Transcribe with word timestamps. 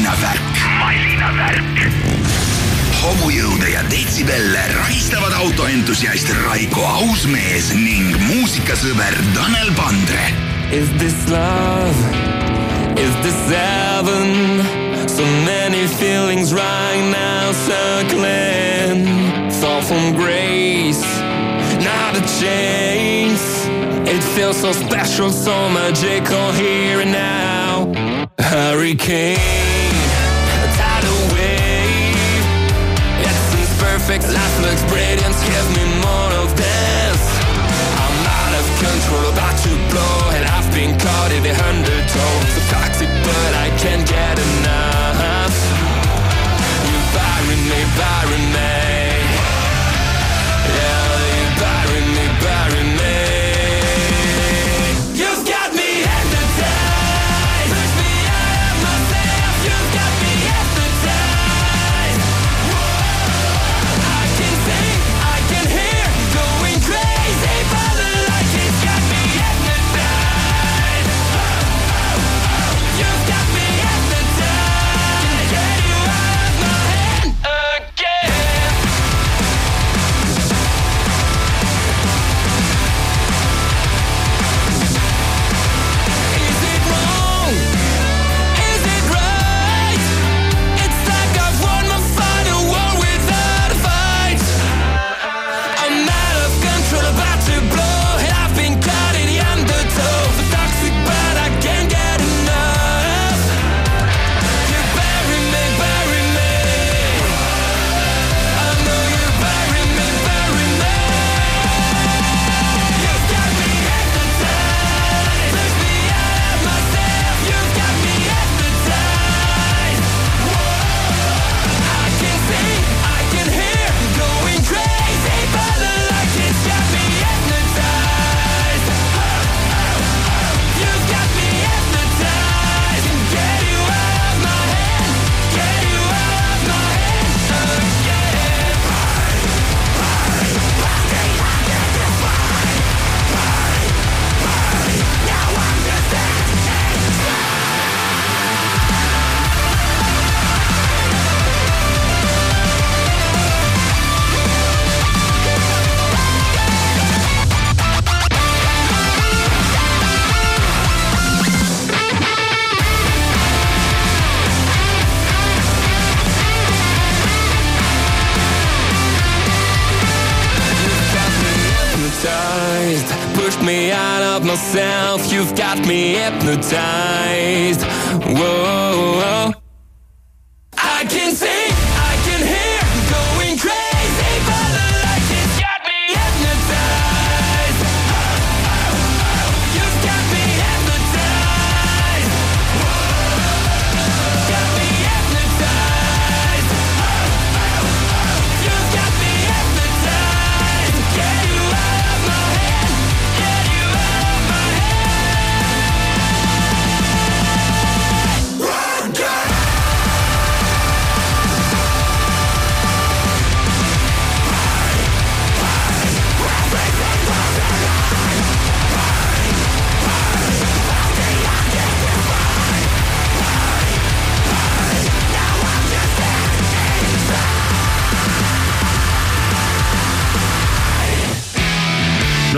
masinavärk. 0.00 0.40
masinavärk. 0.78 1.92
homujõude 3.00 3.68
ja 3.68 3.82
detsibelle 3.90 4.62
rahistavad 4.74 5.32
autoentusiast 5.32 6.28
Raiko 6.44 6.84
Ausmees 6.84 7.72
ning 7.74 8.16
muusikasõber 8.28 9.16
Tanel 9.34 9.72
Pandre 9.76 10.32
Is 10.72 10.88
this 10.98 11.28
love? 11.28 11.96
Is 12.96 13.12
this 13.24 13.40
heaven? 13.52 14.64
So 15.08 15.24
many 15.44 15.86
feelings 15.88 16.52
right 16.54 17.04
now 17.10 17.52
circling. 17.68 19.04
Fall 19.60 19.82
from 19.82 20.14
grace, 20.16 21.04
not 21.84 22.16
a 22.16 22.24
chase. 22.40 23.66
It 24.06 24.22
feels 24.34 24.56
so 24.56 24.72
special, 24.72 25.30
so 25.30 25.68
magical 25.68 26.52
here 26.52 27.00
and 27.00 27.12
now. 27.12 27.50
Hurricane, 28.50 29.69
Give 35.60 35.76
me 35.76 35.84
more 36.00 36.32
of 36.40 36.56
this. 36.56 37.20
I'm 38.00 38.18
out 38.40 38.54
of 38.60 38.64
control, 38.80 39.28
about 39.30 39.56
to 39.60 39.72
blow, 39.92 40.32
and 40.32 40.44
I've 40.56 40.72
been 40.72 40.98
caught 40.98 41.32
in 41.32 41.44
hundred 41.54 42.02
tones. 42.08 42.48
So 42.54 42.60
toxic, 42.72 43.10
but 43.28 43.52
I 43.64 43.68
can't 43.76 44.08
get 44.08 44.38
enough. 44.38 45.52
You 46.88 46.98
me. 47.68 48.49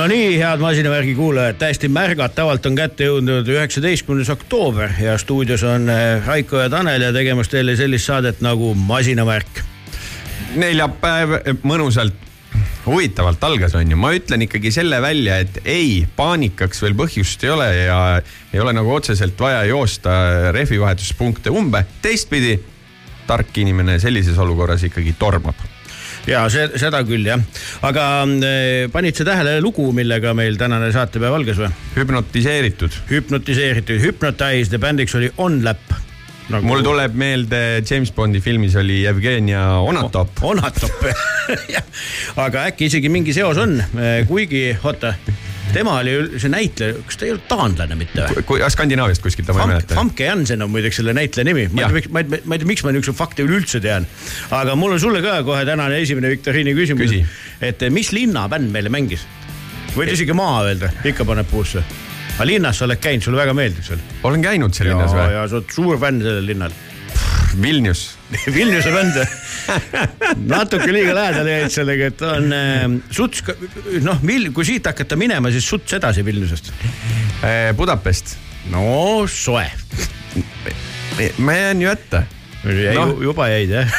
No 0.03 0.09
nii, 0.11 0.39
head 0.41 0.59
masinavärgi 0.59 1.13
kuulajad, 1.15 1.61
täiesti 1.61 1.87
märgatavalt 1.93 2.65
on 2.67 2.75
kätte 2.75 3.07
jõudnud 3.07 3.47
üheksateistkümnes 3.47 4.33
oktoober 4.35 4.97
ja 4.99 5.13
stuudios 5.21 5.63
on 5.63 5.87
eh, 5.93 6.25
Raiko 6.27 6.59
ja 6.59 6.71
Tanel 6.73 7.05
ja 7.07 7.13
tegemas 7.15 7.51
teile 7.53 7.77
sellist 7.79 8.11
saadet 8.11 8.41
nagu 8.43 8.73
Masinavärk. 8.75 9.61
neljapäev 10.59 11.37
mõnusalt 11.63 12.19
huvitavalt 12.87 13.45
algas, 13.47 13.77
on 13.79 13.95
ju, 13.95 13.97
ma 13.97 14.11
ütlen 14.17 14.43
ikkagi 14.49 14.73
selle 14.75 14.99
välja, 15.03 15.39
et 15.39 15.61
ei, 15.63 16.03
paanikaks 16.17 16.83
veel 16.83 16.99
põhjust 16.99 17.47
ei 17.47 17.55
ole 17.55 17.69
ja 17.85 18.01
ei 18.53 18.61
ole 18.61 18.75
nagu 18.75 18.91
otseselt 18.95 19.39
vaja 19.39 19.63
joosta 19.71 20.17
rehvivahetuspunkte 20.57 21.55
umbe. 21.55 21.85
teistpidi, 22.03 22.59
tark 23.31 23.55
inimene 23.63 24.01
sellises 24.03 24.39
olukorras 24.39 24.83
ikkagi 24.91 25.15
tormab. 25.19 25.63
Ja 26.29 26.45
see, 26.53 26.69
seda 26.81 27.03
küll 27.07 27.27
jah, 27.27 27.43
aga 27.87 28.07
eh, 28.47 28.87
panid 28.93 29.19
sa 29.19 29.27
tähele 29.27 29.59
lugu, 29.65 29.89
millega 29.97 30.35
meil 30.39 30.59
tänane 30.61 30.93
saatepäev 30.95 31.41
algas 31.41 31.61
või? 31.63 31.73
hüpnotiseeritud. 31.97 33.03
hüpnotiseeritud, 33.11 34.01
Hypnotized 34.03 34.75
ja 34.75 34.83
bändiks 34.83 35.17
oli 35.19 35.31
On 35.43 35.61
Lap 35.65 35.95
nagu... 36.53 36.67
mul 36.67 36.85
tuleb 36.87 37.15
meelde 37.19 37.63
James 37.89 38.13
Bondi 38.15 38.43
filmis 38.45 38.77
oli 38.79 39.03
Jevgenia 39.03 39.65
Onatop. 39.83 40.43
Onatop 40.47 41.07
Jah. 41.75 41.87
aga 42.43 42.69
äkki 42.71 42.91
isegi 42.91 43.11
mingi 43.13 43.35
seos 43.37 43.59
on, 43.63 43.79
kuigi 44.29 44.69
oota, 44.83 45.15
tema 45.73 45.97
oli 46.01 46.15
see 46.43 46.51
näitleja, 46.53 46.99
kas 47.07 47.19
ta 47.19 47.27
ei 47.27 47.35
olnud 47.35 47.47
taanlane 47.51 47.99
mitte 47.99 48.27
või? 48.29 48.45
kui 48.49 48.63
Skandinaaviast 48.75 49.25
kuskilt 49.25 49.51
ma 49.53 49.65
ei 49.65 49.73
mäleta. 49.75 49.97
Famke 49.99 50.27
Jansen 50.27 50.65
on 50.65 50.73
muideks 50.73 51.01
selle 51.01 51.15
näitleja 51.17 51.49
nimi, 51.49 51.67
ma 51.73 51.87
ei 51.87 52.03
tea, 52.03 52.13
ma 52.13 52.23
ei, 52.25 52.59
tea, 52.59 52.69
miks 52.69 52.85
ma 52.87 52.95
niisuguseid 52.95 53.19
fakte 53.19 53.47
üleüldse 53.47 53.81
tean. 53.85 54.07
aga 54.51 54.77
mul 54.79 54.97
on 54.97 55.03
sulle 55.03 55.23
ka 55.25 55.39
kohe 55.47 55.65
tänane 55.69 56.01
esimene 56.03 56.33
viktoriini 56.33 56.75
küsimus 56.79 57.07
Küsi.. 57.07 57.23
et 57.63 57.85
mis 57.95 58.13
linnabänd 58.13 58.73
meile 58.75 58.93
mängis? 58.93 59.27
võid 59.97 60.15
isegi 60.15 60.37
maa 60.37 60.63
öelda, 60.67 60.93
ikka 61.09 61.27
paneb 61.29 61.49
puusse. 61.51 61.83
aga 62.37 62.49
linnas 62.49 62.81
sa 62.81 62.89
oled 62.89 63.01
käinud, 63.03 63.25
sulle 63.25 63.41
väga 63.41 63.55
meeldib 63.57 63.87
seal. 63.87 64.01
olen 64.29 64.45
käinud 64.45 64.77
seal 64.77 64.93
linnas, 64.93 65.15
või? 65.17 65.29
ja 65.37 65.45
sa 65.49 65.61
oled 65.61 65.77
suur 65.77 66.01
fänn 66.03 66.25
sellel 66.25 66.49
linnal. 66.53 66.81
Vilnius. 67.63 68.03
Vilniuse 68.57 68.93
bänd. 68.95 69.19
natuke 70.55 70.91
liiga 70.95 71.15
lähedale 71.17 71.57
jäid 71.59 71.75
sellega, 71.75 72.11
et 72.13 72.25
on 72.27 72.55
äh, 72.57 72.87
suts, 73.15 73.45
noh, 74.05 74.23
kui 74.55 74.67
siit 74.69 74.87
hakata 74.91 75.19
minema, 75.21 75.53
siis 75.55 75.69
suts 75.69 75.99
edasi 75.99 76.25
Vilniusest. 76.27 76.73
Budapest. 77.77 78.37
no 78.71 79.27
soe. 79.27 79.67
ma 81.39 81.53
jään 81.59 81.83
ju 81.83 81.91
ette. 81.91 82.23
no. 82.95 83.07
Juba 83.23 83.49
jäid 83.51 83.71
jah. 83.75 83.97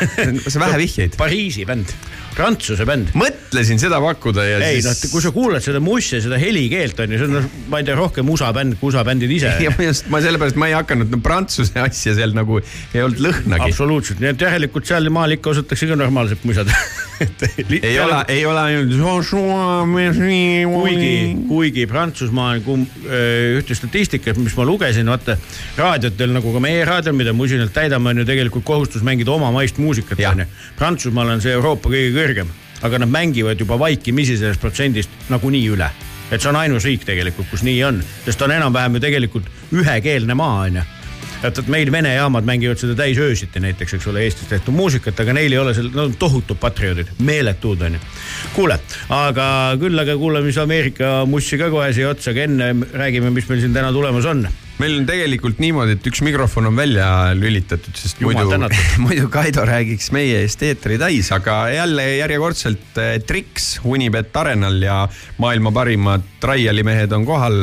sa 0.48 0.60
vähe 0.64 0.78
vihjeid. 0.86 1.18
Pariisi 1.20 1.66
bänd, 1.68 1.92
Prantsuse 2.34 2.86
bänd. 2.88 3.14
mõtlesin 3.18 3.80
seda 3.82 4.00
pakkuda 4.04 4.46
ja 4.48 4.60
ei 4.66 4.82
noh, 4.84 4.96
siis. 4.96 5.12
kui 5.14 5.24
sa 5.24 5.32
kuulad 5.36 5.64
seda 5.66 5.82
mussi, 5.84 6.22
seda 6.24 6.40
helikeelt 6.42 7.00
on 7.04 7.14
ju, 7.14 7.22
see 7.22 7.30
on 7.30 7.36
noh, 7.38 7.48
ma 7.72 7.82
ei 7.82 7.88
tea, 7.88 7.98
rohkem 8.00 8.30
USA 8.34 8.52
bänd 8.56 8.78
kui 8.80 8.92
USA 8.92 9.06
bändid 9.08 9.32
ise. 9.34 9.54
ja 9.66 9.74
just, 9.78 10.10
ma 10.14 10.22
sellepärast 10.24 10.60
ma 10.60 10.70
ei 10.72 10.78
hakanud 10.78 11.14
no, 11.14 11.22
prantsuse 11.24 11.80
asja 11.84 12.16
seal 12.18 12.36
nagu 12.38 12.60
ei 12.60 13.04
olnud 13.04 13.22
lõhnagi. 13.28 13.70
absoluutselt, 13.70 14.22
nii 14.24 14.34
et 14.34 14.46
järelikult 14.48 14.90
sealmaal 14.90 15.38
ikka 15.38 15.54
osatakse 15.54 15.90
ka 15.90 16.00
normaalselt 16.00 16.46
musada. 16.48 16.76
ei 17.84 18.00
ole, 18.00 18.20
ei 18.28 18.46
ole 18.46 18.60
ainult. 18.60 18.96
kuigi, 20.74 21.14
kuigi 21.48 21.86
Prantsusmaal 21.88 22.64
kum- 22.66 22.88
öö, 23.06 23.60
ühte 23.60 23.76
statistikat, 23.78 24.38
mis 24.42 24.56
ma 24.58 24.66
lugesin, 24.68 25.10
vaata 25.10 25.38
raadiotel 25.78 26.34
nagu 26.36 26.54
ka 26.54 26.62
meie 26.64 26.84
raadiol, 26.88 27.16
mida 27.18 27.34
me 27.34 27.46
usinalt 27.46 27.74
täidame, 27.76 28.12
on 28.12 28.24
ju 28.24 28.28
tegelikult 28.28 28.66
kohustus 28.68 29.06
mängida 29.06 29.32
oma 29.34 29.52
maist 29.56 29.80
muusikat, 29.82 30.20
Jah. 30.20 30.36
onju. 30.36 30.48
Prantsusmaal 30.80 31.36
on 31.36 31.44
see 31.44 31.54
Euroopa 31.56 31.92
kõige 31.94 32.12
kõrgem, 32.16 32.23
aga 32.84 33.00
nad 33.00 33.10
mängivad 33.10 33.60
juba 33.60 33.78
vaikimisi 33.80 34.38
sellest 34.38 34.62
protsendist 34.62 35.10
nagunii 35.30 35.70
üle. 35.72 35.90
et 36.32 36.42
see 36.42 36.50
on 36.50 36.56
ainus 36.56 36.84
riik 36.84 37.04
tegelikult, 37.06 37.48
kus 37.52 37.64
nii 37.64 37.84
on, 37.84 38.04
sest 38.26 38.42
on 38.42 38.52
enam-vähem 38.52 38.96
ju 38.98 39.00
tegelikult 39.04 39.50
ühekeelne 39.72 40.34
maa, 40.34 40.64
onju 40.66 40.82
et, 41.48 41.60
et 41.60 41.70
meil 41.72 41.92
Vene 41.92 42.14
jaamad 42.16 42.48
mängivad 42.48 42.80
seda 42.80 42.96
täis 42.98 43.20
öösiti 43.22 43.62
näiteks, 43.64 43.98
eks 43.98 44.08
ole, 44.12 44.24
Eestis 44.26 44.50
tehtud 44.50 44.76
muusikat, 44.76 45.20
aga 45.20 45.36
neil 45.36 45.54
ei 45.54 45.60
ole 45.62 45.76
seal, 45.76 45.90
nad 45.94 46.08
on 46.08 46.18
tohutud 46.20 46.60
patrioodid, 46.62 47.12
meeletud 47.26 47.82
onju. 47.88 48.02
kuule, 48.56 48.80
aga 49.14 49.48
küll 49.82 50.06
aga 50.06 50.18
kuulame 50.20 50.52
siis 50.52 50.62
Ameerika 50.64 51.14
mussi 51.30 51.60
ka 51.60 51.70
kohe 51.74 51.92
siia 51.96 52.14
otsa, 52.14 52.32
aga 52.32 52.48
enne 52.48 52.74
räägime, 52.94 53.34
mis 53.36 53.50
meil 53.50 53.64
siin 53.64 53.76
täna 53.76 53.92
tulemas 53.96 54.28
on. 54.30 54.48
Meil 54.82 54.98
on 55.00 55.06
tegelikult 55.06 55.60
niimoodi, 55.62 55.98
et 55.98 56.08
üks 56.10 56.24
mikrofon 56.26 56.72
on 56.72 56.78
välja 56.78 57.08
lülitatud, 57.38 57.94
sest 57.98 58.22
Jumal 58.22 58.48
muidu 58.50 58.70
muidu 59.06 59.30
Kaido 59.34 59.66
räägiks 59.68 60.10
meie 60.16 60.42
eest 60.44 60.64
eetri 60.66 60.98
täis, 61.02 61.30
aga 61.36 61.68
jälle 61.74 62.08
järjekordselt 62.18 62.98
eh, 63.02 63.16
Trix 63.28 63.78
Unibet 63.86 64.36
Arenal 64.38 64.82
ja 64.82 64.98
maailma 65.38 65.72
parimad 65.76 66.26
traialimehed 66.44 67.12
on 67.16 67.26
kohal. 67.26 67.56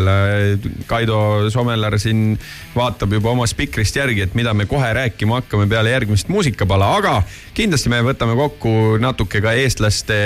Kaido 0.88 1.50
Somelar 1.52 1.98
siin 2.00 2.38
vaatab 2.74 3.12
juba 3.12 3.34
oma 3.34 3.46
spikrist 3.50 3.96
järgi, 3.98 4.24
et 4.24 4.36
mida 4.38 4.54
me 4.56 4.64
kohe 4.70 4.88
rääkima 4.96 5.40
hakkame 5.42 5.66
peale 5.68 5.92
järgmist 5.92 6.30
muusikapala, 6.32 6.88
aga 7.00 7.16
kindlasti 7.56 7.92
me 7.92 8.00
võtame 8.06 8.36
kokku 8.38 8.96
natuke 9.02 9.42
ka 9.44 9.52
eestlaste 9.58 10.20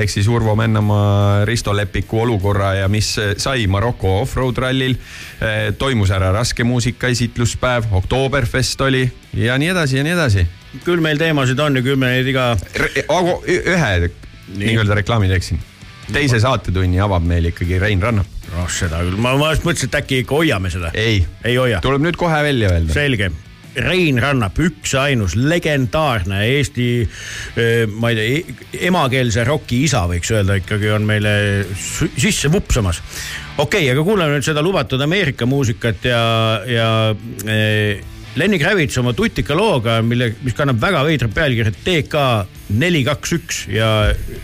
ehk 0.00 0.12
siis 0.12 0.30
Urvo 0.32 0.54
Männamaa, 0.56 1.44
Risto 1.48 1.74
Lepiku 1.76 2.22
olukorra 2.24 2.72
ja 2.80 2.88
mis 2.88 3.12
sai 3.36 3.66
Maroko 3.66 4.20
offroad 4.22 4.58
rallil. 4.62 4.96
toimus 5.78 6.10
ära 6.12 6.29
raske 6.32 6.64
muusika 6.64 7.08
esitluspäev, 7.12 7.90
Oktoberfest 7.92 8.80
oli 8.80 9.04
ja 9.36 9.58
nii 9.58 9.68
edasi 9.74 9.96
ja 10.00 10.04
nii 10.06 10.12
edasi. 10.16 10.46
küll 10.84 11.02
meil 11.02 11.18
teemasid 11.18 11.58
on 11.60 11.76
ja 11.76 11.82
küll 11.82 11.98
me 11.98 12.12
neid 12.14 12.30
iga, 12.30 12.52
aga 13.08 13.36
ü- 13.48 13.62
ühe 13.74 14.10
nii-öelda 14.56 14.94
reklaami 15.02 15.28
teeksin. 15.30 15.60
teise 16.12 16.40
saatetunni 16.42 17.00
avab 17.00 17.22
meil 17.26 17.50
ikkagi 17.52 17.78
Rein 17.78 18.02
Rannap. 18.02 18.26
noh 18.56 18.70
seda 18.70 19.02
küll, 19.06 19.16
ma, 19.18 19.36
ma 19.38 19.52
just 19.54 19.66
mõtlesin, 19.66 19.90
et 19.92 20.00
äkki 20.02 20.24
ikka 20.24 20.34
hoiame 20.40 20.70
seda. 20.70 20.90
ei, 20.94 21.22
ei 21.44 21.56
hoia. 21.56 21.80
tuleb 21.80 22.02
nüüd 22.02 22.18
kohe 22.18 22.42
välja 22.42 22.72
öelda. 22.74 22.92
selge. 22.92 23.30
Rein 23.70 24.16
Rannap, 24.18 24.56
üksainus 24.58 25.36
legendaarne 25.38 26.40
Eesti, 26.56 26.86
ma 28.02 28.10
ei 28.10 28.16
tea, 28.18 28.56
emakeelse 28.88 29.44
roki 29.46 29.84
isa 29.86 30.00
võiks 30.10 30.32
öelda 30.34 30.56
ikkagi 30.58 30.90
on 30.90 31.06
meile 31.06 31.34
sisse 32.18 32.50
vupsamas. 32.50 32.98
Okei 33.60 33.84
okay,, 33.84 33.90
aga 33.92 34.04
kuulame 34.06 34.38
nüüd 34.38 34.46
seda 34.46 34.62
lubatud 34.64 35.02
Ameerika 35.04 35.46
muusikat 35.48 36.06
ja, 36.08 36.22
ja 36.68 36.88
eh, 37.46 38.00
Lenny 38.38 38.60
Kravitz 38.62 38.98
oma 39.00 39.12
tutika 39.16 39.56
looga, 39.58 39.96
mille, 40.06 40.30
mis 40.44 40.54
kannab 40.54 40.78
väga 40.80 41.02
veidrat 41.06 41.34
pealkirja 41.34 41.72
TK 41.74 42.22
neli, 42.78 43.02
kaks, 43.06 43.32
üks 43.34 43.60
ja 43.74 43.88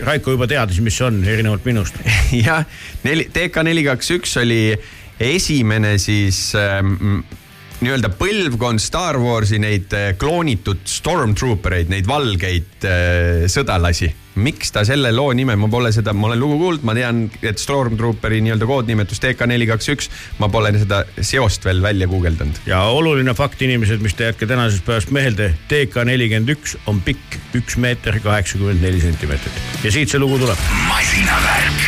Raiko 0.02 0.34
juba 0.34 0.48
teadis, 0.50 0.80
mis 0.82 0.96
see 0.98 1.06
on, 1.06 1.20
erinevalt 1.22 1.66
minust. 1.68 2.00
jah, 2.46 2.66
neli, 3.06 3.28
TK 3.32 3.62
neli, 3.68 3.86
kaks, 3.86 4.10
üks 4.18 4.34
oli 4.42 4.60
esimene 5.22 5.94
siis 6.02 6.50
ähm, 6.58 7.22
nii-öelda 7.86 8.10
põlvkond 8.18 8.82
Star 8.82 9.18
Warsi 9.22 9.60
neid 9.62 9.92
äh, 9.94 10.12
kloonitud 10.18 10.82
stormtroopereid, 10.90 11.90
neid 11.92 12.08
valgeid 12.10 12.86
äh, 12.86 13.46
sõdalasi. 13.50 14.12
miks 14.36 14.68
ta 14.68 14.82
selle 14.84 15.08
loo 15.16 15.30
nime, 15.32 15.54
ma 15.56 15.68
pole 15.72 15.88
seda, 15.94 16.12
ma 16.12 16.26
olen 16.28 16.40
lugu 16.42 16.58
kuulnud, 16.60 16.82
ma 16.84 16.92
tean, 16.98 17.22
et 17.40 17.58
stormtrooperi 17.62 18.42
nii-öelda 18.44 18.66
koodnimetus 18.68 19.22
TK 19.22 19.46
neli, 19.48 19.64
kaks, 19.70 19.88
üks, 19.94 20.10
ma 20.42 20.50
pole 20.52 20.74
seda 20.76 21.04
seost 21.24 21.64
veel 21.64 21.80
välja 21.84 22.10
guugeldanud. 22.10 22.60
ja 22.68 22.82
oluline 22.92 23.32
fakt, 23.38 23.62
inimesed, 23.64 24.02
mis 24.04 24.18
te 24.18 24.28
jätke 24.28 24.50
tänasest 24.50 24.84
päevast 24.84 25.14
meelde, 25.14 25.54
TK 25.70 26.04
nelikümmend 26.10 26.52
üks 26.58 26.76
on 26.90 27.00
pikk 27.06 27.40
üks 27.56 27.78
meeter 27.80 28.20
kaheksakümmend 28.20 28.84
neli 28.84 29.00
sentimeetrit 29.00 29.84
ja 29.86 29.94
siit 29.94 30.12
see 30.12 30.20
lugu 30.20 30.42
tuleb. 30.42 30.58
masinavärk. 30.90 31.80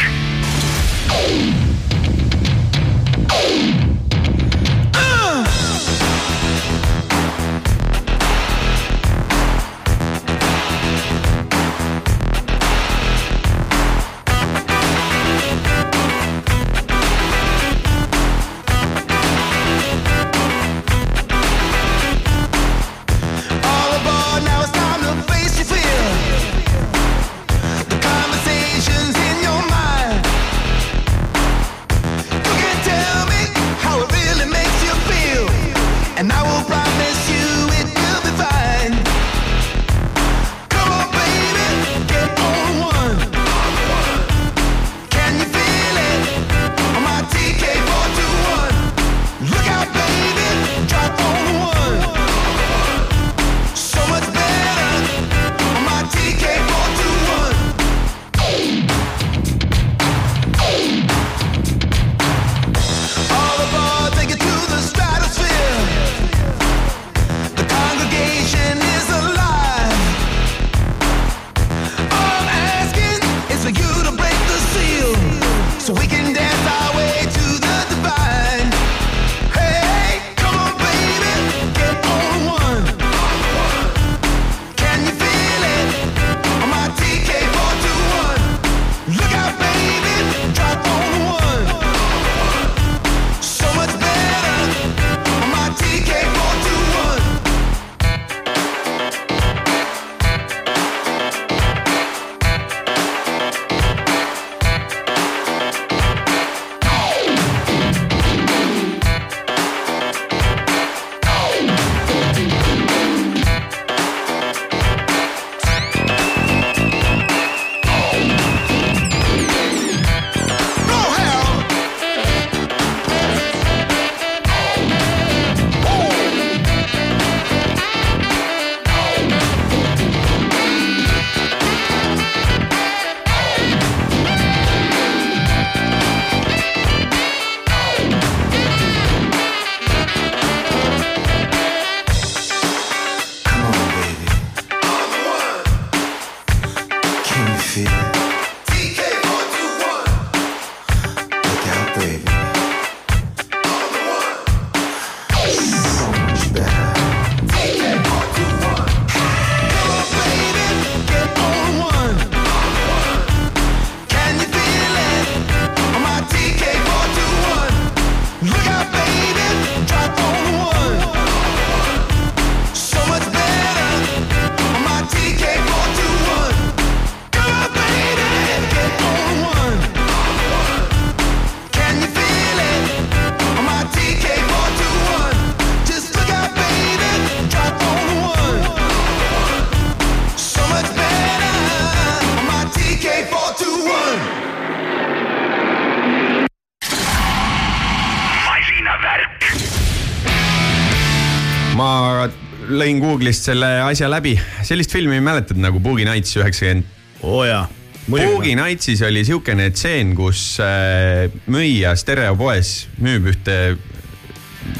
Lõin 202.88 203.02
Google'ist 203.02 203.44
selle 203.50 203.68
asja 203.84 204.08
läbi, 204.08 204.32
sellist 204.64 204.92
filmi 204.94 205.20
mäletad 205.20 205.58
nagu 205.60 205.80
Boogie 205.82 206.06
Nights 206.08 206.38
üheksakümmend 206.38 206.86
oo 207.26 207.44
jaa. 207.44 207.66
Boogie 208.08 208.56
Nightsis 208.56 209.02
oli 209.04 209.24
siukene 209.28 209.68
tseen, 209.74 210.14
kus 210.16 210.56
äh, 210.64 211.28
müüja 211.52 211.92
stereopoes 211.98 212.88
müüb 213.04 213.28
ühte 213.34 213.56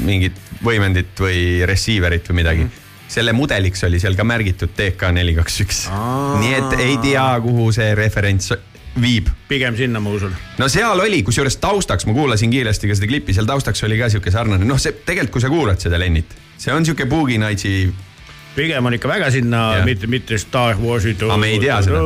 mingit 0.01 0.37
võimendit 0.65 1.19
või 1.21 1.61
receiver'it 1.69 2.29
või 2.31 2.43
midagi 2.43 2.65
mm. 2.65 2.69
-hmm 2.69 2.85
selle 3.09 3.33
mudeliks 3.33 3.81
oli 3.87 3.97
seal 3.97 4.13
ka 4.13 4.21
märgitud 4.21 4.69
TK 4.77 5.07
neli 5.15 5.33
kaks 5.33 5.55
üks. 5.63 5.77
nii 5.89 6.51
et 6.53 6.73
ei 6.77 6.97
tea, 7.01 7.23
kuhu 7.41 7.71
see 7.73 7.95
referents 7.97 8.51
viib. 9.01 9.29
pigem 9.47 9.77
sinna, 9.77 9.99
ma 10.03 10.13
usun. 10.15 10.35
no 10.57 10.67
seal 10.71 10.99
oli, 10.99 11.23
kusjuures 11.23 11.57
taustaks, 11.61 12.05
ma 12.09 12.13
kuulasin 12.17 12.51
kiiresti 12.53 12.91
ka 12.91 12.99
seda 12.99 13.09
klippi, 13.11 13.35
seal 13.37 13.49
taustaks 13.49 13.83
oli 13.87 13.97
ka 13.99 14.11
sihuke 14.11 14.31
sarnane, 14.33 14.67
noh, 14.67 14.81
see 14.81 14.93
tegelikult, 15.05 15.37
kui 15.37 15.45
sa 15.45 15.51
kuulad 15.53 15.81
seda 15.81 15.99
Lennit, 16.01 16.37
see 16.57 16.73
on 16.75 16.87
sihuke 16.87 17.09
Boogie 17.09 17.41
Nightsi 17.41 17.89
pigem 18.55 18.85
on 18.85 18.95
ikka 18.97 19.07
väga 19.07 19.29
sinna, 19.31 19.61
mitte, 19.85 20.07
mitte 20.07 20.37
Star 20.37 20.75
Warsi. 20.81 21.15
Aga 21.21 21.37
me 21.37 21.53
ei 21.53 21.59
tea 21.61 21.77
seda. 21.85 22.01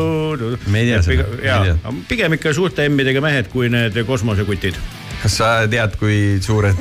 Me 0.68 0.84
ei 0.84 0.92
tea 0.92 1.00
seda. 1.06 1.26
Jaa 1.46 1.94
pigem 2.10 2.38
ikka 2.38 2.54
suurte 2.54 2.86
M-idega 2.90 3.24
mehed 3.24 3.50
kui 3.54 3.72
need 3.74 3.98
kosmosekutid. 4.08 4.78
kas 5.24 5.38
sa 5.40 5.50
tead, 5.72 5.96
kui 6.00 6.38
suured, 6.44 6.80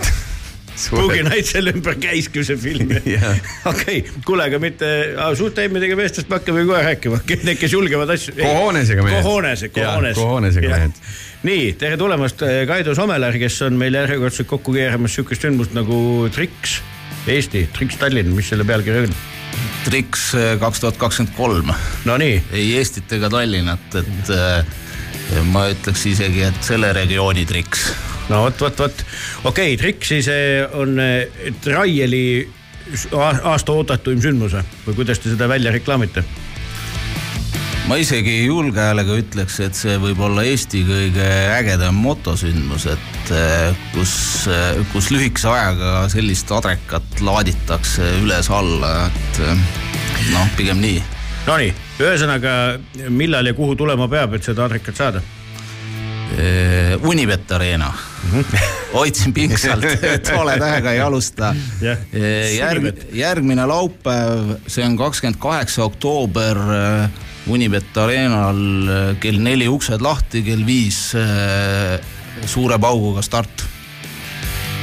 Boogie 0.90 1.22
Night 1.26 1.48
selle 1.50 1.72
ümber 1.76 1.96
käiski 2.00 2.44
see 2.46 2.56
film. 2.60 2.92
Jah. 3.14 3.40
okei, 3.68 4.04
kuule, 4.26 4.46
aga 4.48 4.60
mitte 4.62 4.88
suurte 5.38 5.66
M-idega 5.68 5.98
meestest 5.98 6.30
me 6.30 6.38
hakkame 6.38 6.64
kohe 6.68 6.80
rääkima, 6.86 7.20
need, 7.32 7.58
kes 7.60 7.74
julgevad 7.76 8.14
asju. 8.14 8.36
Kohoonesega 8.40 9.04
mehed. 9.06 9.26
Kohoones, 9.26 9.66
Jaa, 9.66 9.74
kohoones. 9.76 10.16
kohoonesega 10.18 10.72
mehed. 10.72 11.02
nii, 11.48 11.68
tere 11.80 11.98
tulemast, 12.00 12.42
Kaido 12.68 12.94
Somelar, 12.98 13.36
kes 13.40 13.60
on 13.66 13.78
meil 13.80 14.00
järjekordselt 14.00 14.48
kokku 14.50 14.74
keeramas 14.76 15.18
sihukest 15.18 15.44
sündmust 15.46 15.76
nagu 15.76 16.28
Triks 16.34 16.80
Eesti, 17.26 17.68
Triks 17.76 17.96
Tallinn, 18.00 18.32
mis 18.34 18.48
selle 18.50 18.64
pealkiri 18.66 19.04
on? 19.06 19.12
Triks 19.84 20.32
kaks 20.62 20.80
tuhat 20.82 20.96
kakskümmend 20.98 21.34
kolm, 21.36 21.70
Nonii, 22.08 22.38
ei 22.54 22.72
Eestit 22.78 23.12
ega 23.14 23.30
Tallinnat, 23.30 23.98
et 24.00 24.32
äh, 24.34 25.44
ma 25.52 25.68
ütleks 25.70 26.06
isegi, 26.10 26.42
et 26.48 26.64
selle 26.66 26.90
regiooni 26.96 27.44
triks. 27.46 27.90
No 28.32 28.42
vot, 28.46 28.60
vot, 28.64 28.78
vot, 28.86 29.04
okei 29.44 29.74
okay,, 29.74 29.78
Triksi 29.80 30.22
see 30.24 30.62
on 30.78 30.96
eh, 31.02 31.52
Traieli 31.64 32.24
s- 32.96 33.08
a- 33.12 33.36
aasta 33.52 33.74
oodatuim 33.76 34.22
sündmus 34.24 34.56
või? 34.56 34.96
kuidas 34.96 35.20
te 35.22 35.32
seda 35.34 35.48
välja 35.50 35.72
reklaamite? 35.74 36.24
ma 37.90 37.96
isegi 37.98 38.44
julge 38.46 38.78
häälega 38.80 39.16
ütleks, 39.20 39.58
et 39.64 39.74
see 39.76 39.96
võib 40.00 40.20
olla 40.22 40.44
Eesti 40.46 40.84
kõige 40.88 41.26
ägedam 41.58 41.96
motosündmus, 42.00 42.86
et 42.94 43.32
äh, 43.36 43.80
kus, 43.92 44.12
kus 44.94 45.10
lühikese 45.12 45.50
ajaga 45.50 46.06
sellist 46.12 46.50
adrekat 46.54 47.20
laaditakse 47.20 48.06
üles-alla, 48.22 48.92
et 49.10 49.42
noh, 50.32 50.46
pigem 50.56 50.80
nii 50.82 51.02
Nonii, 51.42 51.72
ühesõnaga, 51.98 52.50
millal 53.10 53.48
ja 53.50 53.52
kuhu 53.58 53.74
tulema 53.74 54.06
peab, 54.06 54.36
et 54.38 54.46
seda 54.46 54.62
adrekat 54.68 54.94
saada? 54.94 55.22
Eh, 56.38 56.92
Unibet 57.02 57.50
Arena. 57.52 57.88
Hoidsin 58.92 59.32
pingsalt, 59.34 59.84
et 60.14 60.30
vale 60.36 60.56
tähega 60.60 60.92
ei 60.92 61.00
alusta 61.00 61.54
Jah. 61.80 61.98
Eh, 62.12 62.54
järg, 62.56 63.02
järgmine 63.12 63.66
laupäev, 63.66 64.56
see 64.66 64.84
on 64.86 64.96
kakskümmend 64.96 65.40
kaheksa 65.42 65.84
oktoober 65.84 66.60
eh, 66.76 67.20
Unibet 67.50 67.96
Arenal 67.98 68.62
eh, 68.62 69.02
kell 69.20 69.42
neli 69.42 69.68
uksed 69.68 70.04
lahti, 70.04 70.44
kell 70.46 70.66
viis 70.66 71.10
suure 72.46 72.78
pauguga 72.80 73.22
start. 73.22 73.64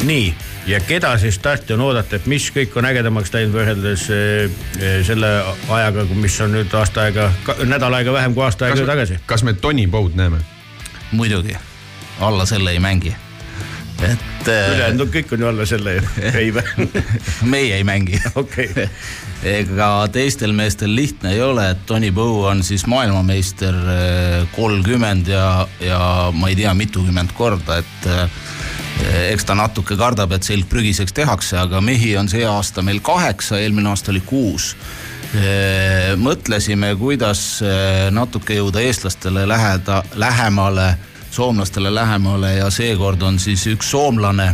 nii, 0.03 0.33
ja 0.67 0.79
keda 0.79 1.15
siis 1.17 1.35
starti 1.35 1.73
on 1.73 1.81
oodata, 1.87 2.19
et 2.19 2.27
mis 2.29 2.49
kõik 2.55 2.75
on 2.79 2.87
ägedamaks 2.87 3.33
läinud 3.33 3.55
võrreldes 3.55 4.05
selle 5.07 5.31
ajaga, 5.69 6.05
mis 6.15 6.37
on 6.45 6.55
nüüd 6.55 6.75
aasta 6.77 7.07
aega, 7.07 7.31
nädal 7.65 7.97
aega 7.99 8.13
vähem 8.15 8.37
kui 8.37 8.45
aasta 8.45 8.69
aega 8.69 8.85
tagasi? 8.93 9.19
kas 9.25 9.43
me 9.43 9.53
Tony 9.53 9.87
Bowd 9.87 10.15
näeme? 10.19 10.43
muidugi, 11.11 11.57
alla 12.19 12.45
selle 12.45 12.71
ei 12.71 12.79
mängi. 12.79 13.15
Et 14.05 14.47
ülejäänud 14.49 15.11
kõik 15.13 15.33
on 15.35 15.43
ju 15.43 15.49
alla 15.49 15.65
selle 15.67 15.97
või? 15.99 16.63
meie 17.53 17.79
ei 17.79 17.85
mängi 17.87 18.19
okei, 18.39 18.87
ega 19.47 19.89
teistel 20.13 20.53
meestel 20.55 20.93
lihtne 20.95 21.33
ei 21.35 21.41
ole, 21.43 21.69
et 21.73 21.83
Tony 21.89 22.11
Bow 22.15 22.45
on 22.49 22.63
siis 22.65 22.85
maailmameister 22.89 23.75
eh, 23.95 24.47
kolmkümmend 24.55 25.31
ja, 25.31 25.67
ja 25.83 26.01
ma 26.35 26.51
ei 26.51 26.57
tea, 26.59 26.73
mitukümmend 26.77 27.35
korda, 27.37 27.79
et 27.83 28.09
eh, 28.09 28.39
eks 29.33 29.47
ta 29.47 29.55
natuke 29.55 29.95
kardab, 29.99 30.33
et 30.35 30.47
selg 30.47 30.67
prügiseks 30.71 31.15
tehakse, 31.15 31.55
aga 31.59 31.79
mehi 31.83 32.15
on 32.19 32.27
see 32.31 32.43
aasta 32.47 32.83
meil 32.83 32.99
kaheksa, 33.03 33.59
eelmine 33.59 33.93
aasta 33.93 34.11
oli 34.11 34.23
kuus. 34.25 34.73
mõtlesime, 36.17 36.95
kuidas 36.97 37.61
natuke 38.11 38.55
jõuda 38.57 38.81
eestlastele 38.81 39.43
läheda, 39.47 40.01
lähemale, 40.17 40.87
soomlastele 41.31 41.91
lähemale 41.95 42.55
ja 42.57 42.69
seekord 42.73 43.21
on 43.21 43.39
siis 43.39 43.65
üks 43.71 43.91
soomlane 43.93 44.49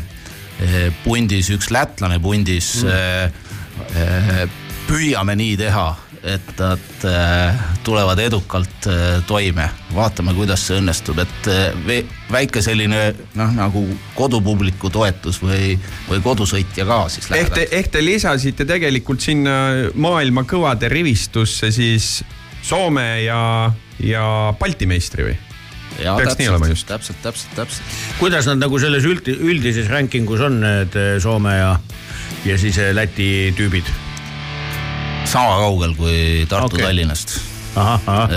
eh, 0.60 0.89
pundis, 1.03 1.51
üks 1.55 1.72
lätlane 1.72 2.20
pundis 2.24 2.77
mm. 2.84 4.51
püüame 4.88 5.36
nii 5.36 5.55
teha, 5.60 5.86
et 6.25 6.51
nad 6.60 7.05
tulevad 7.84 8.20
edukalt 8.24 8.88
toime, 9.27 9.65
vaatame, 9.94 10.34
kuidas 10.38 10.63
see 10.67 10.79
õnnestub, 10.79 11.20
et 11.22 11.50
väike 12.32 12.63
selline 12.65 13.01
noh, 13.38 13.51
nagu 13.58 13.84
kodupubliku 14.15 14.89
toetus 14.94 15.41
või, 15.44 15.75
või 16.10 16.24
kodusõitja 16.25 16.88
ka 16.88 17.01
siis 17.13 17.29
ehk 17.36 17.53
te, 17.58 17.67
ehk 17.79 17.91
te 17.94 18.05
lisasite 18.05 18.67
tegelikult 18.70 19.25
sinna 19.25 19.58
maailma 19.94 20.46
kõvade 20.50 20.89
rivistusse 20.91 21.72
siis 21.75 22.24
Soome 22.65 23.22
ja, 23.22 23.72
ja 24.01 24.24
Balti 24.58 24.88
meistri 24.89 25.27
või? 25.27 25.36
Peaks 25.98 26.40
nii 26.40 26.50
olema 26.52 26.68
just. 26.72 26.88
täpselt, 26.88 27.22
täpselt, 27.24 27.56
täpselt. 27.56 28.00
kuidas 28.20 28.50
nad 28.50 28.62
nagu 28.62 28.80
selles 28.80 29.06
üldi-, 29.08 29.38
üldises 29.40 29.90
rankingus 29.92 30.44
on, 30.46 30.60
need 30.64 30.98
eh, 31.00 31.16
Soome 31.24 31.58
ja, 31.58 31.72
ja 32.46 32.58
siis 32.62 32.78
eh, 32.82 32.94
Läti 32.96 33.54
tüübid? 33.58 33.94
sama 35.25 35.58
kaugel 35.60 35.96
kui 35.98 36.46
Tartu 36.50 36.75
okay. 36.75 36.86
Tallinnast, 36.86 37.40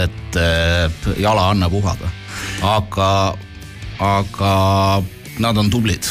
et 0.03 0.39
äh, 0.41 1.11
jala 1.21 1.51
annab 1.53 1.75
uhada, 1.77 2.09
aga, 2.65 3.11
aga 4.03 4.55
nad 5.39 5.61
on 5.61 5.71
tublid 5.71 6.09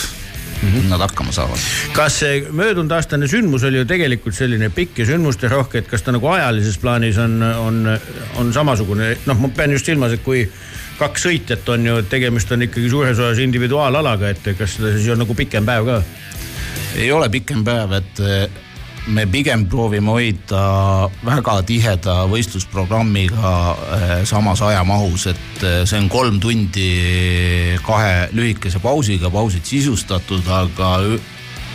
mm, 0.61 0.69
-hmm. 0.69 0.89
nad 0.89 1.01
hakkama 1.01 1.31
saavad 1.31 1.59
kas 1.93 2.19
see 2.19 2.45
möödunud 2.51 2.91
aastane 2.91 3.27
sündmus 3.27 3.63
oli 3.63 3.77
ju 3.77 3.85
tegelikult 3.85 4.35
selline 4.35 4.69
pikk 4.69 4.99
ja 4.99 5.05
sündmusterohke, 5.05 5.77
et 5.77 5.87
kas 5.87 6.01
ta 6.01 6.11
nagu 6.11 6.27
ajalises 6.27 6.77
plaanis 6.77 7.17
on, 7.17 7.43
on, 7.43 7.99
on 8.35 8.53
samasugune, 8.53 9.17
noh, 9.25 9.39
ma 9.39 9.49
pean 9.49 9.71
just 9.71 9.85
silmas, 9.85 10.13
et 10.13 10.23
kui 10.23 10.47
kaks 10.97 11.27
sõitjat 11.27 11.67
on 11.73 11.85
ju, 11.85 11.97
tegemist 12.09 12.51
on 12.53 12.65
ikkagi 12.65 12.89
suures 12.89 13.19
osas 13.19 13.41
individuaalalaga, 13.43 14.33
et 14.33 14.53
kas 14.57 14.77
seda 14.77 14.95
siis 14.95 15.11
on 15.13 15.21
nagu 15.21 15.35
pikem 15.37 15.67
päev 15.67 15.85
ka? 15.87 15.99
ei 16.97 17.11
ole 17.13 17.29
pikem 17.29 17.61
päev, 17.65 17.93
et 17.99 18.21
eh, 18.25 18.63
me 19.13 19.27
pigem 19.29 19.67
proovime 19.69 20.11
hoida 20.11 20.61
väga 21.25 21.59
tiheda 21.67 22.15
võistlusprogrammiga 22.31 23.53
eh, 23.97 24.13
samas 24.29 24.63
ajamahus, 24.65 25.27
et 25.33 25.63
eh, 25.63 25.79
see 25.85 26.01
on 26.01 26.09
kolm 26.11 26.39
tundi 26.43 26.89
kahe 27.85 28.29
lühikese 28.33 28.81
pausiga, 28.83 29.29
pausid 29.33 29.67
sisustatud, 29.67 30.47
aga 30.49 30.95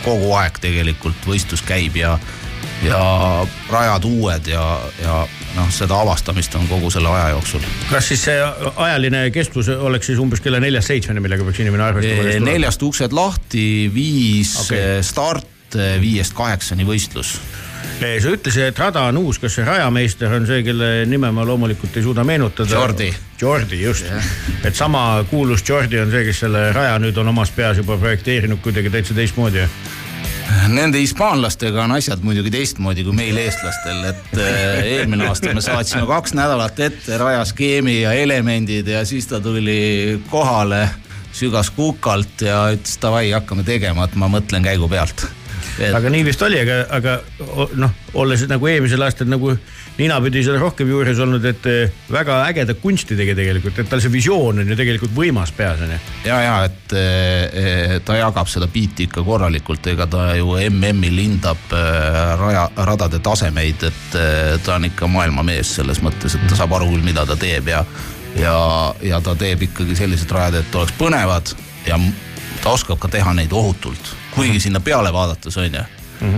kogu 0.03 0.33
aeg 0.35 0.59
tegelikult 0.59 1.29
võistlus 1.29 1.63
käib 1.63 1.95
ja, 1.95 2.17
ja 2.83 2.99
rajad 3.71 4.09
uued 4.09 4.51
ja, 4.51 4.65
ja 4.99 5.23
noh, 5.57 5.69
seda 5.73 5.99
avastamist 6.03 6.55
on 6.59 6.67
kogu 6.69 6.91
selle 6.93 7.11
aja 7.13 7.33
jooksul 7.35 7.65
kas 7.91 8.11
siis 8.11 8.25
see 8.29 8.37
ajaline 8.73 9.25
kestvus 9.35 9.69
oleks 9.75 10.11
siis 10.11 10.21
umbes 10.21 10.43
kella 10.43 10.61
neljast 10.63 10.93
seitsmeni, 10.93 11.23
millega 11.23 11.45
peaks 11.47 11.63
inimene 11.63 11.87
arvestama? 11.89 12.29
Eh, 12.35 12.39
neljast 12.43 12.83
uksed 12.85 13.15
lahti, 13.15 13.67
viis 13.93 14.55
okay. 14.65 15.03
start, 15.05 15.77
viiest 16.01 16.35
kaheksani 16.37 16.85
võistlus 16.87 17.37
sa 18.03 18.31
ütlesid, 18.33 18.67
et 18.67 18.79
rada 18.79 19.05
on 19.09 19.17
uus, 19.21 19.39
kas 19.39 19.53
see 19.57 19.65
rajameister 19.67 20.33
on 20.35 20.47
see, 20.47 20.63
kelle 20.65 20.89
nime 21.09 21.29
ma 21.35 21.45
loomulikult 21.47 21.97
ei 21.97 22.03
suuda 22.03 22.25
meenutada? 22.27 22.75
Jordi. 22.75 23.09
Jordi, 23.41 23.81
just. 23.83 24.07
et 24.63 24.75
sama 24.75 25.23
kuulus 25.29 25.63
Jordi 25.69 25.99
on 26.01 26.11
see, 26.11 26.23
kes 26.27 26.43
selle 26.45 26.65
raja 26.75 26.97
nüüd 26.99 27.17
on 27.21 27.31
omas 27.33 27.51
peas 27.55 27.79
juba 27.79 27.97
projekteerinud 28.01 28.61
kuidagi 28.63 28.91
täitsa 28.93 29.15
teistmoodi. 29.17 29.67
Nende 30.73 30.99
hispaanlastega 31.01 31.83
on 31.83 31.91
asjad 31.97 32.23
muidugi 32.25 32.51
teistmoodi 32.53 33.03
kui 33.05 33.15
meil, 33.15 33.37
eestlastel, 33.41 33.99
et 34.09 34.33
äh, 34.39 34.79
eelmine 34.97 35.27
aasta 35.29 35.53
me 35.55 35.61
saatsime 35.63 36.05
kaks 36.09 36.33
nädalat 36.37 36.79
ette 36.83 37.17
rajaskeemi 37.19 38.01
ja 38.01 38.13
elemendid 38.17 38.87
ja 38.91 39.03
siis 39.05 39.27
ta 39.29 39.39
tuli 39.43 40.19
kohale, 40.31 40.87
sügas 41.33 41.69
kukalt 41.75 42.43
ja 42.45 42.65
ütles 42.75 42.97
davai, 43.01 43.29
hakkame 43.35 43.65
tegema, 43.67 44.07
et 44.07 44.15
ma 44.19 44.29
mõtlen 44.31 44.65
käigu 44.65 44.89
pealt. 44.91 45.25
Et- 45.79 45.93
aga 45.95 46.09
nii 46.13 46.25
vist 46.27 46.41
oli, 46.45 46.59
aga, 46.61 46.83
aga 46.93 47.17
noh, 47.79 47.93
olles 48.13 48.43
nagu 48.49 48.67
eelmisel 48.69 49.01
aastal 49.05 49.29
nagu 49.31 49.55
ninapidi 49.97 50.41
seal 50.45 50.57
rohkem 50.61 50.89
juures 50.89 51.19
olnud, 51.21 51.43
et 51.45 51.67
eh, 51.69 51.91
väga 52.11 52.39
ägedat 52.47 52.79
kunsti 52.81 53.17
tegi 53.17 53.35
tegelikult, 53.37 53.77
et 53.79 53.89
tal 53.89 54.01
see 54.01 54.11
visioon 54.13 54.63
on 54.63 54.71
ju 54.71 54.77
tegelikult 54.77 55.13
võimas 55.15 55.53
peas 55.55 55.83
on 55.85 55.93
ju. 55.93 55.99
ja, 56.25 56.39
ja 56.41 56.55
et 56.67 56.95
eh, 56.97 57.99
ta 58.05 58.17
jagab 58.17 58.49
seda 58.49 58.67
biiti 58.73 59.07
ikka 59.07 59.23
korralikult, 59.25 59.85
ega 59.93 60.07
ta 60.09 60.31
ju 60.39 60.57
MM-il 60.71 61.21
hindab 61.21 61.77
eh, 61.77 62.33
raja, 62.41 62.65
radade 62.89 63.21
tasemeid, 63.23 63.87
et 63.89 64.19
ta 64.65 64.77
on 64.77 64.89
ikka 64.89 65.09
maailmamees 65.11 65.77
selles 65.79 66.01
mõttes, 66.05 66.37
et 66.37 66.49
ta 66.49 66.57
saab 66.57 66.77
aru 66.79 66.89
küll, 66.95 67.05
mida 67.05 67.27
ta 67.29 67.37
teeb 67.39 67.69
ja 67.73 67.83
ja, 68.39 68.57
ja 69.05 69.21
ta 69.21 69.35
teeb 69.37 69.67
ikkagi 69.69 69.97
sellised 69.97 70.31
rajad, 70.33 70.63
et 70.63 70.75
oleks 70.79 70.95
põnevad 70.97 71.53
ja 71.85 71.99
ta 72.63 72.73
oskab 72.73 72.97
ka 73.01 73.11
teha 73.11 73.35
neid 73.37 73.53
ohutult, 73.53 74.15
kuigi 74.33 74.63
sinna 74.63 74.81
peale 74.81 75.13
vaadates 75.13 75.57
on 75.61 75.69
ju 75.69 75.83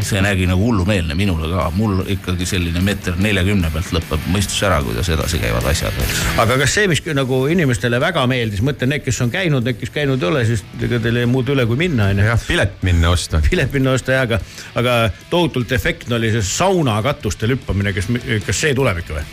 see 0.06 0.22
nägi 0.24 0.48
nagu 0.50 0.64
hullumeelne 0.66 1.16
minule 1.18 1.50
ka, 1.52 1.68
mul 1.76 2.04
ikkagi 2.16 2.48
selline 2.50 2.82
meeter 2.86 3.18
neljakümne 3.22 3.70
pealt 3.74 3.92
lõpeb 3.96 4.28
mõistus 4.34 4.62
ära, 4.66 4.82
kuidas 4.86 5.10
edasi 5.14 5.40
käivad 5.42 5.68
asjad. 5.70 5.98
aga 6.42 6.58
kas 6.62 6.76
see, 6.78 6.90
mis 6.92 7.04
nagu 7.18 7.42
inimestele 7.52 8.00
väga 8.02 8.26
meeldis, 8.30 8.64
mõtlen 8.66 8.96
need, 8.96 9.06
kes 9.06 9.22
on 9.26 9.34
käinud, 9.34 9.66
need, 9.66 9.80
kes 9.82 9.94
käinud 9.96 10.24
ei 10.24 10.30
ole, 10.30 10.46
siis 10.50 10.66
ega 10.82 11.00
teil 11.04 11.22
ei 11.22 11.30
muud 11.30 11.50
üle 11.54 11.68
kui 11.70 11.80
minna 11.80 12.10
on 12.12 12.22
ju. 12.22 12.30
jah, 12.30 12.48
pilet 12.48 12.78
minna 12.86 13.14
osta. 13.16 13.42
pilet 13.50 13.74
minna 13.76 13.96
osta 13.98 14.18
ja, 14.18 14.26
aga, 14.28 14.40
aga 14.76 15.00
tohutult 15.30 15.72
efektne 15.76 16.20
oli 16.20 16.32
see 16.36 16.46
saunakatuste 16.46 17.50
hüppamine, 17.52 17.94
kas, 17.96 18.10
kas 18.48 18.66
see 18.66 18.74
tuleb 18.78 19.04
ikka 19.04 19.20
või? 19.20 19.28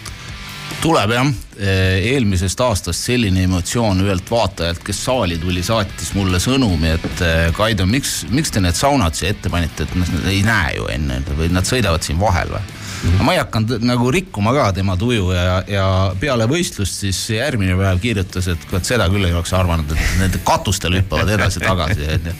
Tuleb 0.80 1.12
jah, 1.14 1.30
eelmisest 1.58 2.60
aastast 2.64 3.06
selline 3.06 3.44
emotsioon 3.46 4.00
ühelt 4.04 4.30
vaatajalt, 4.30 4.82
kes 4.86 5.02
saali 5.06 5.38
tuli, 5.42 5.62
saatis 5.66 6.12
mulle 6.16 6.40
sõnumi, 6.42 6.94
et 6.96 7.24
eh, 7.26 7.48
Kaido, 7.56 7.86
miks, 7.86 8.22
miks 8.32 8.54
te 8.54 8.62
need 8.64 8.78
saunad 8.78 9.16
siia 9.18 9.32
ette 9.34 9.52
panite, 9.52 9.86
et 9.86 9.98
nad 9.98 10.30
ei 10.30 10.40
näe 10.46 10.76
ju 10.78 10.88
enne 10.92 11.20
või 11.36 11.50
nad 11.52 11.68
sõidavad 11.68 12.06
siin 12.06 12.20
vahel 12.22 12.54
või? 12.54 12.78
aga 13.02 13.24
ma 13.26 13.32
ei 13.34 13.40
hakanud 13.40 13.82
nagu 13.82 14.10
rikkuma 14.14 14.52
ka 14.54 14.68
tema 14.76 14.94
tuju 14.98 15.32
ja, 15.34 15.56
ja 15.66 15.86
peale 16.20 16.46
võistlust 16.50 17.00
siis 17.02 17.18
järgmine 17.34 17.74
päev 17.78 17.98
kirjutas, 18.02 18.46
et 18.52 18.66
kurat 18.70 18.86
seda 18.86 19.08
küll 19.10 19.26
ei 19.26 19.34
oleks 19.34 19.54
arvanud, 19.58 19.90
et 19.90 20.18
need 20.20 20.38
katustel 20.46 21.00
hüppavad 21.00 21.32
edasi-tagasi, 21.34 22.06
onju. 22.18 22.36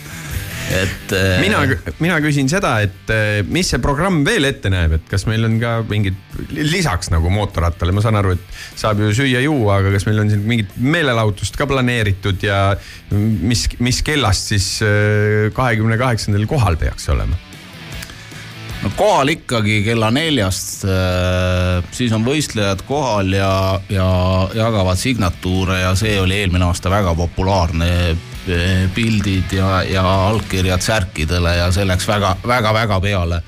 Et 0.73 1.15
eh, 1.17 1.37
mina, 1.43 1.63
mina 2.03 2.19
küsin 2.25 2.49
seda, 2.51 2.75
et 2.85 3.13
eh, 3.13 3.43
mis 3.45 3.69
see 3.69 3.81
programm 3.83 4.23
veel 4.27 4.47
ette 4.49 4.71
näeb, 4.73 4.97
et 4.99 5.07
kas 5.11 5.27
meil 5.29 5.45
on 5.49 5.59
ka 5.63 5.75
mingid 5.89 6.19
lisaks 6.57 7.13
nagu 7.13 7.33
mootorrattale, 7.33 7.95
ma 7.95 8.05
saan 8.05 8.21
aru, 8.21 8.37
et 8.37 8.61
saab 8.81 9.03
ju 9.03 9.13
süüa-juua, 9.23 9.81
aga 9.81 9.95
kas 9.97 10.09
meil 10.09 10.23
on 10.25 10.33
siin 10.33 10.45
mingit 10.49 10.75
meelelahutust 10.81 11.59
ka 11.61 11.69
planeeritud 11.71 12.43
ja 12.47 12.65
mis, 13.13 13.69
mis 13.83 14.03
kellast 14.07 14.53
siis 14.55 14.75
eh, 14.87 15.49
kahekümne 15.57 16.01
kaheksandal 16.01 16.49
kohal 16.51 16.81
peaks 16.81 17.11
olema? 17.13 17.39
No 18.83 18.91
kohal 18.97 19.29
ikkagi 19.33 19.81
kella 19.87 20.11
neljast, 20.15 20.85
siis 21.95 22.13
on 22.15 22.27
võistlejad 22.27 22.83
kohal 22.89 23.33
ja, 23.37 23.55
ja 23.93 24.09
jagavad 24.55 24.99
signatuure 24.99 25.83
ja 25.85 25.95
see 25.99 26.19
oli 26.21 26.41
eelmine 26.43 26.67
aasta 26.69 26.91
väga 26.91 27.15
populaarne. 27.19 27.91
pildid 28.95 29.53
ja, 29.55 29.83
ja 29.87 30.03
allkirjad 30.29 30.83
särkidele 30.83 31.57
ja 31.57 31.69
see 31.73 31.85
läks 31.87 32.09
väga-väga-väga 32.09 33.01
peale. 33.01 33.43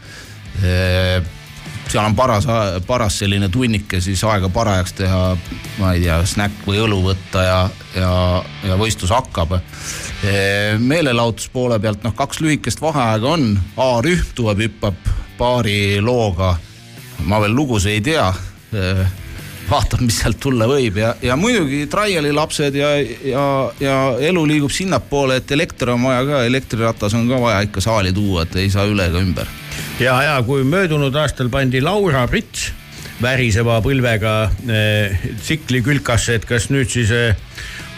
seal 1.88 2.04
on 2.04 2.14
paras, 2.14 2.46
paras 2.86 3.18
selline 3.18 3.48
tunnike 3.48 4.00
siis 4.00 4.22
aega 4.24 4.48
parajaks 4.48 4.92
teha, 4.92 5.36
ma 5.78 5.92
ei 5.92 6.04
tea, 6.04 6.20
snäkk 6.26 6.62
või 6.66 6.78
õlu 6.78 7.00
võtta 7.08 7.42
ja, 7.42 7.58
ja, 7.96 8.12
ja 8.68 8.78
võistlus 8.78 9.10
hakkab. 9.10 9.58
meelelahutuse 10.78 11.50
poole 11.52 11.80
pealt 11.80 12.06
noh, 12.06 12.14
kaks 12.14 12.40
lühikest 12.40 12.80
vaheaega 12.80 13.34
on, 13.34 13.58
A-rühm 13.76 14.30
tuleb, 14.34 14.62
hüppab 14.68 15.23
paari 15.38 16.00
looga. 16.00 16.54
ma 17.24 17.40
veel 17.40 17.54
lugusid 17.54 17.92
ei 17.92 18.00
tea. 18.00 18.32
vaatab, 19.64 20.02
mis 20.04 20.18
sealt 20.20 20.36
tulla 20.42 20.66
võib 20.68 20.98
ja, 21.00 21.14
ja 21.22 21.36
muidugi 21.40 21.86
Traiali 21.88 22.32
lapsed 22.36 22.74
ja, 22.76 22.90
ja, 23.24 23.44
ja 23.80 23.94
elu 24.20 24.42
liigub 24.50 24.72
sinnapoole, 24.74 25.38
et 25.40 25.52
elekter 25.56 25.94
on 25.94 26.02
vaja 26.04 26.24
ka, 26.28 26.42
elektriratas 26.44 27.14
on 27.16 27.28
ka 27.30 27.38
vaja 27.40 27.62
ikka 27.64 27.80
saali 27.80 28.12
tuua, 28.12 28.44
et 28.44 28.58
ei 28.60 28.68
saa 28.70 28.84
üle 28.90 29.06
ega 29.08 29.22
ümber 29.24 29.48
ja, 30.02 30.18
ja 30.26 30.34
kui 30.44 30.66
möödunud 30.68 31.16
aastal 31.16 31.48
pandi 31.54 31.80
Laura 31.80 32.26
Prits 32.28 32.72
väriseva 33.22 33.78
põlvega 33.84 34.34
eh, 34.68 35.26
tsikli 35.42 35.82
külkasse, 35.86 36.38
et 36.38 36.48
kas 36.48 36.68
nüüd 36.72 36.90
siis 36.90 37.12
eh, 37.14 37.36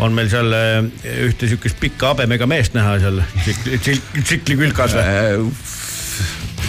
on 0.03 0.15
meil 0.17 0.29
seal 0.33 0.53
eh, 0.53 0.91
ühte 1.29 1.49
sihukest 1.49 1.81
pikka 1.81 2.13
habemega 2.13 2.49
meest 2.51 2.77
näha 2.77 2.99
seal 3.03 3.23
tsikli, 3.41 3.81
tsikli, 3.81 4.27
tsikli 4.27 4.61
külkas 4.65 4.97
või? 4.99 5.49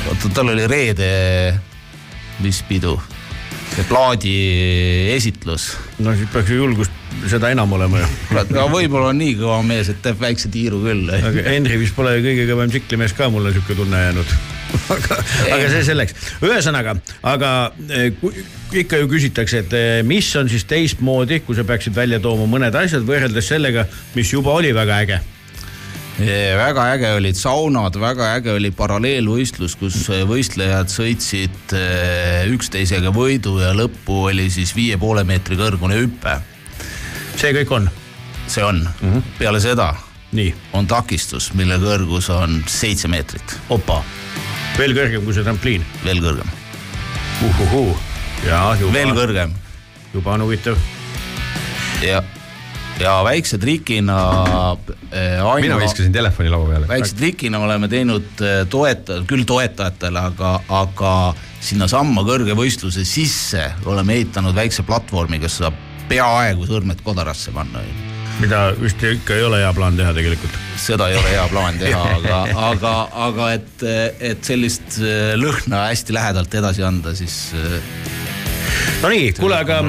Oota, 0.08 0.30
tal 0.34 0.54
oli 0.54 0.68
reede, 0.70 1.08
mis 2.40 2.62
pidu, 2.68 2.96
plaadi 3.90 4.38
esitlus. 5.14 5.74
no 6.00 6.14
siis 6.16 6.30
peaks 6.32 6.52
ju 6.54 6.62
julgust 6.62 6.94
seda 7.28 7.50
enam 7.52 7.74
olema 7.76 8.00
ju. 8.00 8.08
aga 8.40 8.68
võib-olla 8.72 9.12
on 9.12 9.20
nii 9.20 9.36
kõva 9.40 9.58
mees, 9.68 9.90
et 9.92 10.00
teeb 10.04 10.20
väikse 10.22 10.52
tiiru 10.54 10.80
küll. 10.84 11.10
aga 11.12 11.44
Henri 11.50 11.80
vist 11.82 11.96
pole 11.98 12.18
kõige 12.24 12.46
kõvem 12.50 12.72
tsiklimees 12.72 13.16
ka, 13.18 13.30
mulle 13.34 13.52
sihuke 13.56 13.76
tunne 13.78 14.04
jäänud. 14.06 14.36
aga, 14.96 15.20
aga 15.56 15.70
see 15.72 15.84
selleks, 15.88 16.16
ühesõnaga, 16.44 16.98
aga 17.28 17.52
eh, 17.88 18.10
kui 18.20 18.46
ikka 18.84 19.00
ju 19.02 19.10
küsitakse, 19.12 19.64
et 19.64 19.76
eh, 19.78 20.02
mis 20.08 20.28
on 20.40 20.52
siis 20.52 20.68
teistmoodi, 20.68 21.42
kui 21.48 21.58
sa 21.58 21.68
peaksid 21.68 21.96
välja 21.96 22.20
tooma 22.24 22.48
mõned 22.52 22.76
asjad 22.76 23.08
võrreldes 23.08 23.48
sellega, 23.52 23.88
mis 24.16 24.32
juba 24.34 24.56
oli 24.56 24.74
väga 24.76 25.02
äge. 25.06 25.20
Väga 26.18 26.88
äge 26.96 27.12
olid 27.14 27.38
saunad, 27.38 27.98
väga 28.02 28.32
äge 28.38 28.56
oli 28.58 28.72
paralleelvõistlus, 28.74 29.76
kus 29.78 30.00
eh, 30.10 30.24
võistlejad 30.26 30.90
sõitsid 30.90 31.76
eh, 31.78 32.48
üksteisega 32.50 33.12
võidu 33.14 33.60
ja 33.62 33.74
lõppu 33.78 34.24
oli 34.32 34.50
siis 34.50 34.74
viie 34.76 34.98
poole 34.98 35.24
meetri 35.24 35.58
kõrgune 35.60 36.00
hüpe. 36.00 36.40
see 37.38 37.54
kõik 37.54 37.72
on, 37.72 37.90
see 38.48 38.64
on 38.64 38.82
mm, 38.82 39.14
-hmm. 39.14 39.24
peale 39.38 39.62
seda 39.62 39.94
nii, 40.32 40.56
on 40.74 40.88
takistus, 40.88 41.54
mille 41.54 41.78
kõrgus 41.78 42.30
on 42.34 42.64
seitse 42.68 43.08
meetrit, 43.08 43.60
opa, 43.70 44.04
veel 44.78 44.96
kõrgem 44.98 45.24
kui 45.24 45.34
see 45.34 45.44
trampliin. 45.44 45.86
veel 46.04 46.20
kõrgem, 46.22 46.50
uhuhuu, 47.46 47.98
ja 48.46 48.76
veel 48.94 49.14
kõrgem 49.14 49.54
juba 50.14 50.34
on 50.34 50.42
huvitav. 50.42 50.78
ja, 52.02 52.24
ja 53.00 53.24
väikse 53.24 53.58
trikina 53.58 54.18
äh,. 55.14 55.62
mina 55.62 55.80
viskasin 55.80 56.12
telefoni 56.12 56.50
laua 56.50 56.70
peale. 56.70 56.88
väikse 56.88 57.16
trikina 57.16 57.60
oleme 57.60 57.88
teinud 57.88 58.42
äh, 58.42 58.64
toeta-, 58.70 59.22
küll 59.28 59.46
toetajatele, 59.46 60.20
aga, 60.32 60.54
aga 60.70 61.14
sinnasamma 61.62 62.24
kõrgevõistluse 62.28 63.06
sisse 63.06 63.72
oleme 63.86 64.18
ehitanud 64.18 64.56
väikse 64.56 64.86
platvormi, 64.88 65.40
kus 65.44 65.60
saab 65.62 65.78
peaaegu 66.10 66.68
sõrmed 66.70 67.02
kodarasse 67.04 67.52
panna. 67.52 67.84
mida 68.40 68.68
vist 68.82 69.02
ikka 69.04 69.36
ei 69.36 69.44
ole 69.44 69.62
hea 69.64 69.74
plaan 69.74 69.98
teha 69.98 70.14
tegelikult. 70.14 70.60
seda 70.78 71.10
ei 71.10 71.18
ole 71.18 71.34
hea 71.36 71.48
plaan 71.54 71.82
teha, 71.82 72.04
aga, 72.20 72.44
aga, 72.70 72.94
aga 73.30 73.52
et, 73.58 73.90
et 74.20 74.54
sellist 74.54 75.02
äh, 75.02 75.34
lõhna 75.40 75.88
hästi 75.92 76.18
lähedalt 76.18 76.62
edasi 76.62 76.86
anda, 76.86 77.16
siis 77.16 77.52
Nonii, 79.02 79.34
kuule, 79.38 79.60
aga. 79.62 79.84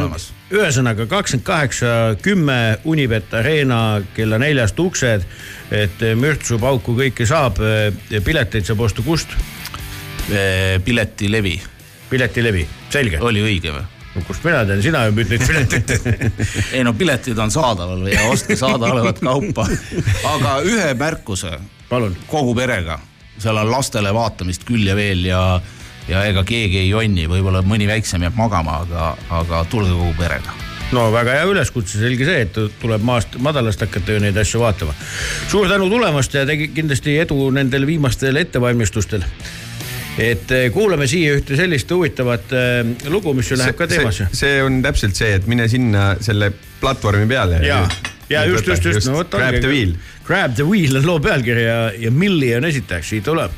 Ühesõnaga 0.52 1.06
kakskümmend 1.06 1.46
kaheksa, 1.46 1.94
kümme 2.22 2.78
Unibet 2.88 3.34
Arena 3.34 4.00
kella 4.16 4.38
neljast 4.40 4.78
uksed, 4.80 5.26
et 5.70 6.04
mürtsu, 6.16 6.58
pauku 6.58 6.96
kõike 6.96 7.26
saab, 7.28 7.60
pileteid 8.24 8.68
saab 8.68 8.86
osta 8.88 9.04
kust? 9.04 9.34
äh, 10.28 10.76
piletilevi 10.84 11.56
piletilevi, 12.10 12.66
selge. 12.90 13.20
oli 13.20 13.42
õige 13.44 13.72
või? 13.74 13.86
kust 14.26 14.42
mina 14.42 14.64
tean, 14.66 14.80
sina 14.82 15.04
ju 15.06 15.12
müüd 15.14 15.28
neid 15.30 15.44
pileteid. 15.46 15.90
ei 16.74 16.82
no 16.82 16.90
piletid 16.98 17.38
on 17.38 17.52
saadaval 17.54 18.08
ja 18.10 18.24
ostke 18.32 18.56
saadaolevat 18.58 19.20
kaupa, 19.22 19.68
aga 20.32 20.56
ühe 20.66 20.88
märkuse 20.98 21.52
palun, 21.88 22.16
kogu 22.26 22.56
perega, 22.58 22.98
seal 23.38 23.60
on 23.62 23.70
lastele 23.70 24.10
vaatamist 24.14 24.66
küll 24.66 24.88
ja 24.88 24.96
veel 24.98 25.22
ja, 25.28 25.42
ja 26.08 26.24
ega 26.28 26.44
keegi 26.46 26.82
ei 26.82 26.88
jonni, 26.88 27.28
võib-olla 27.30 27.62
mõni 27.66 27.88
väiksem 27.88 28.24
jääb 28.24 28.38
magama, 28.38 28.80
aga, 28.84 29.12
aga 29.40 29.62
tulge 29.70 29.92
kogu 29.92 30.14
perega. 30.18 30.56
no 30.96 31.08
väga 31.12 31.36
hea 31.36 31.46
üleskutse, 31.50 32.00
selge 32.00 32.28
see, 32.28 32.42
et 32.46 32.58
tuleb 32.80 33.04
maast 33.04 33.36
madalast 33.44 33.84
hakata 33.84 34.16
ju 34.16 34.24
neid 34.24 34.36
asju 34.40 34.62
vaatama. 34.62 34.96
suur 35.48 35.68
tänu 35.68 35.88
tulemast 35.92 36.34
ja 36.34 36.46
tegi 36.48 36.70
kindlasti 36.74 37.18
edu 37.24 37.50
nendel 37.54 37.86
viimastel 37.86 38.40
ettevalmistustel. 38.40 39.24
et 40.18 40.50
eh, 40.50 40.68
kuulame 40.72 41.06
siia 41.06 41.36
ühte 41.36 41.56
sellist 41.60 41.90
huvitavat 41.90 42.52
eh, 42.56 43.10
lugu, 43.12 43.34
mis 43.34 43.50
ju 43.50 43.60
läheb 43.60 43.76
ka 43.76 43.86
teemasse. 43.86 44.30
see 44.32 44.62
on 44.64 44.82
täpselt 44.82 45.16
see, 45.16 45.34
et 45.36 45.46
mine 45.46 45.68
sinna 45.68 46.14
selle 46.20 46.52
platvormi 46.80 47.28
peale. 47.28 47.60
ja, 47.66 47.84
ja 48.30 48.44
just, 48.48 48.66
just, 48.66 48.84
just, 48.84 49.06
no 49.08 49.20
vot 49.20 49.30
Grab 49.36 49.60
the 49.60 49.68
wheel. 49.68 49.96
Grab 50.24 50.56
the 50.56 50.64
wheel 50.64 50.96
on 50.96 51.06
loo 51.06 51.20
pealkiri 51.20 51.68
ja, 51.68 51.80
ja 51.96 52.10
Milli 52.10 52.54
on 52.56 52.64
esitajaks, 52.64 53.12
siit 53.12 53.28
tuleb. 53.28 53.52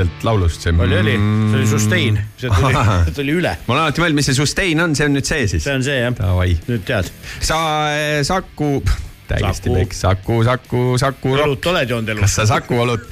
Sealt 0.00 0.24
laulust, 0.26 0.64
see. 0.64 0.74
oli, 0.74 0.96
oli, 1.00 1.18
see 1.18 1.60
oli 1.60 1.68
sustain, 1.68 2.18
see 2.40 2.50
tuli, 2.54 2.72
see 3.06 3.14
tuli 3.20 3.36
üle. 3.42 3.54
ma 3.66 3.76
olen 3.76 3.84
alati 3.86 4.04
mõelnud, 4.04 4.20
mis 4.20 4.30
see 4.30 4.38
sustain 4.38 4.82
on, 4.86 4.96
see 4.98 5.06
on 5.08 5.16
nüüd 5.18 5.28
see 5.28 5.46
siis 5.50 5.64
see. 5.66 5.76
on 5.76 5.86
see 5.86 6.00
jah, 6.00 6.42
nüüd 6.70 6.84
tead. 6.88 7.12
sa 7.38 7.60
eh, 7.94 8.20
Saku, 8.26 8.72
täiesti 9.30 9.72
peks, 9.74 10.02
Saku, 10.06 10.40
Saku, 10.46 10.84
Saku. 11.00 11.34
õlut 11.36 11.70
oled 11.72 11.94
joonud 11.94 12.14
elus 12.14 12.26
kas? 12.26 12.38
sa 12.40 12.48
Saku 12.54 12.80
olud 12.84 13.04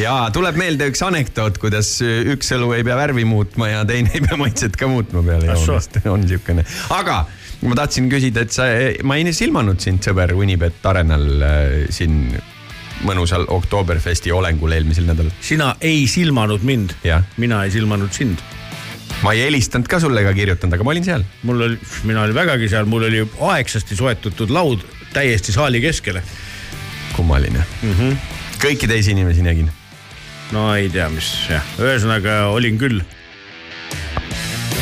ja 0.00 0.18
tuleb 0.34 0.58
meelde 0.60 0.88
üks 0.92 1.02
anekdoot, 1.06 1.60
kuidas 1.62 1.96
üks 2.02 2.52
õlu 2.56 2.72
ei 2.76 2.86
pea 2.86 2.98
värvi 2.98 3.26
muutma 3.28 3.72
ja 3.72 3.84
teine 3.88 4.14
ei 4.16 4.24
pea 4.24 4.38
maitset 4.40 4.78
ka 4.78 4.90
muutma 4.90 5.24
peale 5.26 5.50
joomist, 5.52 6.00
on 6.14 6.26
siukene, 6.30 6.66
aga 6.96 7.24
ma 7.66 7.78
tahtsin 7.78 8.10
küsida, 8.12 8.44
et 8.46 8.54
sa, 8.54 8.68
ma 9.06 9.18
ei 9.18 9.32
silmanud 9.36 9.80
sind, 9.82 10.04
sõber 10.04 10.34
Unibet 10.36 10.84
Arenal 10.86 11.26
äh, 11.42 11.72
siin 11.94 12.36
mõnusal 13.04 13.44
Oktoberfesti 13.52 14.32
olengul 14.32 14.72
eelmisel 14.76 15.06
nädalal. 15.08 15.32
sina 15.40 15.74
ei 15.80 16.06
silmanud 16.08 16.64
mind 16.64 16.96
mina 17.36 17.64
ei 17.64 17.70
silmanud 17.70 18.12
sind. 18.12 18.40
ma 19.22 19.32
ei 19.32 19.42
helistanud 19.46 19.88
ka 19.88 20.00
sulle 20.00 20.20
ega 20.20 20.32
kirjutanud, 20.36 20.74
aga 20.74 20.84
ma 20.84 20.94
olin 20.94 21.04
seal. 21.04 21.24
mul 21.42 21.66
oli, 21.68 21.78
mina 22.04 22.22
olin 22.22 22.34
vägagi 22.34 22.68
seal, 22.72 22.88
mul 22.88 23.08
oli 23.08 23.24
aegsasti 23.52 23.96
soetatud 23.96 24.50
laud 24.50 24.84
täiesti 25.12 25.52
saali 25.52 25.80
keskele. 25.80 26.22
kummaline 27.16 27.64
mm. 27.82 27.92
-hmm. 27.92 28.16
kõiki 28.64 28.88
teisi 28.88 29.10
inimesi 29.16 29.42
nägin. 29.42 29.70
no 30.52 30.74
ei 30.74 30.88
tea, 30.88 31.08
mis 31.12 31.30
jah, 31.50 31.64
ühesõnaga 31.78 32.46
olin 32.56 32.78
küll. 32.78 33.00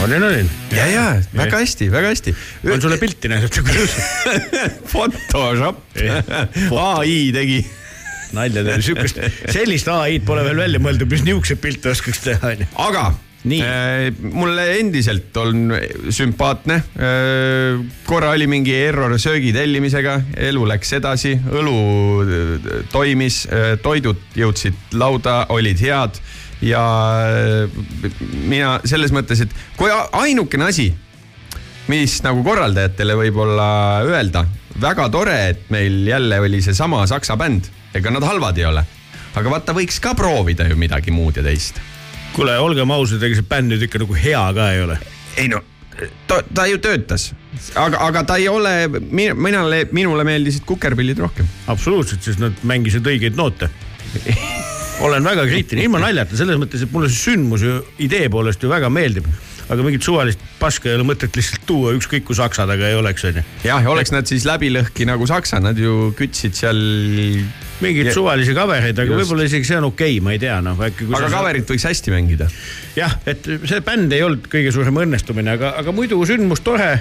olin, 0.04 0.22
olin. 0.22 0.50
ja, 0.70 0.86
ja 0.86 1.06
väga 1.36 1.58
hästi, 1.58 1.90
väga 1.90 2.14
hästi. 2.14 2.36
on 2.72 2.80
sulle 2.80 2.98
pilti 2.98 3.28
näidata, 3.28 3.62
kuidas 3.62 3.96
Photoshop 4.92 5.82
ai 6.78 7.32
tegi 7.38 7.64
nalja 8.32 8.64
teha, 8.64 8.80
sihukest, 8.82 9.20
sellist 9.52 9.90
ai-d 9.92 10.24
pole 10.26 10.44
veel 10.46 10.64
välja 10.64 10.82
mõeldud, 10.82 11.10
mis 11.10 11.24
niisuguseid 11.26 11.62
pilte 11.62 11.92
oskaks 11.92 12.24
teha, 12.24 12.54
onju. 12.54 12.68
aga 12.86 13.04
äh, 13.60 14.08
mulle 14.32 14.66
endiselt 14.78 15.36
on 15.36 15.74
sümpaatne 16.08 16.78
äh,. 16.96 17.82
korra 18.08 18.32
oli 18.36 18.48
mingi 18.50 18.74
error 18.86 19.18
söögi 19.20 19.52
tellimisega, 19.56 20.20
elu 20.48 20.64
läks 20.72 20.96
edasi, 21.00 21.34
õlu 21.52 21.76
äh, 22.24 22.80
toimis 22.92 23.44
äh,, 23.50 23.74
toidud 23.82 24.22
jõudsid 24.38 24.96
lauda, 24.96 25.44
olid 25.54 25.82
head 25.84 26.22
ja 26.64 26.84
äh, 27.28 28.10
mina 28.48 28.78
selles 28.88 29.12
mõttes, 29.14 29.44
et 29.44 29.54
kui 29.78 29.90
ainukene 29.92 30.70
asi, 30.70 30.90
mis 31.90 32.16
nagu 32.24 32.44
korraldajatele 32.46 33.16
võib-olla 33.18 33.68
öelda, 34.06 34.46
väga 34.80 35.08
tore, 35.12 35.38
et 35.54 35.70
meil 35.70 36.06
jälle 36.06 36.40
oli 36.40 36.62
seesama 36.62 37.06
saksa 37.06 37.36
bänd, 37.36 37.70
ega 37.94 38.10
nad 38.10 38.24
halvad 38.26 38.58
ei 38.58 38.68
ole. 38.70 38.84
aga 39.34 39.50
vaata, 39.50 39.74
võiks 39.74 40.00
ka 40.00 40.14
proovida 40.14 40.68
ju 40.68 40.76
midagi 40.78 41.10
muud 41.10 41.36
ja 41.36 41.42
teist 41.42 41.80
kuule, 42.34 42.56
olgem 42.58 42.90
ausad, 42.94 43.22
ega 43.22 43.38
see 43.38 43.46
bänd 43.46 43.72
nüüd 43.72 43.86
ikka 43.86 44.02
nagu 44.02 44.18
hea 44.18 44.42
ka 44.56 44.72
ei 44.74 44.82
ole. 44.84 44.98
ei 45.38 45.48
no 45.50 45.62
ta, 46.26 46.40
ta 46.54 46.66
ju 46.66 46.80
töötas, 46.82 47.28
aga, 47.78 48.00
aga 48.08 48.24
ta 48.26 48.38
ei 48.40 48.48
ole, 48.50 48.74
minule, 49.10 49.84
minule 49.94 50.26
meeldisid 50.26 50.66
kukerpillid 50.68 51.20
rohkem. 51.22 51.48
absoluutselt, 51.70 52.24
sest 52.26 52.42
nad 52.42 52.58
mängisid 52.66 53.06
õigeid 53.06 53.38
noote. 53.38 53.70
olen 55.06 55.26
väga 55.26 55.46
kriitiline, 55.50 55.86
ilma 55.86 56.02
naljata, 56.02 56.36
selles 56.38 56.58
mõttes, 56.60 56.84
et 56.84 56.92
mulle 56.94 57.10
see 57.10 57.30
sündmus 57.30 57.64
ju 57.66 57.80
idee 58.02 58.28
poolest 58.30 58.62
ju 58.62 58.70
väga 58.70 58.90
meeldib. 58.90 59.28
Aga 59.72 59.84
mingit 59.86 60.04
suvalist 60.04 60.40
paska 60.60 60.90
ei 60.90 60.98
ole 60.98 61.06
mõtet 61.08 61.36
lihtsalt 61.38 61.64
tuua, 61.68 61.94
ükskõik 61.96 62.26
kui 62.28 62.36
saksa 62.36 62.66
taga 62.68 62.88
ei 62.90 62.96
oleks, 62.98 63.24
onju. 63.30 63.44
jah, 63.64 63.82
ja 63.84 63.92
oleks 63.92 64.12
nad 64.14 64.28
siis 64.28 64.46
läbi 64.48 64.70
lõhki 64.74 65.06
nagu 65.08 65.26
saksa, 65.30 65.60
nad 65.64 65.78
ju 65.80 66.12
kütsid 66.18 66.56
seal. 66.58 66.80
mingeid 67.80 68.10
Ja- 68.10 68.14
suvalisi 68.14 68.54
cover'eid, 68.54 69.00
aga 69.02 69.18
võib-olla 69.18 69.48
isegi 69.48 69.66
see 69.68 69.78
on 69.80 69.90
okei 69.90 70.16
okay,, 70.16 70.24
ma 70.24 70.34
ei 70.36 70.40
tea, 70.42 70.60
noh 70.64 70.78
äkki. 70.78 71.08
aga 71.10 71.30
cover'it 71.32 71.70
võiks 71.74 71.88
hästi 71.88 72.14
mängida. 72.14 72.48
jah, 72.96 73.18
et 73.26 73.44
see 73.44 73.84
bänd 73.84 74.12
ei 74.12 74.22
olnud 74.22 74.48
kõige 74.52 74.72
suurem 74.74 75.04
õnnestumine, 75.04 75.56
aga, 75.58 75.74
aga 75.82 75.92
muidu 75.92 76.20
sündmus 76.28 76.64
tore. 76.64 76.98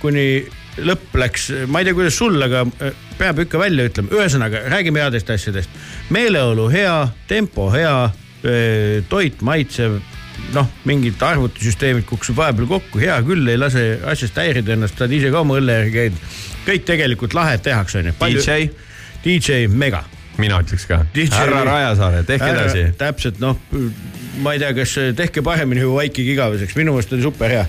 kuni 0.00 0.44
lõpp 0.78 1.14
läks, 1.18 1.48
ma 1.70 1.80
ei 1.80 1.88
tea, 1.88 1.94
kuidas 1.94 2.16
sul, 2.18 2.36
aga 2.42 2.64
eh, 2.82 2.94
peab 3.18 3.40
ikka 3.44 3.58
välja 3.58 3.86
ütlema, 3.88 4.10
ühesõnaga 4.14 4.64
räägime 4.70 5.02
headest 5.02 5.30
asjadest. 5.30 5.70
meeleolu 6.14 6.68
hea, 6.70 7.08
tempo 7.30 7.68
hea, 7.74 8.10
toit 9.08 9.40
maitsev, 9.40 10.00
noh, 10.54 10.70
mingid 10.88 11.22
arvutisüsteemid 11.22 12.06
kukkusid 12.08 12.36
vahepeal 12.38 12.68
kokku, 12.76 13.02
hea 13.02 13.16
küll, 13.26 13.46
ei 13.50 13.60
lase 13.60 13.84
asjast 14.10 14.38
häirida 14.40 14.76
ennast, 14.76 14.98
sa 14.98 15.06
oled 15.06 15.18
ise 15.18 15.32
ka 15.34 15.44
oma 15.44 15.58
õlle 15.60 15.78
järgi 15.80 15.94
käinud. 15.98 16.26
kõik 16.64 16.84
tegelikult 16.88 17.34
lahet 17.36 17.64
tehakse, 17.66 18.00
onju. 18.00 18.16
DJ, 18.20 18.68
DJ 19.24 19.64
mega 19.68 20.04
mina 20.44 20.60
ütleks 20.64 20.88
ka. 20.90 21.02
Härra 21.38 21.64
Rajasaare, 21.68 22.24
tehke 22.28 22.50
edasi. 22.52 22.84
täpselt 23.00 23.40
noh, 23.42 23.58
ma 24.42 24.54
ei 24.54 24.60
tea, 24.62 24.72
kas 24.76 24.94
tehke 25.16 25.42
paremini 25.46 25.84
või 25.84 26.04
vaikige 26.04 26.34
igaveseks, 26.34 26.76
minu 26.78 26.94
meelest 26.94 27.12
oli 27.14 27.24
super 27.24 27.52
hea. 27.52 27.64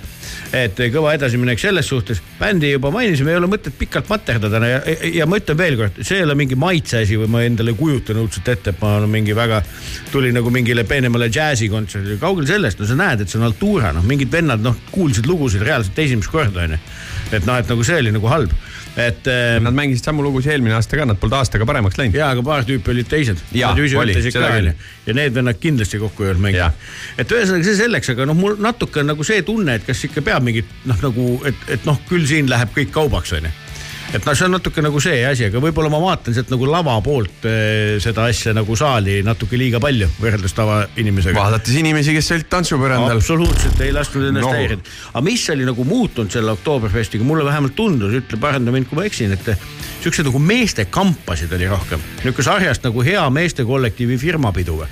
et 0.55 0.77
kõva 0.93 1.13
edasiminek 1.15 1.59
selles 1.59 1.87
suhtes, 1.89 2.21
bändi 2.39 2.69
juba 2.71 2.89
mainisime, 2.93 3.33
ei 3.33 3.37
ole 3.39 3.47
mõtet 3.49 3.75
pikalt 3.77 4.07
materdada 4.09 4.59
ja, 4.67 4.79
ja, 4.87 5.09
ja 5.19 5.27
ma 5.29 5.39
ütlen 5.39 5.57
veelkord, 5.59 5.99
see 6.05 6.19
ei 6.19 6.25
ole 6.25 6.35
mingi 6.37 6.57
maitse 6.59 7.01
asi 7.03 7.17
või 7.19 7.29
ma 7.31 7.43
endale 7.45 7.73
ei 7.73 7.79
kujuta 7.79 8.15
õudselt 8.15 8.49
ette, 8.53 8.73
et 8.73 8.81
ma 8.81 8.95
olen 8.99 9.11
mingi 9.11 9.35
väga, 9.37 9.61
tuli 10.13 10.31
nagu 10.35 10.53
mingile 10.53 10.85
peenemale 10.87 11.29
džässikontserdile, 11.33 12.17
kaugel 12.21 12.47
sellest, 12.49 12.79
no 12.79 12.89
sa 12.89 12.97
näed, 12.99 13.25
et 13.25 13.31
see 13.31 13.41
on 13.41 13.47
haltuura, 13.49 13.91
noh, 13.95 14.05
mingid 14.07 14.31
vennad 14.31 14.63
noh, 14.65 14.77
kuulsid 14.93 15.27
lugusid 15.29 15.65
reaalselt 15.65 15.99
esimest 16.05 16.31
korda 16.31 16.65
onju. 16.65 16.81
et 17.31 17.45
noh, 17.45 17.59
et 17.59 17.69
nagu 17.71 17.85
see 17.85 17.99
oli 18.01 18.15
nagu 18.15 18.31
halb, 18.31 18.55
et 18.95 19.27
äh, 19.27 19.57
Nad 19.63 19.75
mängisid 19.75 20.07
samu 20.07 20.23
lugusid 20.23 20.53
eelmine 20.55 20.77
aasta 20.77 20.99
ka, 20.99 21.07
nad 21.09 21.19
polnud 21.19 21.37
aastaga 21.39 21.67
paremaks 21.67 21.99
läinud. 21.99 22.15
ja, 22.15 22.29
aga 22.31 22.43
paar 22.45 22.63
tüüpi 22.67 22.93
olid 22.93 23.09
teised. 23.11 23.41
Ja 25.05 25.17
need 25.17 25.35
vennad 25.35 25.59
kindlasti 25.61 25.99
kokku 26.01 26.25
ei 26.25 26.33
olnud 26.33 26.47
mänginud. 26.47 26.87
et 27.17 27.35
ühesõnaga 27.35 27.67
see 27.67 27.77
selleks, 27.81 28.13
aga 28.15 28.29
noh, 28.29 28.39
mul 28.39 28.57
natuke 28.63 29.03
on 29.03 29.11
nagu 29.13 29.27
see 29.27 29.43
tunne, 29.47 29.77
et 29.79 29.85
kas 29.87 30.07
ikka 30.07 30.23
peab 30.25 30.47
mingit 30.47 30.71
noh, 30.87 30.97
nagu, 31.09 31.29
et, 31.49 31.69
et 31.75 31.85
noh, 31.89 31.99
küll 32.09 32.27
siin 32.29 32.49
läheb 32.51 32.73
kõik 32.77 32.93
kaubaks, 32.95 33.35
onju 33.39 33.64
et 34.15 34.25
noh, 34.27 34.35
see 34.37 34.45
on 34.47 34.53
natuke 34.55 34.81
nagu 34.85 34.99
see 35.03 35.21
asi, 35.27 35.47
aga 35.49 35.61
võib-olla 35.63 35.89
ma 35.93 35.99
vaatan 36.03 36.35
sealt 36.35 36.51
nagu 36.53 36.67
lava 36.69 36.95
poolt 37.05 37.45
eh, 37.49 37.95
seda 38.03 38.27
asja 38.31 38.53
nagu 38.55 38.75
saali 38.79 39.19
natuke 39.25 39.57
liiga 39.59 39.79
palju 39.83 40.07
võrreldes 40.21 40.55
tavainimesega. 40.57 41.35
vaadates 41.39 41.75
inimesi, 41.79 42.13
kes 42.15 42.31
olid 42.35 42.49
tantsupõrandal. 42.51 43.17
absoluutselt 43.19 43.81
ei 43.85 43.91
lasknud 43.95 44.29
ennast 44.29 44.45
No. 44.45 44.53
häirida. 44.53 44.81
aga 45.13 45.23
mis 45.25 45.47
oli 45.49 45.65
nagu 45.65 45.83
muutunud 45.87 46.31
selle 46.31 46.51
Oktoberfestiga, 46.55 47.23
mulle 47.23 47.45
vähemalt 47.47 47.75
tundus, 47.75 48.13
ütle, 48.13 48.39
paranda 48.39 48.71
mind, 48.71 48.87
kui 48.89 48.99
ma 48.99 49.05
eksin, 49.09 49.31
et 49.33 49.51
siukseid 50.03 50.27
nagu 50.29 50.39
meeste 50.39 50.85
kampasid 50.85 51.51
oli 51.57 51.67
rohkem. 51.71 51.99
niisugune 52.23 52.43
sarjast 52.45 52.83
nagu 52.85 53.01
hea 53.05 53.23
meestekollektiivi 53.29 54.17
firmapidu 54.21 54.79
või? 54.83 54.87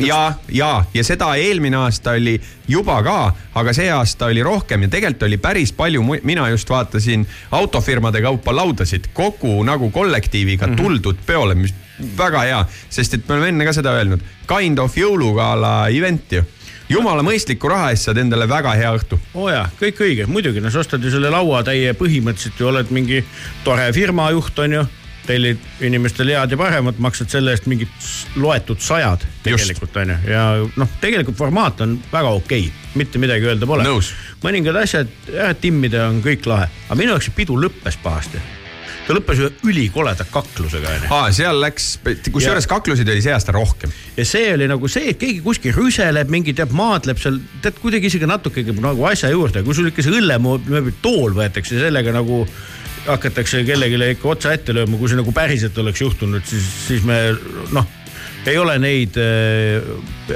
ja, 0.00 0.34
ja, 0.48 0.84
ja 0.94 1.04
seda 1.04 1.34
eelmine 1.34 1.76
aasta 1.76 2.10
oli 2.10 2.40
juba 2.68 3.02
ka, 3.02 3.18
aga 3.54 3.72
see 3.76 3.90
aasta 3.92 4.26
oli 4.26 4.42
rohkem 4.42 4.86
ja 4.86 4.92
tegelikult 4.92 5.26
oli 5.28 5.38
päris 5.38 5.72
palju, 5.72 6.04
mina 6.22 6.48
just 6.48 6.70
vaatasin 6.70 7.26
autofirmade 7.50 8.22
kaupa 8.22 8.56
laudasid 8.56 9.10
kogu 9.12 9.62
nagu 9.64 9.90
kollektiiviga 9.90 10.66
mm 10.66 10.72
-hmm. 10.72 10.82
tuldud 10.82 11.16
peole, 11.26 11.54
mis 11.54 11.74
väga 12.18 12.44
hea, 12.46 12.60
sest 12.90 13.14
et 13.14 13.28
me 13.28 13.34
oleme 13.34 13.48
enne 13.48 13.64
ka 13.64 13.72
seda 13.72 13.96
öelnud, 13.98 14.22
kind 14.48 14.78
of 14.78 14.96
jõulugala 14.96 15.90
event 15.90 16.32
ju. 16.32 16.44
jumala 16.88 17.22
mõistliku 17.22 17.68
raha 17.68 17.90
eest 17.90 18.08
saad 18.08 18.16
endale 18.16 18.46
väga 18.48 18.72
hea 18.74 18.92
õhtu. 18.96 19.18
oo 19.34 19.44
oh 19.44 19.50
jaa, 19.52 19.68
kõik 19.80 20.00
õige, 20.00 20.26
muidugi, 20.26 20.60
no 20.60 20.70
sa 20.70 20.78
ostad 20.78 21.04
ju 21.04 21.10
selle 21.10 21.30
lauatäie 21.30 21.92
põhimõtteliselt 21.92 22.60
ju 22.60 22.68
oled 22.68 22.90
mingi 22.90 23.24
tore 23.64 23.92
firma 23.92 24.30
juht, 24.30 24.58
on 24.58 24.72
ju. 24.72 24.86
Tellid 25.28 25.64
inimestele 25.84 26.36
head 26.36 26.54
ja 26.54 26.58
paremat, 26.60 26.98
maksad 27.02 27.30
selle 27.32 27.52
eest 27.54 27.68
mingid 27.70 27.92
loetud 28.40 28.80
sajad 28.82 29.24
tegelikult 29.44 29.96
on 30.00 30.14
ju, 30.14 30.18
ja 30.32 30.44
noh, 30.80 30.94
tegelikult 31.02 31.38
formaat 31.38 31.82
on 31.84 31.98
väga 32.12 32.34
okei 32.40 32.68
okay., 32.68 32.94
mitte 32.98 33.20
midagi 33.22 33.48
öelda 33.48 33.68
pole 33.68 33.86
mõningad 34.44 34.78
asjad 34.82 35.10
ära 35.34 35.52
timmida 35.58 36.06
on 36.08 36.22
kõik 36.24 36.46
lahe, 36.48 36.70
aga 36.86 36.96
minu 36.98 37.14
jaoks 37.14 37.28
see 37.28 37.36
pidu 37.36 37.58
lõppes 37.60 37.98
pahasti. 38.02 38.40
ta 39.08 39.16
lõppes 39.16 39.40
ühe 39.40 39.50
ülikoleda 39.70 40.26
kaklusega 40.32 40.94
onju. 40.94 41.10
aa, 41.16 41.28
seal 41.36 41.60
läks, 41.62 41.90
kusjuures 42.32 42.68
kaklusid 42.68 43.08
oli 43.08 43.22
see 43.24 43.34
aasta 43.34 43.54
rohkem. 43.56 43.92
ja 44.16 44.26
see 44.28 44.54
oli 44.54 44.68
nagu 44.70 44.88
see, 44.88 45.12
et 45.12 45.20
keegi 45.20 45.44
kuskil 45.44 45.76
rüseleb, 45.76 46.32
mingi 46.32 46.56
teab, 46.56 46.72
maadleb 46.76 47.20
seal, 47.20 47.40
tead 47.64 47.78
kuidagi 47.82 48.10
isegi 48.10 48.28
natuke 48.28 48.64
nagu 48.72 49.06
asja 49.10 49.30
juurde, 49.34 49.64
kui 49.66 49.76
sul 49.76 49.92
ikka 49.92 50.04
see 50.04 50.18
õllemööbli 50.22 50.98
tool 51.04 51.36
võetakse 51.36 51.80
sellega 51.80 52.16
nagu 52.16 52.44
hakatakse 53.08 53.64
kellelegi 53.66 54.12
ikka 54.14 54.34
otsa 54.34 54.52
ette 54.56 54.76
lööma, 54.76 54.98
kui 55.00 55.10
see 55.10 55.18
nagu 55.18 55.32
päriselt 55.34 55.78
oleks 55.78 56.02
juhtunud, 56.04 56.44
siis, 56.46 56.66
siis 56.86 57.06
me 57.08 57.18
noh, 57.74 57.86
ei 58.48 58.56
ole 58.58 58.78
neid 58.80 59.16
äh, 59.20 59.84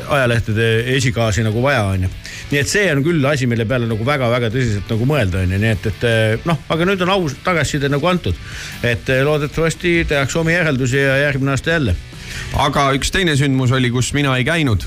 ajalehtede 0.03 0.69
esikaasi 0.97 1.45
nagu 1.47 1.63
vaja, 1.65 1.85
onju. 1.95 2.11
nii 2.53 2.61
et 2.61 2.69
see 2.69 2.89
on 2.93 3.03
küll 3.05 3.25
asi, 3.29 3.49
mille 3.49 3.65
peale 3.69 3.89
nagu 3.89 4.05
väga-väga 4.07 4.51
tõsiselt 4.53 4.91
nagu 4.93 5.09
mõelda, 5.09 5.45
onju, 5.47 5.61
nii 5.63 5.75
et, 5.79 5.91
et 5.93 6.09
äh, 6.09 6.47
noh, 6.49 6.61
aga 6.73 6.89
nüüd 6.89 7.05
on 7.07 7.15
aus 7.17 7.37
tagasiside 7.45 7.93
nagu 7.93 8.09
antud. 8.11 8.39
et 8.83 9.13
äh, 9.13 9.23
loodetavasti 9.27 10.03
tehakse 10.09 10.41
omi 10.43 10.57
järeldusi 10.57 11.01
ja 11.01 11.21
järgmine 11.29 11.55
aasta 11.57 11.77
jälle 11.77 11.97
aga 12.59 12.91
üks 12.97 13.13
teine 13.13 13.37
sündmus 13.39 13.73
oli, 13.75 13.91
kus 13.93 14.13
mina 14.17 14.35
ei 14.39 14.45
käinud. 14.45 14.85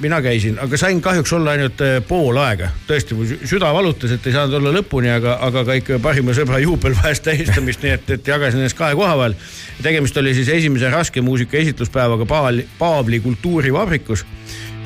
Mina 0.00 0.20
käisin, 0.22 0.58
aga 0.62 0.78
sain 0.80 1.00
kahjuks 1.02 1.32
olla 1.36 1.54
ainult 1.56 1.80
äh, 1.84 1.96
pool 2.08 2.36
aega. 2.42 2.70
tõesti, 2.88 3.16
mu 3.18 3.26
sü- 3.28 3.38
süda 3.48 3.72
valutas, 3.74 4.12
et 4.14 4.26
ei 4.26 4.34
saanud 4.34 4.58
olla 4.60 4.72
lõpuni, 4.78 5.10
aga, 5.12 5.38
aga 5.46 5.64
ka 5.68 5.78
ikka 5.80 5.98
parima 6.02 6.34
sõbra 6.36 6.60
juubel 6.62 6.96
vajas 7.00 7.22
tähistamist, 7.26 7.82
nii 7.84 7.94
et, 7.96 8.10
et 8.18 8.32
jagasin 8.32 8.62
ennast 8.62 8.78
kahe 8.78 8.94
koha 8.98 9.16
vahel. 9.18 9.36
tegemist 9.82 10.16
oli 10.16 10.34
siis 10.34 10.48
esimese 10.48 10.90
raske 10.90 11.22
muusika 11.22 11.58
esitluspäevaga 11.60 12.28
Paal-, 12.28 12.64
Paavli 12.78 13.20
kultuurivabrikus 13.20 14.26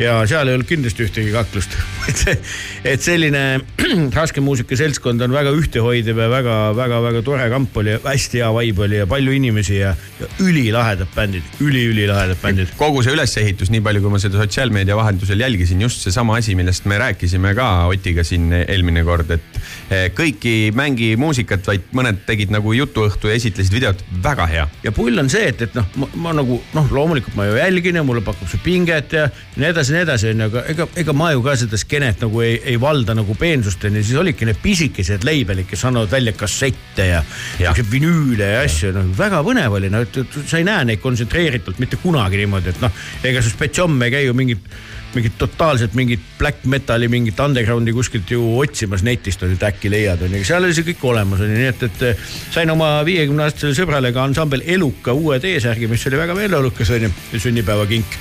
ja 0.01 0.21
seal 0.27 0.49
ei 0.49 0.57
olnud 0.57 0.69
kindlasti 0.69 1.05
ühtegi 1.07 1.33
kaklust. 1.33 1.77
et 2.91 3.03
selline 3.03 3.43
raske 4.19 4.43
muusika 4.45 4.77
seltskond 4.79 5.23
on 5.25 5.35
väga 5.35 5.53
ühtehoidev 5.57 6.21
ja 6.23 6.29
väga-väga-väga 6.33 7.23
tore 7.27 7.49
kamp 7.53 7.77
oli, 7.83 7.97
hästi 8.05 8.43
hea 8.43 8.51
vibe 8.57 8.85
oli 8.87 9.01
ja 9.01 9.07
palju 9.11 9.35
inimesi 9.37 9.79
ja, 9.81 9.93
ja 10.21 10.29
ülilahedad 10.43 11.11
bändid 11.15 11.47
üli,, 11.61 11.85
üliülilahedad 11.91 12.41
bändid. 12.43 12.73
kogu 12.79 13.05
see 13.05 13.15
ülesehitus, 13.15 13.71
nii 13.73 13.83
palju, 13.85 14.03
kui 14.05 14.15
ma 14.15 14.21
seda 14.23 14.41
sotsiaalmeedia 14.41 14.97
vahendusel 14.99 15.41
jälgisin, 15.41 15.83
just 15.85 16.05
seesama 16.07 16.39
asi, 16.41 16.55
millest 16.59 16.87
me 16.91 16.99
rääkisime 17.01 17.55
ka 17.59 17.71
Otiga 17.91 18.25
siin 18.27 18.53
eelmine 18.61 19.03
kord, 19.07 19.31
et 19.35 19.61
eh, 19.91 20.07
kõik 20.17 20.47
ei 20.49 20.71
mängi 20.77 21.13
muusikat, 21.21 21.67
vaid 21.67 21.91
mõned 21.97 22.23
tegid 22.27 22.53
nagu 22.55 22.75
jutuõhtu 22.77 23.31
ja 23.31 23.39
esitlesid 23.39 23.75
videot, 23.75 24.05
väga 24.25 24.47
hea. 24.51 24.67
ja 24.85 24.95
pull 24.95 25.19
on 25.21 25.31
see, 25.33 25.51
et, 25.53 25.67
et 25.67 25.77
noh, 25.79 25.87
ma, 26.01 26.11
ma 26.27 26.35
nagu 26.41 26.61
noh, 26.77 26.93
loomulikult 26.95 27.37
ma 27.39 27.49
ju 27.49 27.59
jälgin 27.59 28.01
ja 28.01 28.07
mulle 28.07 28.25
pakub 28.25 28.49
see 28.51 28.63
pinget 28.65 29.17
ja 29.17 29.29
nii 29.57 29.71
edasi, 29.71 29.97
nii 29.97 30.05
edasi 30.07 30.33
onju, 30.35 30.51
aga 30.51 30.65
ega, 30.75 30.89
ega 31.03 31.17
ma 31.17 31.33
ju 31.35 31.45
ka 31.45 31.57
seda 31.61 31.81
skeenet 31.91 32.23
nagu 32.23 32.43
ei, 32.45 32.55
ei 32.71 32.79
valda 32.81 33.17
nagu 33.19 33.35
peensusteni, 33.39 34.05
siis 34.07 34.19
olidki 34.21 34.47
need 34.47 34.61
pisikesed 34.63 35.27
leibelid, 35.27 35.67
kes 35.71 35.83
annavad 35.89 36.13
välja 36.13 36.35
kassette 36.39 37.09
ja, 37.11 37.23
ja. 37.59 37.75
Vinüüle 37.91 38.53
ja 38.55 38.63
asju, 38.63 38.93
noh 38.95 39.11
väga 39.19 39.43
põnev 39.47 39.75
oli, 39.81 39.91
no 39.91 40.05
et, 40.05 40.21
et 40.23 40.39
sa 40.47 40.61
ei 40.61 40.67
näe 40.69 40.87
neid 40.93 41.03
kontsentreeritult 41.03 41.81
mitte 41.83 41.99
kunagi 42.03 42.39
niimoodi, 42.39 42.71
et 42.71 42.85
noh, 42.85 43.03
ega 43.27 43.43
see 43.43 43.57
spetšomm 43.57 44.07
ei 44.07 44.15
käi 44.15 44.25
ju 44.29 44.37
mingit 44.39 44.71
mingit 45.15 45.37
totaalselt 45.39 45.95
mingit 45.99 46.23
black 46.39 46.65
metali, 46.71 47.09
mingit 47.11 47.41
undergroundi 47.41 47.93
kuskilt 47.97 48.31
ju 48.31 48.43
otsimas 48.61 49.05
netist 49.07 49.43
ju, 49.43 49.51
et 49.55 49.65
äkki 49.71 49.91
leiad 49.93 50.23
on 50.27 50.37
ju, 50.37 50.43
seal 50.47 50.65
oli 50.67 50.77
see 50.77 50.87
kõik 50.91 51.05
olemas 51.13 51.43
on 51.45 51.51
ju, 51.51 51.59
nii 51.59 51.71
et, 51.71 51.85
et 51.89 52.25
sain 52.55 52.71
oma 52.73 52.93
viiekümne 53.07 53.47
aastasele 53.47 53.77
sõbrale 53.79 54.13
ka 54.15 54.25
ansambel 54.29 54.65
Eluka 54.67 55.15
uue 55.17 55.41
T-särgi, 55.43 55.89
mis 55.91 56.07
oli 56.11 56.21
väga 56.21 56.37
meeleolukas 56.39 56.95
on 56.97 57.09
ju, 57.09 57.13
sünnipäevakink. 57.37 58.19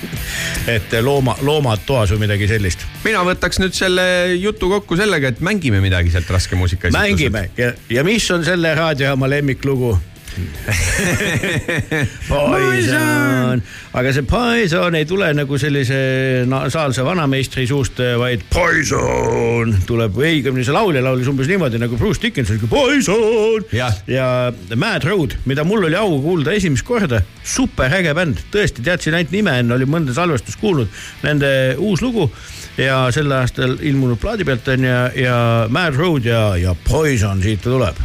et 0.70 0.98
looma, 1.04 1.36
loomad 1.46 1.86
toas 1.86 2.12
või 2.14 2.24
midagi 2.26 2.50
sellist. 2.50 2.86
mina 3.04 3.24
võtaks 3.26 3.62
nüüd 3.62 3.76
selle 3.76 4.06
jutu 4.36 4.70
kokku 4.74 4.98
sellega, 5.00 5.34
et 5.34 5.40
mängime 5.44 5.82
midagi 5.84 6.12
sealt 6.12 6.30
raske 6.30 6.58
muusika 6.58 6.90
mängime 6.94 7.48
ja, 7.58 7.72
ja 7.90 8.04
mis 8.06 8.30
on 8.34 8.44
selle 8.44 8.74
raadiojaama 8.74 9.30
lemmiklugu? 9.30 9.96
Poison, 12.28 13.62
aga 13.92 14.12
see 14.14 14.24
Poison 14.28 14.94
ei 14.94 15.06
tule 15.08 15.30
nagu 15.34 15.58
sellise 15.60 15.98
nasaalse 16.48 17.04
vanameistri 17.06 17.66
suust, 17.68 17.98
vaid 18.20 18.44
Poison 18.52 19.74
tuleb, 19.88 20.18
õigemini 20.20 20.64
see 20.66 20.74
laulja 20.76 21.02
laulis 21.04 21.30
umbes 21.30 21.50
niimoodi 21.50 21.80
nagu 21.82 21.98
Bruce 22.00 22.22
Dickinson, 22.22 22.60
Poison! 22.70 23.66
Jah. 23.74 23.98
ja 24.10 24.28
Mad 24.78 25.04
Road, 25.08 25.36
mida 25.50 25.66
mul 25.66 25.88
oli 25.88 25.98
au 25.98 26.20
kuulda 26.22 26.54
esimest 26.56 26.86
korda, 26.86 27.22
superäge 27.42 28.14
bänd, 28.16 28.46
tõesti 28.54 28.86
teadsin 28.86 29.18
ainult 29.18 29.34
nime 29.34 29.58
enne, 29.62 29.74
olin 29.76 29.90
mõnda 29.90 30.14
salvestust 30.16 30.60
kuulnud, 30.62 30.88
nende 31.26 31.50
uus 31.78 32.04
lugu. 32.04 32.30
Ja 32.80 33.10
sel 33.12 33.28
aastal 33.34 33.74
ilmunud 33.84 34.16
plaadi 34.22 34.46
pealt 34.46 34.68
on 34.72 34.86
ja, 34.86 35.00
ja 35.18 35.36
Mad 35.74 35.98
Road 35.98 36.24
ja, 36.30 36.54
ja 36.56 36.72
Poison 36.86 37.42
siit 37.44 37.66
tuleb 37.66 37.98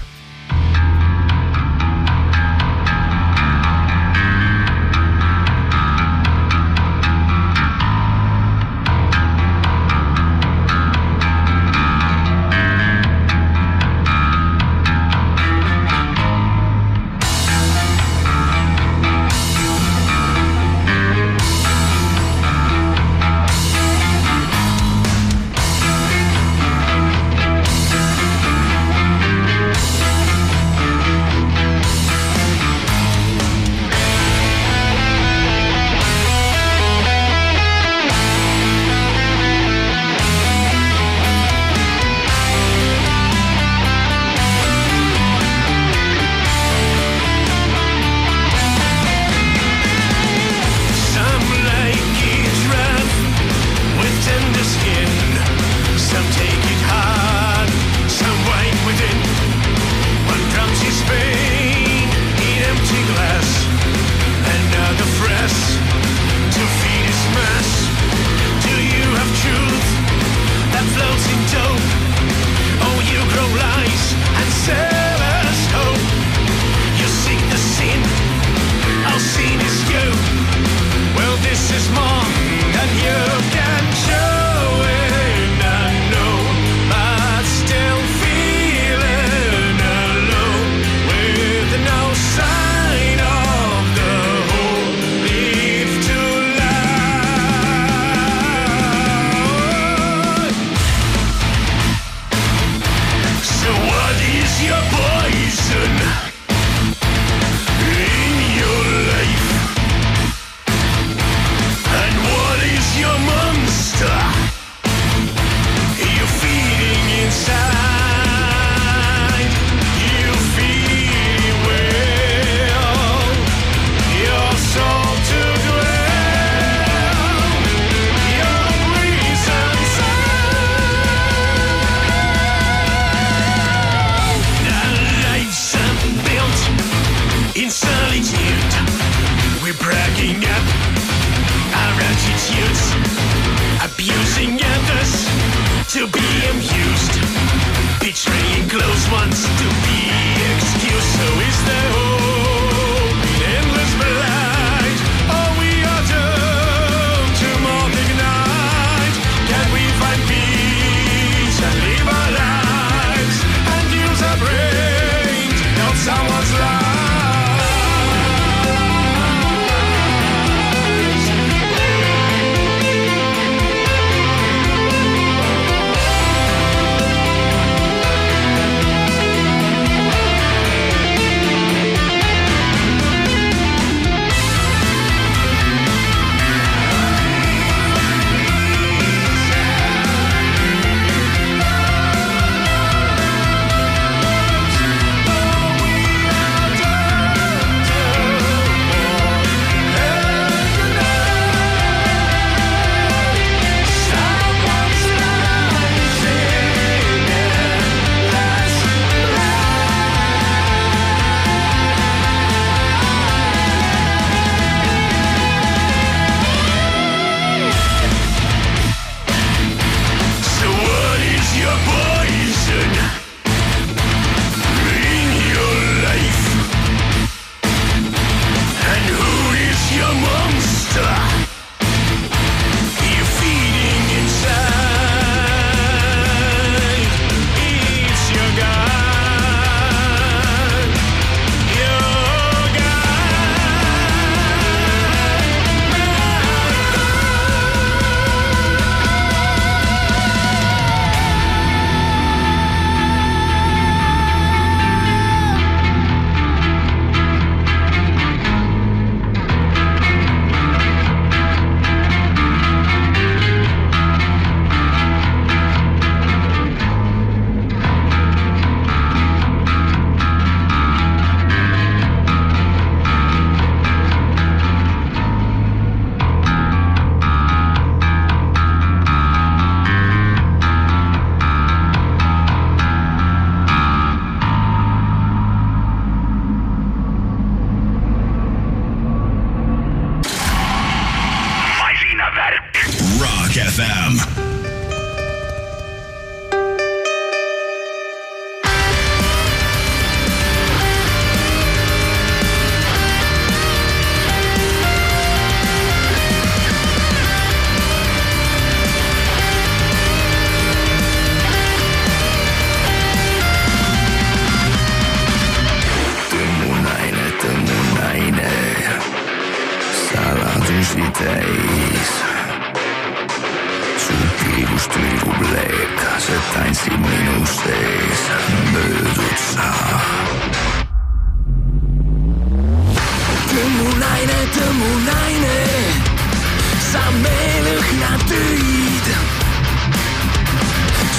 meelõhna 337.85 338.17
tõid 338.29 339.07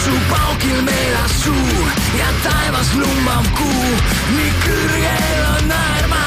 su 0.02 0.14
paukil 0.30 0.82
meelas 0.82 1.32
suu 1.42 1.86
ja 2.18 2.28
taevas 2.42 2.94
lummav 2.94 3.50
kuu, 3.58 3.90
nii 4.36 4.54
kõrgel 4.66 5.44
on 5.54 5.76
äärmas. 5.80 6.25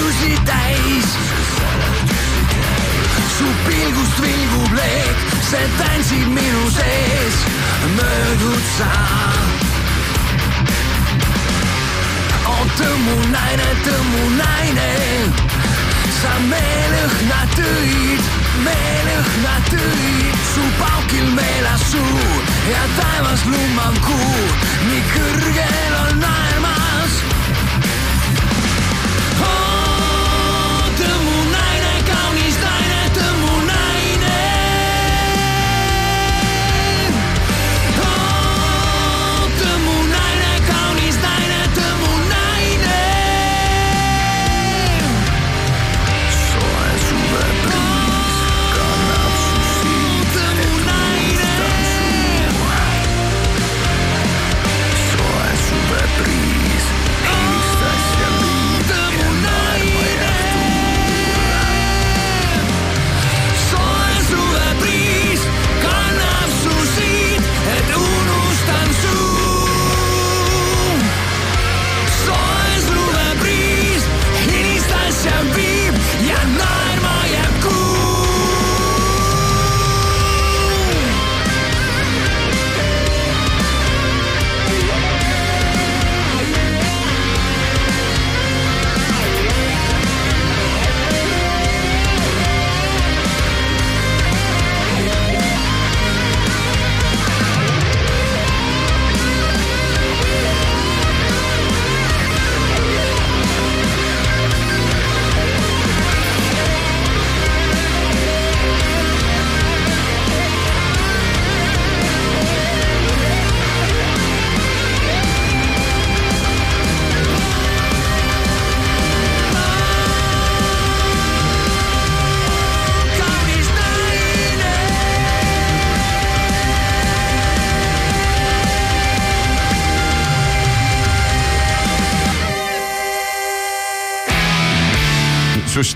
Saladusi 0.00 0.34
täis. 0.44 1.04
su 3.38 3.46
pilgust 3.66 4.18
vilgub 4.20 4.72
leek, 4.72 5.16
see 5.50 5.68
tantsib 5.78 6.26
minu 6.28 6.70
sees, 6.70 7.36
möödud 7.96 8.64
sa. 8.76 8.92
oo 12.52 12.66
tõmmu 12.78 13.16
naine, 13.32 13.68
tõmmu 13.86 14.24
naine, 14.36 14.90
sa 16.20 16.34
meelõhna 16.48 17.40
tõid, 17.56 18.28
meelõhna 18.66 19.56
tõid, 19.70 20.36
su 20.52 20.68
paukil 20.82 21.32
meelas 21.40 21.88
suu 21.92 22.44
ja 22.72 22.84
taevas 23.00 23.48
lummav 23.48 24.04
kuu, 24.04 24.46
nii 24.90 25.02
kõrgel 25.16 25.98
on 26.04 26.24
naermas 26.26 26.89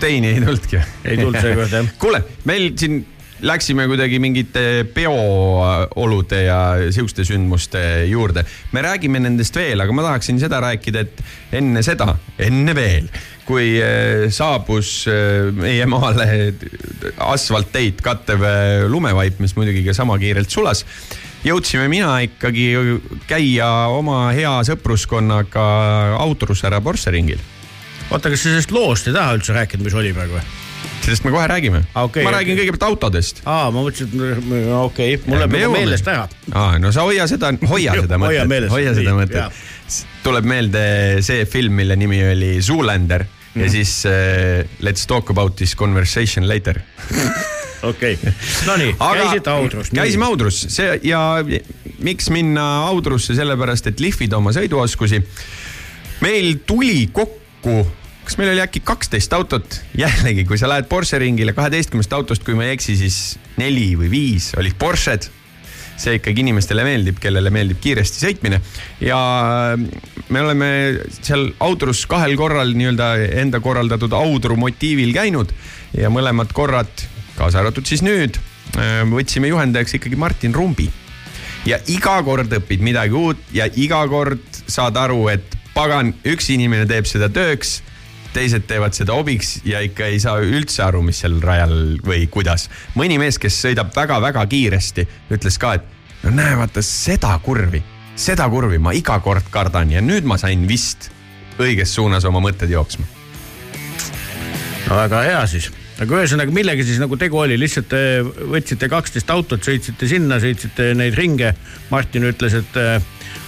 Sustain'i 0.05 0.29
ei 0.29 0.41
tulnudki. 0.41 0.79
Ei 1.05 1.17
tulnud 1.17 1.41
seekord, 1.41 1.73
jah. 1.73 1.87
kuule, 1.99 2.19
meil 2.45 2.73
siin 2.77 2.99
läksime 3.45 3.87
kuidagi 3.89 4.19
mingite 4.21 4.85
peoolude 4.95 6.43
ja 6.45 6.59
siukeste 6.93 7.25
sündmuste 7.25 8.05
juurde. 8.11 8.45
me 8.73 8.83
räägime 8.83 9.21
nendest 9.21 9.57
veel, 9.57 9.81
aga 9.81 9.93
ma 9.97 10.05
tahaksin 10.05 10.41
seda 10.41 10.61
rääkida, 10.61 11.01
et 11.01 11.57
enne 11.57 11.83
seda, 11.83 12.19
enne 12.39 12.75
veel, 12.77 13.09
kui 13.49 13.79
eh, 13.81 14.29
saabus 14.29 15.07
eh, 15.09 15.49
meie 15.57 15.87
maale 15.89 16.29
asfaltteid 17.17 18.05
kattev 18.05 18.45
eh, 18.45 18.85
lumevaip, 18.89 19.41
mis 19.41 19.57
muidugi 19.57 19.87
ka 19.89 19.97
sama 19.97 20.21
kiirelt 20.21 20.53
sulas 20.53 20.85
jõudsime 21.45 21.89
mina 21.93 22.19
ikkagi 22.25 22.69
käia 23.29 23.73
oma 23.93 24.31
hea 24.37 24.53
sõpruskonnaga 24.69 25.67
autorusära 26.21 26.85
Porsche 26.85 27.13
ringil 27.13 27.41
oota, 28.11 28.31
kas 28.31 28.43
sa 28.45 28.53
sellest 28.53 28.75
loost 28.75 29.09
ei 29.11 29.17
taha 29.17 29.37
üldse 29.39 29.57
rääkida, 29.57 29.85
mis 29.87 29.97
oli 29.97 30.13
praegu 30.17 30.39
või? 30.39 30.45
sellest 31.05 31.25
me 31.25 31.33
kohe 31.35 31.45
räägime 31.49 31.83
Okei, 32.01 32.25
ma 32.25 32.33
räägin 32.33 32.55
okei. 32.55 32.65
kõigepealt 32.65 32.87
autodest. 32.89 33.43
aa, 33.45 33.71
ma 33.73 33.85
mõtlesin, 33.85 34.27
okei 34.81 35.15
okay,, 35.17 35.23
mul 35.29 35.41
läheb 35.43 35.57
nagu 35.59 35.73
meelest 35.77 36.09
ära. 36.09 36.27
aa, 36.53 36.79
no 36.81 36.93
sa 36.97 37.05
hoia 37.07 37.29
seda, 37.31 37.53
hoia 37.73 37.97
seda 38.01 38.21
mõtet 38.21 38.69
hoia 38.73 38.95
seda 38.97 39.17
mõtet. 39.17 39.63
tuleb 40.25 40.49
meelde 40.49 40.85
see 41.25 41.45
film, 41.49 41.77
mille 41.81 41.97
nimi 42.01 42.21
oli 42.33 42.57
Zoolander 42.65 43.27
Mhm. 43.55 43.65
ja 43.65 43.71
siis 43.71 44.07
äh, 44.07 44.67
Let's 44.83 45.07
talk 45.07 45.31
about 45.31 45.57
this 45.57 45.77
conversation 45.77 46.49
later. 46.49 46.81
okei, 47.83 48.19
nonii, 48.67 48.97
käisite 48.99 49.51
Audrus. 49.51 49.91
käisime 49.95 50.25
Audrus, 50.25 50.67
see 50.69 50.99
ja 51.03 51.21
miks 52.03 52.31
minna 52.35 52.65
Audrusse, 52.89 53.37
sellepärast 53.37 53.87
et 53.93 54.01
lihvida 54.01 54.41
oma 54.41 54.51
sõiduoskusi. 54.57 55.23
meil 56.25 56.55
tuli 56.67 57.09
kokku, 57.13 57.44
kas 58.25 58.39
meil 58.41 58.55
oli 58.55 58.63
äkki 58.65 58.83
kaksteist 58.85 59.33
autot, 59.37 59.79
jällegi, 59.99 60.47
kui 60.49 60.59
sa 60.61 60.69
lähed 60.71 60.89
Porsche 60.89 61.21
ringile 61.21 61.53
kaheteistkümnest 61.57 62.13
autost, 62.17 62.45
kui 62.45 62.57
ma 62.57 62.69
ei 62.69 62.77
eksi, 62.77 62.97
siis 62.99 63.19
neli 63.61 63.93
või 64.01 64.11
viis 64.13 64.53
olid 64.59 64.77
Porsched. 64.81 65.31
See 65.95 66.17
ikkagi 66.19 66.43
inimestele 66.43 66.83
meeldib, 66.83 67.21
kellele 67.23 67.53
meeldib 67.55 67.79
kiiresti 67.79 68.19
sõitmine. 68.25 68.59
Ja 69.05 69.19
me 69.79 70.41
oleme 70.43 70.71
seal 71.21 71.53
Audrus 71.63 72.01
kahel 72.11 72.35
korral 72.41 72.73
nii-öelda 72.75 73.13
enda 73.45 73.61
korraldatud 73.63 74.17
Audru 74.19 74.57
motiivil 74.59 75.13
käinud 75.15 75.53
ja 75.95 76.11
mõlemad 76.11 76.51
korrad, 76.57 76.91
kaasa 77.39 77.63
arvatud 77.63 77.87
siis 77.87 78.03
nüüd, 78.03 78.41
võtsime 79.13 79.53
juhendajaks 79.53 80.01
ikkagi 80.01 80.19
Martin 80.19 80.57
Rumbi. 80.57 80.89
Ja 81.69 81.79
iga 81.87 82.19
kord 82.27 82.51
õpid 82.59 82.83
midagi 82.85 83.15
uut 83.15 83.55
ja 83.55 83.69
iga 83.71 84.03
kord 84.11 84.43
saad 84.67 84.99
aru, 84.99 85.29
et 85.31 85.55
pagan, 85.75 86.15
üks 86.27 86.49
inimene 86.55 86.87
teeb 86.89 87.09
seda 87.09 87.29
tööks, 87.33 87.81
teised 88.35 88.67
teevad 88.67 88.95
seda 88.97 89.15
hobiks 89.15 89.59
ja 89.67 89.83
ikka 89.85 90.09
ei 90.11 90.21
saa 90.23 90.41
üldse 90.43 90.83
aru, 90.87 91.03
mis 91.07 91.21
seal 91.23 91.37
rajal 91.43 91.99
või 92.05 92.27
kuidas. 92.31 92.69
mõni 92.99 93.19
mees, 93.23 93.39
kes 93.39 93.59
sõidab 93.63 93.95
väga-väga 93.95 94.47
kiiresti, 94.51 95.07
ütles 95.35 95.59
ka, 95.59 95.75
et 95.79 96.25
no 96.25 96.35
näe, 96.35 96.57
vaata 96.59 96.83
seda 96.83 97.35
kurvi, 97.43 97.83
seda 98.17 98.49
kurvi 98.51 98.81
ma 98.83 98.95
iga 98.95 99.21
kord 99.23 99.51
kardan 99.55 99.93
ja 99.95 100.03
nüüd 100.03 100.27
ma 100.27 100.39
sain 100.41 100.67
vist 100.69 101.11
õiges 101.63 101.95
suunas 101.95 102.27
oma 102.27 102.43
mõtted 102.43 102.71
jooksma. 102.71 103.07
no 104.89 104.99
väga 104.99 105.23
hea 105.29 105.47
siis. 105.51 105.71
aga 106.03 106.19
ühesõnaga, 106.19 106.55
millega 106.55 106.83
siis 106.87 106.99
nagu 106.99 107.17
tegu 107.17 107.39
oli, 107.39 107.59
lihtsalt 107.59 107.95
äh, 107.95 108.27
võtsite 108.51 108.91
kaksteist 108.91 109.31
autot, 109.31 109.63
sõitsite 109.63 110.11
sinna, 110.11 110.41
sõitsite 110.43 110.91
neid 110.99 111.15
ringe. 111.15 111.55
Martin 111.91 112.27
ütles, 112.27 112.57
et 112.59 112.81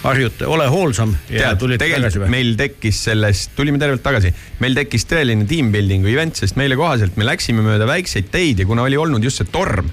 harjute, 0.03 0.47
ole 0.47 0.66
hoolsam 0.70 1.14
ja 1.30 1.53
tulite 1.59 1.87
tagasi 1.89 2.20
või? 2.22 2.30
meil 2.32 2.53
tekkis 2.59 3.01
sellest, 3.09 3.53
tulime 3.59 3.80
tervelt 3.82 4.05
tagasi, 4.05 4.32
meil 4.62 4.76
tekkis 4.78 5.07
tõeline 5.11 5.47
team 5.49 5.72
building'u 5.74 6.11
event, 6.12 6.39
sest 6.39 6.59
meile 6.61 6.78
kohaselt 6.78 7.18
me 7.18 7.26
läksime 7.26 7.64
mööda 7.64 7.89
väikseid 7.89 8.30
teid 8.32 8.62
ja 8.62 8.68
kuna 8.68 8.87
oli 8.87 8.99
olnud 9.01 9.24
just 9.24 9.43
see 9.43 9.51
torm, 9.53 9.91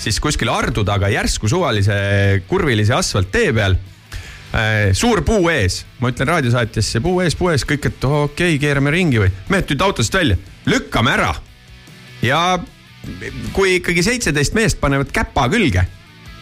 siis 0.00 0.20
kuskil 0.22 0.52
Ardu 0.52 0.84
taga 0.86 1.10
järsku 1.12 1.50
suvalise 1.50 1.96
kurvilise 2.50 2.96
asfalttee 2.96 3.54
peal 3.56 3.78
äh, 3.78 4.92
suur 4.96 5.24
puu 5.26 5.48
ees, 5.52 5.82
ma 6.02 6.12
ütlen 6.12 6.30
raadiosaatjasse 6.34 7.02
puu 7.04 7.22
ees, 7.24 7.38
puu 7.38 7.52
ees, 7.54 7.66
kõik, 7.68 7.90
et 7.90 8.08
okei 8.10 8.54
okay,, 8.54 8.60
keerame 8.62 8.94
ringi 8.94 9.22
või, 9.24 9.32
mehed 9.52 9.68
tulid 9.70 9.86
autost 9.86 10.20
välja, 10.20 10.38
lükkame 10.68 11.16
ära. 11.16 11.34
ja 12.24 12.40
kui 13.52 13.78
ikkagi 13.78 14.02
seitseteist 14.04 14.54
meest 14.56 14.80
panevad 14.80 15.10
käpa 15.12 15.48
külge 15.52 15.84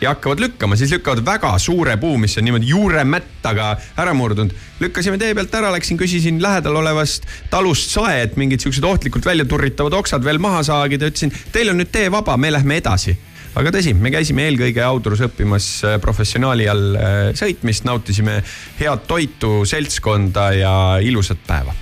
ja 0.02 0.12
hakkavad 0.14 0.40
lükkama, 0.42 0.76
siis 0.76 0.92
lükkavad 0.92 1.24
väga 1.26 1.52
suure 1.62 1.96
puu, 2.00 2.16
mis 2.18 2.36
on 2.38 2.46
niimoodi 2.46 2.70
juuremättaga 2.72 3.72
ära 4.02 4.14
murdunud. 4.14 4.54
lükkasime 4.80 5.18
tee 5.18 5.34
pealt 5.34 5.54
ära, 5.54 5.72
läksin, 5.72 5.98
küsisin 6.00 6.42
lähedal 6.42 6.76
olevast 6.76 7.26
talust 7.50 7.90
sae, 7.94 8.22
et 8.26 8.36
mingid 8.36 8.64
siuksed 8.64 8.84
ohtlikult 8.84 9.26
välja 9.26 9.44
turritavad 9.48 9.94
oksad 9.98 10.24
veel 10.24 10.42
maha 10.42 10.62
saagida, 10.66 11.10
ütlesin, 11.12 11.34
teil 11.52 11.70
on 11.70 11.78
nüüd 11.80 11.92
tee 11.92 12.10
vaba, 12.12 12.36
me 12.36 12.50
lähme 12.52 12.80
edasi 12.82 13.16
aga 13.58 13.72
tõsi, 13.74 13.92
me 13.98 14.12
käisime 14.12 14.46
eelkõige 14.48 14.82
Audrus 14.84 15.22
õppimas 15.26 15.68
äh, 15.86 15.96
professionaali 16.02 16.68
all 16.72 16.96
äh, 16.96 17.20
sõitmist, 17.36 17.86
nautisime 17.88 18.40
head 18.80 19.06
toitu, 19.08 19.62
seltskonda 19.68 20.48
ja 20.56 20.74
ilusat 21.04 21.42
päeva. 21.46 21.74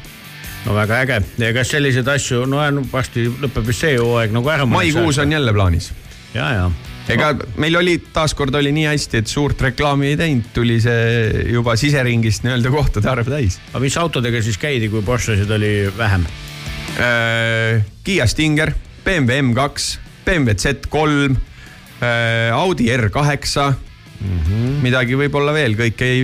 no 0.66 0.74
väga 0.76 1.00
äge 1.04 1.20
ja 1.40 1.52
kas 1.56 1.70
selliseid 1.72 2.08
asju, 2.08 2.44
no 2.46 2.62
no 2.74 2.84
varsti 2.92 3.28
lõpeb 3.30 3.70
vist 3.70 3.86
see 3.86 3.96
hooaeg 3.98 4.34
nagu 4.34 4.50
ära. 4.50 4.66
maikuus 4.66 5.18
on 5.22 5.32
jälle 5.32 5.52
plaanis. 5.56 5.92
ja, 6.34 6.52
ja. 6.58 6.70
Ega 7.14 7.30
meil 7.61 7.76
oli, 7.80 7.96
taaskord 8.14 8.54
oli 8.58 8.72
nii 8.74 8.86
hästi, 8.90 9.22
et 9.22 9.30
suurt 9.30 9.61
reklaami 9.68 10.12
ei 10.12 10.18
teinud, 10.20 10.50
tuli 10.54 10.78
see 10.82 11.46
juba 11.54 11.76
siseringist 11.80 12.46
nii-öelda 12.46 12.72
kohtade 12.74 13.11
arv 13.11 13.30
täis 13.30 13.58
aga 13.72 13.82
mis 13.84 13.98
autodega 14.00 14.42
siis 14.44 14.58
käidi, 14.61 14.90
kui 14.92 15.04
Porschesid 15.06 15.50
oli 15.56 15.74
vähem? 15.96 16.26
äh,. 16.98 17.84
Kiia 18.04 18.26
Stinger, 18.26 18.72
BMW 19.04 19.42
M2, 19.44 19.98
BMW 20.24 20.56
Z3 20.56 21.36
äh,, 22.00 22.54
Audi 22.56 22.90
R8 22.96 23.72
mm. 24.20 24.38
-hmm. 24.38 24.78
midagi 24.82 25.18
võib-olla 25.18 25.54
veel, 25.56 25.76
kõik 25.78 26.04
ei 26.06 26.22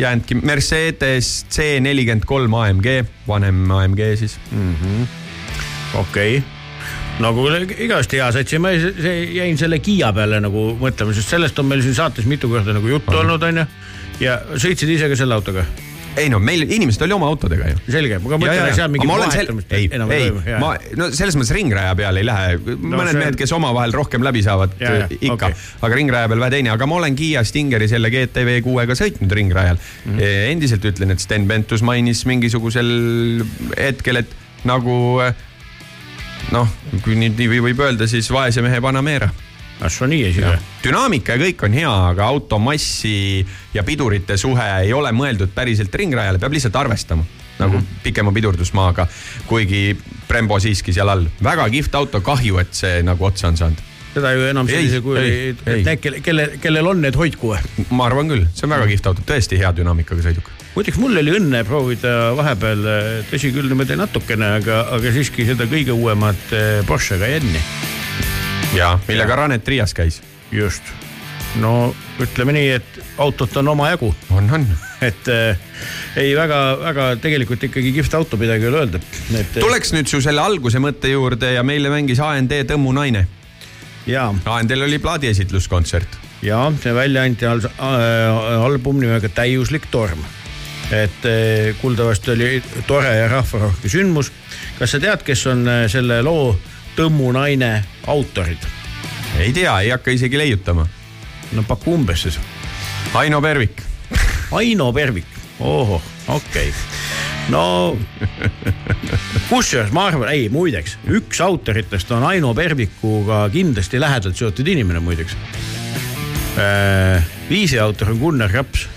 jäänudki, 0.00 0.40
Mercedes 0.42 1.46
C43 1.50 2.56
AMG, 2.62 2.88
vanem 3.28 3.70
AMG 3.70 4.06
siis. 4.18 4.38
okei 5.94 6.38
okay. 6.38 6.59
No 7.20 7.34
kuule, 7.36 7.60
igavesti 7.76 8.20
hea 8.20 8.30
sats 8.34 8.56
ja 8.56 8.62
ma 8.62 8.72
jäin 8.72 9.60
selle 9.60 9.80
Kiia 9.84 10.12
peale 10.16 10.40
nagu 10.42 10.70
mõtlema, 10.80 11.14
sest 11.16 11.36
sellest 11.36 11.58
on 11.60 11.68
meil 11.70 11.84
siin 11.84 11.96
saates 11.98 12.28
mitu 12.30 12.50
korda 12.52 12.74
nagu 12.76 12.90
juttu 12.90 13.20
olnud, 13.20 13.44
onju. 13.50 13.68
ja 14.24 14.40
sõitsid 14.56 14.96
ise 14.96 15.10
ka 15.10 15.18
selle 15.18 15.36
autoga? 15.36 15.66
ei 16.18 16.30
no 16.30 16.40
meil 16.42 16.64
inimesed 16.64 17.02
oli 17.06 17.14
oma 17.14 17.28
autodega 17.30 17.68
ju. 17.70 17.76
selge, 17.92 18.16
aga 18.18 18.38
mõtlen, 18.40 18.64
et 18.66 18.78
seal 18.78 18.90
mingi 18.92 19.08
vahetamist 19.08 19.74
ei, 19.76 19.86
enam 19.94 20.10
ei 20.14 20.26
toimu., 20.26 20.56
ma 20.62 20.72
no 20.98 21.08
selles 21.14 21.36
mõttes 21.38 21.54
ringraja 21.54 21.92
peal 21.98 22.18
ei 22.18 22.26
lähe, 22.26 22.56
mõned 22.58 23.12
see- 23.12 23.20
mehed, 23.20 23.38
kes 23.38 23.54
omavahel 23.56 23.94
rohkem 23.94 24.24
läbi 24.26 24.42
saavad, 24.46 24.74
Ja, 24.80 24.94
ja, 25.04 25.08
ikka 25.10 25.52
okay., 25.52 25.58
aga 25.86 26.00
ringraja 26.00 26.30
peal 26.32 26.42
vähe 26.42 26.54
teine, 26.56 26.72
aga 26.74 26.88
ma 26.90 26.98
olen 26.98 27.18
Kiia 27.18 27.44
Stingeri 27.46 27.88
selle 27.90 28.10
GTV 28.10 28.58
kuuega 28.66 28.96
sõitnud 28.98 29.32
ringrajal 29.38 29.78
mm. 29.78 30.16
-hmm. 30.16 30.50
endiselt 30.50 30.88
ütlen, 30.90 31.14
et 31.14 31.22
Sten 31.22 31.46
Pentus 31.50 31.84
mainis 31.86 32.24
mingisugusel 32.26 32.90
hetkel, 33.78 34.24
et 34.24 34.34
nagu 34.66 34.96
eh, 35.24 35.34
noh, 36.50 36.68
kui 37.04 37.16
nüüd 37.18 37.38
nii 37.38 37.62
võib 37.70 37.80
öelda, 37.86 38.08
siis 38.10 38.30
vaese 38.32 38.62
mehe 38.62 38.80
Panamera 38.80 39.30
see 39.88 40.04
on 40.04 40.10
nii 40.12 40.24
asi 40.28 40.42
või? 40.44 40.56
dünaamika 40.84 41.36
ja 41.36 41.40
kõik 41.40 41.62
on 41.64 41.76
hea, 41.76 41.92
aga 42.10 42.26
auto 42.28 42.58
massi 42.60 43.44
ja 43.74 43.84
pidurite 43.86 44.36
suhe 44.40 44.66
ei 44.82 44.92
ole 44.92 45.12
mõeldud 45.16 45.54
päriselt 45.54 45.94
ringrajale, 45.94 46.40
peab 46.42 46.56
lihtsalt 46.56 46.76
arvestama 46.76 47.24
nagu 47.60 47.76
mm 47.76 47.80
-hmm. 47.80 48.02
pikema 48.02 48.32
pidurdusmaaga, 48.32 49.06
kuigi 49.46 49.96
Brembo 50.28 50.60
siiski 50.60 50.92
seal 50.92 51.08
all. 51.08 51.26
väga 51.44 51.68
kihvt 51.68 51.94
auto, 51.94 52.20
kahju, 52.20 52.58
et 52.58 52.74
see 52.74 53.02
nagu 53.02 53.24
otsa 53.24 53.48
on 53.48 53.56
saanud. 53.56 53.78
seda 54.14 54.32
ju 54.32 54.46
enam 54.46 54.68
Ei, 54.68 54.74
sellisel 54.74 55.02
kujul 55.02 55.18
ei, 55.18 55.56
ei, 55.66 55.96
kelle, 55.96 56.20
kelle, 56.20 56.50
kellel 56.60 56.86
on 56.86 57.00
need 57.00 57.16
hoidku. 57.16 57.56
ma 57.90 58.06
arvan 58.06 58.28
küll, 58.28 58.46
see 58.54 58.66
on 58.66 58.70
väga 58.70 58.86
kihvt 58.86 59.06
auto, 59.06 59.22
tõesti 59.26 59.58
hea 59.58 59.76
dünaamikaga 59.76 60.22
sõiduk. 60.22 60.50
Muideks 60.74 61.00
mul 61.02 61.18
oli 61.20 61.34
õnne 61.34 61.62
proovida 61.66 62.32
vahepeal, 62.38 62.84
tõsi 63.30 63.50
küll 63.54 63.70
niimoodi 63.70 63.98
natukene, 63.98 64.56
aga, 64.60 64.82
aga 64.96 65.14
siiski 65.14 65.46
seda 65.48 65.66
kõige 65.70 65.94
uuemat 65.96 66.54
eh, 66.56 66.80
Porsche 66.86 67.18
Cayenne'i, 67.20 67.62
ja 68.76 68.94
millega 69.08 69.36
Ranet 69.36 69.68
Riias 69.68 69.94
käis. 69.94 70.20
just. 70.52 70.82
no 71.58 71.90
ütleme 72.22 72.54
nii, 72.54 72.68
et 72.78 73.00
autot 73.18 73.56
on 73.58 73.72
omajagu, 73.72 74.12
on, 74.30 74.50
on. 74.54 74.66
et 75.02 75.28
äh, 75.32 75.58
ei 76.20 76.32
väga-väga 76.36 77.10
tegelikult 77.22 77.66
ikkagi 77.66 77.92
kihvt 77.96 78.14
auto, 78.20 78.38
midagi 78.40 78.66
ei 78.66 78.70
ole 78.70 78.82
öelda, 78.84 79.02
et. 79.34 79.58
tuleks 79.58 79.94
nüüd 79.96 80.10
su 80.10 80.22
selle 80.22 80.42
alguse 80.44 80.82
mõtte 80.82 81.10
juurde 81.10 81.54
ja 81.56 81.66
meile 81.66 81.90
mängis 81.92 82.22
AND 82.22 82.54
Tõmmu 82.70 82.94
naine. 82.94 83.26
ja, 84.06 84.28
AND-l 84.30 84.86
oli 84.86 85.00
plaadiesitluskontsert. 85.02 86.20
ja 86.46 86.68
see 86.82 86.94
välja 86.94 87.26
anti 87.26 87.48
al- 87.48 87.66
äh, 87.66 88.62
album 88.62 89.02
nimega 89.02 89.28
Täiuslik 89.28 89.90
torm. 89.90 90.22
Et 90.90 91.24
äh, 91.24 91.76
kuuldavasti 91.80 92.30
oli 92.30 92.62
tore 92.86 93.16
ja 93.16 93.28
rahvarohke 93.28 93.88
sündmus. 93.88 94.32
kas 94.78 94.90
sa 94.90 95.00
tead, 95.00 95.22
kes 95.22 95.46
on 95.46 95.68
äh, 95.68 95.86
selle 95.90 96.22
loo 96.22 96.58
Tõmmu 96.96 97.30
naine 97.32 97.84
autorid? 98.10 98.64
ei 99.38 99.52
tea, 99.54 99.72
ei 99.80 99.92
hakka 99.94 100.10
isegi 100.10 100.38
leiutama. 100.38 100.86
no 101.52 101.62
paku 101.62 101.94
umbes 101.94 102.26
siis. 102.26 102.40
Aino 103.14 103.40
Pervik. 103.40 103.82
Aino 104.58 104.92
Pervik, 104.92 105.30
ohoh, 105.60 106.02
okei 106.28 106.68
okay.. 106.68 106.72
no 107.48 107.96
kusjuures 109.48 109.92
ma 109.94 110.08
arvan, 110.10 110.32
ei 110.34 110.48
muideks, 110.50 110.98
üks 111.06 111.40
autoritest 111.40 112.10
on 112.10 112.26
Aino 112.26 112.54
Pervikuga 112.54 113.44
kindlasti 113.52 114.00
lähedalt 114.00 114.36
seotud 114.36 114.66
inimene 114.68 115.00
muideks. 115.00 115.36
viisi 117.48 117.78
autor 117.78 118.10
on 118.10 118.18
Gunnar 118.18 118.50
Raps. 118.50 118.88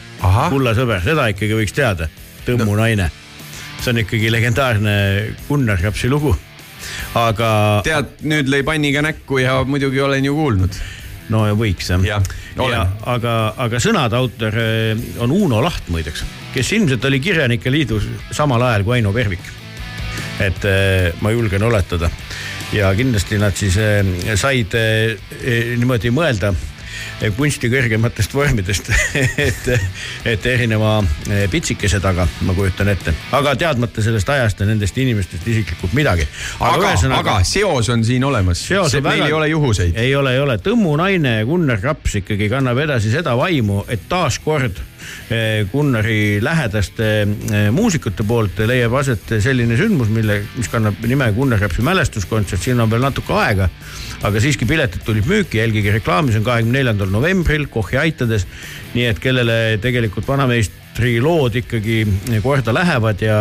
Kulla 0.49 0.73
sõber, 0.77 1.03
seda 1.03 1.27
ikkagi 1.33 1.57
võiks 1.57 1.75
teada, 1.75 2.07
Tõmmu 2.43 2.73
no. 2.73 2.79
naine. 2.81 3.09
see 3.83 3.91
on 3.91 3.99
ikkagi 3.99 4.31
legendaarne 4.31 4.95
Gunnar 5.47 5.81
Rapsi 5.83 6.09
lugu. 6.09 6.35
aga 7.15 7.81
tead, 7.83 8.19
nüüd 8.27 8.51
lõi 8.51 8.63
panniga 8.67 9.03
näkku 9.03 9.39
ja 9.39 9.61
muidugi 9.67 10.01
olen 10.01 10.25
ju 10.25 10.35
kuulnud. 10.35 10.79
no 11.29 11.45
ja 11.47 11.55
võiks 11.55 11.91
jah 11.91 12.03
ja,. 12.03 12.87
aga, 13.05 13.53
aga 13.57 13.79
sõnade 13.79 14.15
autor 14.19 14.55
eh, 14.59 14.95
on 15.19 15.31
Uno 15.31 15.61
Laht 15.63 15.89
muideks, 15.89 16.23
kes 16.53 16.71
ilmselt 16.77 17.05
oli 17.05 17.19
Kirjanike 17.19 17.71
Liidus 17.71 18.07
samal 18.31 18.61
ajal 18.61 18.83
kui 18.83 18.97
Aino 18.97 19.13
Pervik. 19.13 19.51
et 20.39 20.65
eh, 20.65 21.13
ma 21.21 21.31
julgen 21.31 21.63
oletada 21.63 22.09
ja 22.73 22.91
kindlasti 22.95 23.37
nad 23.37 23.55
siis 23.55 23.77
eh, 23.77 24.35
said 24.35 24.75
niimoodi 25.77 26.11
mõelda 26.11 26.53
kunsti 27.37 27.69
kõrgematest 27.71 28.33
vormidest, 28.35 28.89
et, 29.47 29.69
et 30.25 30.45
erineva 30.45 30.97
eh, 31.29 31.45
pitsikese 31.51 31.99
taga, 32.03 32.27
ma 32.47 32.55
kujutan 32.57 32.91
ette, 32.93 33.13
aga 33.35 33.55
teadmata 33.59 34.03
sellest 34.05 34.29
ajast 34.29 34.63
ja 34.63 34.69
nendest 34.69 34.97
inimestest 34.97 35.47
isiklikult 35.47 35.93
midagi. 35.97 36.27
aga, 36.59 36.93
aga 37.17 37.37
seos 37.47 37.89
on 37.93 38.03
siin 38.05 38.23
olemas. 38.23 38.63
On 38.71 38.89
meil 38.93 39.03
väga- 39.03 39.27
ei 39.27 39.33
ole 39.33 39.47
juhuseid. 39.47 39.97
ei 39.97 40.15
ole, 40.15 40.33
ei 40.33 40.39
ole, 40.39 40.57
Tõmmu 40.63 40.95
naine 40.97 41.37
ja 41.39 41.45
Gunnar 41.45 41.81
Raps 41.81 42.15
ikkagi 42.21 42.49
kannab 42.49 42.77
edasi 42.85 43.11
seda 43.11 43.35
vaimu, 43.37 43.83
et 43.91 44.07
taaskord 44.09 44.77
eh, 44.77 44.92
Gunnari 45.71 46.39
lähedaste 46.43 47.09
eh, 47.23 47.69
muusikute 47.73 48.25
poolt 48.27 48.59
leiab 48.67 48.93
aset 48.99 49.35
selline 49.43 49.77
sündmus, 49.79 50.11
mille, 50.13 50.41
mis 50.57 50.69
kannab 50.71 50.99
nime 51.07 51.29
Gunnar 51.35 51.61
Rapsi 51.63 51.85
mälestuskontsert, 51.85 52.61
siin 52.61 52.81
on 52.83 52.91
veel 52.91 53.03
natuke 53.03 53.33
aega. 53.39 53.69
aga 54.23 54.39
siiski 54.39 54.65
piletid 54.65 55.03
tulid 55.03 55.27
müüki, 55.27 55.59
jälgige 55.59 55.91
reklaami, 55.97 56.31
see 56.31 56.39
on 56.39 56.47
kahekümne 56.47 56.77
neljandal 56.79 57.09
novembril 57.11 57.67
Kochi 57.71 57.97
aitades. 57.97 58.47
nii 58.93 59.05
et 59.09 59.19
kellele 59.19 59.77
tegelikult 59.81 60.27
vanameistri 60.27 61.15
lood 61.21 61.55
ikkagi 61.57 62.03
korda 62.43 62.73
lähevad 62.73 63.21
ja 63.21 63.37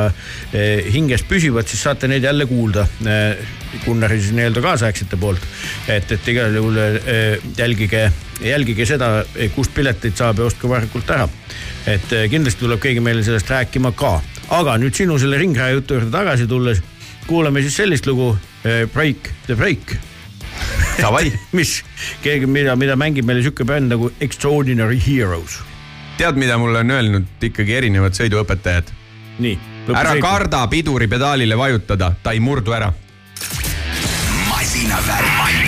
eh, 0.53 0.93
hinges 0.93 1.27
püsivad, 1.29 1.69
siis 1.69 1.83
saate 1.83 2.09
neid 2.09 2.25
jälle 2.25 2.47
kuulda 2.47 2.87
eh, 3.07 3.37
Gunnari 3.85 4.21
siis 4.21 4.33
nii-öelda 4.37 4.61
kaasaegsete 4.65 5.17
poolt. 5.17 5.41
et, 5.89 6.13
et 6.13 6.29
igal 6.29 6.55
juhul 6.55 6.79
eh, 6.79 7.39
jälgige, 7.59 8.11
jälgige 8.43 8.87
seda, 8.87 9.25
kust 9.55 9.75
pileteid 9.75 10.17
saab 10.19 10.39
ja 10.39 10.51
ostke 10.51 10.69
varakult 10.69 11.11
ära. 11.11 11.29
et 11.87 12.13
eh, 12.13 12.29
kindlasti 12.31 12.65
tuleb 12.65 12.81
keegi 12.83 13.01
meile 13.01 13.23
sellest 13.23 13.51
rääkima 13.51 13.93
ka 13.97 14.21
aga 14.53 14.77
nüüd 14.81 14.97
sinu 14.97 15.19
selle 15.21 15.39
ringraja 15.41 15.77
jutu 15.79 15.99
juurde 15.99 16.13
tagasi 16.13 16.47
tulles, 16.51 16.83
kuulame 17.27 17.63
siis 17.65 17.77
sellist 17.81 18.07
lugu 18.07 18.33
eh, 18.65 18.85
Break 18.93 19.31
the 19.47 19.57
Break 19.57 19.97
Davai, 20.99 21.33
mis 21.59 21.79
keegi, 22.25 22.47
mida, 22.47 22.77
mida 22.77 22.97
mängib 23.01 23.27
meile 23.29 23.45
sihuke 23.45 23.67
bänd 23.69 23.93
nagu 23.93 24.11
Extraordinary 24.21 25.01
Heroes. 25.01 25.61
tead, 26.19 26.37
mida 26.37 26.59
mulle 26.61 26.83
on 26.85 26.91
öelnud 26.99 27.49
ikkagi 27.49 27.79
erinevad 27.81 28.19
sõiduõpetajad? 28.19 28.93
nii. 29.43 29.59
ära. 29.97 30.17
karda 30.21 30.67
piduripedaalile 30.71 31.59
vajutada, 31.59 32.13
ta 32.23 32.37
ei 32.37 32.41
murdu 32.41 32.77
ära. 32.77 32.93
masinavärk, 34.51 35.62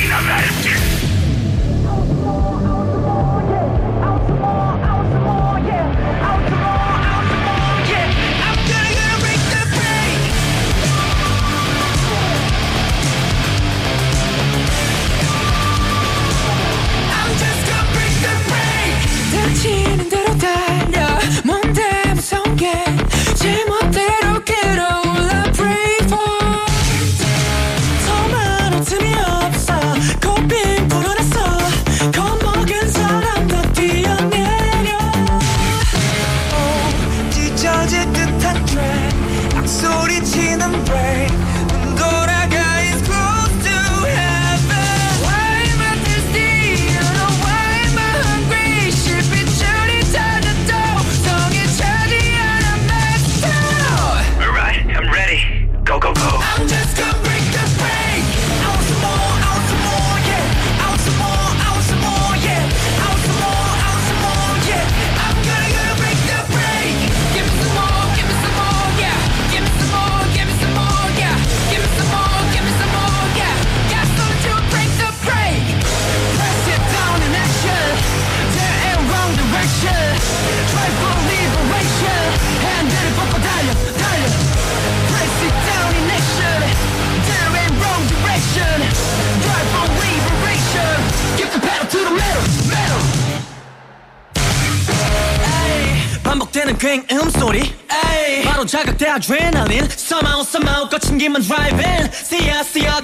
adrenaline 99.15 99.89
Somehow 99.97 100.43
somehow 100.43 100.89
거친 100.89 101.19
기만 101.19 101.43
driving 101.43 102.11
See 102.13 102.47
ya 102.47 102.63
see 102.65 102.85
ya 102.85 103.01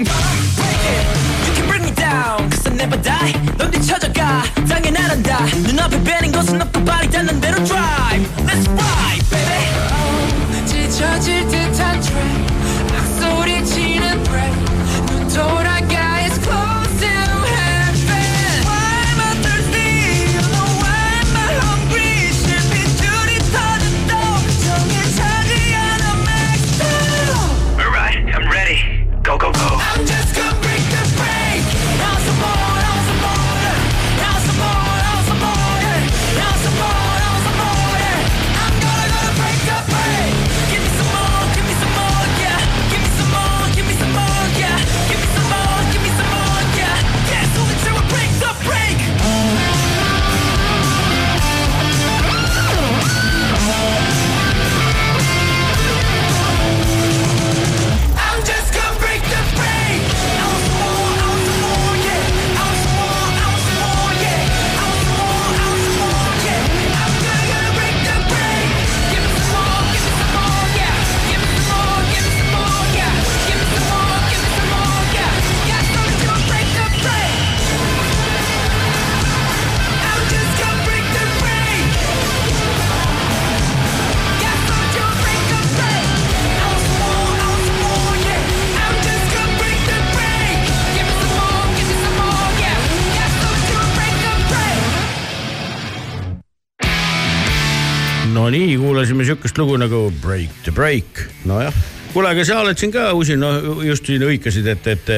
no 98.51 98.59
nii, 98.59 98.77
kuulasime 98.83 99.25
sihukest 99.25 99.59
lugu 99.61 99.77
nagu 99.79 100.09
Break 100.23 100.63
the 100.65 100.73
Break, 100.75 101.21
nojah. 101.47 101.75
kuule, 102.11 102.33
aga 102.33 102.43
sa 102.47 102.59
oled 102.65 102.79
siin 102.81 102.91
ka 102.91 103.13
usin, 103.15 103.39
no 103.39 103.83
just 103.87 104.09
siin 104.11 104.25
hõikasid, 104.27 104.67
et, 104.73 104.89
et, 104.91 105.13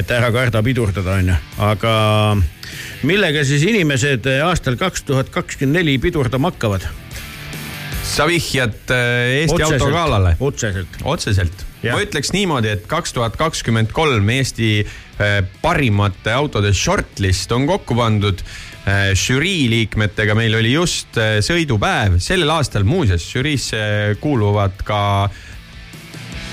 et 0.00 0.14
ära 0.16 0.30
karda 0.32 0.62
pidurdada, 0.64 1.18
onju, 1.20 1.36
aga 1.68 1.92
millega 3.04 3.44
siis 3.44 3.66
inimesed 3.68 4.24
aastal 4.46 4.78
kaks 4.80 5.04
tuhat 5.04 5.28
kakskümmend 5.34 5.82
neli 5.82 5.98
pidurdama 6.00 6.54
hakkavad? 6.54 6.88
sa 8.12 8.24
vihjad 8.28 8.90
äh, 8.92 9.42
Eesti 9.42 9.60
otseselt. 10.40 10.96
otseselt, 11.04 11.66
Jah. 11.84 11.94
ma 11.96 12.02
ütleks 12.04 12.32
niimoodi, 12.32 12.72
et 12.72 12.88
kaks 12.88 13.12
tuhat 13.16 13.36
kakskümmend 13.40 13.92
kolm 13.92 14.32
Eesti 14.32 14.82
parimate 15.62 16.32
autode 16.34 16.72
shortlist 16.74 17.52
on 17.52 17.66
kokku 17.70 17.96
pandud. 17.98 18.42
žürii 19.14 19.68
liikmetega 19.70 20.34
meil 20.34 20.56
oli 20.58 20.72
just 20.72 21.14
äh, 21.14 21.36
sõidupäev, 21.38 22.16
sellel 22.18 22.50
aastal 22.50 22.82
muuseas 22.82 23.22
žüriisse 23.30 23.78
kuuluvad 24.20 24.82
ka 24.82 25.30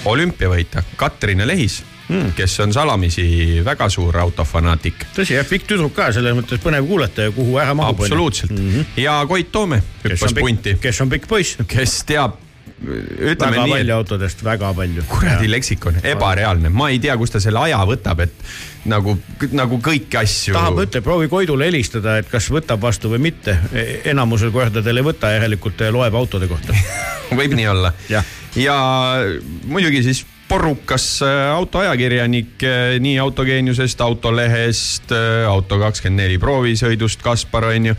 olümpiavõitja 0.05 0.83
Katrin 0.95 1.41
Lehis 1.47 1.79
mm., 2.09 2.33
kes 2.37 2.59
on 2.59 2.73
salamisi 2.73 3.61
väga 3.65 3.89
suur 3.89 4.17
autofanaatik. 4.17 5.05
tõsi 5.15 5.37
jah, 5.37 5.47
pikk 5.47 5.67
tüdruk 5.69 5.95
ka, 5.95 6.09
selles 6.15 6.35
mõttes 6.37 6.61
põnev 6.63 6.87
kuulata 6.87 7.27
ja 7.29 7.33
kuhu 7.35 7.57
ära 7.61 7.73
mahub. 7.77 7.99
absoluutselt 7.99 8.51
mm. 8.51 8.69
-hmm. 8.69 9.01
ja 9.03 9.19
Koit 9.27 9.51
Toome 9.51 9.81
hüppas 10.03 10.33
punti, 10.37 10.77
kes 10.81 11.01
on 11.01 11.09
pikk 11.09 11.27
poiss, 11.27 11.57
kes 11.67 12.03
teab, 12.09 12.37
ütleme 12.79 13.57
väga 13.57 13.65
nii, 13.65 13.73
palju 13.73 13.95
autodest, 13.95 14.43
väga 14.45 14.71
palju. 14.77 15.03
kuradi 15.09 15.49
leksikon, 15.51 15.99
ebareaalne, 16.13 16.71
ma 16.71 16.89
ei 16.93 16.99
tea, 17.03 17.17
kust 17.19 17.35
ta 17.35 17.41
selle 17.43 17.59
aja 17.67 17.81
võtab, 17.87 18.23
et 18.23 18.89
nagu, 18.89 19.17
nagu 19.51 19.79
kõiki 19.83 20.19
asju. 20.21 20.55
tahab, 20.55 20.79
ütle, 20.85 21.03
proovi 21.03 21.29
Koidule 21.31 21.67
helistada, 21.67 22.17
et 22.21 22.31
kas 22.31 22.49
võtab 22.53 22.81
vastu 22.83 23.11
või 23.11 23.21
mitte. 23.29 23.57
enamusel 24.07 24.53
kordadel 24.55 25.01
ei 25.01 25.07
võta, 25.11 25.33
järelikult 25.35 25.85
loeb 25.91 26.15
autode 26.15 26.47
kohta. 26.51 26.75
võib 27.39 27.53
nii 27.57 27.67
olla 27.69 27.93
Jah.. 28.09 28.25
ja 28.57 28.75
muidugi 29.69 30.01
siis 30.07 30.23
porrukas 30.49 31.19
äh, 31.21 31.51
autoajakirjanik 31.53 32.63
äh, 32.65 32.95
nii 33.03 33.19
Autogeeniusest, 33.21 34.01
Autolehest, 34.01 35.13
Auto24 35.51 36.39
proovisõidust, 36.41 37.21
Kaspar 37.21 37.69
on 37.69 37.91
ju. 37.91 37.95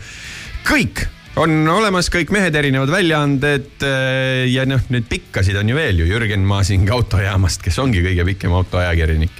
kõik 0.67 1.05
on 1.39 1.67
olemas 1.71 2.09
kõik 2.11 2.31
mehed 2.33 2.55
erinevad 2.57 2.91
väljaanded 2.91 3.85
äh, 3.87 4.43
ja 4.51 4.65
noh, 4.67 4.81
nüüd 4.91 5.07
pikkasid 5.09 5.57
on 5.61 5.71
ju 5.71 5.77
veel 5.77 6.01
ju 6.03 6.09
Jürgen 6.09 6.43
Masing 6.47 6.89
autojaamast, 6.91 7.63
kes 7.63 7.79
ongi 7.83 8.03
kõige 8.03 8.25
pikem 8.33 8.55
autoajakirjanik. 8.57 9.33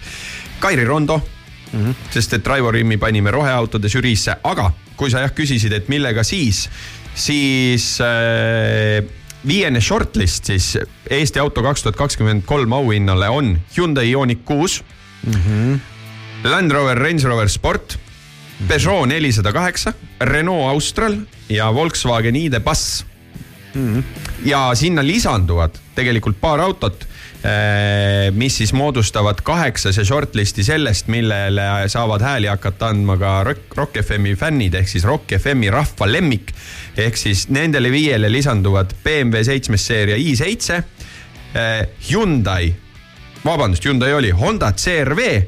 Kairi 0.61 0.85
Rondo 0.85 1.17
mm, 1.17 1.79
-hmm. 1.79 2.11
sest 2.13 2.33
et 2.37 2.47
Raivo 2.47 2.71
Rimmi 2.71 2.97
panime 2.97 3.31
roheautode 3.31 3.89
žüriisse, 3.89 4.37
aga 4.43 4.71
kui 4.95 5.11
sa 5.11 5.25
jah 5.25 5.33
küsisid, 5.35 5.73
et 5.73 5.89
millega 5.89 6.23
siis, 6.23 6.69
siis 7.15 7.97
äh, 8.01 9.03
viiene 9.47 9.81
shortlist 9.81 10.45
siis 10.45 10.77
Eesti 11.09 11.39
auto 11.39 11.63
kaks 11.63 11.83
tuhat 11.83 11.95
kakskümmend 11.95 12.45
kolm 12.45 12.73
auhinnale 12.73 13.29
on 13.29 13.57
Hyundai 13.77 14.11
Ioniq 14.11 14.45
kuus 14.45 14.83
mm, 15.25 15.33
-hmm. 15.33 15.79
Land 16.43 16.71
Rover 16.71 16.97
Range 16.97 17.23
Rover 17.27 17.49
Sport 17.49 17.99
Peugeot 18.67 19.07
nelisada 19.09 19.51
kaheksa, 19.53 19.93
Renault 20.21 20.69
Austral 20.69 21.15
ja 21.49 21.73
Volkswagen 21.73 22.35
ID.Buzz 22.35 23.03
ja 24.45 24.71
sinna 24.75 25.03
lisanduvad 25.03 25.77
tegelikult 25.95 26.37
paar 26.41 26.59
autot, 26.59 27.07
mis 28.35 28.57
siis 28.57 28.73
moodustavad 28.73 29.41
kaheksase 29.43 30.05
shortlist'i 30.05 30.63
sellest, 30.63 31.07
millele 31.07 31.89
saavad 31.89 32.21
hääli 32.21 32.47
hakata 32.51 32.91
andma 32.91 33.17
ka 33.17 33.43
Rock, 33.43 33.75
Rock 33.77 33.97
FM-i 34.03 34.35
fännid 34.35 34.75
ehk 34.77 34.89
siis 34.91 35.07
Rock 35.07 35.33
FM-i 35.39 35.71
rahva 35.73 36.11
lemmik. 36.11 36.53
ehk 36.97 37.17
siis 37.17 37.47
nendele 37.49 37.91
viiele 37.91 38.31
lisanduvad 38.31 38.93
BMW 39.03 39.43
seitsmes 39.43 39.87
seeria 39.87 40.15
i7, 40.15 40.83
Hyundai, 42.09 42.75
vabandust, 43.45 43.85
Hyundai 43.85 44.13
oli 44.13 44.29
Honda 44.31 44.71
CRV 44.71 45.41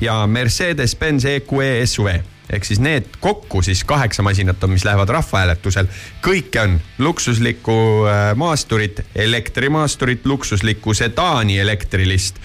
ja 0.00 0.26
Mercedes-Benz 0.26 1.24
EQE 1.24 1.86
SUV 1.86 2.20
ehk 2.52 2.66
siis 2.66 2.80
need 2.82 3.06
kokku 3.20 3.62
siis 3.62 3.84
kaheksa 3.84 4.22
masinat 4.26 4.64
on, 4.64 4.74
mis 4.74 4.84
lähevad 4.84 5.08
rahvahääletusel. 5.08 5.86
kõike 6.26 6.62
on 6.62 6.80
luksuslikku 6.98 7.78
äh, 8.10 8.36
maasturit, 8.36 9.00
elektrimaasturit, 9.14 10.26
luksuslikku 10.26 10.94
sedaani 10.94 11.58
elektrilist, 11.58 12.40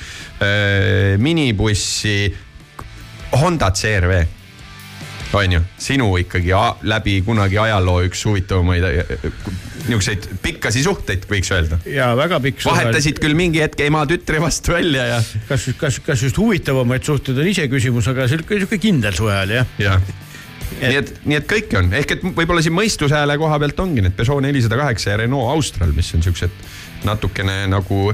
minibussi, 1.18 2.36
Honda 3.36 3.72
CRV 3.72 4.26
on 5.36 5.52
ju, 5.52 5.62
sinu 5.78 6.18
ikkagi 6.18 6.50
läbi 6.82 7.22
kunagi 7.22 7.58
ajaloo 7.58 8.02
üks 8.08 8.26
huvitavamaid 8.26 8.84
äh, 8.84 9.16
niisuguseid 9.86 10.28
pikkasi 10.44 10.84
suhteid, 10.86 11.26
võiks 11.30 11.52
öelda. 11.56 11.80
ja 11.90 12.12
väga 12.18 12.40
pikk. 12.44 12.66
vahetasid 12.66 13.22
küll 13.24 13.38
mingi 13.38 13.64
hetk 13.64 13.82
ema-tütre 13.88 14.42
vastu 14.44 14.76
välja 14.76 15.08
ja, 15.14 15.24
kas, 15.50 15.70
kas, 15.80 16.00
kas 16.06 16.28
just 16.28 16.40
huvitavamaid 16.42 17.06
suhteid 17.08 17.40
on 17.42 17.50
iseküsimus, 17.52 18.08
aga 18.12 18.30
sihuke, 18.32 18.60
sihuke 18.62 18.82
kindel 18.82 19.18
suhe 19.18 19.36
oli 19.46 19.60
jah. 19.60 19.76
ja 19.80 20.00
nii 20.82 20.98
et, 21.00 21.14
nii 21.26 21.38
et 21.40 21.46
kõike 21.50 21.80
on, 21.80 21.92
ehk 21.96 22.18
et 22.18 22.26
võib-olla 22.26 22.64
siin 22.66 22.76
mõistushääle 22.76 23.38
koha 23.40 23.60
pealt 23.62 23.80
ongi 23.84 24.04
need 24.04 24.16
Peugeot 24.18 24.44
nelisada 24.44 24.80
kaheksa 24.80 25.14
ja 25.14 25.22
Renault 25.24 25.54
Austral, 25.54 25.94
mis 25.96 26.12
on 26.18 26.26
siuksed 26.26 26.66
natukene 27.06 27.64
nagu 27.72 28.10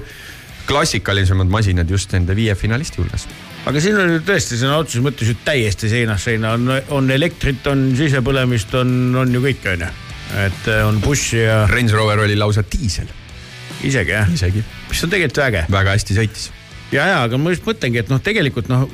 klassikalisemad 0.68 1.50
masinad 1.52 1.90
just 1.90 2.14
nende 2.16 2.36
viie 2.38 2.56
finalisti 2.56 3.02
hulgas. 3.02 3.28
aga 3.66 3.82
siin 3.82 3.98
on 3.98 4.16
ju 4.18 4.22
tõesti 4.28 4.60
sõna 4.62 4.78
otseses 4.82 5.04
mõttes 5.06 5.32
ju 5.32 5.40
täiesti 5.46 5.90
seinast 5.92 6.30
seina, 6.30 6.54
on, 6.58 6.70
on 6.94 7.12
elektrit, 7.12 7.66
on 7.72 7.92
sisepõlemist, 7.98 8.74
on, 8.78 8.96
on 9.24 9.36
ju 9.36 9.44
kõike 9.48 9.76
onju. 9.76 9.92
Et 10.46 10.68
äh, 10.72 10.86
on 10.88 11.02
bussi 11.02 11.44
ja 11.44 11.66
Range 11.70 11.92
Rover 11.96 12.24
oli 12.26 12.38
lausa 12.40 12.64
diisel, 12.64 13.10
isegi 13.84 14.16
jah, 14.16 14.30
isegi 14.32 14.64
mis 14.90 15.04
on 15.04 15.14
tegelikult 15.14 15.44
äge. 15.48 15.66
väga 15.72 15.96
hästi 15.98 16.18
sõitis. 16.18 16.50
ja, 16.92 17.06
ja 17.08 17.20
aga 17.26 17.40
ma 17.40 17.54
just 17.54 17.66
mõtlengi, 17.68 18.02
et 18.02 18.12
noh, 18.12 18.20
tegelikult 18.24 18.70
noh, 18.72 18.86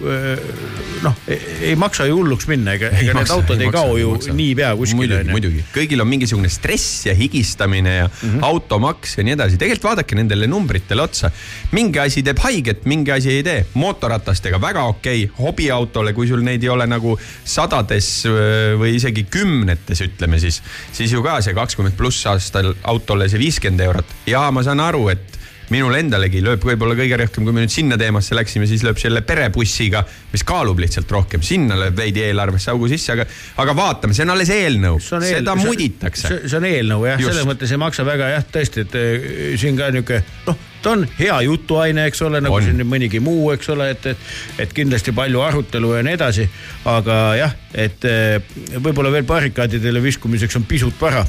noh 1.04 1.18
ei 1.28 1.76
maksa 1.80 2.08
ju 2.10 2.20
hulluks 2.20 2.48
minna, 2.50 2.76
ega, 2.78 2.91
ega 2.93 3.16
need 3.18 3.32
autod 3.34 3.62
ei 3.62 3.68
ei 3.68 3.74
kao 3.74 3.98
ju 4.00 4.14
niipea 4.38 4.72
kuskile 4.80 5.22
muidugi, 5.28 5.64
kõigil 5.74 6.02
on 6.04 6.10
mingisugune 6.10 6.50
stress 6.52 7.06
ja 7.08 7.16
higistamine 7.18 7.95
ja 7.95 8.08
mm 8.08 8.30
-hmm. 8.30 8.45
automaks 8.48 9.18
ja 9.18 9.26
nii 9.28 9.36
edasi, 9.38 9.60
tegelikult 9.62 9.89
vaadake 9.91 10.16
nendele 10.16 10.48
numbritele 10.48 11.02
otsa. 11.02 11.32
mingi 11.72 12.00
asi 12.00 12.24
teeb 12.24 12.39
haiget, 12.39 12.86
mingi 12.86 13.12
asi 13.12 13.32
ei 13.32 13.43
tee, 13.43 13.66
mootorratastega 13.74 14.62
väga 14.62 14.84
okei 14.84 15.26
okay., 15.26 15.45
hobiautole, 15.45 16.14
kui 16.14 16.28
sul 16.28 16.43
neid 16.43 16.64
ei 16.64 16.70
ole 16.70 16.88
nagu 16.88 17.18
sadades 17.43 18.26
öö, 18.26 18.78
või 18.78 18.95
isegi 18.95 19.24
kümnetes, 19.24 20.02
ütleme 20.02 20.39
siis, 20.39 20.62
siis 20.91 21.12
ju 21.12 21.24
ka 21.24 21.41
see 21.41 21.54
kakskümmend 21.54 21.95
pluss 21.98 22.26
aastal 22.26 22.74
autole 22.84 23.30
see 23.30 23.39
viiskümmend 23.39 23.82
eurot 23.82 24.06
ja 24.28 24.52
ma 24.52 24.64
saan 24.64 24.80
aru, 24.80 25.10
et 25.10 25.37
minul 25.74 25.95
endalegi 25.97 26.41
lööb 26.45 26.63
võib-olla 26.63 26.95
kõige 26.97 27.18
rohkem, 27.24 27.47
kui 27.47 27.55
me 27.55 27.63
nüüd 27.65 27.74
sinna 27.74 27.97
teemasse 27.99 28.36
läksime, 28.38 28.68
siis 28.70 28.86
lööb 28.88 28.99
selle 29.01 29.22
perebussiga, 29.28 30.03
mis 30.32 30.45
kaalub 30.47 30.80
lihtsalt 30.84 31.11
rohkem, 31.11 31.43
sinna 31.45 31.76
lööb 31.80 31.97
veidi 31.99 32.24
eelarvesse 32.28 32.72
augu 32.74 32.89
sisse, 32.91 33.15
aga, 33.18 33.28
aga 33.63 33.76
vaatame, 33.78 34.15
see 34.18 34.28
on 34.28 34.36
alles 34.36 34.53
eelnõu, 34.53 35.01
eel- 35.01 35.28
seda 35.41 35.57
muditakse. 35.59 36.32
see, 36.45 36.57
on 36.57 36.70
eelnõu 36.72 37.05
jah, 37.09 37.22
selles 37.28 37.49
mõttes 37.49 37.76
ei 37.76 37.82
maksa 37.84 38.07
väga 38.07 38.32
jah, 38.36 38.47
tõesti, 38.57 38.88
et 38.88 38.97
eh, 39.01 39.30
siin 39.59 39.80
ka 39.80 39.91
niuke 39.95 40.22
noh, 40.47 40.66
ta 40.82 40.94
on 40.96 41.06
hea 41.20 41.36
jutuaine, 41.48 42.06
eks 42.10 42.22
ole, 42.26 42.42
nagu 42.44 42.58
On. 42.58 42.64
siin 42.64 42.84
mõnigi 42.88 43.20
muu, 43.24 43.50
eks 43.54 43.70
ole, 43.74 43.90
et, 43.94 44.06
et, 44.14 44.26
et 44.64 44.74
kindlasti 44.76 45.14
palju 45.16 45.42
arutelu 45.44 45.94
ja 45.98 46.04
nii 46.06 46.18
edasi. 46.18 46.48
aga 46.88 47.18
jah, 47.38 47.56
et 47.74 48.06
eh, 48.08 48.38
võib-olla 48.78 49.12
veel 49.14 49.26
barrikaadidele 49.28 50.02
viskumiseks 50.04 50.60
on 50.60 50.68
pisut 50.70 51.02
vara. 51.02 51.26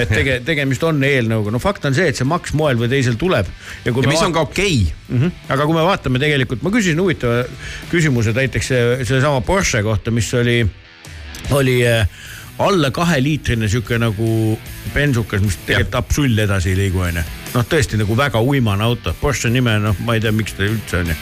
et 0.00 0.12
tege, 0.12 0.40
tegemist 0.46 0.84
on 0.88 1.02
eelnõuga, 1.06 1.54
no 1.54 1.62
fakt 1.62 1.86
on 1.88 1.96
see, 1.96 2.08
et 2.12 2.18
see 2.18 2.28
maks 2.28 2.54
moel 2.58 2.80
või 2.80 2.90
teisel 2.92 3.18
tuleb. 3.20 3.48
ja 3.84 3.92
ja 3.92 4.08
mis 4.08 4.22
on 4.22 4.34
ka 4.34 4.44
okei 4.48 4.82
okay., 4.82 4.92
mm. 5.08 5.18
-hmm. 5.22 5.32
aga 5.54 5.66
kui 5.66 5.76
me 5.76 5.86
vaatame 5.86 6.22
tegelikult, 6.22 6.62
ma 6.62 6.70
küsisin 6.70 7.00
huvitava 7.00 7.44
küsimuse 7.90 8.32
näiteks 8.36 8.72
sellesama 9.04 9.40
Porsche 9.40 9.82
kohta, 9.82 10.10
mis 10.10 10.34
oli, 10.34 10.62
oli 11.50 11.80
äh, 11.86 12.06
alla 12.66 12.90
kaheliitrine 12.94 13.68
sihuke 13.68 13.98
nagu 14.00 14.58
bensukas, 14.94 15.42
mis 15.44 15.56
tegelikult 15.66 15.98
absol 16.00 16.42
edasi 16.44 16.72
ei 16.72 16.78
liigu, 16.78 17.00
onju. 17.04 17.22
noh, 17.52 17.66
tõesti 17.68 17.98
nagu 18.00 18.16
väga 18.16 18.40
uimane 18.40 18.84
auto, 18.84 19.14
Porsche 19.20 19.50
nime, 19.52 19.76
noh, 19.82 19.98
ma 20.06 20.16
ei 20.16 20.22
tea, 20.24 20.32
miks 20.36 20.56
ta 20.56 20.66
üldse 20.66 21.02
on 21.02 21.12
ju. 21.12 21.16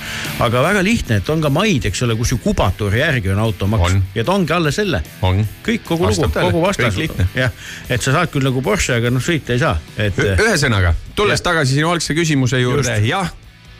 aga 0.46 0.62
väga 0.64 0.84
lihtne, 0.86 1.20
et 1.20 1.32
on 1.32 1.42
ka 1.44 1.52
maid, 1.54 1.86
eks 1.90 2.02
ole, 2.06 2.16
kus 2.18 2.34
ju 2.34 2.40
kubatuuri 2.44 3.02
järgi 3.02 3.32
on 3.34 3.42
automaks 3.46 3.90
On. 3.90 4.02
ja 4.14 4.24
ta 4.24 4.36
ongi 4.36 4.56
alles 4.56 4.80
selle. 4.80 5.02
kõik, 5.22 5.84
kogu 5.86 6.08
Vastab 6.08 6.34
lugu, 6.34 6.50
kogu 6.50 6.64
vastas 6.66 6.98
jah, 7.34 7.52
et 7.88 8.02
sa 8.02 8.16
saad 8.16 8.32
küll 8.32 8.46
nagu 8.46 8.62
Porsche, 8.62 8.98
aga 9.00 9.12
noh, 9.12 9.22
sõita 9.22 9.56
ei 9.56 9.62
saa, 9.62 9.76
et. 9.96 10.18
ühesõnaga, 10.18 10.94
tulles 11.14 11.38
Jah. 11.40 11.46
tagasi 11.52 11.78
sinu 11.78 11.90
algse 11.92 12.16
küsimuse 12.16 12.60
juurde, 12.62 12.98
jah, 13.06 13.30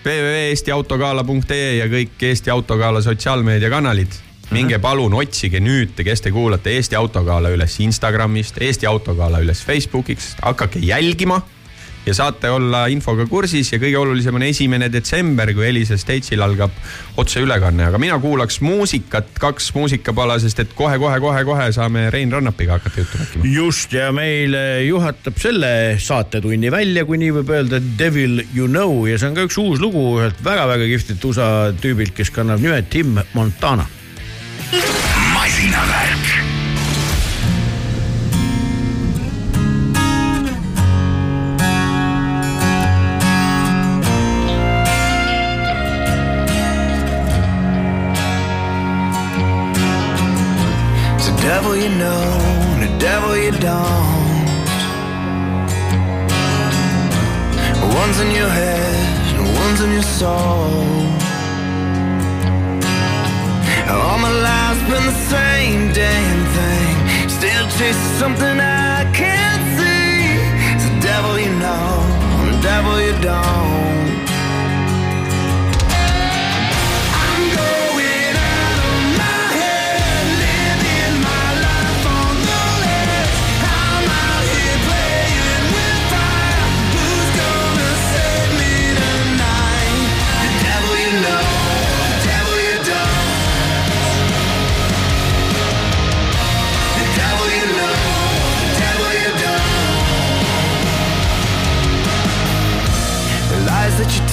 www.eestiautogala.ee 0.05 1.77
ja 1.77 1.87
kõik 1.91 2.23
Eesti 2.31 2.51
Autogala 2.51 3.03
sotsiaalmeediakanalid. 3.05 4.30
Minge 4.51 4.79
palun 4.83 5.15
otsige 5.15 5.61
nüüd, 5.63 5.95
kes 6.05 6.25
te 6.25 6.33
kuulate 6.35 6.75
Eesti 6.75 6.99
Autogala 6.99 7.53
üles 7.55 7.79
Instagramist, 7.85 8.59
Eesti 8.63 8.89
Autogala 8.91 9.41
üles 9.45 9.63
Facebookiks, 9.67 10.35
hakake 10.43 10.83
jälgima 10.83 11.41
ja 12.07 12.15
saate 12.15 12.51
olla 12.51 12.87
infoga 12.91 13.27
kursis 13.29 13.73
ja 13.73 13.79
kõige 13.81 13.99
olulisem 14.01 14.35
on 14.35 14.45
esimene 14.47 14.89
detsember, 14.93 15.53
kui 15.55 15.67
Elisa 15.69 15.99
Stage'il 16.01 16.41
algab 16.43 16.73
otseülekanne, 17.21 17.85
aga 17.91 18.01
mina 18.01 18.17
kuulaks 18.23 18.61
muusikat, 18.65 19.35
kaks 19.41 19.71
muusikapala, 19.77 20.39
sest 20.41 20.65
et 20.65 20.73
kohe-kohe-kohe-kohe 20.79 21.69
saame 21.77 22.09
Rein 22.11 22.33
Rannapiga 22.33 22.79
hakata 22.79 23.05
juttu 23.05 23.21
rääkima. 23.21 23.53
just 23.53 23.93
ja 23.93 24.09
meil 24.17 24.57
eh, 24.57 24.87
juhatab 24.89 25.39
selle 25.43 25.73
saatetunni 26.01 26.73
välja, 26.73 27.05
kui 27.05 27.21
nii 27.21 27.37
võib 27.41 27.55
öelda, 27.59 27.83
Devil 27.99 28.45
You 28.57 28.67
Know 28.67 29.05
ja 29.11 29.21
see 29.21 29.31
on 29.31 29.37
ka 29.37 29.47
üks 29.47 29.61
uus 29.61 29.85
lugu 29.85 30.03
ühelt 30.19 30.41
väga-väga 30.45 30.89
kihvtilt 30.95 31.31
USA 31.31 31.49
tüübilt, 31.77 32.17
kes 32.17 32.33
kannab 32.35 32.65
nime 32.65 32.83
Tim 32.89 33.19
Montana. 33.37 34.00
A 34.73 34.83
devil 51.43 51.77
you 51.77 51.89
know 51.89 52.39
and 52.75 52.85
a 52.85 52.99
devil 52.99 53.37
you 53.37 53.51
don't. 53.51 53.91
One's 57.95 58.21
in 58.21 58.31
your 58.31 58.49
head 58.49 59.37
and 59.37 59.47
one's 59.57 59.81
in 59.81 59.91
your 59.91 60.03
soul. 60.03 61.10
All 63.91 64.19
my 64.19 64.31
life's 64.31 64.83
been 64.91 65.05
the 65.13 65.19
same 65.35 65.93
damn 65.93 66.41
thing. 66.57 67.29
Still 67.29 67.67
chasing 67.77 68.15
something 68.23 68.57
I 68.61 69.11
can't 69.13 69.65
see. 69.77 70.15
It's 70.75 70.87
a 70.93 70.97
devil 71.01 71.39
you 71.39 71.53
know 71.59 72.21
a 72.51 72.63
devil 72.63 73.01
you 73.01 73.13
don't. 73.21 73.90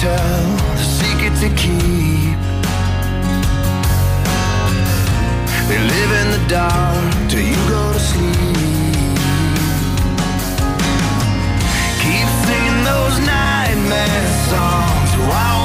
tell, 0.00 0.56
the 0.76 0.84
secret 1.00 1.34
to 1.42 1.48
keep. 1.56 2.38
They 5.68 5.80
live 5.94 6.12
in 6.22 6.28
the 6.36 6.42
dark 6.48 7.28
till 7.28 7.42
you 7.42 7.56
go 7.68 7.92
to 7.92 7.98
sleep. 7.98 9.08
Keep 12.02 12.28
singing 12.46 12.80
those 12.90 13.18
nightmare 13.26 14.26
songs. 14.50 15.10
while. 15.28 15.57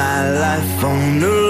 my 0.00 0.30
life 0.30 0.84
on 0.84 1.22
earth. 1.22 1.49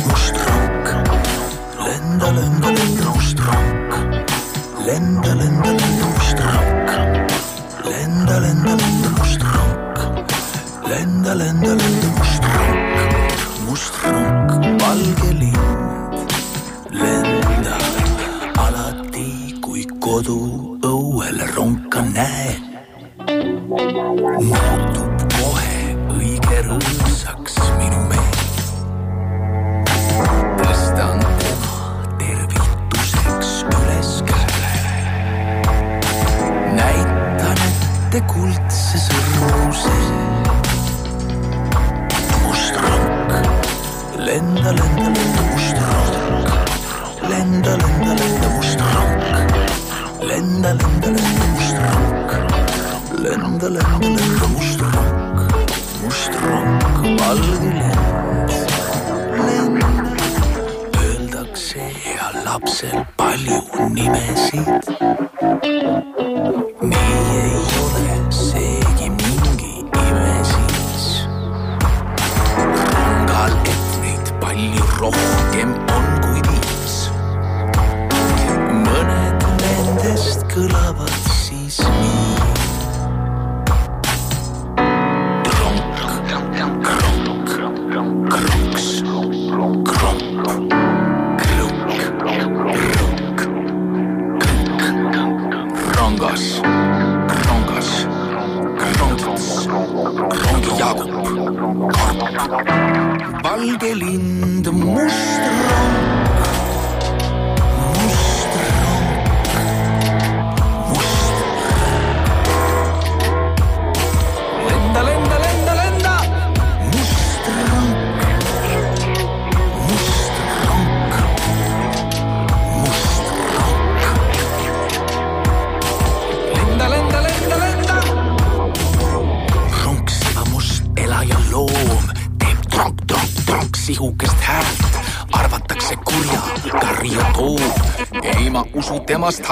kodu 20.11 20.39
õuel 20.83 21.39
oh, 21.39 21.51
ronka 21.55 22.03
näed. 22.03 22.59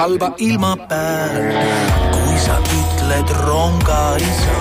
halba 0.00 0.28
ilma 0.38 0.72
peal. 0.88 1.34
kui 2.12 2.36
sa 2.44 2.54
ütled 2.78 3.30
ronga 3.44 4.04
isa, 4.28 4.60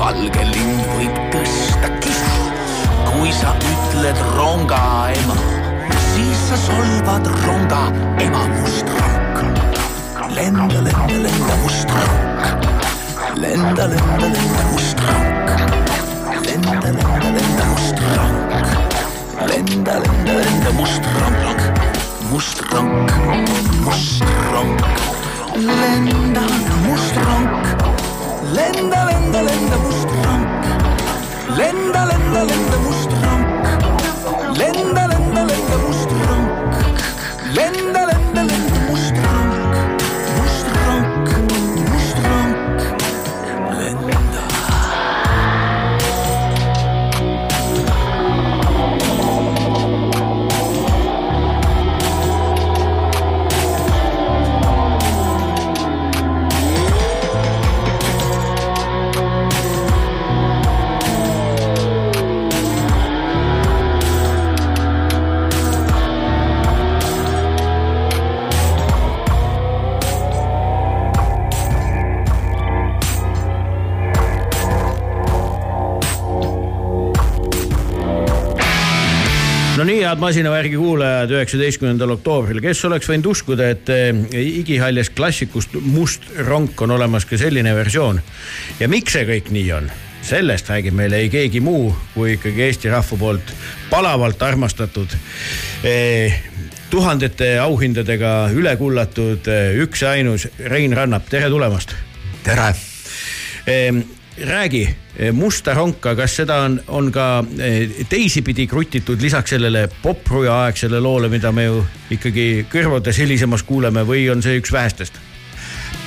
valge 0.00 0.44
lind 0.52 0.80
võib 0.94 1.18
tõsta 1.34 1.90
kihv. 2.00 2.38
kui 3.10 3.32
sa 3.40 3.52
ütled 3.72 4.22
ronga 4.38 4.80
ema, 5.18 5.36
siis 6.06 6.46
sa 6.48 6.56
solvad 6.64 7.28
ronga 7.44 7.82
ema 8.24 8.42
must 8.54 8.88
rauk. 8.96 9.36
lenda, 10.38 10.80
lenda, 10.88 11.20
lenda 11.26 11.54
must 11.64 11.94
rauk. 11.98 12.42
lenda, 13.44 13.84
lenda, 13.92 14.32
lenda 14.34 14.64
must 14.72 15.06
rauk. 15.08 15.48
lenda, 16.48 16.88
lenda, 16.96 17.28
lenda 17.36 17.66
must 17.76 17.98
rauk. 18.16 18.64
lenda, 19.50 19.94
lenda, 20.04 20.34
lenda 20.44 20.70
must 20.80 21.04
rauk. 21.20 21.66
must 22.32 22.68
rauk, 22.72 23.10
must 23.84 24.22
rauk 24.24 24.39
rong. 24.52 24.76
lenda, 25.56 26.40
anna 26.40 26.76
must 26.86 27.16
rong. 27.26 27.46
lenda, 28.56 29.00
lenda, 29.08 29.40
lenda 29.48 29.76
must 29.84 30.08
rong. 30.24 30.44
lenda, 31.58 32.00
lenda, 32.10 32.42
lenda 32.50 32.78
must 32.86 33.10
rong. 33.22 33.49
nii, 80.00 80.08
head 80.08 80.20
masinavärgi 80.20 80.76
kuulajad, 80.80 81.32
üheksateistkümnendal 81.34 82.14
oktoobril, 82.14 82.60
kes 82.64 82.78
oleks 82.88 83.08
võinud 83.10 83.26
uskuda, 83.34 83.66
et 83.74 83.90
eh, 83.92 84.20
igihaljast 84.32 85.12
klassikust 85.16 85.74
Must 85.92 86.24
ronk 86.46 86.80
on 86.80 86.94
olemas 86.96 87.26
ka 87.28 87.36
selline 87.36 87.74
versioon 87.76 88.20
ja 88.80 88.88
miks 88.88 89.12
see 89.16 89.26
kõik 89.28 89.50
nii 89.52 89.72
on? 89.76 89.90
sellest 90.24 90.68
räägib 90.68 90.96
meile 90.96 91.16
ei 91.24 91.30
keegi 91.32 91.60
muu 91.64 91.94
kui 92.14 92.34
ikkagi 92.34 92.62
Eesti 92.66 92.90
rahva 92.92 93.16
poolt 93.20 93.52
palavalt 93.90 94.42
armastatud 94.44 95.16
eh, 95.84 96.38
tuhandete 96.92 97.54
auhindadega 97.60 98.34
üle 98.56 98.76
kullatud 98.80 99.48
eh, 99.52 99.82
üks 99.84 100.04
ja 100.06 100.14
ainus 100.16 100.48
Rein 100.64 100.96
Rannap, 100.96 101.28
tere 101.28 101.52
tulemast. 101.52 101.92
tere. 102.44 102.72
räägi, 104.46 104.88
musta 105.32 105.74
ronka, 105.74 106.14
kas 106.16 106.36
seda 106.40 106.60
on, 106.64 106.78
on 106.88 107.10
ka 107.12 107.44
eh, 107.58 108.04
teisipidi 108.08 108.66
krutitud 108.70 109.20
lisaks 109.22 109.56
sellele 109.56 109.88
popruja 110.02 110.62
aegsele 110.66 111.00
loole, 111.00 111.28
mida 111.28 111.52
me 111.52 111.66
ju 111.66 111.82
ikkagi 112.16 112.46
kõrvades 112.72 113.20
helisemas 113.20 113.64
kuuleme 113.66 114.04
või 114.08 114.28
on 114.32 114.42
see 114.42 114.60
üks 114.60 114.72
vähestest? 114.72 115.20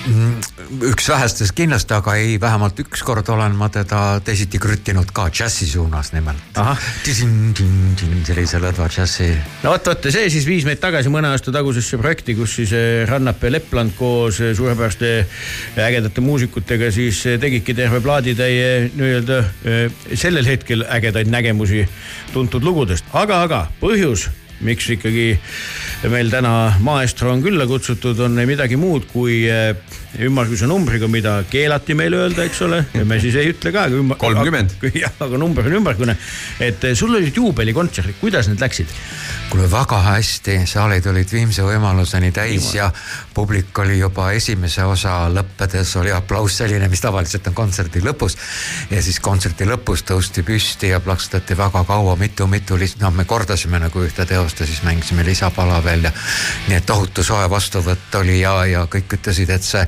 Üks 0.03 1.07
vähestest 1.07 1.53
kindlasti, 1.55 1.93
aga 1.95 2.15
ei, 2.19 2.35
vähemalt 2.41 2.79
ükskord 2.83 3.29
olen 3.31 3.55
ma 3.55 3.69
teda 3.71 4.19
teisiti 4.25 4.59
kruttinud 4.59 5.11
ka 5.15 5.29
džässi 5.31 5.67
suunas 5.69 6.11
nimelt. 6.15 6.59
Sellise 8.27 8.59
lõdva 8.63 8.89
džässi. 8.91 9.29
no 9.63 9.71
vot, 9.71 9.87
vot 9.87 10.09
see 10.11 10.27
siis 10.33 10.47
viis 10.47 10.67
meid 10.67 10.81
tagasi 10.83 11.11
mõne 11.13 11.31
aasta 11.31 11.53
tagusesse 11.55 11.99
projekti, 12.01 12.35
kus 12.35 12.57
siis 12.59 12.73
eh, 12.75 13.05
Rannap 13.09 13.43
ja 13.43 13.53
Lepland 13.53 13.95
koos 13.97 14.41
eh, 14.43 14.53
suurepäraste 14.57 15.13
ägedate 15.79 16.23
muusikutega 16.23 16.91
siis 16.91 17.23
eh, 17.25 17.39
tegidki 17.39 17.75
terve 17.77 18.03
plaaditäie 18.03 18.89
nii-öelda 18.93 19.41
eh, 19.63 20.07
sellel 20.19 20.47
hetkel 20.51 20.83
ägedaid 20.89 21.31
nägemusi 21.31 21.87
tuntud 22.33 22.63
lugudest, 22.63 23.07
aga, 23.15 23.43
aga 23.47 23.67
põhjus 23.79 24.27
miks 24.63 24.89
ikkagi 24.95 25.33
meil 26.11 26.31
täna 26.31 26.73
maestro 26.83 27.31
on 27.31 27.43
külla 27.43 27.67
kutsutud, 27.67 28.19
on 28.25 28.39
ei 28.41 28.47
midagi 28.49 28.75
muud 28.79 29.05
kui 29.11 29.43
eh, 29.47 29.75
ümmarguse 30.23 30.67
numbriga, 30.69 31.07
mida 31.11 31.37
keelati 31.49 31.95
meile 31.97 32.19
öelda, 32.25 32.43
eks 32.47 32.61
ole, 32.65 32.81
ja 32.93 33.05
me 33.07 33.19
siis 33.23 33.37
ei 33.39 33.53
ütle 33.53 33.71
ka. 33.73 33.85
30. 34.19 34.75
jah, 35.03 35.13
aga 35.23 35.39
number 35.39 35.67
on 35.69 35.77
ümmargune. 35.79 36.17
et 36.59 36.83
eh, 36.83 36.95
sul 36.97 37.15
olid 37.15 37.35
juubelikontserdid, 37.35 38.19
kuidas 38.21 38.51
need 38.51 38.61
läksid? 38.63 38.91
kuule 39.53 39.67
väga 39.69 39.99
hästi, 40.01 40.55
saalid 40.65 41.05
olid 41.11 41.29
viimse 41.29 41.61
võimaluseni 41.61 42.31
täis 42.33 42.71
ja 42.73 42.87
publik 43.35 43.77
oli 43.83 43.99
juba 43.99 44.31
esimese 44.33 44.81
osa 44.89 45.27
lõppedes 45.29 45.91
oli 46.01 46.09
aplaus 46.15 46.57
selline, 46.57 46.87
mis 46.89 47.03
tavaliselt 47.03 47.51
on 47.51 47.57
kontserdi 47.57 48.01
lõpus. 48.01 48.37
ja 48.89 49.01
siis 49.01 49.19
kontserdi 49.21 49.67
lõpus 49.69 50.01
tõusti 50.09 50.41
püsti 50.43 50.89
ja 50.89 50.99
plaksutati 50.99 51.57
väga 51.57 51.83
kaua 51.85 52.15
mitu-mitu 52.17 52.79
noh, 53.01 53.13
me 53.13 53.25
kordasime 53.29 53.79
nagu 53.79 54.01
ühte 54.01 54.25
teost 54.25 54.59
ja 54.59 54.65
siis 54.65 54.81
mängisime 54.83 55.23
lisapala 55.23 55.83
veel 55.85 55.92
ja 56.01 56.11
nii 56.67 56.77
et 56.77 56.85
tohutu 56.85 57.23
soe 57.23 57.49
vastuvõtt 57.49 58.15
oli 58.19 58.39
ja, 58.39 58.53
ja 58.65 58.85
kõik 58.89 59.17
ütlesid, 59.19 59.49
et 59.53 59.63
see 59.63 59.83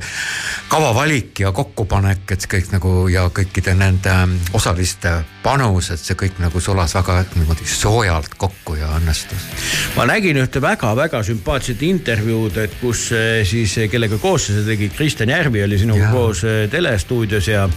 kavavalik 0.68 1.40
ja 1.40 1.52
kokkupanek, 1.52 2.30
et 2.36 2.46
kõik 2.50 2.70
nagu 2.74 2.92
ja 3.12 3.26
kõikide 3.34 3.74
nende 3.74 4.12
ähm, 4.12 4.36
osaliste 4.56 5.12
panus, 5.42 5.90
et 5.94 6.02
see 6.02 6.18
kõik 6.18 6.40
nagu 6.42 6.60
sulas 6.62 6.94
väga 6.96 7.20
niimoodi 7.34 7.66
soojalt 7.70 8.34
kokku 8.38 8.78
ja 8.78 8.90
õnnestus. 8.98 9.50
ma 9.96 10.06
nägin 10.08 10.40
ühte 10.42 10.62
väga-väga 10.62 11.22
sümpaatset 11.26 11.82
intervjuud, 11.86 12.58
et 12.62 12.78
kus 12.80 13.08
eh, 13.16 13.42
siis, 13.46 13.76
kellega 13.90 14.18
koos 14.22 14.48
sa 14.48 14.56
seda 14.56 14.72
tegid, 14.72 14.94
Kristjan 14.96 15.34
Järvi 15.34 15.62
oli 15.64 15.78
sinuga 15.78 16.10
koos 16.12 16.44
eh, 16.44 16.64
telestuudios 16.70 17.48
ja, 17.48 17.68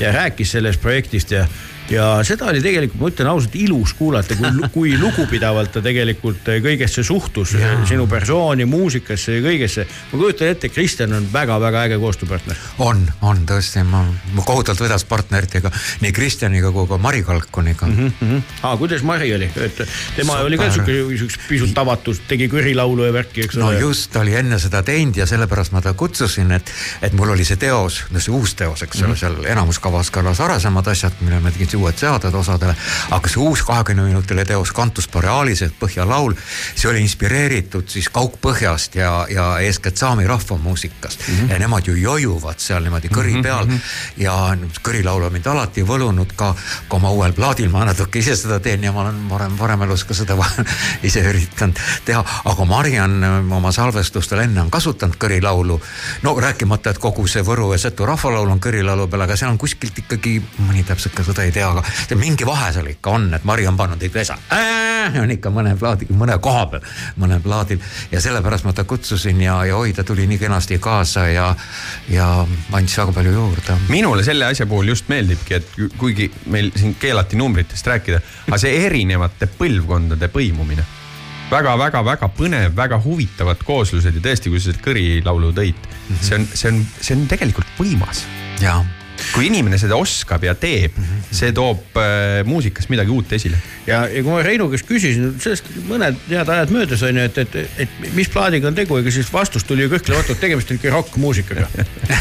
ja 0.00 0.12
rääkis 0.14 0.56
sellest 0.58 0.82
projektist 0.82 1.34
ja 1.34 1.46
ja 1.90 2.06
seda 2.26 2.48
oli 2.50 2.62
tegelikult, 2.62 3.00
ma 3.00 3.10
ütlen 3.10 3.30
ausalt, 3.32 3.56
ilus 3.58 3.94
kuulata, 3.98 4.36
kui, 4.38 4.50
kui 4.74 4.94
lugupidavalt 4.98 5.72
ta 5.76 5.82
tegelikult 5.84 6.48
kõigesse 6.64 7.04
suhtus, 7.06 7.54
sinu 7.88 8.06
persooni, 8.10 8.66
muusikasse 8.68 9.38
ja 9.38 9.44
kõigesse. 9.44 9.86
ma 10.12 10.20
kujutan 10.20 10.52
ette, 10.52 10.68
Kristjan 10.72 11.12
on 11.16 11.28
väga-väga 11.32 11.86
äge 11.88 11.98
koostööpartner. 12.02 12.56
on, 12.78 13.04
on 13.22 13.42
tõesti, 13.48 13.84
ma, 13.88 14.04
ma 14.34 14.46
kohutavalt 14.46 14.84
vedas 14.86 15.04
partneritega, 15.08 15.72
nii 16.04 16.12
Kristjaniga 16.12 16.72
kui 16.72 16.86
ka 16.88 16.98
Mari 16.98 17.22
Kalkuniga 17.22 17.86
mm. 17.86 17.96
-hmm. 17.96 18.12
Mm 18.20 18.30
-hmm. 18.30 18.42
ah, 18.62 18.78
kuidas 18.78 19.02
Mari 19.02 19.34
oli, 19.34 19.50
et 19.56 19.76
tema 20.16 20.32
Super. 20.32 20.46
oli 20.46 20.58
ka 20.58 20.70
sihuke, 20.70 21.18
siukest 21.18 21.40
pisut 21.48 21.78
avatud, 21.78 22.16
tegi 22.28 22.48
kõrilaulu 22.48 23.06
ja 23.06 23.12
värki, 23.12 23.44
eks 23.44 23.56
no 23.56 23.66
ole. 23.66 23.80
just, 23.80 24.10
ta 24.12 24.20
oli 24.20 24.34
enne 24.34 24.58
seda 24.58 24.82
teinud 24.82 25.16
ja 25.16 25.26
sellepärast 25.26 25.72
ma 25.72 25.80
ta 25.80 25.94
kutsusin, 25.94 26.52
et, 26.52 26.72
et 27.02 27.12
mul 27.12 27.28
oli 27.28 27.44
see 27.44 27.56
teos, 27.56 28.04
no 28.10 28.20
see 28.20 28.34
uus 28.34 28.54
teos, 28.54 28.82
eks 28.82 29.02
ole, 29.02 29.16
seal 29.16 29.44
enamuskavas 29.44 30.10
kõlas 30.12 30.38
varasemad 30.38 30.86
asjad, 30.86 31.12
mille 31.20 31.40
ma 31.40 31.50
tegin 31.50 31.71
siis 31.72 31.80
uued 31.80 31.98
seaded 31.98 32.34
osadele. 32.34 32.76
aga 33.10 33.28
see 33.28 33.40
uus 33.40 33.62
kahekümne 33.66 34.04
minutiline 34.06 34.44
teos 34.44 34.72
Cantus 34.72 35.08
Borealis 35.08 35.62
ehk 35.62 35.78
Põhjalaul, 35.80 36.34
see 36.74 36.90
oli 36.90 37.02
inspireeritud 37.02 37.88
siis 37.88 38.08
Kaug-Põhjast 38.12 38.96
ja, 38.98 39.26
ja 39.30 39.46
eeskätt 39.64 39.96
saami 39.96 40.26
rahvamuusikast 40.26 41.28
mm. 41.28 41.34
-hmm. 41.34 41.50
ja 41.50 41.58
nemad 41.58 41.86
ju 41.86 41.94
jojuvad 41.96 42.60
seal 42.60 42.82
niimoodi 42.82 43.08
kõri 43.08 43.42
peal 43.42 43.66
mm 43.66 43.72
-hmm. 43.72 44.22
ja 44.22 44.56
kõrilaul 44.82 45.26
on 45.26 45.32
mind 45.32 45.46
alati 45.46 45.82
võlunud 45.82 46.36
ka, 46.36 46.54
ka 46.88 46.96
oma 46.96 47.10
uuel 47.10 47.32
plaadil 47.32 47.70
ma 47.70 47.84
natuke 47.84 48.18
ise 48.18 48.36
seda 48.36 48.60
teen 48.60 48.84
ja 48.84 48.92
ma 48.92 49.00
olen 49.06 49.28
varem, 49.30 49.58
varem 49.58 49.82
elus 49.82 50.04
ka 50.04 50.14
seda 50.14 50.36
ise 51.08 51.22
üritanud 51.22 51.78
teha, 52.04 52.24
aga 52.44 52.64
Mariann 52.64 53.24
oma 53.52 53.72
salvestustel 53.72 54.44
enne 54.44 54.60
on 54.60 54.70
kasutanud 54.70 55.16
kõrilaulu. 55.16 55.80
no 56.22 56.40
rääkimata, 56.40 56.90
et 56.90 56.98
kogu 56.98 57.26
see 57.26 57.42
Võru 57.42 57.72
ja 57.72 57.78
Setu 57.78 58.06
rahvalaul 58.06 58.50
on 58.50 58.60
kõrilaulu 58.60 59.08
peal, 59.08 59.22
aga 59.22 59.36
seal 59.36 59.50
on 59.50 59.58
kuskilt 59.58 59.98
ikkagi, 59.98 60.42
mõni 60.58 60.84
täpselt 60.84 61.14
ka 61.14 61.24
seda 61.24 61.44
ei 61.46 61.52
tea, 61.52 61.61
aga 61.64 61.84
see 61.86 62.18
mingi 62.20 62.46
vahe 62.46 62.72
seal 62.74 62.88
ikka 62.92 63.16
on, 63.16 63.28
et 63.34 63.44
Mari 63.48 63.66
on 63.70 63.76
pannud 63.78 64.02
ikka 64.02 64.22
esa, 64.22 64.38
on 65.22 65.34
ikka 65.34 65.52
mõne 65.54 65.74
plaadi, 65.78 66.08
mõne 66.16 66.38
koha 66.42 66.64
peal, 66.72 66.86
mõnel 67.20 67.42
plaadil 67.44 67.82
ja 68.12 68.22
sellepärast 68.22 68.66
ma 68.68 68.74
ta 68.76 68.84
kutsusin 68.88 69.40
ja, 69.42 69.58
ja 69.68 69.76
oi, 69.76 69.92
ta 69.96 70.04
tuli 70.06 70.26
nii 70.30 70.40
kenasti 70.42 70.78
kaasa 70.82 71.26
ja, 71.32 71.50
ja 72.12 72.30
andis 72.72 72.96
väga 72.98 73.16
palju 73.18 73.34
juurde 73.36 73.78
minule 73.88 74.24
selle 74.26 74.48
asja 74.48 74.66
puhul 74.70 74.92
just 74.92 75.10
meeldibki, 75.12 75.60
et 75.60 75.76
kuigi 75.98 76.30
meil 76.52 76.72
siin 76.76 76.96
keelati 77.00 77.38
numbritest 77.40 77.86
rääkida, 77.86 78.22
aga 78.48 78.60
see 78.60 78.74
erinevate 78.86 79.50
põlvkondade 79.58 80.30
põimumine 80.32 80.84
väga,. 81.52 81.76
väga-väga-väga 81.76 82.30
põnev, 82.36 82.72
väga 82.76 82.98
huvitavad 83.04 83.62
kooslused 83.66 84.16
ja 84.16 84.24
tõesti, 84.24 84.52
kui 84.52 84.60
sa 84.60 84.70
seda 84.70 84.84
kõrilaulu 84.84 85.52
tõid 85.56 85.76
mm, 85.76 86.16
-hmm. 86.16 86.24
see 86.24 86.38
on, 86.38 86.48
see 86.54 86.72
on, 86.72 86.82
see 87.00 87.16
on 87.16 87.28
tegelikult 87.28 87.78
võimas. 87.78 88.26
ja 88.60 88.80
kui 89.32 89.46
inimene 89.48 89.78
seda 89.80 89.96
oskab 90.00 90.44
ja 90.44 90.54
teeb 90.58 90.96
mm, 90.96 91.04
-hmm. 91.04 91.36
see 91.38 91.52
toob 91.56 91.96
äh, 92.00 92.42
muusikas 92.48 92.88
midagi 92.92 93.10
uut 93.10 93.32
esile. 93.32 93.58
ja, 93.86 94.06
ja 94.08 94.22
kui 94.22 94.30
ma 94.32 94.42
Reinu 94.42 94.68
käest 94.72 94.88
küsisin, 94.88 95.34
sellest 95.42 95.70
mõned 95.88 96.18
head 96.28 96.48
ajad 96.48 96.74
möödas 96.74 97.02
on 97.06 97.16
ju, 97.16 97.24
et, 97.24 97.38
et, 97.38 97.56
et 97.86 98.14
mis 98.16 98.28
plaadiga 98.28 98.68
on 98.68 98.74
tegu, 98.74 98.98
ega 98.98 99.10
siis 99.10 99.32
vastus 99.32 99.64
tuli 99.64 99.86
ju 99.86 99.92
kõhklematult, 99.92 100.40
tegemist 100.40 100.70
on 100.70 100.80
ikka 100.80 100.94
rokkmuusikaga. 100.96 101.68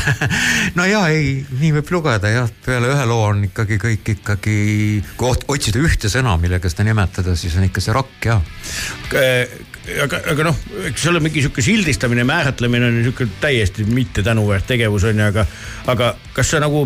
no 0.78 0.86
ja 0.86 1.08
ei, 1.14 1.46
nii 1.60 1.74
võib 1.80 1.92
lugeda 1.98 2.32
jah, 2.32 2.50
peale 2.66 2.94
ühe 2.94 3.06
loo 3.10 3.26
on 3.32 3.44
ikkagi 3.50 3.80
kõik 3.82 4.14
ikkagi, 4.16 4.58
kui 5.18 5.34
ot- 5.34 5.48
otsida 5.48 5.82
ühte 5.82 6.12
sõna, 6.12 6.38
millega 6.42 6.70
seda 6.72 6.88
nimetada, 6.88 7.36
siis 7.36 7.58
on 7.58 7.68
ikka 7.68 7.84
see 7.84 7.96
rock 7.96 8.30
ja. 8.30 8.40
aga, 10.06 10.22
aga 10.34 10.46
noh, 10.50 10.60
eks 10.90 11.06
ole, 11.12 11.22
mingi 11.24 11.44
sihuke 11.44 11.64
sildistamine, 11.66 12.26
määratlemine 12.28 12.90
on 12.90 13.00
nihuke 13.02 13.28
täiesti 13.42 13.86
mitte 13.90 14.24
tänuväärt 14.26 14.68
tegevus 14.72 15.06
on 15.10 15.20
ju, 15.20 15.28
aga, 15.28 15.46
aga 15.92 16.14
kas 16.36 16.54
sa 16.54 16.62
nagu 16.64 16.86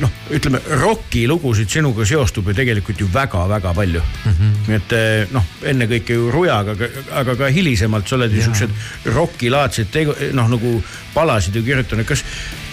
noh, 0.00 0.12
ütleme 0.32 0.60
rokilugusid 0.80 1.68
sinuga 1.68 2.06
seostub 2.08 2.48
ju 2.48 2.54
tegelikult 2.56 3.00
ju 3.00 3.08
väga-väga 3.12 3.74
palju 3.76 4.00
mm. 4.00 4.32
-hmm. 4.32 4.72
et 4.76 4.94
eh, 4.96 5.26
noh, 5.34 5.44
ennekõike 5.62 6.16
ju 6.16 6.30
Rujaga, 6.32 6.76
aga, 7.12 7.36
ka 7.36 7.50
hilisemalt 7.52 8.08
sa 8.08 8.16
oled 8.16 8.32
ju 8.32 8.42
siuksed 8.42 8.70
rokilaadseid 9.04 9.92
tegu-, 9.92 10.16
noh 10.32 10.48
nagu 10.48 10.82
palasid 11.14 11.56
ju 11.56 11.62
kirjutanud, 11.62 12.06
kas, 12.06 12.24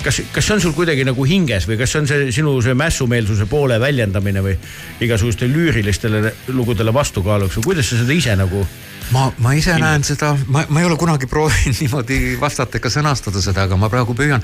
kas, 0.03 0.21
kas 0.31 0.47
see 0.47 0.55
on 0.55 0.61
sul 0.61 0.75
kuidagi 0.77 1.03
nagu 1.07 1.25
hinges 1.25 1.67
või 1.67 1.79
kas 1.81 1.95
on 1.99 2.07
see 2.07 2.31
sinu 2.31 2.55
see 2.61 2.77
mässumeelsuse 2.77 3.45
poole 3.45 3.79
väljendamine 3.79 4.43
või 4.43 4.55
igasuguste 5.01 5.49
lüürilistele 5.51 6.33
lugudele 6.47 6.93
vastukaaluks 6.93 7.59
või 7.59 7.71
kuidas 7.71 7.89
sa 7.89 7.99
seda 7.99 8.13
ise 8.13 8.35
nagu 8.35 8.63
ma, 9.11 9.27
ma 9.43 9.53
ise 9.57 9.77
näen 9.79 10.03
seda, 10.07 10.33
ma, 10.47 10.65
ma 10.69 10.81
ei 10.81 10.87
ole 10.87 10.97
kunagi 10.99 11.29
proovinud 11.29 11.79
niimoodi 11.81 12.19
vastata 12.41 12.79
ega 12.79 12.91
sõnastada 12.91 13.41
seda, 13.43 13.67
aga 13.67 13.79
ma 13.79 13.89
praegu 13.93 14.15
püüan. 14.17 14.43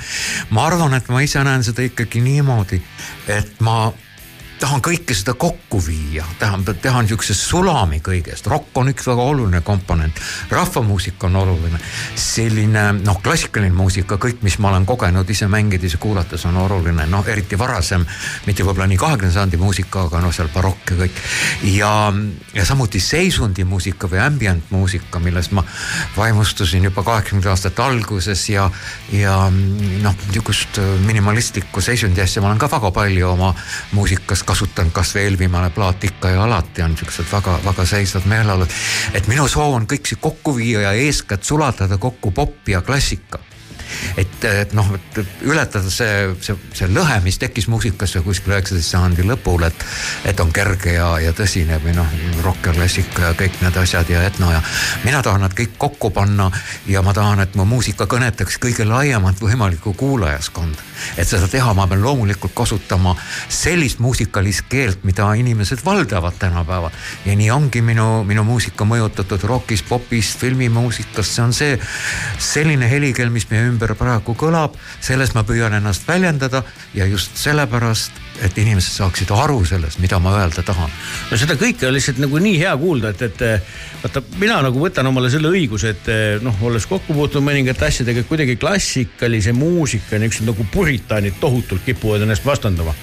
ma 0.55 0.67
arvan, 0.69 0.95
et 0.97 1.09
ma 1.13 1.23
ise 1.25 1.43
näen 1.43 1.65
seda 1.65 1.85
ikkagi 1.85 2.23
niimoodi, 2.23 2.81
et 3.27 3.61
ma 3.63 3.91
tahan 4.63 4.79
kõike 4.79 5.15
seda 5.17 5.33
kokku 5.35 5.81
viia, 5.83 6.23
tahan 6.39 6.63
teha 6.63 7.01
niisuguse 7.03 7.35
sulami 7.35 7.97
kõigest, 8.03 8.47
rokk 8.47 8.77
on 8.79 8.93
üks 8.93 9.09
väga 9.09 9.23
oluline 9.33 9.59
komponent, 9.65 10.19
rahvamuusika 10.53 11.27
on 11.27 11.35
oluline, 11.41 11.79
selline 12.15 12.85
noh, 13.01 13.19
klassikaline 13.23 13.75
muusika, 13.75 14.15
kõik, 14.21 14.39
mis 14.45 14.55
ma 14.63 14.71
olen 14.71 14.85
kogenud 14.87 15.27
ise 15.29 15.49
mängides 15.51 15.97
ja 15.97 15.99
kuulates 15.99 16.45
on 16.47 16.59
oluline, 16.61 17.07
noh 17.11 17.27
eriti 17.27 17.59
varasem, 17.59 18.05
mitte 18.47 18.63
võib-olla 18.63 18.87
nii 18.87 19.01
kahekümnenda 19.01 19.35
sajandi 19.35 19.59
muusika, 19.59 20.05
aga 20.07 20.21
noh, 20.23 20.31
seal 20.35 20.47
barokk 20.53 20.93
ja 20.93 20.99
kõik. 21.01 21.19
ja, 21.73 21.91
ja 22.55 22.65
samuti 22.67 23.03
seisundimuusika 23.03 24.07
või 24.07 24.23
ambient 24.23 24.71
muusika, 24.71 25.19
millest 25.19 25.51
ma 25.51 25.65
vaimustusin 26.15 26.87
juba 26.87 27.03
kaheksakümnendate 27.03 27.51
aastate 27.51 27.83
alguses 27.83 28.45
ja, 28.53 28.69
ja 29.11 29.35
noh, 29.51 30.15
niisugust 30.29 30.79
minimalistlikku 31.03 31.83
seisundi 31.83 32.23
asja 32.23 32.41
ma 32.41 32.53
olen 32.53 32.63
ka 32.63 32.71
väga 32.71 32.95
palju 32.95 33.27
oma 33.33 33.51
muusikas 33.91 34.39
kasutanud, 34.39 34.52
kasvõi 34.91 35.23
eelviimane 35.23 35.69
plaat 35.69 36.03
ikka 36.03 36.29
ja 36.29 36.43
alati 36.43 36.83
on 36.83 36.93
niisugused 36.93 37.31
väga-väga 37.31 37.85
seisvad 37.85 38.25
meeleolud. 38.25 38.69
et 39.13 39.27
minu 39.27 39.47
soov 39.47 39.73
on 39.73 39.87
kõik 39.87 40.07
see 40.07 40.21
kokku 40.21 40.55
viia 40.55 40.81
ja 40.81 40.91
eeskätt 40.93 41.43
sulatada 41.43 41.97
kokku 41.97 42.31
popp 42.31 42.69
ja 42.69 42.81
klassika 42.81 43.39
et, 44.17 44.45
et 44.49 44.73
noh, 44.77 44.87
et 44.95 45.19
ületada 45.47 45.89
see, 45.89 46.33
see, 46.43 46.55
see 46.73 46.89
lõhe, 46.91 47.19
mis 47.25 47.39
tekkis 47.41 47.67
muusikas 47.71 48.17
kuskil 48.23 48.55
üheksateist 48.55 48.93
sajandi 48.93 49.25
lõpul, 49.27 49.65
et, 49.67 49.85
et 50.29 50.39
on 50.43 50.51
kerge 50.53 50.95
ja, 50.95 51.13
ja 51.23 51.33
tõsine 51.35 51.79
või 51.83 51.95
noh, 51.97 52.09
rokk 52.45 52.69
ja 52.69 52.75
klassika 52.77 53.29
ja 53.29 53.33
kõik 53.37 53.59
need 53.63 53.77
asjad 53.79 54.09
ja 54.11 54.23
etno 54.27 54.51
ja 54.53 54.61
mina 55.03 55.21
tahan 55.25 55.43
nad 55.43 55.55
kõik 55.57 55.75
kokku 55.81 56.11
panna 56.13 56.49
ja 56.87 57.01
ma 57.05 57.13
tahan, 57.15 57.43
et 57.43 57.55
mu 57.59 57.65
muusika 57.67 58.07
kõnetaks 58.09 58.59
kõige 58.61 58.85
laiemat 58.87 59.41
võimalikku 59.41 59.93
kuulajaskonda. 59.97 60.91
et 61.17 61.27
seda 61.27 61.47
teha, 61.51 61.73
ma 61.73 61.87
pean 61.87 62.03
loomulikult 62.03 62.53
kasutama 62.55 63.15
sellist 63.49 63.99
muusikalist 63.99 64.65
keelt, 64.69 65.03
mida 65.03 65.33
inimesed 65.33 65.81
valdavad 65.85 66.37
tänapäeval 66.39 66.91
ja 67.25 67.35
nii 67.35 67.49
ongi 67.51 67.81
minu, 67.81 68.23
minu 68.23 68.43
muusika 68.47 68.85
mõjutatud 68.87 69.43
rokist, 69.43 69.87
popist, 69.89 70.39
filmimuusikast, 70.39 71.31
see 71.31 71.43
on 71.43 71.53
see 71.53 71.79
selline 72.39 72.89
helikeel, 72.89 73.29
mis 73.33 73.49
meie 73.51 73.67
ümber 73.67 73.82
praegu 73.99 74.35
kõlab, 74.39 74.77
selles 75.03 75.33
ma 75.35 75.43
püüan 75.43 75.75
ennast 75.75 76.07
väljendada 76.07 76.63
ja 76.95 77.05
just 77.05 77.37
sellepärast, 77.37 78.11
et 78.41 78.57
inimesed 78.57 78.97
saaksid 78.97 79.31
aru 79.35 79.61
sellest, 79.67 79.99
mida 80.01 80.19
ma 80.19 80.33
öelda 80.39 80.63
tahan. 80.65 80.91
no 81.29 81.37
seda 81.37 81.57
kõike 81.59 81.87
on 81.87 81.93
lihtsalt 81.95 82.21
nagu 82.23 82.39
nii 82.41 82.57
hea 82.61 82.73
kuulda, 82.79 83.13
et, 83.13 83.21
et 83.27 83.43
vaata, 84.03 84.23
mina 84.41 84.57
nagu 84.65 84.81
võtan 84.81 85.07
omale 85.07 85.29
selle 85.31 85.51
õiguse, 85.53 85.93
et 85.93 86.09
noh, 86.43 86.57
olles 86.65 86.85
kokku 86.89 87.15
puutunud 87.15 87.45
mõningate 87.45 87.87
asjadega, 87.87 88.25
kuidagi 88.27 88.57
klassikalise 88.59 89.53
muusika 89.55 90.19
niisugused 90.19 90.49
nagu 90.49 90.65
puritaanid 90.73 91.37
tohutult 91.41 91.85
kipuvad 91.85 92.25
ennast 92.25 92.45
vastandama. 92.45 92.95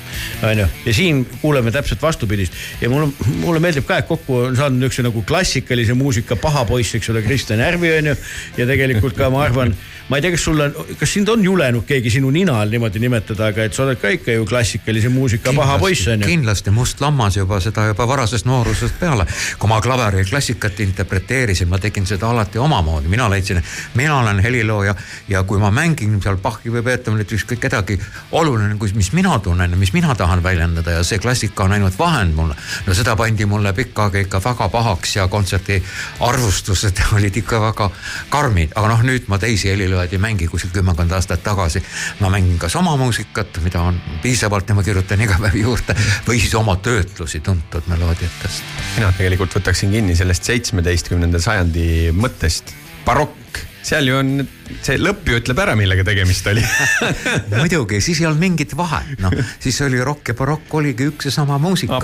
onju, 0.47 0.67
ja 0.87 0.95
siin 0.95 1.23
kuuleme 1.41 1.71
täpselt 1.71 2.03
vastupidist 2.03 2.53
ja 2.81 2.91
mulle, 2.91 3.13
mulle 3.45 3.63
meeldib 3.63 3.87
ka, 3.89 4.01
et 4.03 4.11
kokku 4.11 4.43
on 4.49 4.59
saanud 4.59 4.81
niisuguse 4.81 5.07
nagu 5.07 5.23
klassikalise 5.23 5.95
muusika 5.95 6.37
paha 6.37 6.65
poiss, 6.69 6.95
eks 6.99 7.11
ole, 7.15 7.23
Kristjan 7.23 7.63
Järvi 7.63 7.95
onju. 7.99 8.17
ja 8.59 8.67
tegelikult 8.67 9.17
ka 9.17 9.31
ma 9.31 9.45
arvan, 9.47 9.75
ma 10.09 10.19
ei 10.19 10.27
tea, 10.27 10.35
kas 10.35 10.45
sul 10.49 10.61
on, 10.61 10.77
kas 10.99 11.17
sind 11.17 11.29
on 11.33 11.45
julenud 11.45 11.87
keegi 11.89 12.13
sinu 12.19 12.31
nina 12.35 12.59
all 12.61 12.73
niimoodi 12.73 13.01
nimetada, 13.01 13.51
aga 13.55 13.69
et 13.69 13.77
sa 13.77 13.87
oled 13.87 14.01
ka 14.01 14.13
ikka 14.19 14.37
ju 14.37 14.49
klassikalise 14.49 15.09
muusika 15.09 15.20
paha 15.57 15.79
poiss 15.79 16.09
onju. 16.09 16.27
kindlasti 16.27 16.71
must 16.71 17.01
lammas 17.01 17.37
juba 17.37 17.61
seda 17.61 17.87
juba 17.91 18.07
varasest 18.09 18.47
noorusest 18.47 18.99
peale. 19.01 19.27
kui 19.59 19.69
ma 19.69 19.81
klaveri 19.81 20.25
klassikat 20.25 20.81
interpreteerisin, 20.81 21.69
ma 21.69 21.79
tegin 21.79 22.07
seda 22.07 22.31
alati 22.31 22.59
omamoodi, 22.59 23.09
mina 23.09 23.31
leidsin, 23.31 23.63
mina 23.95 24.19
olen 24.19 24.41
helilooja 24.41 24.95
ja 25.29 25.43
kui 25.43 25.59
ma 25.59 25.71
mängin 25.71 26.21
seal 26.23 26.37
Bachi 26.37 26.73
või 26.73 26.83
Beethovenit, 26.83 27.33
ükskõik 27.33 27.61
kedagi, 27.61 27.99
oluline, 28.33 28.77
mis 28.95 29.13
mina 29.13 29.39
tunnen 29.39 29.71
ja 29.71 29.77
mis 29.77 29.93
mina 29.93 30.15
tahan 30.15 30.43
väljendada 30.43 30.99
ja 30.99 31.05
see 31.05 31.19
klassika 31.19 31.65
on 31.65 31.73
ainult 31.73 31.99
vahend 31.99 32.35
mulle. 32.35 32.55
no 32.87 32.95
seda 32.95 33.17
pandi 33.17 33.47
mulle 33.47 33.73
pikka 33.73 34.09
aega 34.09 34.25
ikka 34.25 34.41
väga 34.45 34.69
pahaks 34.69 35.17
ja 35.17 35.29
kontserdi 35.29 35.83
arvustused 36.21 37.03
olid 37.17 37.37
ikka 37.37 37.61
väga 37.61 37.91
karmid, 38.31 38.73
aga 38.75 38.89
noh, 38.95 39.03
nüüd 39.07 39.29
ma 39.29 39.39
teisi 39.39 39.71
heliloojaid 39.71 40.13
ei 40.17 40.23
mängi 40.23 40.49
kuskil 40.49 40.71
kümmekond 40.75 41.13
aastat 41.13 41.43
tagasi. 41.43 41.83
ma 42.21 42.31
mängin 42.31 42.59
kas 42.59 42.77
oma 42.77 42.97
muusikat, 42.97 43.59
mida 43.65 43.83
on 43.83 44.01
piisavalt 44.23 44.69
ja 44.69 44.75
ma 44.75 44.83
kirjutan 44.83 45.10
iga 45.19 45.39
päev 45.41 45.57
juurde. 45.59 45.97
Või 46.27 46.39
siis 46.39 46.55
oma 46.55 46.77
töötlusi 46.77 47.41
tuntud 47.41 47.89
meloodiatest. 47.91 48.63
mina 48.97 49.11
tegelikult 49.17 49.55
võtaksin 49.59 49.91
kinni 49.91 50.15
sellest 50.17 50.47
seitsmeteistkümnenda 50.47 51.41
sajandi 51.43 52.13
mõttest, 52.15 52.71
barokk, 53.05 53.65
seal 53.83 54.07
ju 54.07 54.21
on, 54.21 54.49
see 54.85 54.99
lõpp 55.01 55.29
ju 55.29 55.39
ütleb 55.41 55.59
ära, 55.63 55.75
millega 55.79 56.05
tegemist 56.07 56.47
oli 56.51 56.63
muidugi, 57.61 58.01
siis 58.05 58.21
ei 58.23 58.29
olnud 58.29 58.41
mingit 58.43 58.75
vahet, 58.79 59.17
noh, 59.23 59.35
siis 59.63 59.81
oli 59.85 60.01
rokk 60.05 60.33
ja 60.33 60.37
barokk 60.39 60.75
oligi 60.81 61.09
üks 61.11 61.29
ja 61.29 61.35
sama 61.35 61.59
muusika. 61.63 62.01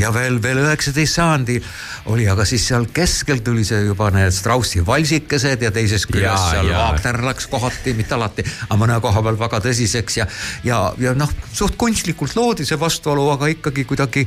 Ja 0.00 0.12
veel, 0.14 0.40
veel 0.42 0.62
üheksateist 0.64 1.18
sajandi 1.18 1.58
oli, 2.12 2.26
aga 2.30 2.44
siis 2.48 2.66
seal 2.70 2.86
keskel 2.94 3.42
tuli 3.46 3.64
see 3.66 3.82
juba 3.86 4.10
need 4.14 4.34
Straussi 4.34 4.82
valsikesed 4.86 5.62
ja 5.64 5.70
teisest 5.74 6.08
küljest 6.10 6.28
Jaa, 6.30 6.50
seal 6.54 6.70
jaa. 6.70 6.84
Wagner 6.90 7.20
läks 7.30 7.48
kohati, 7.50 7.94
mitte 7.98 8.16
alati, 8.16 8.44
aga 8.68 8.78
mõne 8.80 8.98
koha 9.02 9.22
peal 9.26 9.38
väga 9.40 9.62
tõsiseks 9.66 10.20
ja, 10.20 10.26
ja, 10.66 10.80
ja 11.00 11.14
noh, 11.18 11.32
suht 11.52 11.76
kunstlikult 11.80 12.36
loodi 12.38 12.66
see 12.68 12.78
vastuolu, 12.80 13.26
aga 13.34 13.50
ikkagi 13.54 13.84
kuidagi. 13.88 14.26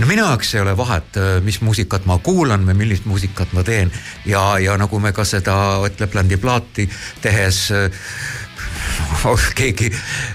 no 0.00 0.10
minu 0.10 0.26
jaoks 0.26 0.54
ei 0.56 0.62
ole 0.64 0.76
vahet, 0.78 1.20
mis 1.46 1.60
muusikat 1.64 2.06
ma 2.08 2.18
kuulan 2.22 2.66
või 2.66 2.78
millist 2.82 3.06
muusikat 3.08 3.54
ma 3.56 3.64
teen 3.66 3.92
ja, 4.26 4.58
ja 4.62 4.76
nagu 4.80 5.00
me 5.02 5.12
ka 5.16 5.24
seda 5.26 5.56
Ott 5.86 6.00
Leplandi 6.00 6.36
plaati 6.40 6.86
tehes 7.24 7.66
oh, 9.24 9.46
keegi, 9.54 9.90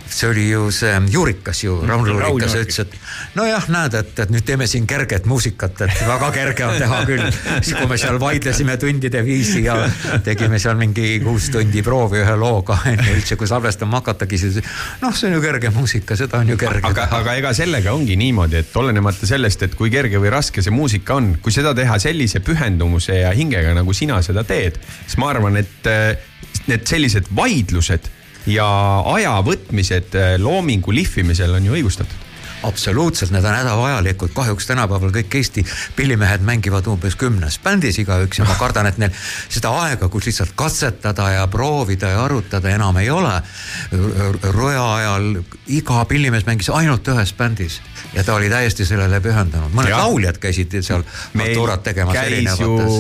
see 0.08 0.30
oli 0.30 0.50
ju 0.50 0.70
see 0.74 0.94
Juurikas 1.10 1.64
ju, 1.64 1.78
Raul 1.88 2.08
Juurikas 2.08 2.56
ütles, 2.60 2.80
et 2.84 2.96
nojah, 3.38 3.68
näed, 3.72 3.96
et, 3.98 4.12
et 4.24 4.32
nüüd 4.34 4.46
teeme 4.48 4.68
siin 4.70 4.88
kerget 4.90 5.28
muusikat, 5.30 5.84
et 5.86 6.04
väga 6.08 6.32
kerge 6.36 6.66
on 6.68 6.78
teha 6.80 7.02
küll. 7.08 7.24
siis 7.62 7.76
kui 7.78 7.88
me 7.90 7.98
seal 8.02 8.20
vaidlesime 8.22 8.78
tundide 8.82 9.24
viisi 9.26 9.64
ja 9.66 9.78
tegime 10.26 10.60
seal 10.62 10.80
mingi 10.80 11.20
kuus 11.24 11.50
tundi 11.54 11.84
proovi 11.86 12.22
ühe 12.24 12.36
looga 12.40 12.80
enne 12.92 13.08
üldse, 13.16 13.38
kui 13.40 13.50
salvestama 13.50 14.02
hakatagi, 14.02 14.42
siis 14.42 14.60
noh, 15.02 15.16
see 15.16 15.30
on 15.30 15.38
ju 15.38 15.44
kerge 15.44 15.74
muusika, 15.76 16.18
seda 16.20 16.42
on 16.42 16.54
ju 16.54 16.60
kerge 16.62 16.84
aga, 16.88 17.08
teha. 17.08 17.22
aga 17.22 17.38
ega 17.42 17.54
sellega 17.58 17.96
ongi 17.96 18.18
niimoodi, 18.20 18.62
et 18.64 18.82
olenemata 18.82 19.30
sellest, 19.30 19.68
et 19.68 19.78
kui 19.80 19.94
kerge 19.94 20.22
või 20.22 20.34
raske 20.34 20.64
see 20.64 20.74
muusika 20.76 21.20
on, 21.20 21.36
kui 21.42 21.54
seda 21.56 21.76
teha 21.78 22.00
sellise 22.02 22.44
pühendumuse 22.46 23.22
ja 23.22 23.32
hingega, 23.36 23.76
nagu 23.78 23.96
sina 23.96 24.22
seda 24.26 24.44
teed, 24.48 24.80
siis 25.06 25.18
ma 25.22 25.32
arvan, 25.34 25.60
et 25.62 25.90
äh, 25.90 26.30
need 26.68 26.88
sellised 26.88 27.30
vaidlused 27.36 28.10
ja 28.50 28.68
aja 29.14 29.38
võtmised 29.46 30.18
äh, 30.18 30.36
loomingu 30.42 30.94
lihvimisel 30.94 31.54
on 31.58 31.66
ju 31.66 31.78
õigustatud. 31.78 32.28
absoluutselt, 32.62 33.32
need 33.34 33.46
on 33.46 33.56
hädavajalikud, 33.58 34.30
kahjuks 34.38 34.68
tänapäeval 34.70 35.10
kõik 35.16 35.34
Eesti 35.40 35.64
pillimehed 35.98 36.44
mängivad 36.46 36.86
umbes 36.88 37.16
kümnes 37.18 37.58
bändis 37.64 37.98
igaüks 38.04 38.38
ja 38.38 38.46
ma 38.46 38.54
kardan, 38.60 38.86
et 38.86 39.00
neil 39.02 39.16
seda 39.50 39.72
aega, 39.82 40.10
kus 40.14 40.28
lihtsalt 40.30 40.54
katsetada 40.56 41.30
ja 41.34 41.48
proovida 41.50 42.12
ja 42.14 42.22
arutada 42.28 42.70
enam 42.70 43.02
ei 43.02 43.10
ole. 43.10 43.34
Roja 44.54 44.86
ajal 44.94 45.42
iga 45.74 46.06
pillimees 46.06 46.46
mängis 46.46 46.70
ainult 46.70 47.10
ühes 47.10 47.34
bändis 47.34 47.80
ja 48.14 48.24
ta 48.24 48.38
oli 48.38 48.50
täiesti 48.54 48.86
sellele 48.86 49.22
pühendunud, 49.26 49.74
mõned 49.74 49.96
Jah. 49.96 50.06
lauljad 50.06 50.38
käisid 50.38 50.78
seal 50.86 51.02
tuurat 51.34 51.84
tegemas 51.84 52.14
käis 52.14 52.28
erinevates. 52.30 52.98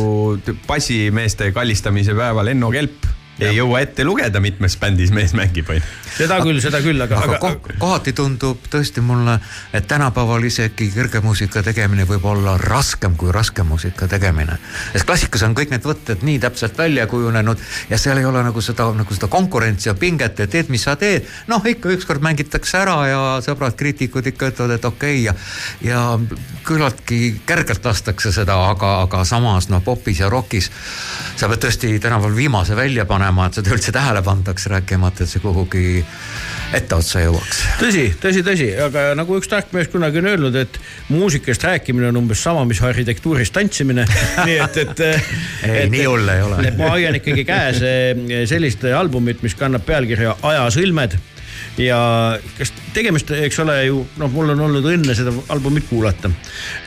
ju 0.47 0.59
bassimeeste 0.67 1.51
kallistamise 1.51 2.17
päeval 2.17 2.47
Enno 2.47 2.71
Kelp. 2.71 3.05
Ei 3.41 3.55
jõua 3.57 3.81
ette 3.81 4.05
lugeda, 4.05 4.39
mitmes 4.43 4.77
bändis 4.77 5.11
mees 5.11 5.33
mängib, 5.37 5.69
onju. 5.69 5.83
seda 6.17 6.37
küll, 6.43 6.61
seda 6.63 6.81
küll, 6.83 7.01
aga, 7.01 7.17
aga 7.17 7.37
aga, 7.37 7.55
ko- 7.59 7.75
kohati 7.81 8.13
tundub 8.13 8.67
tõesti 8.71 9.01
mulle, 9.05 9.37
et 9.73 9.87
tänapäeval 9.87 10.43
isegi 10.47 10.91
kerge 10.93 11.21
muusika 11.23 11.63
tegemine 11.65 12.05
võib 12.09 12.25
olla 12.29 12.57
raskem 12.61 13.15
kui 13.17 13.31
raske 13.31 13.63
muusika 13.63 14.07
tegemine. 14.07 14.57
sest 14.93 15.05
klassikas 15.07 15.43
on 15.47 15.55
kõik 15.57 15.73
need 15.73 15.85
võtted 15.85 16.25
nii 16.27 16.39
täpselt 16.39 16.77
välja 16.77 17.07
kujunenud 17.07 17.59
ja 17.89 17.97
seal 17.97 18.17
ei 18.21 18.25
ole 18.25 18.43
nagu 18.43 18.61
seda, 18.61 18.91
nagu 18.95 19.13
seda 19.13 19.27
konkurentsi 19.31 19.89
ja 19.89 19.95
pinget, 19.95 20.39
et 20.39 20.49
teed, 20.51 20.69
mis 20.69 20.83
sa 20.83 20.95
teed. 20.95 21.27
noh, 21.47 21.65
ikka 21.65 21.89
ükskord 21.95 22.21
mängitakse 22.21 22.77
ära 22.77 22.97
ja 23.07 23.21
sõbrad 23.45 23.75
kriitikud 23.79 24.27
ikka 24.27 24.51
ütlevad, 24.51 24.75
et 24.77 24.85
okei 24.85 25.21
okay, 25.21 25.25
ja, 25.25 25.33
ja 25.81 26.19
küllaltki 26.67 27.41
kergelt 27.45 27.85
lastakse 27.85 28.31
seda, 28.31 28.57
aga, 28.69 29.01
aga 29.05 29.23
samas 29.25 29.69
noh, 29.71 29.81
popis 29.83 30.21
ja 30.21 30.29
rokis 30.29 30.69
sa 31.35 31.49
pead 31.49 31.63
tõesti 31.65 31.95
tänapäeval 32.01 32.35
viimase 32.35 32.75
välja 32.75 33.05
panema, 33.09 33.30
et 33.47 33.59
seda 33.59 33.73
üldse 33.75 33.93
tähele 33.95 34.21
pandaks, 34.25 34.67
rääkimata, 34.71 35.23
et 35.23 35.31
see 35.31 35.41
kuhugi 35.43 36.03
etteotsa 36.77 37.23
jõuaks. 37.25 37.63
tõsi, 37.81 38.05
tõsi, 38.21 38.43
tõsi, 38.47 38.69
aga 38.85 39.11
nagu 39.19 39.39
üks 39.39 39.49
tark 39.51 39.73
mees 39.75 39.89
kunagi 39.91 40.21
on 40.21 40.29
öelnud, 40.33 40.55
et 40.59 40.79
muusikast 41.09 41.63
rääkimine 41.67 42.11
on 42.11 42.21
umbes 42.23 42.43
sama, 42.43 42.63
mis 42.67 42.81
arhitektuurist 42.85 43.55
tantsimine. 43.55 44.05
nii 44.47 44.57
et, 44.61 44.81
et. 44.85 45.03
Ei, 45.67 45.89
nii 45.91 46.07
hull 46.07 46.31
ei 46.31 46.45
ole. 46.45 46.71
ma 46.79 46.93
hoian 46.95 47.19
ikkagi 47.19 47.45
käes 47.47 47.83
eh, 47.85 48.41
sellist 48.49 48.85
albumit, 48.95 49.43
mis 49.45 49.55
kannab 49.59 49.85
pealkirja 49.87 50.37
Ajasõlmed 50.47 51.19
ja 51.79 51.97
kas 52.57 52.71
tegemist, 52.95 53.31
eks 53.31 53.59
ole 53.63 53.77
ju 53.85 54.01
noh, 54.19 54.31
mul 54.33 54.53
on 54.53 54.63
olnud 54.67 54.87
õnne 54.91 55.15
seda 55.17 55.33
albumit 55.53 55.87
kuulata. 55.89 56.31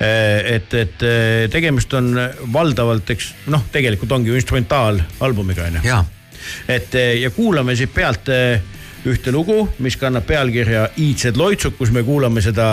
et, 0.01 0.75
et 0.75 1.07
eh, 1.07 1.47
tegemist 1.53 1.93
on 1.95 2.13
valdavalt, 2.53 3.11
eks 3.15 3.33
noh, 3.53 3.65
tegelikult 3.73 4.13
ongi 4.13 4.33
ju 4.33 4.41
instrumentaalalbumiga 4.41 5.69
onju. 5.71 5.85
jaa, 5.87 6.03
et 6.69 6.95
eh, 6.95 7.21
ja 7.23 7.31
kuulame 7.31 7.77
siit 7.77 7.95
pealt 7.95 8.29
eh, 8.29 8.61
ühte 9.09 9.33
lugu, 9.35 9.67
mis 9.85 9.97
kannab 10.01 10.25
pealkirja 10.29 10.87
Iidsed 11.01 11.37
loitsud, 11.37 11.77
kus 11.79 11.93
me 11.93 12.03
kuulame 12.07 12.43
seda 12.45 12.69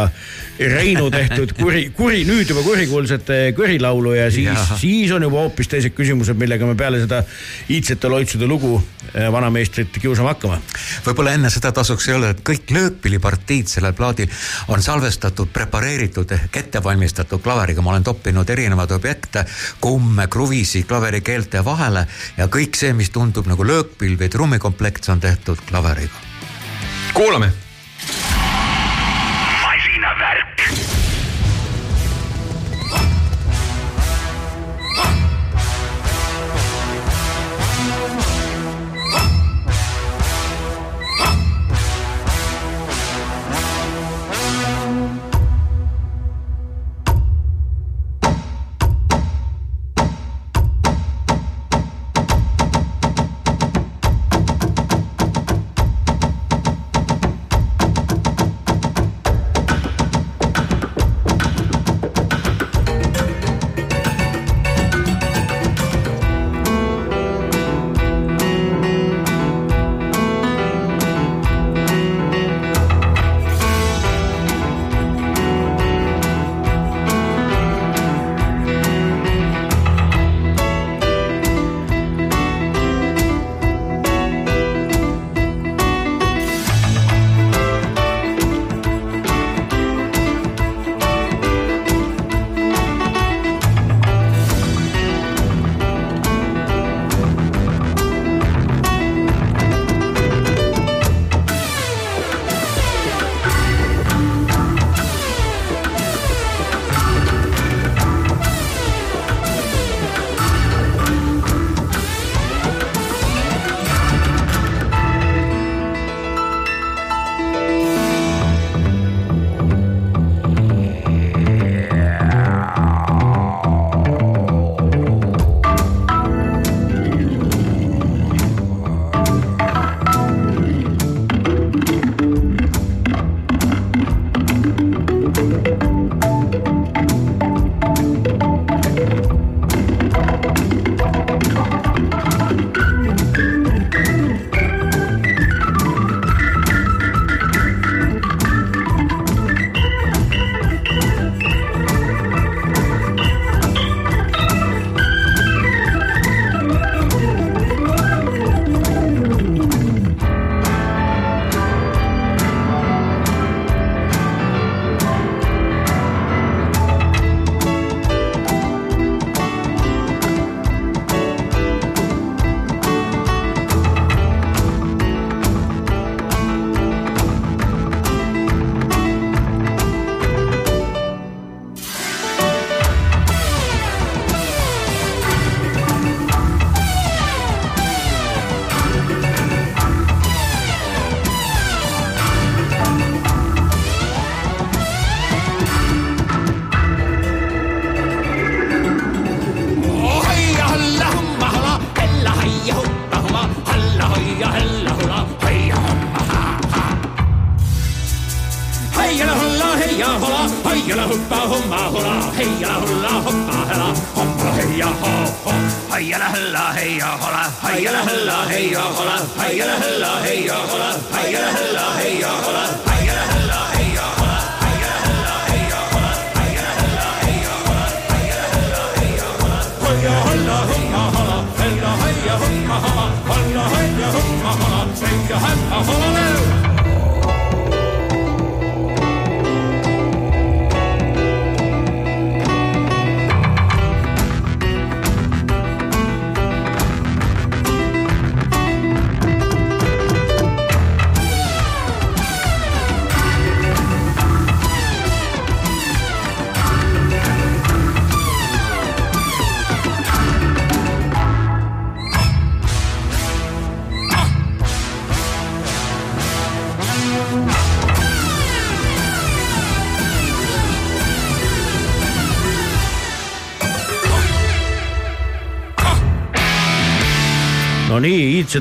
Reinu 0.60 1.10
tehtud 1.12 1.54
kuri, 1.58 1.84
kuri, 1.96 2.22
nüüd 2.28 2.50
juba 2.52 2.64
kurikuulsat 2.66 3.32
eh, 3.34 3.44
kõrilaulu 3.58 4.14
ja 4.16 4.30
siis 4.34 4.78
siis 4.80 5.12
on 5.16 5.26
juba 5.26 5.44
hoopis 5.46 5.72
teised 5.72 5.96
küsimused, 5.98 6.38
millega 6.40 6.68
me 6.68 6.78
peale 6.80 7.02
seda 7.02 7.24
Iidsete 7.72 8.12
loitsude 8.12 8.48
lugu 8.50 8.76
eh, 8.78 9.28
vanameistrit 9.34 10.00
kiusama 10.02 10.36
hakkame. 10.36 10.62
võib-olla 11.06 11.36
enne 11.38 11.52
seda 11.54 11.74
tasuks 11.76 12.08
öelda, 12.12 12.32
et 12.36 12.44
kõik 12.48 12.72
löökpillipartiid 12.76 13.72
sellel 13.72 13.96
plaadil 13.98 14.32
on 14.72 14.84
salvestatud, 14.84 15.52
prepareeritud 15.54 16.32
ehk 16.38 16.62
ettevalmistatud 16.64 17.44
klaveriga, 17.44 17.84
ma 17.84 17.96
olen 17.96 18.08
toppinud 18.08 18.50
erinevaid 18.50 18.96
objekte, 18.96 19.46
kumme, 19.82 20.28
kruvisi 20.32 20.86
klaverikeelte 20.88 21.66
vahele 21.66 22.06
ja 22.38 22.48
kõik 22.52 22.78
see, 22.80 22.94
mis 22.98 23.12
tundub 23.12 23.50
nagu 23.50 23.66
löökpill 23.68 24.20
või 24.20 24.30
trummikomplekt, 24.32 25.06
see 25.06 25.16
on 25.18 25.24
tehtud 25.24 25.64
klaveriga. 25.70 26.21
kuulame. 27.14 27.52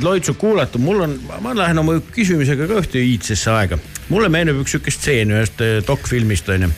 Iidsed 0.01 0.09
loitsud 0.09 0.37
kuulata, 0.39 0.79
mul 0.79 1.03
on, 1.05 1.15
ma 1.43 1.53
lähen 1.55 1.79
oma 1.79 1.99
küsimusega 2.15 2.67
ka 2.69 2.81
ühte 2.81 3.01
iidsesse 3.01 3.51
aega. 3.53 3.79
mulle 4.09 4.29
meenub 4.29 4.63
üks 4.63 4.73
sihuke 4.73 4.91
stseen 4.91 5.31
ühest 5.31 5.61
eh, 5.61 5.83
dokfilmist 5.87 6.49
onju, 6.49 6.69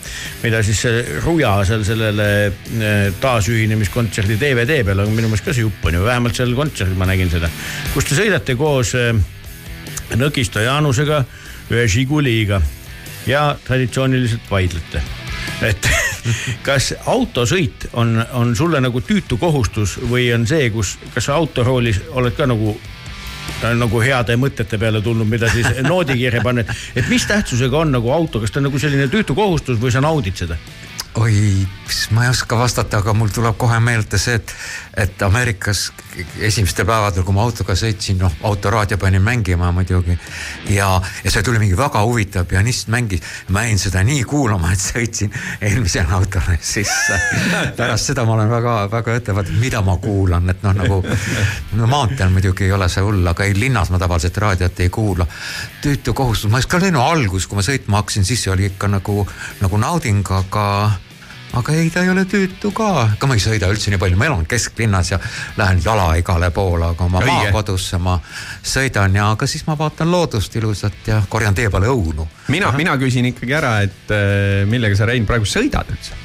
mida 0.43 0.63
siis 0.63 0.83
see 0.83 1.21
Ruja 1.25 1.65
seal 1.65 1.85
sellele 1.85 2.27
eh, 2.47 3.13
taasühinemiskontserdi 3.21 4.37
DVD 4.41 4.83
peal, 4.85 5.01
aga 5.01 5.11
minu 5.11 5.31
meelest 5.31 5.47
ka 5.47 5.55
see 5.55 5.65
jupp 5.65 5.87
on 5.87 5.97
ju, 5.97 6.05
vähemalt 6.05 6.37
seal 6.37 6.53
kontserdil 6.55 6.99
ma 6.99 7.09
nägin 7.09 7.31
seda, 7.31 7.49
kus 7.95 8.11
te 8.11 8.19
sõidate 8.19 8.57
koos 8.59 8.95
eh, 8.99 9.15
Nõkisto 10.13 10.61
Jaanusega 10.61 11.23
ühe 11.73 11.87
Žiguliga 11.89 12.61
ja 13.27 13.55
traditsiooniliselt 13.65 14.51
vaidlete. 14.51 15.03
et 15.63 15.89
kas 16.67 16.93
autosõit 17.07 17.89
on, 17.93 18.19
on 18.37 18.57
sulle 18.57 18.81
nagu 18.83 19.01
tüütu 19.01 19.39
kohustus 19.41 19.97
või 20.11 20.29
on 20.35 20.45
see, 20.47 20.69
kus, 20.75 20.99
kas 21.15 21.31
autoroolis 21.33 22.03
oled 22.13 22.37
ka 22.37 22.51
nagu 22.51 22.77
nagu 23.79 24.03
heade 24.03 24.37
mõtete 24.41 24.79
peale 24.81 25.03
tulnud, 25.05 25.29
mida 25.29 25.51
siis 25.53 25.69
noodikirja 25.91 26.43
panna, 26.45 26.65
et 26.97 27.09
mis 27.11 27.27
tähtsusega 27.29 27.85
on 27.85 27.95
nagu 27.99 28.13
auto, 28.13 28.43
kas 28.43 28.55
ta 28.55 28.61
on 28.63 28.69
nagu 28.71 28.81
selline 28.83 29.09
tüütu 29.13 29.37
kohustus 29.39 29.81
või 29.83 29.95
sa 29.95 30.03
naudid 30.05 30.39
seda? 30.39 30.59
oi, 31.15 31.69
ma 32.11 32.25
ei 32.25 32.31
oska 32.31 32.57
vastata, 32.57 32.99
aga 33.03 33.13
mul 33.13 33.29
tuleb 33.29 33.57
kohe 33.61 33.77
meelde 33.85 34.19
see, 34.19 34.39
et, 34.39 34.53
et 34.97 35.23
Ameerikas 35.23 35.91
esimestel 36.41 36.87
päevadel, 36.89 37.25
kui 37.27 37.35
ma 37.37 37.45
autoga 37.45 37.77
sõitsin, 37.77 38.17
noh, 38.23 38.33
autoraadio 38.49 38.97
panin 39.01 39.23
mängima 39.23 39.69
muidugi. 39.77 40.17
ja, 40.73 40.89
ja 41.25 41.31
see 41.31 41.43
tuli 41.45 41.61
mingi 41.61 41.77
väga 41.77 42.01
huvitav 42.07 42.47
pianist 42.49 42.89
mängis, 42.93 43.21
ma 43.53 43.67
jäin 43.67 43.81
seda 43.81 44.05
nii 44.09 44.25
kuulama, 44.29 44.73
et 44.73 44.81
sõitsin 44.81 45.33
eelmisele 45.61 46.17
autole 46.17 46.57
sisse. 46.61 47.21
pärast 47.77 48.09
seda 48.13 48.25
ma 48.25 48.37
olen 48.39 48.51
väga-väga 48.51 49.19
ettevaatlik, 49.21 49.61
mida 49.61 49.85
ma 49.85 49.99
kuulan, 50.01 50.49
et 50.49 50.65
noh, 50.65 50.77
nagu 50.81 51.03
no 51.77 51.93
maanteel 51.93 52.33
muidugi 52.33 52.71
ei 52.71 52.73
ole 52.73 52.89
see 52.89 53.05
hull, 53.05 53.27
aga 53.29 53.45
ei 53.45 53.59
linnas 53.59 53.93
ma 53.93 54.01
tavaliselt 54.01 54.41
raadiot 54.41 54.81
ei 54.81 54.89
kuula. 54.89 55.29
tüütu 55.85 56.17
kohustus, 56.17 56.51
ma 56.51 56.61
ka 56.65 56.81
lennu 56.81 57.05
algus, 57.05 57.47
kui 57.47 57.61
ma 57.61 57.69
sõitma 57.69 58.01
hakkasin, 58.01 58.25
siis 58.25 58.47
see 58.47 58.53
oli 58.53 58.71
ikka 58.73 58.89
nagu, 58.89 59.27
nagu 59.61 59.81
nauding, 59.81 60.25
aga 60.33 60.67
aga 61.53 61.75
ei, 61.77 61.91
ta 61.93 62.03
ei 62.05 62.11
ole 62.13 62.25
tüütu 62.29 62.73
ka, 62.77 62.89
ega 63.17 63.29
ma 63.29 63.37
ei 63.37 63.43
sõida 63.45 63.69
üldse 63.73 63.93
nii 63.93 64.01
palju, 64.01 64.19
ma 64.21 64.29
elan 64.31 64.47
kesklinnas 64.49 65.13
ja 65.13 65.19
lähen 65.61 65.83
jala 65.85 66.13
igale 66.21 66.51
poole, 66.55 66.93
aga 66.95 67.07
oma 67.09 67.23
maakodusse 67.27 68.01
ma 68.03 68.19
sõidan 68.63 69.19
ja, 69.19 69.31
aga 69.37 69.49
siis 69.51 69.67
ma 69.69 69.77
vaatan 69.79 70.11
loodust 70.13 70.57
ilusat 70.57 71.13
ja 71.13 71.21
korjan 71.29 71.57
tee 71.59 71.69
peale 71.73 71.93
õunu 71.93 72.27
mina, 72.53 72.73
mina 72.77 72.97
küsin 73.01 73.29
ikkagi 73.33 73.57
ära, 73.59 73.79
et 73.85 74.13
äh, 74.15 74.63
millega 74.69 74.97
sa, 74.99 75.09
Rein, 75.09 75.29
praegu 75.29 75.49
sõidad 75.49 75.89
üldse? 75.93 76.17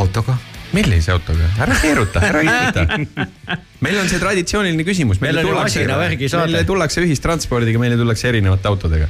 autoga. 0.00 0.36
millise 0.76 1.12
autoga? 1.12 1.48
ära 1.62 1.76
keeruta, 1.80 2.24
ära 2.24 2.42
viita. 2.44 2.86
meil 3.84 4.00
on 4.00 4.08
see 4.10 4.20
traditsiooniline 4.20 4.84
küsimus. 4.86 5.20
Meil 5.22 5.40
on 5.40 5.50
ju 5.50 5.54
masinavärgi 5.56 6.28
saade. 6.32 6.52
meile 6.52 6.68
tullakse 6.68 7.04
ühistranspordiga, 7.04 7.80
meile 7.80 7.98
tullakse 8.00 8.28
erinevate 8.32 8.68
autodega. 8.72 9.08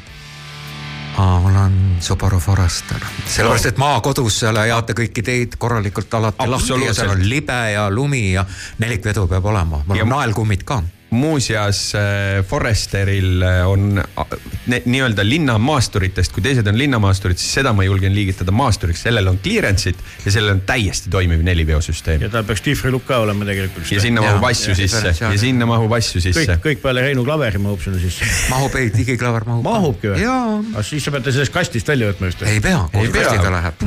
aa, 1.18 1.40
mul 1.40 1.56
on 1.56 1.76
Subaru 2.00 2.38
Forester, 2.40 3.00
sellepärast 3.26 3.66
et 3.72 3.78
maakodus 3.80 4.40
seal 4.42 4.56
ajate 4.60 4.92
kõiki 4.98 5.22
teid 5.24 5.56
korralikult 5.58 6.14
alati 6.14 6.48
lahti 6.50 6.84
ja 6.84 6.94
seal 6.94 7.14
on 7.14 7.24
libe 7.28 7.60
ja 7.72 7.88
lumi 7.90 8.32
ja 8.32 8.44
nelikvedu 8.78 9.26
peab 9.30 9.44
olema, 9.52 9.82
mul 9.86 10.02
on 10.04 10.12
naelkummid 10.16 10.64
ka 10.68 10.82
muuseas 11.10 11.94
äh, 11.94 12.44
Foresteril 12.44 13.42
äh, 13.42 13.68
on 13.68 13.98
äh, 13.98 14.80
nii-öelda 14.84 15.24
linnamaasturitest, 15.28 16.32
kui 16.34 16.42
teised 16.42 16.66
on 16.66 16.78
linnamaasturid, 16.78 17.38
siis 17.38 17.54
seda 17.60 17.72
ma 17.76 17.86
julgen 17.86 18.14
liigitada 18.14 18.52
maasturiks, 18.54 19.04
sellel 19.06 19.30
on 19.30 19.38
clearance'it 19.42 20.00
ja 20.24 20.32
sellel 20.34 20.56
on 20.56 20.62
täiesti 20.66 21.10
toimiv 21.10 21.44
neliveosüsteem. 21.46 22.26
ja 22.26 22.30
tal 22.32 22.44
peaks 22.48 22.64
dihvrilukk 22.66 23.06
ka 23.06 23.20
olema 23.22 23.46
tegelikult. 23.46 23.90
ja 23.92 24.00
sinna 24.02 24.24
mahub 24.24 24.48
asju 24.50 24.72
ja 24.74 24.78
sisse 24.80 24.96
diferentsiaal. 24.96 25.36
ja 25.36 25.42
sinna 25.44 25.70
mahub 25.70 25.96
asju 25.98 26.20
kõik 26.20 26.28
sisse., 26.32 26.58
kõik 26.64 26.82
peale 26.82 27.06
Reinu 27.06 27.24
Klaveri 27.24 27.62
mahub 27.62 27.82
sinna 27.84 28.02
sisse. 28.02 28.26
mahub 28.54 28.74
ei, 28.80 28.90
digiklaver 28.96 29.46
mahub. 29.46 29.64
mahubki 29.66 30.12
või? 30.14 30.24
jaa 30.26 30.58
aga 30.76 30.84
siis 30.86 31.06
sa 31.06 31.14
peate 31.14 31.32
sellest 31.32 31.54
kastist 31.54 31.88
välja 31.88 32.10
võtma 32.10 32.30
just. 32.30 32.42
ei 32.42 32.60
pea, 32.60 32.82
Ei 32.98 33.08
pea. 33.08 33.30
kastiga 33.30 33.52
läheb. 33.54 33.86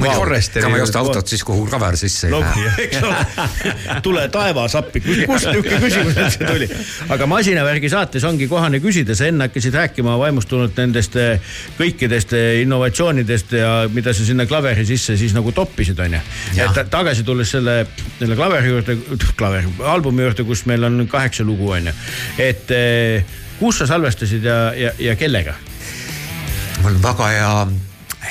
Ega 0.60 0.72
ma 0.72 0.80
ei 0.80 0.84
osta 0.84 1.02
autot 1.04 1.28
siis, 1.28 1.44
kuhu 1.48 1.68
klaver 1.70 1.98
sisse 2.00 2.30
ei 2.30 2.40
lähe. 2.40 4.00
tule 4.06 4.26
taevas 4.34 4.76
appi, 4.80 5.02
kust 5.04 5.50
niisugune 5.50 5.82
küsimus 5.84 6.18
üldse 6.18 6.46
tuli. 6.46 6.70
Aga 7.10 7.26
masinavärgi 7.30 7.90
saates 7.90 8.24
ongi 8.28 8.48
kohane 8.50 8.80
küsida, 8.84 9.16
sa 9.18 9.28
enne 9.30 9.48
hakkasid 9.48 9.74
rääkima 9.74 10.16
vaimustunult 10.22 10.78
nendest 10.78 11.16
eh, 11.20 11.56
kõikidest 11.80 12.36
eh, 12.38 12.62
innovatsioonidest 12.64 13.56
ja 13.58 13.74
mida 13.94 14.14
sa 14.14 14.26
sinna 14.28 14.46
klaveri 14.50 14.86
sisse 14.86 15.18
siis 15.18 15.34
nagu 15.38 15.52
toppisid, 15.56 16.00
onju. 16.06 16.22
Et 16.56 16.74
ta- 16.76 16.86
tagasi 16.90 17.26
tulles 17.28 17.50
selle, 17.58 17.82
selle 18.20 18.38
klaveri 18.38 18.74
juurde, 18.74 18.98
klaveri, 19.40 19.74
albumi 19.94 20.28
juurde, 20.28 20.46
kus 20.48 20.66
meil 20.70 20.86
on 20.86 21.06
kaheksa 21.10 21.46
lugu, 21.48 21.72
onju. 21.80 21.94
et 22.38 22.72
eh, 22.76 23.38
kus 23.60 23.82
sa 23.82 23.90
salvestasid 23.90 24.46
ja, 24.46 24.60
ja, 24.78 24.96
ja 25.10 25.16
kellega? 25.20 25.58
mul 26.80 26.94
on 26.96 27.02
väga 27.04 27.28
hea 27.28 27.54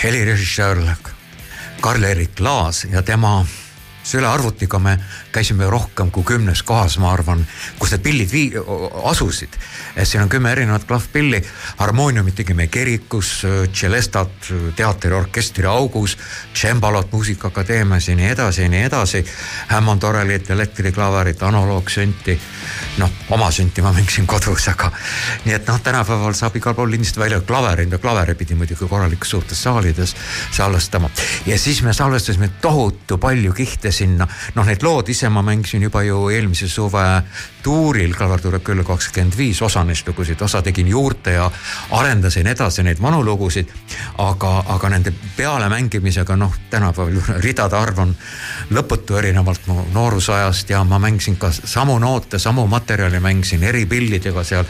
helirežissöör 0.02 0.78
Karl-Erik 1.80 2.40
Laas 2.40 2.86
ja 2.90 3.02
tema 3.02 3.42
sülearvutiga 4.08 4.78
me 4.78 4.98
käisime 5.38 5.70
rohkem 5.70 6.10
kui 6.10 6.24
kümnes 6.26 6.64
kohas, 6.66 6.96
ma 6.98 7.12
arvan, 7.14 7.44
kus 7.78 7.92
need 7.94 8.02
pillid 8.02 8.32
vii-, 8.32 8.62
asusid. 9.06 9.54
siin 10.02 10.22
on 10.22 10.28
kümme 10.28 10.50
erinevat 10.52 10.84
klahvpilli, 10.88 11.42
harmooniumit 11.78 12.34
tegime 12.40 12.66
kirikus, 12.66 13.30
tšelestat 13.72 14.50
teatriorkestri 14.76 15.66
augus, 15.66 16.16
tšembalot 16.52 17.12
Muusikaakadeemias 17.12 18.08
ja 18.08 18.16
nii 18.16 18.30
edasi 18.34 18.62
ja 18.62 18.68
nii 18.68 18.82
edasi. 18.88 19.24
Hammond 19.68 20.02
orelit, 20.02 20.50
elektriklaverit, 20.50 21.42
analoogsünti, 21.42 22.38
noh, 22.98 23.10
oma 23.30 23.50
sünti 23.54 23.82
ma 23.82 23.92
mängisin 23.94 24.26
kodus, 24.26 24.68
aga 24.72 24.90
nii 25.44 25.54
et 25.54 25.70
noh, 25.70 25.78
tänapäeval 25.82 26.34
saab 26.34 26.58
igal 26.58 26.74
pool 26.74 26.90
lindistada 26.90 27.24
välja 27.24 27.40
klavereid 27.46 27.92
ja 27.92 27.98
klaveri 28.02 28.34
pidi 28.34 28.58
muidugi 28.58 28.90
korralikus 28.90 29.30
suurtes 29.30 29.62
saalides 29.62 30.16
salvestama. 30.50 31.10
ja 31.46 31.58
siis 31.58 31.82
me 31.82 31.92
salvestasime 31.94 32.50
tohutu 32.60 33.18
palju 33.18 33.52
kihte 33.52 33.92
sinna, 33.92 34.26
noh, 34.54 34.66
need 34.66 34.82
lood 34.82 35.08
ise 35.08 35.27
ma 35.30 35.42
mängisin 35.42 35.82
juba 35.82 36.02
ju 36.02 36.28
eelmise 36.30 36.68
suve 36.68 37.04
tuuril, 37.62 38.14
klaver 38.16 38.40
tuleb 38.40 38.62
küll 38.64 38.84
kakskümmend 38.86 39.36
viis, 39.36 39.60
osa 39.62 39.82
neist 39.84 40.06
lugusid, 40.08 40.40
osa 40.42 40.62
tegin 40.62 40.88
juurde 40.88 41.34
ja 41.34 41.50
arendasin 41.98 42.46
edasi 42.46 42.82
neid 42.82 43.02
vanu 43.02 43.22
lugusid. 43.24 43.68
aga, 44.18 44.64
aga 44.74 44.88
nende 44.88 45.12
pealemängimisega 45.36 46.36
noh, 46.36 46.54
tänapäeval 46.70 47.42
ridade 47.42 47.76
arv 47.76 47.98
on 47.98 48.16
lõputu 48.70 49.18
erinevalt 49.18 49.66
mu 49.66 49.84
noorusajast 49.94 50.70
ja 50.70 50.84
ma 50.84 50.98
mängisin 50.98 51.36
ka 51.36 51.52
samu 51.52 51.98
noote, 51.98 52.38
samu 52.38 52.66
materjali 52.66 53.20
mängisin 53.20 53.62
eri 53.64 53.86
pillidega 53.86 54.44
seal. 54.44 54.64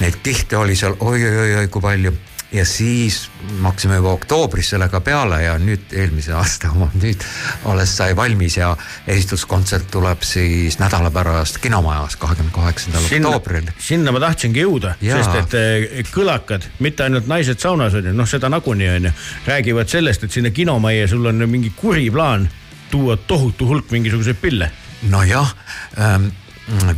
Neid 0.00 0.20
kihte 0.22 0.56
oli 0.56 0.76
seal 0.76 0.96
oi-oi-oi 1.00 1.68
kui 1.68 1.82
palju 1.82 2.14
ja 2.54 2.64
siis 2.64 3.30
me 3.50 3.68
hakkasime 3.68 3.96
juba 3.98 4.12
oktoobris 4.14 4.68
sellega 4.74 5.00
peale 5.04 5.40
ja 5.42 5.54
nüüd 5.58 5.92
eelmise 5.92 6.34
aasta 6.38 6.70
oma 6.70 6.86
nüüd 6.94 7.22
alles 7.70 7.96
sai 7.98 8.14
valmis 8.16 8.56
ja 8.60 8.70
esituskontsert 9.10 9.90
tuleb 9.90 10.22
siis 10.26 10.78
nädala 10.78 11.10
pärast 11.14 11.58
kinomajas, 11.62 12.16
kahekümne 12.22 12.54
kaheksandal 12.54 13.08
oktoobril. 13.08 13.72
sinna 13.78 14.14
ma 14.14 14.22
tahtsingi 14.22 14.62
jõuda, 14.62 14.94
sest 15.02 15.38
et 15.40 15.58
eh, 15.58 16.12
kõlakad, 16.14 16.68
mitte 16.84 17.08
ainult 17.08 17.26
naised 17.30 17.58
saunas 17.62 17.98
on 17.98 18.10
ju, 18.10 18.14
noh, 18.14 18.30
seda 18.30 18.50
nagunii 18.52 18.92
on 18.94 19.10
ju, 19.10 19.14
räägivad 19.50 19.90
sellest, 19.90 20.28
et 20.28 20.38
sinna 20.38 20.54
kinomajja 20.54 21.10
sul 21.10 21.26
on 21.32 21.48
mingi 21.50 21.74
kuri 21.76 22.06
plaan 22.14 22.46
tuua 22.90 23.16
tohutu 23.16 23.66
hulk 23.66 23.90
mingisuguseid 23.90 24.38
pille. 24.40 24.70
nojah 25.10 25.56
ähm,, 25.98 26.30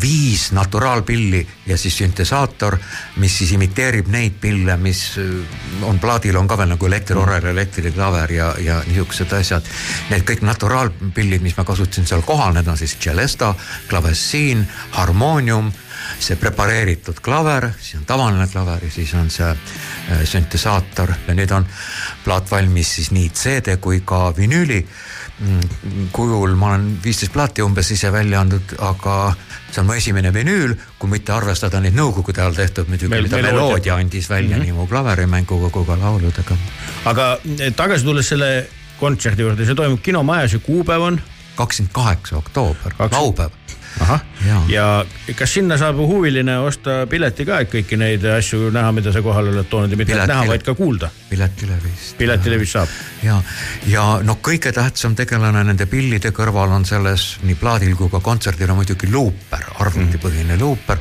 viis 0.01 0.53
naturaalpilli 0.53 1.47
ja 1.67 1.79
siis 1.79 1.97
süntesaator, 1.99 2.77
mis 3.17 3.39
siis 3.39 3.53
imiteerib 3.53 4.07
neid 4.13 4.37
pille, 4.41 4.77
mis 4.77 5.01
äh, 5.19 5.83
on 5.83 5.99
plaadil 5.99 6.37
on 6.39 6.49
ka 6.49 6.59
veel 6.59 6.71
nagu 6.75 6.87
elektriorel, 6.87 7.51
elektriklaver 7.51 8.33
ja, 8.33 8.53
ja 8.63 8.79
niisugused 8.87 9.33
asjad. 9.33 9.67
Need 10.11 10.27
kõik 10.29 10.45
naturaalpillid, 10.47 11.43
mis 11.43 11.57
ma 11.59 11.67
kasutasin 11.67 12.07
seal 12.07 12.23
kohal, 12.27 12.55
need 12.55 12.69
on 12.71 12.79
siis 12.79 12.95
celesta, 13.03 13.55
klavessiin, 13.91 14.63
harmoonium 15.01 15.73
see 16.21 16.37
prepareeritud 16.41 17.21
klaver, 17.23 17.69
siis 17.81 18.01
on 18.01 18.07
tavaline 18.09 18.47
klaver 18.53 18.85
ja 18.85 18.91
siis 18.91 19.15
on 19.15 19.31
see 19.31 19.49
äh, 19.51 20.23
süntesaator 20.25 21.13
ja 21.27 21.35
nüüd 21.37 21.53
on 21.55 21.67
plaat 22.25 22.51
valmis 22.51 22.95
siis 22.99 23.11
nii 23.15 23.31
CD 23.31 23.77
kui 23.83 24.01
ka 24.05 24.31
vinüüli 24.37 24.81
mm, 25.41 26.09
kujul, 26.13 26.55
ma 26.57 26.73
olen 26.73 26.89
viisteist 27.05 27.33
plaati 27.33 27.63
umbes 27.63 27.91
ise 27.93 28.13
välja 28.13 28.41
andnud, 28.41 28.77
aga 28.79 29.35
see 29.71 29.83
on 29.83 29.91
mu 29.91 29.97
esimene 29.97 30.33
vinüül, 30.35 30.75
kui 30.99 31.11
mitte 31.11 31.35
arvestada 31.37 31.81
neid 31.85 31.97
nõukogude 31.97 32.43
ajal 32.43 32.57
tehtud 32.57 32.91
muidugi, 32.91 33.13
mida 33.27 33.43
meloodia. 33.43 33.97
Andis 33.97 34.31
välja 34.31 34.57
mm 34.57 34.63
-hmm. 34.63 34.67
nii 34.67 34.73
mu 34.73 34.87
klaverimänguga 34.87 35.71
kui 35.71 35.85
ka 35.85 35.99
lauludega. 35.99 36.57
aga 37.05 37.39
eh, 37.61 37.73
tagasi 37.73 38.05
tulles 38.05 38.29
selle 38.29 38.69
kontserdi 39.01 39.43
juurde, 39.43 39.67
see 39.67 39.75
toimub 39.75 40.03
kinomajas 40.03 40.53
ja 40.53 40.59
kuupäev 40.59 41.03
on 41.03 41.21
kakskümmend 41.57 41.93
kaheksa 41.93 42.37
oktoober, 42.37 42.93
Kakskümmend- 42.93 43.13
laupäev. 43.13 43.51
Ja 44.69 45.05
kas 45.37 45.55
sinna 45.55 45.79
saab 45.79 45.97
huviline 45.97 46.59
osta 46.59 47.05
pileti 47.11 47.47
ka, 47.49 47.61
et 47.65 47.71
kõiki 47.73 47.99
neid 47.99 48.25
asju 48.37 48.71
näha, 48.75 48.93
mida 48.97 49.13
sa 49.13 49.23
kohale 49.25 49.53
oled 49.55 49.69
toonud 49.71 49.93
ja 49.93 49.99
mitte 49.99 50.15
ainult 50.15 50.33
näha, 50.33 50.47
vaid 50.51 50.67
ka 50.67 50.75
kuulda? 50.79 51.11
piletilevist. 51.31 52.17
piletilevis 52.19 52.73
saab. 52.77 52.93
ja, 53.23 53.41
ja 53.91 54.05
noh, 54.23 54.39
kõige 54.45 54.73
tähtsam 54.77 55.17
tegelane 55.19 55.65
nende 55.67 55.87
pillide 55.91 56.31
kõrval 56.37 56.75
on 56.77 56.85
selles 56.89 57.27
nii 57.47 57.57
plaadil 57.59 57.97
kui 57.99 58.11
ka 58.13 58.21
kontserdil 58.25 58.71
on 58.71 58.81
muidugi 58.81 59.11
luuper, 59.13 59.65
arvutipõhine 59.83 60.59
luuper. 60.61 61.01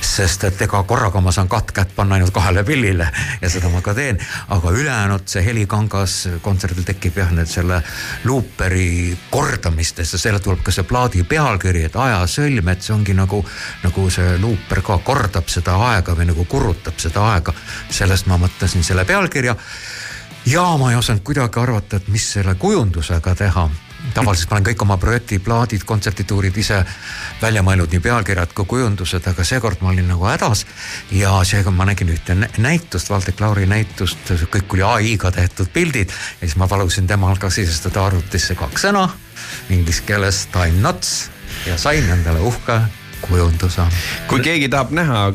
sest 0.00 0.44
et 0.44 0.62
ega 0.68 0.82
korraga 0.82 1.20
ma 1.20 1.32
saan 1.32 1.48
katt 1.48 1.72
kätt 1.74 1.94
panna 1.96 2.18
ainult 2.18 2.34
kahele 2.34 2.64
pillile 2.64 3.08
ja 3.40 3.50
seda 3.50 3.72
ma 3.72 3.82
ka 3.82 3.94
teen, 3.94 4.20
aga 4.54 4.70
ülejäänud 4.70 5.26
see 5.30 5.44
helikangas 5.46 6.16
kontserdil 6.42 6.86
tekib 6.86 7.18
jah, 7.18 7.32
need 7.34 7.50
selle 7.50 7.80
luuperi 8.24 9.16
kordamistes 9.30 10.14
ja 10.14 10.20
selle 10.20 10.40
tuleb 10.44 10.62
ka 10.64 10.72
see 10.74 10.86
plaadi 10.86 11.24
pealkiri, 11.28 11.84
et 11.88 11.96
ajasõlm, 12.34 12.68
et 12.72 12.82
see 12.82 12.94
ongi 12.94 13.14
nagu, 13.14 13.42
nagu 13.84 14.08
see 14.10 14.38
luuper 14.42 14.82
ka 14.82 14.98
kordab 15.04 15.48
seda 15.48 15.76
aega 15.92 16.14
või 16.16 16.28
nagu 16.30 16.44
kurutab 16.44 16.98
seda 16.98 17.24
aega. 17.34 17.54
sellest 17.90 18.26
ma 18.26 18.38
mõtlesin 18.38 18.82
selle 18.82 19.04
pealkirja 19.04 19.56
ja 20.46 20.76
ma 20.76 20.90
ei 20.90 20.96
osanud 20.96 21.22
kuidagi 21.24 21.60
arvata, 21.60 21.96
et 21.96 22.08
mis 22.08 22.32
selle 22.32 22.54
kujundusega 22.54 23.34
teha. 23.34 23.70
tavaliselt 24.14 24.50
ma 24.50 24.56
olen 24.56 24.64
kõik 24.66 24.82
oma 24.82 24.96
projektiplaadid, 25.00 25.84
kontserdituurid 25.88 26.56
ise 26.60 26.84
välja 27.40 27.62
mõelnud, 27.62 27.88
nii 27.88 28.00
pealkirjad 28.04 28.52
kui 28.52 28.64
kujundused, 28.64 29.24
aga 29.26 29.44
seekord 29.44 29.80
ma 29.80 29.88
olin 29.88 30.08
nagu 30.08 30.26
hädas. 30.26 30.66
ja 31.10 31.40
seega 31.44 31.70
ma 31.70 31.84
nägin 31.84 32.08
ühte 32.08 32.34
nä- 32.34 32.50
näitust, 32.58 33.10
Valdek 33.10 33.40
Lauri 33.40 33.66
näitust, 33.66 34.18
kõik 34.50 34.72
oli 34.74 34.82
ai-ga 34.82 35.30
tehtud 35.30 35.68
pildid 35.72 36.08
ja 36.10 36.46
siis 36.48 36.56
ma 36.56 36.68
palusin 36.68 37.06
temal 37.06 37.36
ka 37.38 37.50
sisestada 37.50 38.04
arvutisse 38.06 38.54
kaks 38.54 38.84
sõna 38.84 39.08
inglise 39.70 40.02
keeles 40.06 40.46
time 40.52 40.80
nuts 40.80 41.33
ja 41.66 41.78
sain 41.80 42.06
endale 42.12 42.42
uhke 42.44 42.78
kujunduse 43.24 43.86
kui 44.28 44.42
keegi 44.44 44.68
tahab 44.72 44.92
näha, 44.96 45.26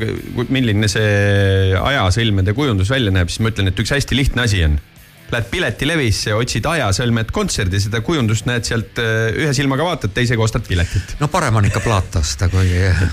milline 0.49 0.89
see 0.91 1.73
ajasõlmede 1.79 2.53
kujundus 2.57 2.91
välja 2.93 3.13
näeb, 3.13 3.31
siis 3.31 3.41
ma 3.43 3.53
ütlen, 3.53 3.71
et 3.71 3.81
üks 3.81 3.93
hästi 3.95 4.17
lihtne 4.17 4.45
asi 4.45 4.63
on. 4.67 4.77
Lähed 5.29 5.45
piletilevisse, 5.51 6.33
otsid 6.33 6.65
ajasõlmed 6.65 7.29
kontserdi, 7.35 7.77
seda 7.83 7.99
kujundust 8.05 8.47
näed 8.49 8.65
sealt 8.65 8.97
äh, 9.01 9.27
ühe 9.37 9.51
silmaga 9.53 9.85
vaatad, 9.85 10.13
teisega 10.15 10.41
ostad 10.41 10.65
piletit. 10.67 11.15
no 11.19 11.27
parem 11.29 11.55
on 11.59 11.67
ikka 11.69 11.81
plaat 11.85 12.15
osta, 12.17 12.47
kui, 12.49 12.65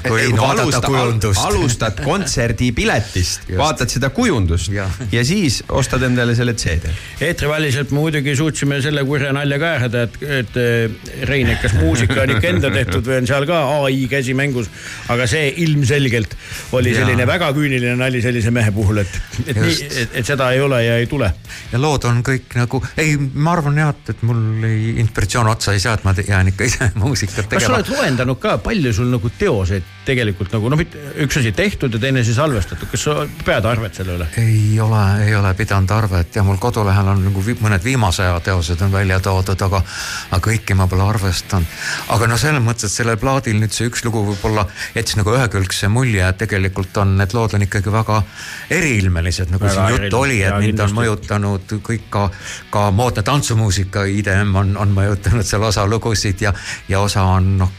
kui 0.07 0.21
Ei, 0.23 0.31
no 0.33 0.43
vaadata 0.47 0.63
alusta- 0.65 0.87
kujundust. 0.89 1.43
alustad 1.45 2.01
kontserdi 2.05 2.71
piletist, 2.77 3.45
Just. 3.49 3.59
vaatad 3.61 3.93
seda 3.93 4.11
kujundust 4.17 4.73
ja. 4.73 4.87
Ja 5.13 5.25
siis 5.29 5.61
ostad 5.69 6.03
endale 6.09 6.35
selle 6.39 6.55
CD. 6.57 6.89
eetriväliselt 7.21 7.91
muidugi 7.97 8.37
suutsime 8.37 8.81
selle 8.85 9.05
kurja 9.05 9.33
nalja 9.37 9.59
ka 9.61 9.71
äärada, 9.75 10.07
et, 10.09 10.17
et 10.41 10.57
eh, 10.63 11.27
Rein, 11.29 11.51
et 11.53 11.61
kas 11.63 11.77
muusika 11.77 12.23
on 12.25 12.33
ikka 12.37 12.49
enda 12.55 12.71
tehtud 12.73 13.05
või 13.07 13.21
on 13.21 13.29
seal 13.29 13.47
ka 13.49 13.61
ai 13.85 14.01
käsi 14.11 14.35
mängus. 14.39 14.71
aga 15.13 15.27
see 15.31 15.53
ilmselgelt 15.67 16.33
oli 16.73 16.95
selline 16.97 17.27
väga 17.29 17.53
küüniline 17.57 17.97
nali 18.01 18.23
sellise 18.25 18.51
mehe 18.55 18.73
puhul, 18.73 19.03
et, 19.05 19.21
et 19.47 19.57
et, 19.67 20.11
et 20.23 20.27
seda 20.27 20.51
ei 20.55 20.61
ole 20.65 20.81
ja 20.85 20.97
ei 21.03 21.07
tule. 21.11 21.29
ja 21.73 21.79
lood 21.83 22.05
on 22.09 22.23
kõik 22.27 22.57
nagu, 22.59 22.81
ei, 23.01 23.17
ma 23.17 23.55
arvan 23.57 23.79
jah, 23.81 23.93
et 24.09 24.23
mul 24.27 24.65
ei 24.67 24.95
inspiratsioon 25.03 25.51
otsa 25.53 25.75
ei 25.77 25.83
saa, 25.83 25.97
et 25.99 26.05
ma 26.07 26.15
te- 26.17 26.27
jään 26.29 26.53
ikka 26.53 26.69
ise 26.69 26.91
muusikat 27.03 27.47
kas 27.47 27.47
sa 27.47 27.57
tegema 27.57 27.79
oled. 27.81 27.93
loendanud 27.97 28.41
ka, 28.43 28.57
palju 28.65 28.93
sul 28.97 29.11
nagu 29.13 29.31
teoseid 29.39 29.93
tegelikult 30.07 30.53
nagu 30.55 30.71
noh, 30.71 30.83
üks 31.25 31.41
asi 31.41 31.53
tehtud 31.57 31.95
ja 31.97 32.01
teine 32.03 32.23
siis 32.25 32.39
salvestatud, 32.39 32.89
kas 32.93 33.07
sa 33.09 33.17
pead 33.47 33.67
arvet 33.67 33.99
selle 33.99 34.17
üle? 34.19 34.29
ei 34.41 34.79
ole, 34.83 35.03
ei 35.27 35.35
ole 35.37 35.53
pidanud 35.59 35.91
arvet 35.97 36.39
ja 36.39 36.45
mul 36.47 36.61
kodulehel 36.63 37.11
on 37.13 37.25
nagu 37.27 37.45
mõned 37.63 37.85
viimase 37.85 38.23
aja 38.27 38.39
teosed 38.51 38.83
on 38.87 38.93
välja 38.95 39.19
toodud, 39.25 39.67
aga, 39.67 39.83
aga 40.31 40.43
kõiki 40.47 40.77
ma 40.79 40.87
pole 40.91 41.07
arvestanud. 41.07 41.67
aga 42.15 42.31
noh, 42.31 42.41
selles 42.41 42.63
mõttes, 42.63 42.91
et 42.91 43.01
sellel 43.03 43.19
plaadil 43.21 43.59
nüüd 43.61 43.75
see 43.75 43.91
üks 43.91 44.05
lugu 44.07 44.23
võib-olla 44.31 44.67
jättis 44.95 45.19
nagu 45.19 45.35
ühekülgse 45.35 45.91
mulje, 45.93 46.23
et 46.27 46.39
tegelikult 46.45 46.97
on 47.03 47.17
need 47.19 47.35
lood 47.35 47.57
on 47.57 47.67
ikkagi 47.67 47.93
väga 47.93 48.23
eriilmelised, 48.71 49.51
nagu 49.51 49.65
Väga 49.67 49.75
siin 49.89 50.05
juttu 50.07 50.21
oli, 50.21 50.41
et 50.47 50.59
mind 50.61 50.81
on 50.85 50.95
mõjutanud 50.97 51.77
kõik 51.87 51.96
ka, 52.11 52.29
ka 52.71 52.91
moodne 52.91 53.23
tantsumuusika, 53.27 54.05
IDM 54.05 54.55
on, 54.57 54.77
on 54.77 54.95
mõjutanud 54.97 55.47
seal 55.47 55.67
osa 55.67 55.87
lugusid 55.87 56.43
ja, 56.47 56.53
ja 56.89 57.01
osa 57.01 57.25
on 57.37 57.57
noh, 57.63 57.73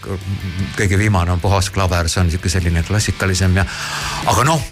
kõige 0.77 0.99
viimane 0.99 1.31
on 1.31 1.41
Puhas 1.44 1.69
klaver, 1.69 2.10
see 2.10 2.23
on 2.23 2.31
sihuke 2.31 2.52
selline 2.52 2.84
klassikalisem 2.88 3.60
ja, 3.61 3.65
aga 4.27 4.48
noh 4.48 4.64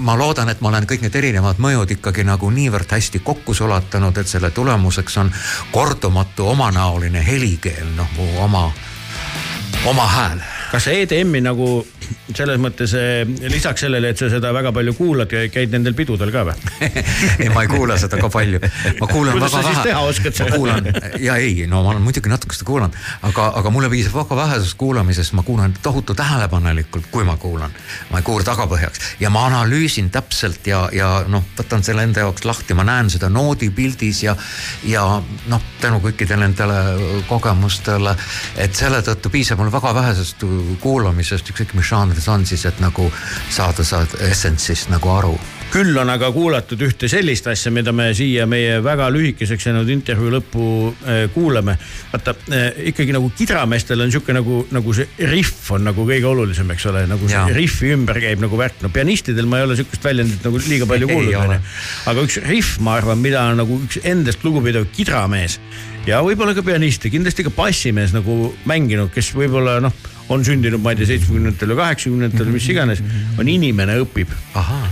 ma 0.00 0.16
loodan, 0.18 0.48
et 0.48 0.60
ma 0.60 0.70
olen 0.70 0.86
kõik 0.88 1.02
need 1.04 1.16
erinevad 1.18 1.60
mõjud 1.62 1.90
ikkagi 1.96 2.24
nagu 2.24 2.48
niivõrd 2.50 2.90
hästi 2.90 3.20
kokku 3.24 3.54
sulatanud, 3.54 4.16
et 4.18 4.28
selle 4.28 4.50
tulemuseks 4.50 5.18
on 5.20 5.32
kordumatu 5.72 6.48
omanäoline 6.54 7.24
helikeel, 7.26 7.92
noh 7.96 8.08
mu 8.16 8.28
oma, 8.44 8.64
oma 9.86 10.06
hääl. 10.08 10.40
Kas 10.72 10.88
sa 10.88 10.96
EDM-i 10.96 11.42
nagu 11.44 11.82
selles 12.34 12.60
mõttes 12.62 12.94
eh, 12.98 13.22
lisaks 13.50 13.84
sellele, 13.86 14.12
et 14.12 14.20
sa 14.20 14.28
seda 14.32 14.52
väga 14.54 14.72
palju 14.74 14.94
kuulad, 14.98 15.32
käid 15.52 15.72
nendel 15.74 15.96
pidudel 15.98 16.32
ka 16.34 16.44
või? 16.48 16.56
ei, 17.42 17.48
ma 17.52 17.64
ei 17.64 17.70
kuula 17.70 17.96
seda 18.00 18.20
ka 18.20 18.30
palju. 18.32 18.60
ma 19.00 19.08
kuulan 19.10 19.38
Kuidas 19.38 19.52
väga 19.52 19.62
sa 19.62 19.62
siis 19.62 19.78
vähe. 19.78 19.86
teha 19.88 20.02
oskad 20.08 20.32
ma 20.32 20.38
seda? 20.38 20.56
kuulan 20.56 20.90
ja 21.22 21.36
ei, 21.36 21.66
no 21.70 21.82
ma 21.82 21.94
olen 21.94 22.04
muidugi 22.04 22.32
natuke 22.32 22.56
seda 22.56 22.68
kuulanud, 22.68 22.98
aga, 23.28 23.48
aga 23.60 23.72
mulle 23.74 23.90
piisab 23.92 24.18
väga 24.20 24.38
vähesest 24.42 24.78
kuulamisest, 24.80 25.36
ma 25.38 25.46
kuulan 25.46 25.74
tohutu 25.82 26.14
tähelepanelikult, 26.18 27.08
kui 27.10 27.24
ma 27.28 27.36
kuulan. 27.40 27.72
ma 28.10 28.20
ei 28.20 28.26
kuula 28.26 28.46
tagapõhjaks 28.46 29.16
ja 29.22 29.30
ma 29.32 29.46
analüüsin 29.50 30.10
täpselt 30.12 30.66
ja, 30.66 30.84
ja 30.92 31.10
noh, 31.28 31.44
võtan 31.58 31.84
selle 31.86 32.04
enda 32.06 32.26
jaoks 32.26 32.44
lahti, 32.48 32.74
ma 32.78 32.84
näen 32.86 33.10
seda 33.12 33.30
noodi 33.32 33.70
pildis 33.74 34.22
ja, 34.26 34.36
ja 34.88 35.06
noh, 35.48 35.68
tänu 35.80 36.00
kõikidele 36.04 36.42
nendele 36.42 37.22
kogemustele, 37.28 38.14
et 38.60 38.74
selle 38.76 39.02
tõttu 39.06 39.30
piisab 39.32 39.60
mul 39.60 39.72
väga 39.72 39.94
vähesest 39.94 40.44
kuulamisest, 40.82 41.52
ükskõik 41.52 41.74
mis 41.78 41.88
žanris 42.02 42.28
on 42.28 42.46
siis, 42.46 42.66
et 42.66 42.80
nagu 42.82 43.08
saada, 43.50 43.84
saada 43.86 44.22
essentsist 44.30 44.90
nagu 44.92 45.10
aru 45.12 45.36
küll 45.72 45.96
on 45.96 46.10
aga 46.12 46.28
kuulatud 46.34 46.82
ühte 46.84 47.08
sellist 47.08 47.46
asja, 47.48 47.70
mida 47.72 47.94
me 47.96 48.10
siia 48.12 48.44
meie 48.44 48.74
väga 48.84 49.06
lühikeseks 49.08 49.70
jäänud 49.70 49.88
intervjuu 49.94 50.32
lõppu 50.34 50.64
äh, 50.92 51.22
kuulame. 51.32 51.78
vaata 52.12 52.34
äh, 52.52 52.66
ikkagi 52.90 53.14
nagu 53.16 53.30
kidrameestel 53.32 54.04
on 54.04 54.12
sihuke 54.12 54.34
nagu, 54.36 54.58
nagu 54.74 54.92
see 54.92 55.30
riff 55.30 55.70
on 55.72 55.86
nagu 55.88 56.04
kõige 56.08 56.28
olulisem, 56.28 56.68
eks 56.74 56.84
ole, 56.92 57.06
nagu 57.08 57.30
see 57.30 57.56
riffi 57.56 57.94
ümber 57.96 58.20
käib 58.20 58.44
nagu 58.44 58.60
värk. 58.60 58.82
no 58.84 58.92
pianistidel 58.92 59.48
ma 59.48 59.62
ei 59.62 59.68
ole 59.70 59.78
sihukest 59.80 60.04
väljendit 60.04 60.44
nagu 60.44 60.60
liiga 60.60 60.88
palju 60.90 61.08
kuulnud, 61.14 61.38
onju. 61.40 61.60
aga 62.12 62.26
üks 62.28 62.36
riff, 62.44 62.76
ma 62.84 62.98
arvan, 63.00 63.24
mida 63.24 63.46
on 63.48 63.62
nagu 63.64 63.80
üks 63.86 64.02
endast 64.04 64.44
lugupidav 64.44 64.84
kidramees 64.92 65.56
ja 66.04 66.20
võib-olla 66.26 66.52
ka 66.52 66.66
pianist 66.66 67.08
ja 67.08 67.14
kindlasti 67.16 67.48
ka 67.48 67.54
bassimees 67.54 68.12
nagu 68.12 68.52
mänginud, 68.68 69.08
kes 69.14 69.32
võib-olla 69.38 69.78
noh, 69.84 69.96
on 70.32 70.44
sündinud, 70.46 70.82
ma 70.82 70.94
ei 70.94 71.00
tea, 71.00 71.10
seitsmekümnendatel 71.12 71.72
või 71.72 71.80
kaheksakümnendatel, 71.82 72.50
mis 72.54 72.68
iganes, 72.72 73.02
on 73.38 73.50
inimene 73.52 73.98
õpib. 74.02 74.32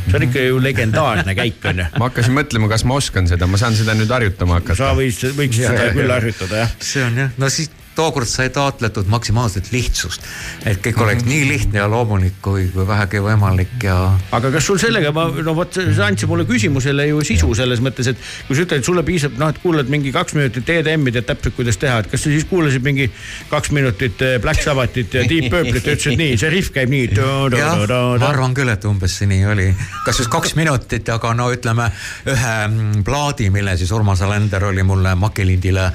See 0.07 0.19
on 0.19 0.27
ikka 0.29 0.47
ju 0.47 0.63
legendaarne 0.63 1.35
käik 1.39 1.69
onju. 1.73 1.89
ma 1.99 2.09
hakkasin 2.09 2.37
mõtlema, 2.37 2.71
kas 2.73 2.87
ma 2.89 2.99
oskan 3.01 3.29
seda, 3.31 3.49
ma 3.51 3.61
saan 3.61 3.77
seda 3.79 3.97
nüüd 3.99 4.11
harjutama 4.13 4.61
sa 4.61 4.65
hakata. 4.65 4.95
võid, 5.01 5.37
võiks 5.39 5.61
seda 5.61 5.91
küll 5.97 6.13
harjutada 6.13 6.65
jah. 6.65 6.75
see 6.93 7.05
on 7.05 7.23
jah, 7.25 7.37
no 7.41 7.51
siis 7.53 7.73
tookord 7.97 8.29
sai 8.29 8.51
taotletud 8.55 9.09
maksimaalset 9.11 9.71
lihtsust, 9.73 10.25
et 10.69 10.81
kõik 10.85 11.01
oleks 11.05 11.27
nii 11.27 11.47
lihtne 11.49 11.81
ja 11.83 11.89
loomulik 11.91 12.39
kui, 12.43 12.69
kui 12.73 12.87
vähegi 12.89 13.21
võimalik 13.25 13.75
ja 13.85 13.97
aga 14.37 14.53
kas 14.55 14.69
sul 14.71 14.79
sellega, 14.81 15.13
ma 15.17 15.27
no 15.45 15.55
vot, 15.57 15.75
sa 15.75 16.07
andsid 16.09 16.31
mulle 16.31 16.47
küsimusele 16.49 17.09
ju 17.11 17.23
sisu 17.27 17.53
selles 17.59 17.83
mõttes, 17.85 18.13
et 18.13 18.21
kui 18.47 18.57
sa 18.57 18.65
ütled, 18.65 18.81
et 18.81 18.89
sulle 18.89 19.05
piisab, 19.07 19.37
noh, 19.41 19.51
et 19.53 19.61
kuulad 19.63 19.91
mingi 19.93 20.13
kaks 20.15 20.37
minutit 20.39 20.71
EDM-i, 20.77 21.15
tead 21.15 21.29
täpselt, 21.29 21.57
kuidas 21.59 21.81
teha, 21.81 22.01
et 22.05 22.11
kas 22.13 22.25
sa 22.25 22.33
siis 22.33 22.47
kuulasid 22.51 22.85
mingi 22.87 23.11
kaks 23.51 23.73
minutit 23.77 24.23
eh, 24.27 24.37
Black 24.43 24.63
Sabbathit 24.65 25.15
ja 25.19 25.25
Deep 25.29 25.51
Purple'it 25.53 25.87
ja 25.87 25.97
ütlesid 25.97 26.19
nii, 26.21 26.39
see 26.41 26.53
riff 26.53 26.73
käib 26.75 26.93
nii. 26.93 27.11
jah, 27.61 27.83
ma 28.21 28.31
arvan 28.31 28.55
küll, 28.57 28.71
et 28.73 28.87
umbes 28.89 29.19
see 29.21 29.29
nii 29.31 29.45
oli. 29.51 29.69
kas 30.07 30.23
just 30.23 30.33
kaks 30.33 30.55
minutit, 30.59 31.09
aga 31.13 31.33
no 31.37 31.51
ütleme 31.53 31.91
ühe 32.31 32.55
mm, 32.67 33.05
plaadi, 33.07 33.51
mille 33.55 33.77
siis 33.81 33.93
Urmas 33.97 34.23
Alender 34.27 34.71
oli 34.71 34.85
mulle 34.87 35.15
makilindile 35.19 35.91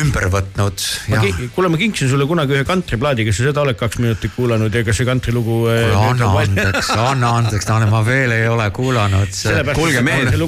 ümber 0.00 0.28
võtnud. 0.32 0.88
kuule, 1.54 1.68
ma 1.72 1.80
kinksin 1.80 2.08
sulle 2.10 2.26
kunagi 2.30 2.56
ühe 2.56 2.64
kantriplaadi, 2.68 3.24
kas 3.28 3.38
sa 3.40 3.48
seda 3.48 3.62
oled 3.64 3.78
kaks 3.80 4.00
minutit 4.02 4.34
kuulanud 4.36 4.74
ja 4.74 4.84
kas 4.86 5.00
see 5.00 5.08
kantrilugu. 5.08 5.60
anna 5.70 6.30
andeks, 6.42 6.90
anna 6.96 7.32
andeks, 7.40 7.68
Taane, 7.68 7.88
ma 7.90 8.02
veel 8.06 8.34
ei 8.36 8.48
ole 8.50 8.68
kuulanud. 8.74 9.32
Kuulge 9.74 10.02
mehed 10.04 10.30
veel. 10.34 10.44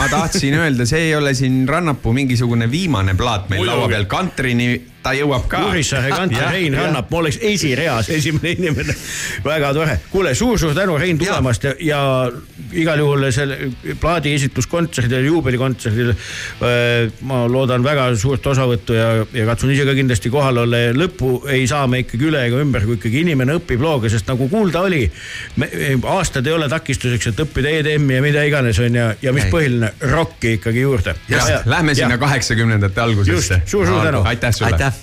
ma 0.00 0.08
tahtsin 0.12 0.58
öelda, 0.58 0.86
see 0.88 1.08
ei 1.10 1.14
ole 1.18 1.34
siin 1.38 1.62
Rannapuu 1.68 2.12
mingisugune 2.16 2.70
viimane 2.70 3.14
plaat 3.18 3.50
meil 3.52 3.66
laua 3.66 3.88
peal, 3.92 4.06
kantrini 4.10 4.70
ta 5.06 5.14
jõuab 5.16 5.46
ka. 5.50 5.62
Kuressaare 5.68 6.12
kantri 6.20 6.42
Rein 6.42 6.76
Rannap, 6.78 7.10
ma 7.10 7.22
oleks 7.22 7.38
esireas 7.44 8.10
esimene 8.12 8.56
inimene. 8.56 8.96
väga 9.44 9.72
tore, 9.76 9.98
kuule 10.10 10.34
suur-suur 10.34 10.74
tänu 10.76 10.98
Rein 11.00 11.18
tulemast 11.20 11.64
ja, 11.64 11.74
ja 11.80 12.00
igal 12.76 13.00
juhul 13.02 13.28
selle 13.34 13.70
plaadi 14.00 14.34
esitluskontserdil, 14.36 15.28
juubelikontserdil 15.30 16.12
äh, 16.12 17.12
ma 17.28 17.44
loodan 17.50 17.84
väga 17.86 18.08
suurt 18.18 18.46
osavõttu 18.50 18.96
ja, 18.96 19.08
ja 19.34 19.46
katsun 19.48 19.72
ise 19.74 19.86
ka 19.86 19.94
kindlasti 19.96 20.32
kohal 20.32 20.62
olla 20.64 20.80
ja 20.86 20.94
lõppu 20.96 21.38
ei 21.52 21.66
saa 21.70 21.86
me 21.90 22.02
ikkagi 22.04 22.30
üle 22.30 22.42
ega 22.48 22.60
ümber, 22.62 22.86
kui 22.88 22.98
ikkagi 22.98 23.22
inimene 23.22 23.58
õpib 23.60 23.82
looga, 23.82 24.10
sest 24.12 24.28
nagu 24.30 24.48
kuulda 24.52 24.84
oli, 24.88 25.04
aastad 26.16 26.46
ei 26.46 26.56
ole 26.56 26.70
takistuseks, 26.72 27.30
et 27.32 27.44
õppida 27.46 27.74
EDM-i 27.80 28.18
ja 28.18 28.24
mida 28.24 28.44
iganes 28.48 28.80
on 28.82 28.98
ja, 28.98 29.10
ja 29.22 29.34
mis 29.36 29.46
Ei. 29.46 29.52
põhiline, 29.52 29.92
rokki 30.12 30.56
ikkagi 30.58 30.84
juurde. 30.86 31.16
Lähme 31.66 31.94
sinna 31.94 32.18
kaheksakümnendate 32.18 33.00
algusesse. 33.00 33.60
Just, 33.60 33.70
suur-suur 33.70 34.04
tänu. 34.04 34.22
aitäh 34.26 34.54
sulle. 34.54 34.72
aitäh. 34.72 34.95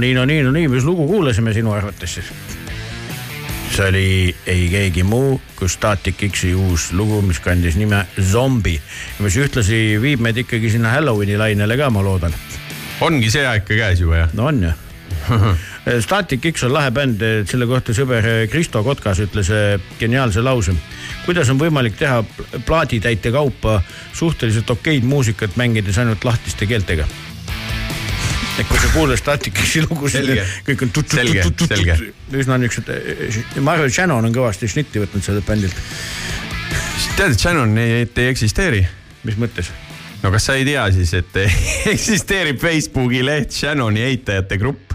nii, 0.00 0.14
no 0.16 0.24
nii, 0.28 0.42
no 0.46 0.52
nii, 0.54 0.68
mis 0.72 0.84
lugu 0.84 1.06
kuulasime 1.10 1.54
sinu 1.56 1.72
arvates 1.76 2.18
siis? 2.18 2.32
see 3.70 3.86
oli 3.86 4.36
ei 4.50 4.66
keegi 4.70 5.02
muu 5.06 5.40
kui 5.56 5.68
Static 5.70 6.24
X-i 6.30 6.54
uus 6.58 6.90
lugu, 6.96 7.20
mis 7.22 7.38
kandis 7.40 7.76
nime 7.78 8.02
Zombi, 8.18 8.74
mis 9.22 9.36
ühtlasi 9.38 10.00
viib 10.02 10.22
meid 10.24 10.40
ikkagi 10.42 10.72
sinna 10.72 10.90
Halloweeni 10.96 11.38
lainele 11.38 11.76
ka, 11.78 11.90
ma 11.90 12.02
loodan. 12.02 12.34
ongi 13.06 13.30
see 13.30 13.46
aeg 13.46 13.64
ka 13.68 13.76
käes 13.78 14.02
juba 14.02 14.24
jah? 14.24 14.34
no 14.34 14.48
on 14.50 14.62
ju. 14.64 14.72
Static 16.04 16.44
X 16.52 16.64
on 16.66 16.74
lahe 16.74 16.90
bänd, 16.94 17.22
selle 17.48 17.66
kohta 17.68 17.94
sõber 17.96 18.26
Kristo 18.50 18.82
Kotkas 18.84 19.20
ütles 19.22 19.50
eh, 19.54 19.78
geniaalse 20.00 20.42
lause. 20.42 20.74
kuidas 21.24 21.50
on 21.52 21.60
võimalik 21.60 21.96
teha 21.98 22.22
pl- 22.24 22.62
plaaditäite 22.66 23.32
kaupa 23.32 23.80
suhteliselt 24.12 24.70
okeid 24.70 25.04
muusikat 25.04 25.56
mängides 25.60 25.98
ainult 25.98 26.24
lahtiste 26.24 26.66
keeltega? 26.66 27.06
Et 28.60 28.68
kui 28.68 28.78
sa 28.82 28.90
kuulad 28.94 29.18
Static 29.20 29.56
X-i 29.64 29.82
lugusid 29.86 30.30
kõik 30.66 30.84
on 30.86 30.92
tut- 30.94 31.14
Selge, 31.16 31.42
tut- 31.46 31.56
tut- 31.56 31.68
tut- 31.68 31.76
selge. 31.76 32.12
üsna 32.42 32.58
niisugused, 32.60 33.60
ma 33.64 33.74
arvan, 33.76 33.88
et 33.90 33.96
Shannon 33.96 34.24
on 34.28 34.34
kõvasti 34.36 34.68
šnitti 34.70 35.02
võtnud 35.04 35.24
sellelt 35.26 35.46
bändilt. 35.48 35.76
tead, 37.16 37.32
et 37.32 37.38
Shannon 37.40 37.76
ei, 37.78 38.04
ei 38.16 38.28
eksisteeri? 38.30 38.84
mis 39.24 39.36
mõttes? 39.40 39.72
no 40.22 40.30
kas 40.32 40.44
sa 40.50 40.54
ei 40.60 40.64
tea 40.68 40.86
siis, 40.92 41.12
et 41.16 41.36
eksisteerib 41.94 42.60
Facebooki 42.60 43.22
leht 43.24 43.52
Shannoni 43.56 44.04
eitajate 44.10 44.58
grupp? 44.60 44.94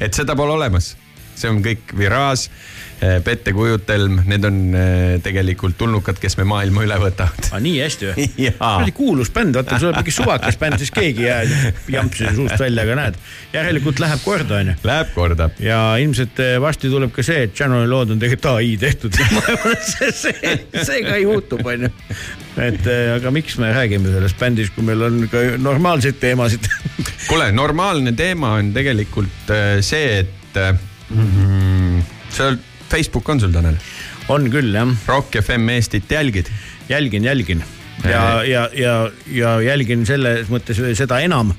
et 0.00 0.14
seda 0.14 0.34
pole 0.36 0.52
olemas. 0.52 0.96
See 1.36 1.52
on 1.52 1.62
kõik 1.64 1.94
Virage, 1.96 2.50
pettekujutelm, 3.24 4.22
need 4.24 4.44
on 4.48 4.58
eh, 4.72 5.16
tegelikult 5.24 5.76
tulnukad, 5.76 6.16
kes 6.20 6.38
me 6.40 6.46
maailma 6.48 6.84
üle 6.86 6.96
võtavad. 7.00 7.50
aga 7.50 7.58
nii 7.60 7.74
hästi 7.82 8.08
või? 8.08 8.24
jaa, 8.46 8.54
kuradi 8.56 8.94
kuulus 8.96 9.30
bänd, 9.34 9.58
vaata 9.58 9.80
sul 9.82 9.90
on 9.90 9.98
mingi 9.98 10.14
suvakas 10.16 10.56
bänd, 10.60 10.80
siis 10.80 10.92
keegi 10.96 11.26
ei 11.26 11.28
jää 11.28 11.74
jampsi 11.92 12.30
suust 12.38 12.56
välja, 12.60 12.86
aga 12.86 12.96
näed, 13.02 13.20
järelikult 13.52 14.00
läheb 14.00 14.24
korda, 14.24 14.62
onju. 14.62 14.78
läheb 14.88 15.12
korda. 15.12 15.50
ja 15.60 15.82
ilmselt 16.00 16.40
eh, 16.40 16.56
varsti 16.62 16.92
tuleb 16.92 17.12
ka 17.12 17.26
see, 17.26 17.44
et 17.50 17.60
Janoni 17.60 17.90
lood 17.90 18.16
on 18.16 18.22
tegelikult 18.22 18.56
ai 18.56 18.72
tehtud. 18.80 19.20
see, 19.92 20.10
see, 20.16 20.56
see 20.80 21.04
ka 21.04 21.20
juhtub, 21.20 21.60
onju. 21.68 21.92
et 22.64 22.90
eh, 22.96 23.12
aga 23.18 23.34
miks 23.34 23.60
me 23.60 23.76
räägime 23.76 24.08
sellest 24.16 24.40
bändist, 24.40 24.72
kui 24.72 24.88
meil 24.88 25.04
on 25.04 25.26
ka 25.28 25.44
normaalseid 25.60 26.16
teemasid. 26.22 26.64
kuule, 27.28 27.52
normaalne 27.52 28.16
teema 28.16 28.56
on 28.56 28.72
tegelikult 28.72 29.52
eh, 29.52 29.72
see, 29.84 30.22
et 30.24 30.56
mm, 31.10 32.02
seal 32.30 32.58
Facebook 32.90 33.28
on 33.28 33.40
sul, 33.40 33.54
Tanel? 33.54 33.78
on 34.32 34.50
küll 34.50 34.74
jah, 34.74 34.92
Rock 35.06 35.38
FM 35.42 35.68
Eestit 35.76 36.10
jälgid? 36.10 36.50
jälgin, 36.88 37.24
jälgin 37.24 37.64
ja, 38.04 38.42
ja, 38.44 38.68
ja, 38.74 39.10
ja 39.26 39.56
jälgin 39.64 40.06
selles 40.06 40.50
mõttes 40.52 40.80
seda 40.98 41.20
enam, 41.24 41.52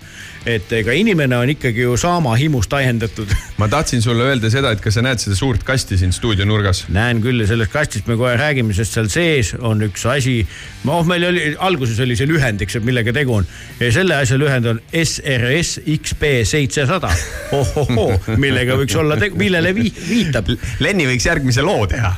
et 0.47 0.71
ega 0.79 0.95
inimene 0.95 1.37
on 1.37 1.51
ikkagi 1.51 1.83
ju 1.83 1.97
saama 1.99 2.35
himust 2.39 2.73
ajendatud. 2.73 3.31
ma 3.61 3.67
tahtsin 3.71 4.01
sulle 4.01 4.29
öelda 4.29 4.51
seda, 4.53 4.71
et 4.71 4.83
kas 4.83 4.97
sa 4.97 5.03
näed 5.05 5.21
seda 5.21 5.35
suurt 5.37 5.65
kasti 5.67 5.99
siin 5.99 6.15
stuudio 6.15 6.47
nurgas? 6.47 6.85
näen 6.93 7.21
küll 7.23 7.43
ja 7.43 7.49
sellest 7.49 7.73
kastist 7.73 8.07
me 8.07 8.17
kohe 8.19 8.35
räägime, 8.39 8.75
sest 8.77 8.97
seal 8.97 9.11
sees 9.11 9.53
on 9.59 9.83
üks 9.89 10.07
asi. 10.09 10.39
noh, 10.87 11.03
meil 11.07 11.27
oli 11.27 11.53
alguses 11.59 11.99
oli 12.03 12.15
see 12.19 12.29
lühendiks, 12.29 12.79
et 12.79 12.87
millega 12.87 13.13
tegu 13.15 13.37
on 13.41 13.47
selle 13.91 14.15
asja 14.15 14.37
lühend 14.39 14.67
on 14.69 14.81
SRS 14.93 15.81
XP 15.97 16.23
seitsesada. 16.47 17.11
ohohoo, 17.57 18.09
millega 18.39 18.77
võiks 18.79 18.97
olla 18.99 19.17
tegu, 19.19 19.37
millele 19.39 19.73
vi 19.75 19.89
viitab. 19.91 20.51
Lenni 20.83 21.07
võiks 21.09 21.27
järgmise 21.27 21.65
loo 21.65 21.87
teha. 21.89 22.13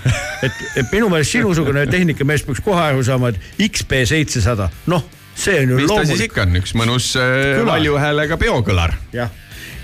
et, 0.45 0.65
et 0.79 0.91
minu 0.93 1.09
meelest 1.11 1.37
sinusugune 1.37 1.85
tehnikamees 1.89 2.45
peaks 2.47 2.63
kohe 2.65 2.83
aru 2.91 3.05
saama, 3.05 3.33
et 3.33 3.63
XP 3.69 4.03
seitsesada, 4.09 4.69
noh, 4.91 5.05
see 5.39 5.59
on 5.63 5.73
ju 5.73 5.79
mis 5.79 5.87
ta 5.87 5.99
siis 5.99 6.09
loomulik. 6.09 6.31
ikka 6.31 6.45
on, 6.45 6.57
üks 6.61 6.75
mõnus 6.77 7.11
äh, 7.19 7.61
valju 7.67 7.97
häälega 8.01 8.37
peokõlar. 8.41 8.95
jah, 9.15 9.31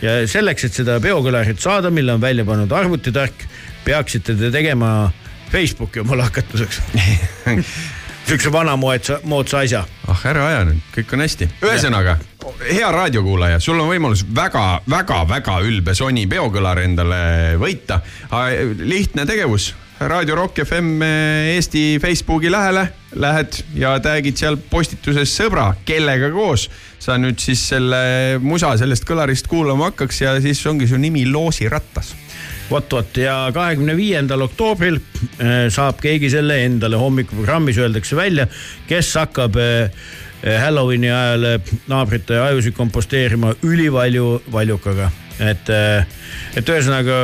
ja 0.03 0.15
selleks, 0.29 0.67
et 0.67 0.79
seda 0.81 0.99
peokõlarit 1.03 1.61
saada, 1.61 1.91
mille 1.93 2.15
on 2.15 2.23
välja 2.23 2.45
pannud 2.47 2.71
arvutitark, 2.71 3.45
peaksite 3.85 4.35
te 4.39 4.51
tegema 4.53 5.11
Facebooki 5.51 6.01
omale 6.03 6.25
hakatuseks. 6.27 6.81
Siukse 8.25 8.49
vanamoodsa, 8.49 9.19
moodsa 9.29 9.59
asja. 9.61 9.83
ah 10.09 10.21
ära 10.25 10.47
aja 10.49 10.63
nüüd, 10.65 10.81
kõik 10.95 11.11
on 11.13 11.21
hästi. 11.21 11.47
ühesõnaga, 11.61 12.15
hea 12.65 12.87
raadiokuulaja, 12.91 13.59
sul 13.61 13.77
on 13.79 13.91
võimalus 13.91 14.25
väga-väga-väga 14.35 15.59
ülbe 15.67 15.93
Sony 15.93 16.25
peokõlar 16.29 16.81
endale 16.81 17.19
võita. 17.61 18.01
lihtne 18.81 19.27
tegevus, 19.29 19.75
Raadio 19.99 20.35
Rock 20.35 20.59
FM 20.65 21.01
Eesti 21.55 21.99
Facebooki 22.01 22.49
lähele, 22.51 22.81
lähed 23.15 23.61
ja 23.79 23.93
tag'id 24.03 24.35
seal 24.35 24.57
postituses 24.59 25.31
sõbra, 25.31 25.69
kellega 25.87 26.27
koos. 26.33 26.65
Sa 26.99 27.15
nüüd 27.21 27.39
siis 27.39 27.61
selle 27.69 28.01
musa 28.43 28.73
sellest 28.75 29.07
kõlarist 29.07 29.47
kuulama 29.47 29.87
hakkaks 29.93 30.19
ja 30.25 30.33
siis 30.43 30.59
ongi 30.67 30.89
su 30.89 30.99
nimi 30.99 31.23
Loosirattas 31.29 32.11
vot-vot 32.67 33.21
ja 33.21 33.37
kahekümne 33.55 33.95
viiendal 33.95 34.43
oktoobril 34.49 34.97
äh, 34.97 35.69
saab 35.71 36.01
keegi 36.03 36.31
selle 36.33 36.59
endale 36.65 36.99
hommikuprogrammis 36.99 37.79
öeldakse 37.79 38.19
välja, 38.19 38.49
kes 38.89 39.13
hakkab 39.21 39.59
äh, 39.61 40.05
Halloweeni 40.45 41.07
ajal 41.09 41.45
naabrite 41.89 42.35
ajusid 42.37 42.75
komposteerima 42.77 43.55
ülivalju 43.65 44.41
valjukaga, 44.53 45.07
et, 45.41 45.71
et 46.59 46.69
ühesõnaga 46.69 47.15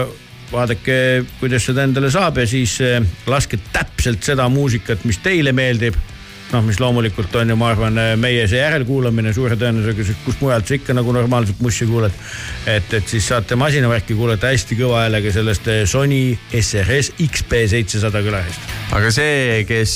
vaadake, 0.52 0.95
kuidas 1.40 1.65
seda 1.69 1.86
endale 1.88 2.11
saab 2.14 2.41
ja 2.41 2.48
siis 2.49 2.78
äh, 2.86 3.02
laske 3.30 3.60
täpselt 3.73 4.23
seda 4.26 4.49
muusikat, 4.52 5.06
mis 5.07 5.22
teile 5.23 5.56
meeldib 5.56 5.98
noh, 6.52 6.64
mis 6.65 6.80
loomulikult 6.82 7.36
on 7.40 7.52
ju, 7.53 7.56
ma 7.56 7.69
arvan, 7.72 7.98
meie 8.19 8.44
see 8.49 8.60
järelkuulamine 8.60 9.32
suure 9.36 9.56
tõenäosusega, 9.60 10.15
kus 10.26 10.40
mujalt 10.41 10.68
sa 10.68 10.76
ikka 10.76 10.95
nagu 10.98 11.14
normaalselt 11.15 11.61
mussi 11.64 11.88
kuulad. 11.88 12.15
et, 12.68 12.94
et 12.94 13.07
siis 13.07 13.28
saate 13.32 13.56
masinavärki 13.56 14.18
kuulata 14.19 14.52
hästi 14.52 14.76
kõva 14.80 15.06
häälega 15.06 15.32
sellest 15.32 15.69
eh, 15.72 15.82
Sony 15.88 16.22
SRS 16.60 17.14
XP 17.23 17.64
seitsesada 17.72 18.23
kõlarist. 18.26 18.72
aga 18.98 19.11
see, 19.15 19.61
kes 19.69 19.95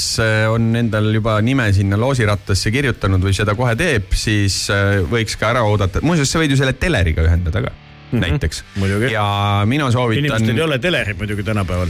on 0.52 0.72
endal 0.80 1.12
juba 1.14 1.38
nime 1.44 1.68
sinna 1.76 2.00
loosirattasse 2.00 2.72
kirjutanud 2.72 3.24
või 3.24 3.36
seda 3.36 3.58
kohe 3.60 3.76
teeb, 3.80 4.14
siis 4.16 4.66
võiks 5.12 5.36
ka 5.40 5.52
ära 5.52 5.66
oodata, 5.68 6.04
muuseas, 6.06 6.32
sa 6.32 6.40
võid 6.40 6.56
ju 6.56 6.62
selle 6.64 6.78
teleriga 6.80 7.26
ühendada 7.28 7.68
ka 7.68 7.82
mm, 8.12 8.20
-hmm. 8.20 8.30
näiteks. 8.30 8.64
ja 9.12 9.62
mina 9.66 9.92
soovitan 9.92 10.26
inimestel 10.26 10.58
ei, 10.58 10.64
ole 10.64 10.80
telerit 10.80 11.18
muidugi 11.18 11.44
tänapäeval. 11.44 11.88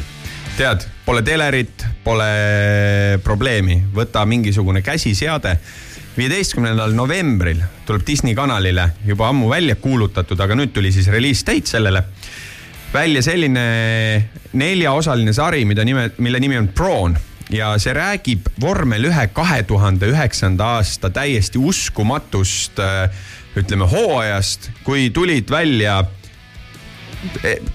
tead, 0.57 0.81
pole 1.05 1.21
telerit, 1.21 1.85
pole 2.03 2.31
probleemi, 3.23 3.83
võta 3.95 4.25
mingisugune 4.25 4.81
käsiseade. 4.81 5.59
viieteistkümnendal 6.17 6.93
novembril 6.93 7.59
tuleb 7.85 8.01
Disney 8.07 8.35
kanalile 8.35 8.89
juba 9.05 9.27
ammu 9.29 9.49
välja 9.49 9.75
kuulutatud, 9.75 10.39
aga 10.39 10.55
nüüd 10.55 10.71
tuli 10.71 10.91
siis 10.91 11.07
release 11.07 11.45
date 11.45 11.67
sellele 11.67 12.03
välja 12.93 13.21
selline 13.21 13.65
neljaosaline 14.53 15.33
sari, 15.33 15.65
mida 15.65 15.83
nime, 15.83 16.09
mille 16.17 16.39
nimi 16.39 16.57
on 16.57 16.67
Prawn 16.67 17.17
ja 17.53 17.75
see 17.81 17.93
räägib 17.93 18.47
vormel 18.61 19.09
ühe 19.09 19.27
kahe 19.35 19.61
tuhande 19.67 20.09
üheksanda 20.09 20.75
aasta 20.77 21.11
täiesti 21.13 21.61
uskumatust 21.61 22.79
äh, 22.79 23.09
ütleme 23.59 23.87
hooajast, 23.89 24.69
kui 24.83 25.09
tulid 25.15 25.51
välja, 25.51 26.01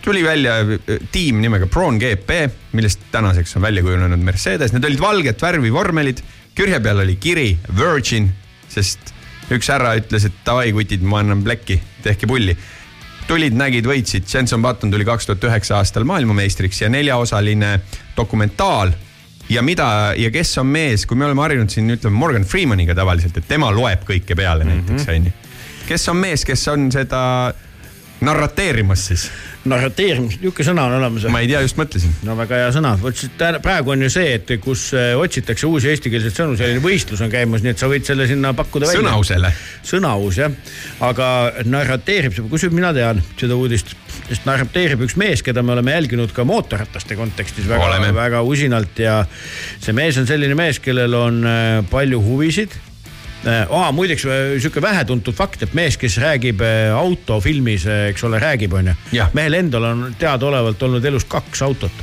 tuli 0.05 0.25
välja 0.25 0.59
äh, 0.61 0.99
tiim 1.13 1.41
nimega 1.43 1.67
Prawn 1.67 1.99
GP, 2.01 2.43
millest 2.73 3.07
tänaseks 3.13 3.57
on 3.57 3.63
välja 3.63 3.83
kujunenud 3.87 4.21
Mercedes, 4.25 4.75
need 4.75 4.85
olid 4.85 5.01
valget 5.01 5.43
värvi 5.43 5.73
vormelid, 5.73 6.21
kürje 6.55 6.81
peal 6.81 7.01
oli 7.05 7.17
kiri 7.17 7.55
Virgin, 7.77 8.29
sest 8.69 9.15
üks 9.51 9.71
härra 9.73 9.97
ütles, 9.99 10.29
et 10.29 10.45
davai 10.47 10.71
kutid, 10.73 11.03
ma 11.03 11.25
annan 11.25 11.43
plekki, 11.47 11.81
tehke 12.05 12.29
pulli 12.31 12.55
tulid, 13.31 13.55
nägid, 13.55 13.87
võitsid, 13.87 14.27
Jenson 14.27 14.63
Button 14.63 14.91
tuli 14.91 15.07
kaks 15.07 15.29
tuhat 15.29 15.45
üheksa 15.51 15.79
aastal 15.79 16.07
maailmameistriks 16.09 16.83
ja 16.83 16.91
neljaosaline 16.91 17.77
dokumentaal. 18.17 18.93
ja 19.51 19.63
mida 19.67 20.15
ja 20.17 20.31
kes 20.31 20.59
on 20.63 20.67
mees, 20.71 21.07
kui 21.07 21.19
me 21.19 21.27
oleme 21.27 21.43
harjunud 21.43 21.71
siin 21.71 21.91
ütleme 21.91 22.15
Morgan 22.17 22.45
Freemaniga 22.47 22.95
tavaliselt, 22.95 23.37
et 23.37 23.49
tema 23.49 23.71
loeb 23.75 24.05
kõike 24.07 24.37
peale 24.39 24.65
mm 24.65 24.85
-hmm. 24.87 25.33
Kes 25.91 26.09
on 26.13 26.23
mees, 26.23 26.47
kes 26.47 26.69
on 26.71 26.91
seda 26.95 27.21
narrateerimas 28.21 29.07
siis? 29.11 29.31
narrateerimis, 29.69 30.39
niisugune 30.41 30.65
sõna 30.65 30.87
on 30.89 30.95
olemas. 30.97 31.27
ma 31.33 31.43
ei 31.43 31.49
tea, 31.51 31.61
just 31.65 31.77
mõtlesin. 31.77 32.13
no 32.25 32.33
väga 32.39 32.63
hea 32.63 32.71
sõna, 32.73 32.95
vot 33.01 33.43
praegu 33.61 33.93
on 33.93 34.05
ju 34.07 34.09
see, 34.13 34.31
et 34.39 34.53
kus 34.65 34.87
äh, 34.97 35.11
otsitakse 35.21 35.69
uusi 35.69 35.91
eestikeelseid 35.93 36.37
sõnu, 36.37 36.57
selline 36.57 36.81
võistlus 36.85 37.21
on 37.25 37.33
käimas, 37.33 37.65
nii 37.65 37.75
et 37.75 37.83
sa 37.83 37.91
võid 37.91 38.09
selle 38.09 38.25
sinna 38.31 38.55
pakkuda 38.57 38.89
välja. 38.89 39.03
sõnausele. 39.03 39.53
sõnaus 39.91 40.41
jah, 40.41 40.57
aga 41.05 41.29
narrateerib, 41.69 42.39
kusjuures 42.53 42.77
mina 42.77 42.95
tean 42.97 43.21
seda 43.35 43.59
uudist, 43.61 43.93
sest 44.31 44.49
narrateerib 44.49 45.05
üks 45.05 45.19
mees, 45.21 45.45
keda 45.45 45.65
me 45.65 45.77
oleme 45.77 45.97
jälginud 45.99 46.33
ka 46.37 46.47
mootorrataste 46.49 47.21
kontekstis 47.21 47.69
väga, 47.69 48.01
väga 48.17 48.45
usinalt 48.49 49.05
ja 49.05 49.21
see 49.81 49.97
mees 49.97 50.21
on 50.21 50.29
selline 50.31 50.57
mees, 50.57 50.81
kellel 50.81 51.21
on 51.21 51.45
äh, 51.45 51.83
palju 51.93 52.25
huvisid 52.25 52.81
aa, 53.47 53.93
muideks 53.93 54.25
äh, 54.29 54.39
sihuke 54.61 54.83
vähetuntud 54.83 55.37
fakt, 55.37 55.63
et 55.65 55.75
mees, 55.77 55.97
kes 56.01 56.19
räägib 56.21 56.63
äh, 56.65 56.91
autofilmis, 56.97 57.87
eks 58.11 58.25
ole, 58.29 58.41
räägib, 58.43 58.75
onju. 58.77 58.95
Mehel 59.37 59.61
endal 59.63 59.89
on 59.91 60.09
teadaolevalt 60.19 60.83
olnud 60.89 61.05
elus 61.05 61.25
kaks 61.31 61.63
autot. 61.67 62.03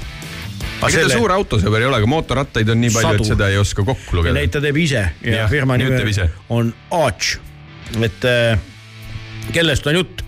ega 0.78 1.04
ta 1.04 1.10
suur 1.10 1.34
autosõber 1.34 1.82
ei 1.82 1.90
ole, 1.90 2.02
aga 2.02 2.10
mootorrattaid 2.10 2.70
on 2.70 2.82
nii 2.82 2.94
palju, 2.94 3.22
et 3.22 3.34
seda 3.34 3.50
ei 3.54 3.58
oska 3.62 3.86
kokku 3.86 4.20
lugeda. 4.20 4.38
Neid. 4.38 4.54
ta 4.54 4.62
teeb 4.64 4.78
ise 4.78 5.04
ja, 5.04 5.44
Jah, 5.44 5.50
firma 5.50 5.78
nimi 5.78 6.30
on 6.50 6.74
Arch. 6.92 7.38
et 8.02 8.26
äh, 8.26 8.58
kellest 9.54 9.88
on 9.88 10.02
jutt? 10.02 10.24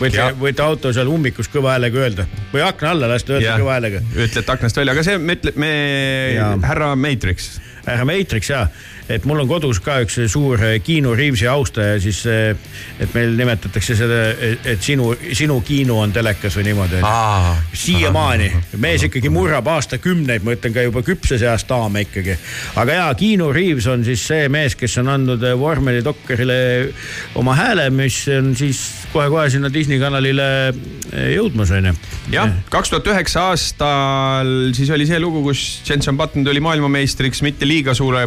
võite 0.00 0.24
võite 0.40 0.62
auto 0.64 0.92
seal 0.92 1.08
ummikus 1.08 1.48
kõva 1.52 1.74
häälega 1.74 2.02
öelda. 2.02 2.26
Või 2.52 2.62
akna 2.66 2.92
alla 2.92 3.08
lasta 3.10 3.36
öelda 3.36 3.56
kõva 3.60 3.78
häälega. 3.78 4.02
ütlete 4.14 4.52
aknast 4.52 4.76
välja, 4.76 4.92
aga 4.92 5.04
see, 5.06 5.18
me 5.18 5.38
ütleme, 5.38 5.56
me 5.62 6.66
härra 6.66 6.90
Matrix. 7.00 7.56
Härra 7.86 8.04
Matrix 8.08 8.50
ja, 8.50 8.66
et 9.08 9.24
mul 9.24 9.40
on 9.42 9.48
kodus 9.48 9.78
ka 9.84 10.00
üks 10.04 10.18
suur 10.30 10.60
eh, 10.64 10.78
Keanu 10.84 11.14
Reavesi 11.16 11.46
austaja, 11.50 11.98
siis 12.02 12.22
eh, 12.30 12.56
et 13.00 13.14
meil 13.14 13.36
nimetatakse 13.38 13.96
seda, 13.98 14.20
et 14.66 14.82
sinu, 14.82 15.12
sinu 15.36 15.60
kino 15.66 16.00
on 16.02 16.12
telekas 16.14 16.56
või 16.58 16.66
niimoodi. 16.70 17.02
siiamaani, 17.76 18.50
mees 18.82 19.06
ikkagi 19.06 19.30
murrab 19.32 19.68
aastakümneid, 19.76 20.44
ma 20.46 20.56
ütlen 20.56 20.74
ka 20.74 20.84
juba 20.86 21.02
küpses 21.06 21.42
eas 21.46 21.66
daame 21.68 22.06
ikkagi. 22.06 22.36
aga 22.82 22.98
jaa, 23.00 23.14
Keanu 23.18 23.52
Reaves 23.54 23.86
on 23.92 24.04
siis 24.06 24.26
see 24.26 24.48
mees, 24.52 24.76
kes 24.78 24.98
on 25.02 25.12
andnud 25.14 25.42
eh, 25.46 25.56
Vormeli 25.58 26.02
doktorile 26.04 26.58
oma 27.38 27.54
hääle, 27.58 27.88
mis 27.94 28.18
on 28.34 28.54
siis 28.58 28.82
kohe-kohe 29.12 29.48
sinna 29.52 29.70
Disney 29.72 30.00
kanalile 30.02 30.48
eh, 30.68 31.30
jõudmas 31.36 31.70
onju. 31.76 31.94
jah, 32.34 32.58
kaks 32.72 32.92
tuhat 32.92 33.12
üheksa 33.14 33.48
aastal 33.52 34.52
siis 34.76 34.90
oli 34.90 35.06
see 35.08 35.20
lugu, 35.22 35.44
kus 35.46 35.64
Jenson 35.86 36.18
Button 36.18 36.44
tuli 36.46 36.60
maailmameistriks 36.64 37.42
mitte 37.46 37.68
liiga 37.68 37.94
suure 37.94 38.26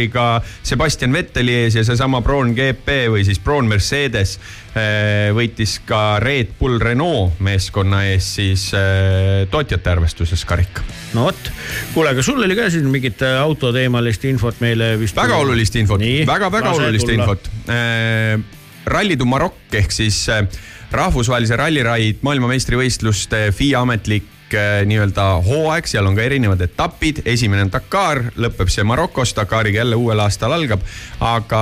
punktiskooriga 0.00 0.42
Sebastian 0.62 1.12
Vetteli 1.12 1.54
ees 1.64 1.76
ja 1.76 1.84
seesama 1.84 2.20
Braun 2.22 2.54
GP 2.54 3.10
või 3.10 3.24
siis 3.24 3.40
Braun 3.42 3.68
Mercedes 3.68 4.38
eh, 4.74 5.30
võitis 5.34 5.80
ka 5.86 6.18
Red 6.20 6.56
Bull 6.58 6.80
Renault 6.80 7.40
meeskonna 7.40 8.04
ees 8.08 8.34
siis 8.36 8.70
eh, 8.74 9.46
tootjate 9.50 9.90
arvestuses 9.90 10.44
karika. 10.44 10.82
no 11.14 11.28
vot, 11.28 11.52
kuule, 11.94 12.10
aga 12.10 12.22
sul 12.22 12.40
oli 12.42 12.56
ka 12.56 12.70
siin 12.70 12.88
mingit 12.90 13.22
äh, 13.22 13.40
autoteemalist 13.42 14.24
infot 14.24 14.60
meile 14.60 14.96
vist. 15.00 15.16
väga 15.16 15.36
olulist 15.36 15.76
infot, 15.76 16.00
väga-väga 16.26 16.74
olulist 16.78 17.08
infot. 17.08 17.50
Rally 18.90 19.14
du 19.18 19.26
Maroc 19.28 19.74
ehk 19.76 19.92
siis 19.92 20.24
äh, 20.32 20.46
rahvusvahelise 20.90 21.56
ralliraid 21.60 22.22
maailmameistrivõistluste 22.26 23.50
FIA 23.54 23.84
ametlik 23.84 24.39
äh, 24.54 24.80
nii-öelda 24.88 25.26
hooaeg, 25.46 25.88
seal 25.90 26.06
on 26.08 26.16
ka 26.16 26.24
erinevad 26.24 26.60
etapid, 26.64 27.22
esimene 27.28 27.66
on 27.66 27.72
Dakar, 27.72 28.22
lõpeb 28.40 28.70
see 28.72 28.84
Marokos, 28.86 29.34
Dakariga 29.36 29.82
jälle 29.82 29.98
uuel 29.98 30.20
aastal 30.20 30.52
algab. 30.56 30.82
aga 31.20 31.60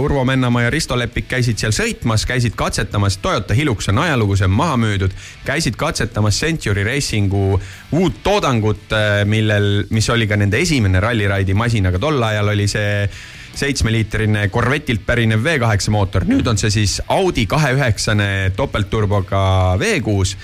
Urvo 0.00 0.24
Mennamaa 0.24 0.62
ja 0.62 0.70
Risto 0.70 0.98
Leppik 0.98 1.28
käisid 1.28 1.58
seal 1.58 1.74
sõitmas, 1.74 2.26
käisid 2.26 2.54
katsetamas, 2.56 3.16
Toyota 3.18 3.54
Hilux 3.54 3.88
on 3.88 3.98
ajalugu, 3.98 4.36
see 4.36 4.48
on 4.48 4.56
maha 4.56 4.76
müüdud. 4.76 5.12
käisid 5.44 5.76
katsetamas 5.76 6.40
Century 6.40 6.84
Racingu 6.84 7.60
uut 7.92 8.22
toodangut, 8.22 8.92
äh, 8.92 9.24
millel, 9.24 9.84
mis 9.90 10.10
oli 10.10 10.26
ka 10.26 10.36
nende 10.36 10.58
esimene 10.58 11.00
ralliraidi 11.00 11.54
masin, 11.54 11.86
aga 11.86 11.98
tol 11.98 12.22
ajal 12.22 12.48
oli 12.48 12.68
see 12.68 13.08
seitsmeliitrine 13.54 14.48
Corvettilt 14.48 15.04
pärinev 15.06 15.44
V8 15.44 15.90
mootor, 15.90 16.24
nüüd 16.28 16.46
on 16.46 16.58
see 16.60 16.70
siis 16.70 17.00
Audi 17.08 17.46
kahe 17.50 17.74
üheksane 17.76 18.52
topeltturboga 18.56 19.76
V6 19.80 20.36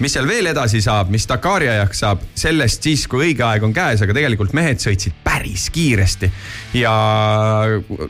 mis 0.00 0.14
seal 0.16 0.28
veel 0.28 0.50
edasi 0.50 0.80
saab, 0.84 1.10
mis 1.12 1.26
Dakari 1.28 1.68
ajaks 1.70 2.02
saab, 2.04 2.22
sellest 2.38 2.86
siis, 2.86 3.06
kui 3.10 3.30
õige 3.30 3.44
aeg 3.46 3.64
on 3.66 3.74
käes, 3.76 4.02
aga 4.04 4.16
tegelikult 4.16 4.54
mehed 4.56 4.80
sõitsid 4.82 5.16
päris 5.24 5.68
kiiresti. 5.74 6.30
ja 6.80 6.92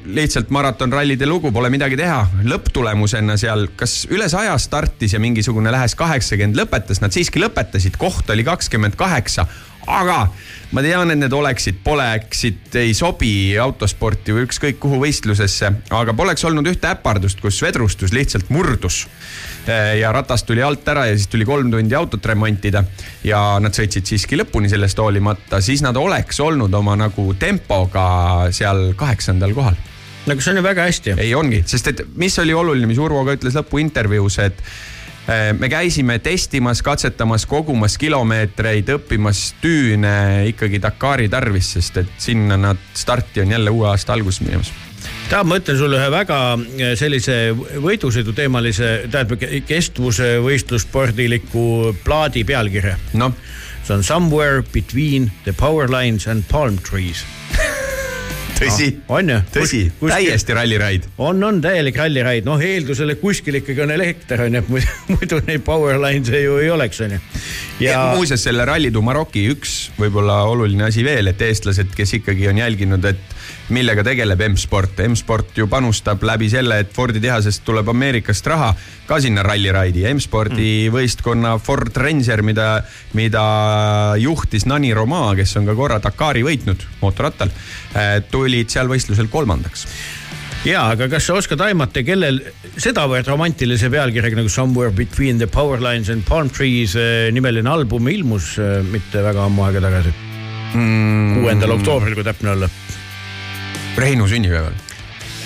lihtsalt 0.05 0.51
maratonrallide 0.55 1.27
lugu, 1.27 1.53
pole 1.53 1.71
midagi 1.71 1.99
teha. 1.99 2.27
lõpptulemusena 2.45 3.37
seal 3.41 3.69
kas 3.77 4.05
üle 4.11 4.29
saja 4.29 4.57
startis 4.59 5.15
ja 5.15 5.21
mingisugune 5.21 5.73
lähes 5.73 5.95
kaheksakümmend 5.99 6.59
lõpetas, 6.59 7.03
nad 7.03 7.15
siiski 7.15 7.43
lõpetasid, 7.43 7.99
koht 7.99 8.31
oli 8.31 8.47
kakskümmend 8.47 8.97
kaheksa 8.97 9.47
aga 9.87 10.21
ma 10.71 10.83
tean, 10.85 11.11
et 11.11 11.19
need 11.19 11.35
oleksid, 11.35 11.81
poleksid, 11.85 12.69
ei 12.79 12.93
sobi 12.95 13.33
autosporti 13.59 14.35
või 14.35 14.47
ükskõik 14.47 14.79
kuhu 14.83 15.01
võistlusesse, 15.03 15.73
aga 15.97 16.15
poleks 16.17 16.45
olnud 16.47 16.69
ühte 16.71 16.91
äpardust, 16.93 17.41
kus 17.43 17.59
vedrustus 17.65 18.15
lihtsalt 18.15 18.51
murdus. 18.55 19.07
ja 20.01 20.13
ratas 20.13 20.43
tuli 20.43 20.63
alt 20.63 20.89
ära 20.89 21.05
ja 21.07 21.17
siis 21.17 21.29
tuli 21.29 21.45
kolm 21.45 21.71
tundi 21.71 21.95
autot 21.95 22.27
remontida 22.27 22.85
ja 23.25 23.59
nad 23.61 23.77
sõitsid 23.77 24.09
siiski 24.09 24.39
lõpuni 24.41 24.71
sellest 24.71 24.99
hoolimata, 24.99 25.61
siis 25.61 25.83
nad 25.83 25.97
oleks 25.97 26.41
olnud 26.41 26.75
oma 26.75 26.97
nagu 26.97 27.35
tempoga 27.39 28.49
seal 28.57 28.95
kaheksandal 28.97 29.55
kohal 29.55 29.77
no 30.27 30.33
aga 30.33 30.45
see 30.45 30.53
on 30.53 30.61
ju 30.61 30.65
väga 30.65 30.87
hästi. 30.89 31.15
ei 31.19 31.35
ongi, 31.35 31.63
sest 31.67 31.93
et 31.93 32.03
mis 32.17 32.39
oli 32.39 32.55
oluline, 32.55 32.89
mis 32.89 32.99
Urvo 33.01 33.25
ka 33.27 33.37
ütles 33.39 33.57
lõpuintervjuus, 33.57 34.39
et 34.45 34.59
eh, 34.61 34.90
me 35.59 35.69
käisime 35.71 36.19
testimas, 36.19 36.83
katsetamas, 36.83 37.47
kogumas 37.47 37.95
kilomeetreid, 37.99 38.89
õppimas 38.97 39.43
tüüne 39.63 40.47
ikkagi 40.51 40.81
Dakari 40.83 41.29
tarvis, 41.31 41.75
sest 41.77 42.03
et 42.03 42.15
sinna 42.19 42.59
nad 42.59 42.81
starti 42.95 43.45
on 43.45 43.57
jälle 43.57 43.71
uue 43.71 43.89
aasta 43.93 44.17
alguses 44.17 44.43
minemas 44.43 44.73
tead, 45.31 45.47
ma 45.47 45.59
ütlen 45.61 45.79
sulle 45.79 45.99
ühe 46.01 46.11
väga 46.13 46.39
eh, 46.59 46.93
sellise 46.99 47.37
võidusõidu 47.55 48.35
teemalise, 48.37 48.91
tähendab 49.13 49.45
kestvuse 49.69 50.33
võistlusspordiliku 50.45 51.95
plaadi 52.05 52.45
pealkirja. 52.45 52.97
noh. 53.15 53.35
see 53.85 53.95
on 53.95 54.03
Somewhere 54.05 54.63
between 54.73 55.31
the 55.45 55.53
power 55.53 55.89
lines 55.89 56.27
and 56.27 56.45
palm 56.51 56.79
trees. 56.79 57.25
tõsi 58.61 58.89
on 59.09 59.33
ju? 59.33 59.39
tõsi, 59.55 59.81
täiesti 60.01 60.57
ralliraid. 60.57 61.09
on, 61.19 61.43
on 61.45 61.61
täielik 61.65 61.99
ralliraid, 62.01 62.47
noh 62.49 62.61
eeldusel, 62.65 63.15
et 63.15 63.23
kuskil 63.23 63.61
ikkagi 63.61 63.85
on 63.85 63.95
elekter 63.95 64.47
on 64.47 64.61
ju, 64.61 64.65
muidu, 65.15 65.41
neid 65.49 65.65
power 65.67 66.01
lines'e 66.03 66.45
ju 66.45 66.61
ei 66.63 66.71
oleks, 66.73 67.01
on 67.07 67.17
ju. 67.17 67.21
ja 67.87 67.99
muuseas 68.15 68.45
selle 68.47 68.67
Rally 68.69 68.93
du 68.95 69.03
Maroki 69.05 69.47
üks 69.55 69.79
võib-olla 69.99 70.43
oluline 70.51 70.89
asi 70.89 71.05
veel, 71.07 71.33
et 71.33 71.43
eestlased, 71.49 71.95
kes 71.97 72.19
ikkagi 72.21 72.49
on 72.51 72.61
jälginud, 72.61 73.11
et 73.11 73.39
millega 73.75 74.05
tegeleb 74.07 74.41
M-sport, 74.51 75.01
M-sport 75.07 75.59
ju 75.59 75.69
panustab 75.71 76.23
läbi 76.27 76.51
selle, 76.53 76.81
et 76.83 76.95
Fordi 76.95 77.21
tehasest 77.23 77.65
tuleb 77.65 77.89
Ameerikast 77.93 78.47
raha 78.51 78.73
ka 79.07 79.21
sinna 79.21 79.43
ralliraidi. 79.47 80.05
M-spordi 80.13 80.71
mm. 80.89 80.95
võistkonna 80.95 81.57
Ford 81.63 81.97
Ranger, 81.97 82.43
mida, 82.47 82.71
mida 83.19 83.45
juhtis 84.21 84.67
Nani 84.67 84.95
Roma, 84.95 85.29
kes 85.39 85.57
on 85.61 85.69
ka 85.69 85.77
korra 85.79 86.01
Dakari 86.03 86.45
võitnud 86.47 86.87
mootorrattal, 87.03 87.53
tulid 88.31 88.71
seal 88.73 88.91
võistlusel 88.91 89.31
kolmandaks 89.33 89.87
ja, 90.67 90.85
aga 90.93 91.09
kas 91.11 91.27
sa 91.29 91.37
oskad 91.39 91.63
aimata, 91.65 92.03
kellel 92.05 92.41
sedavõrd 92.81 93.29
romantilise 93.31 93.91
pealkirjaga 93.93 94.41
nagu 94.41 94.53
Somewhere 94.53 94.93
between 94.95 95.41
the 95.41 95.49
power 95.49 95.81
lines 95.83 96.11
and 96.13 96.25
palm 96.29 96.51
trees 96.53 96.97
eh, 96.99 97.29
nimeline 97.35 97.71
album 97.71 98.09
ilmus 98.13 98.57
eh, 98.61 98.81
mitte 98.85 99.25
väga 99.25 99.47
ammu 99.49 99.67
aega 99.69 99.85
tagasi. 99.89 100.15
kuuendal 100.71 101.75
oktoobril, 101.75 102.15
kui 102.15 102.27
täpne 102.27 102.53
olla. 102.53 102.69
Reinu 104.01 104.29
sünnipäeval. 104.29 104.75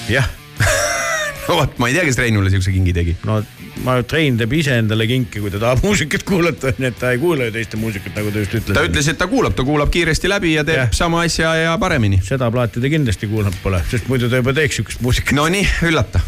jah. 0.09 0.31
no 1.48 1.59
vot, 1.59 1.78
ma 1.78 1.90
ei 1.90 1.97
tea, 1.97 2.06
kes 2.06 2.18
Reinule 2.22 2.52
siukse 2.52 2.72
kingi 2.74 2.94
tegi. 2.97 3.16
no 3.26 3.40
ma, 3.82 3.98
Rein 4.12 4.39
teeb 4.39 4.55
ise 4.56 4.78
endale 4.82 5.06
kinki, 5.10 5.43
kui 5.43 5.52
ta 5.52 5.60
tahab 5.62 5.82
muusikat 5.85 6.24
kuulata, 6.28 6.74
nii 6.78 6.90
et 6.90 6.98
ta 7.01 7.12
ei 7.14 7.20
kuula 7.22 7.48
ju 7.48 7.55
teiste 7.56 7.81
muusikat, 7.81 8.14
nagu 8.18 8.32
ta 8.32 8.44
just 8.44 8.56
ütles. 8.60 8.76
ta 8.76 8.85
ütles, 8.86 9.10
et 9.10 9.20
ta 9.20 9.28
kuulab, 9.31 9.56
ta 9.59 9.66
kuulab 9.66 9.93
kiiresti 9.94 10.31
läbi 10.31 10.55
ja 10.55 10.64
teeb 10.66 10.85
ja. 10.85 10.89
sama 10.94 11.24
asja 11.26 11.55
ja 11.64 11.76
paremini. 11.81 12.20
seda 12.24 12.51
plaati 12.55 12.82
ta 12.82 12.93
kindlasti 12.93 13.31
kuulanud 13.31 13.59
pole, 13.62 13.82
sest 13.90 14.10
muidu 14.10 14.31
ta 14.31 14.43
juba 14.43 14.55
teeks 14.56 14.81
siukest 14.81 15.05
muusikat. 15.05 15.36
Nonii, 15.39 15.66
üllata. 15.90 16.22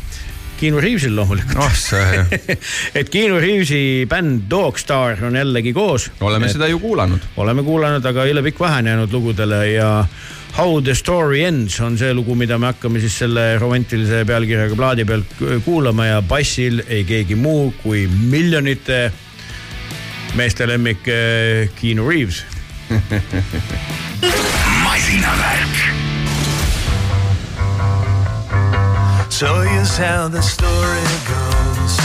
Keanu 0.56 0.80
Reavesil 0.80 1.12
loomulikult 1.12 1.58
oh,. 1.60 1.74
et 2.98 3.10
Keanu 3.12 3.36
Reavesi 3.42 4.06
bänd 4.08 4.46
Dogstar 4.50 5.20
on 5.28 5.36
jällegi 5.36 5.74
koos. 5.76 6.08
oleme 6.24 6.48
et, 6.48 6.54
seda 6.56 6.68
ju 6.70 6.80
kuulanud. 6.80 7.28
oleme 7.36 7.64
kuulanud, 7.66 8.08
aga 8.08 8.24
üle 8.30 8.40
pikk 8.46 8.64
vahe 8.64 8.80
on 8.80 8.88
jäänud 8.88 9.12
lugudele 9.12 9.60
ja 9.74 9.90
How 10.56 10.80
the 10.80 10.94
story 10.94 11.44
ends 11.44 11.80
on 11.80 11.98
see 11.98 12.14
lugu, 12.14 12.34
mida 12.34 12.56
me 12.58 12.70
hakkame 12.70 12.96
siis 13.02 13.12
selle 13.20 13.42
romantilise 13.60 14.22
pealkirjaga 14.24 14.76
plaadi 14.78 15.04
peal 15.04 15.20
kuulama 15.66 16.06
ja 16.06 16.22
bassil 16.24 16.80
ei 16.88 17.02
keegi 17.04 17.36
muu 17.36 17.74
kui 17.82 18.06
miljonite 18.08 19.12
meeste 20.40 20.64
lemmik 20.64 21.04
eh, 21.12 21.68
Keanu 21.76 22.08
Reaves 22.08 22.40
masinavärk. 24.86 25.76
So 29.28 29.60
here's 29.60 29.98
how 29.98 30.28
the 30.28 30.40
story 30.40 31.04
goes 31.28 31.98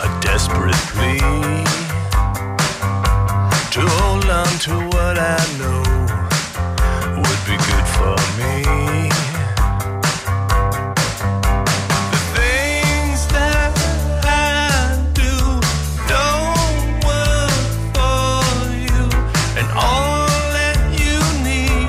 A 0.00 0.08
desperate 0.22 0.80
plea. 0.96 1.20
To 3.76 3.80
hold 4.00 4.30
on 4.30 4.48
to 4.64 4.72
what 4.96 5.18
I 5.18 5.36
know 5.58 5.93
you 7.60 7.84
And 19.56 19.68
all 19.76 20.26
that 20.58 20.78
you 20.98 21.18
need 21.48 21.88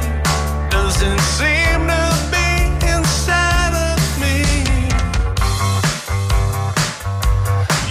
Doesn't 0.70 1.22
seem 1.38 1.88
to 1.94 2.06
be 2.34 2.50
inside 2.94 3.74
of 3.90 4.00
me. 4.22 4.38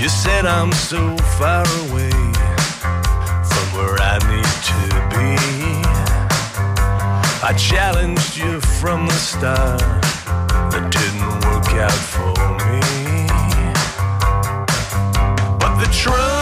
You 0.01 0.09
said 0.09 0.47
I'm 0.47 0.73
so 0.73 1.17
far 1.39 1.67
away 1.89 2.11
from 3.51 3.67
where 3.75 3.97
I 4.01 4.19
need 4.29 4.34
I 7.47 7.53
challenged 7.53 8.39
you 8.39 8.59
from 8.59 9.07
the 9.07 9.13
start, 9.13 9.79
that 10.73 10.91
didn't 10.91 11.45
work 11.45 11.69
out 11.77 11.93
for 11.93 12.33
me. 12.65 12.81
But 15.59 15.79
the 15.79 15.93
trouble 15.93 16.34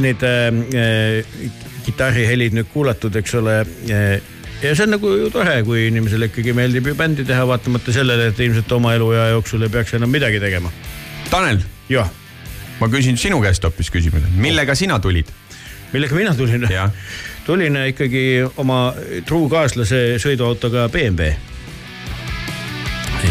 sulnide 0.00 0.32
äh, 0.48 1.50
kitarrihelid 1.84 2.54
nüüd 2.56 2.68
kuulatud, 2.72 3.16
eks 3.20 3.34
ole 3.36 3.60
äh, 3.90 4.20
ja 4.62 4.72
see 4.74 4.86
on 4.86 4.94
nagu 4.94 5.10
ju 5.12 5.28
tore, 5.32 5.58
kui 5.66 5.86
inimesele 5.88 6.30
ikkagi 6.30 6.54
meeldib 6.56 6.88
ju 6.90 6.96
bändi 6.96 7.26
teha, 7.28 7.44
vaatamata 7.48 7.92
sellele, 7.92 8.30
et 8.32 8.40
ilmselt 8.40 8.72
oma 8.76 8.94
eluea 8.96 9.30
jooksul 9.34 9.66
ei 9.66 9.72
peaks 9.72 9.94
enam 9.98 10.12
midagi 10.12 10.40
tegema. 10.40 10.72
Tanel, 11.30 11.60
jah, 11.92 12.08
ma 12.80 12.88
küsin 12.92 13.20
sinu 13.20 13.40
käest 13.44 13.64
hoopis 13.64 13.92
küsimuse, 13.92 14.32
millega 14.40 14.74
sina 14.74 14.98
tulid? 15.00 15.30
millega 15.90 16.14
mina 16.14 16.32
tulin? 16.38 16.68
tulin 17.44 17.76
ikkagi 17.90 18.44
oma 18.62 18.92
truukaaslase 19.26 20.20
sõiduautoga 20.22 20.86
BMW. 20.92 21.32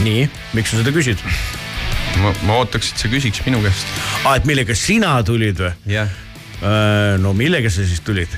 nii, 0.04 0.28
miks 0.54 0.74
sa 0.74 0.84
seda 0.84 0.94
küsid? 0.96 1.24
ma, 2.20 2.34
ma 2.48 2.58
ootaks, 2.64 2.94
et 2.94 3.04
sa 3.04 3.12
küsiks 3.12 3.44
minu 3.46 3.62
käest. 3.64 3.94
aa, 4.24 4.36
et 4.40 4.50
millega 4.50 4.76
sina 4.78 5.18
tulid 5.26 5.62
või? 5.62 5.72
jah, 5.94 6.10
no 7.22 7.34
millega 7.34 7.69
sa 7.72 7.86
siis 7.88 8.02
tulid? 8.06 8.34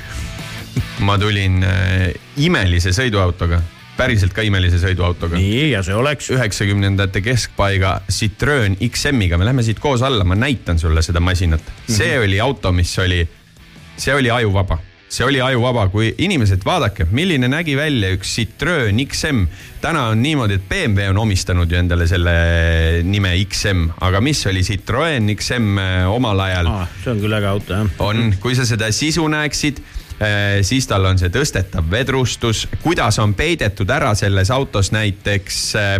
ma 1.02 1.18
tulin 1.20 1.64
äh, 1.66 2.12
imelise 2.38 2.92
sõiduautoga, 2.96 3.58
päriselt 3.98 4.34
ka 4.34 4.44
imelise 4.46 4.78
sõiduautoga. 4.82 5.40
nii, 5.40 5.72
ja 5.74 5.82
see 5.86 5.96
oleks? 5.98 6.30
üheksakümnendate 6.36 7.22
keskpaiga 7.26 8.02
Citroen 8.12 8.78
XM-iga, 8.88 9.40
me 9.42 9.48
lähme 9.50 9.66
siit 9.66 9.80
koos 9.82 10.04
alla, 10.06 10.24
ma 10.28 10.38
näitan 10.38 10.80
sulle 10.80 11.02
seda 11.02 11.20
masinat. 11.20 11.64
see 11.88 12.14
Mhm. 12.16 12.24
oli 12.28 12.40
auto, 12.40 12.72
mis 12.72 12.94
oli, 13.00 13.28
see 13.98 14.14
oli 14.16 14.32
ajuvaba, 14.32 14.78
see 15.12 15.26
oli 15.28 15.42
ajuvaba, 15.44 15.90
kui 15.92 16.14
inimesed, 16.24 16.64
vaadake, 16.66 17.10
milline 17.12 17.50
nägi 17.52 17.76
välja 17.76 18.14
üks 18.16 18.36
Citroen 18.38 19.02
XM. 19.04 19.44
täna 19.82 20.06
on 20.14 20.22
niimoodi, 20.24 20.56
et 20.60 20.68
BMW 20.70 21.10
on 21.12 21.18
omistanud 21.26 21.72
ju 21.72 21.80
endale 21.80 22.08
selle 22.08 22.36
nime 23.04 23.34
XM, 23.44 23.90
aga 24.08 24.22
mis 24.24 24.46
oli 24.48 24.64
Citroen 24.64 25.34
XM 25.36 25.82
äh, 25.82 26.06
omal 26.12 26.40
ajal 26.48 26.72
aa, 26.72 26.86
see 27.04 27.12
on 27.12 27.26
küll 27.26 27.40
äge 27.40 27.52
auto 27.52 27.82
jah. 27.82 27.98
on, 28.00 28.32
kui 28.40 28.56
sa 28.56 28.68
seda 28.68 28.92
sisu 28.96 29.28
näeksid, 29.32 29.84
siis 30.62 30.88
tal 30.90 31.06
on 31.10 31.20
see 31.20 31.32
tõstetav 31.34 31.88
vedrustus, 31.92 32.66
kuidas 32.84 33.18
on 33.22 33.34
peidetud 33.38 33.90
ära 33.90 34.14
selles 34.18 34.52
autos 34.54 34.92
näiteks 34.94 35.62
äh, 35.80 35.94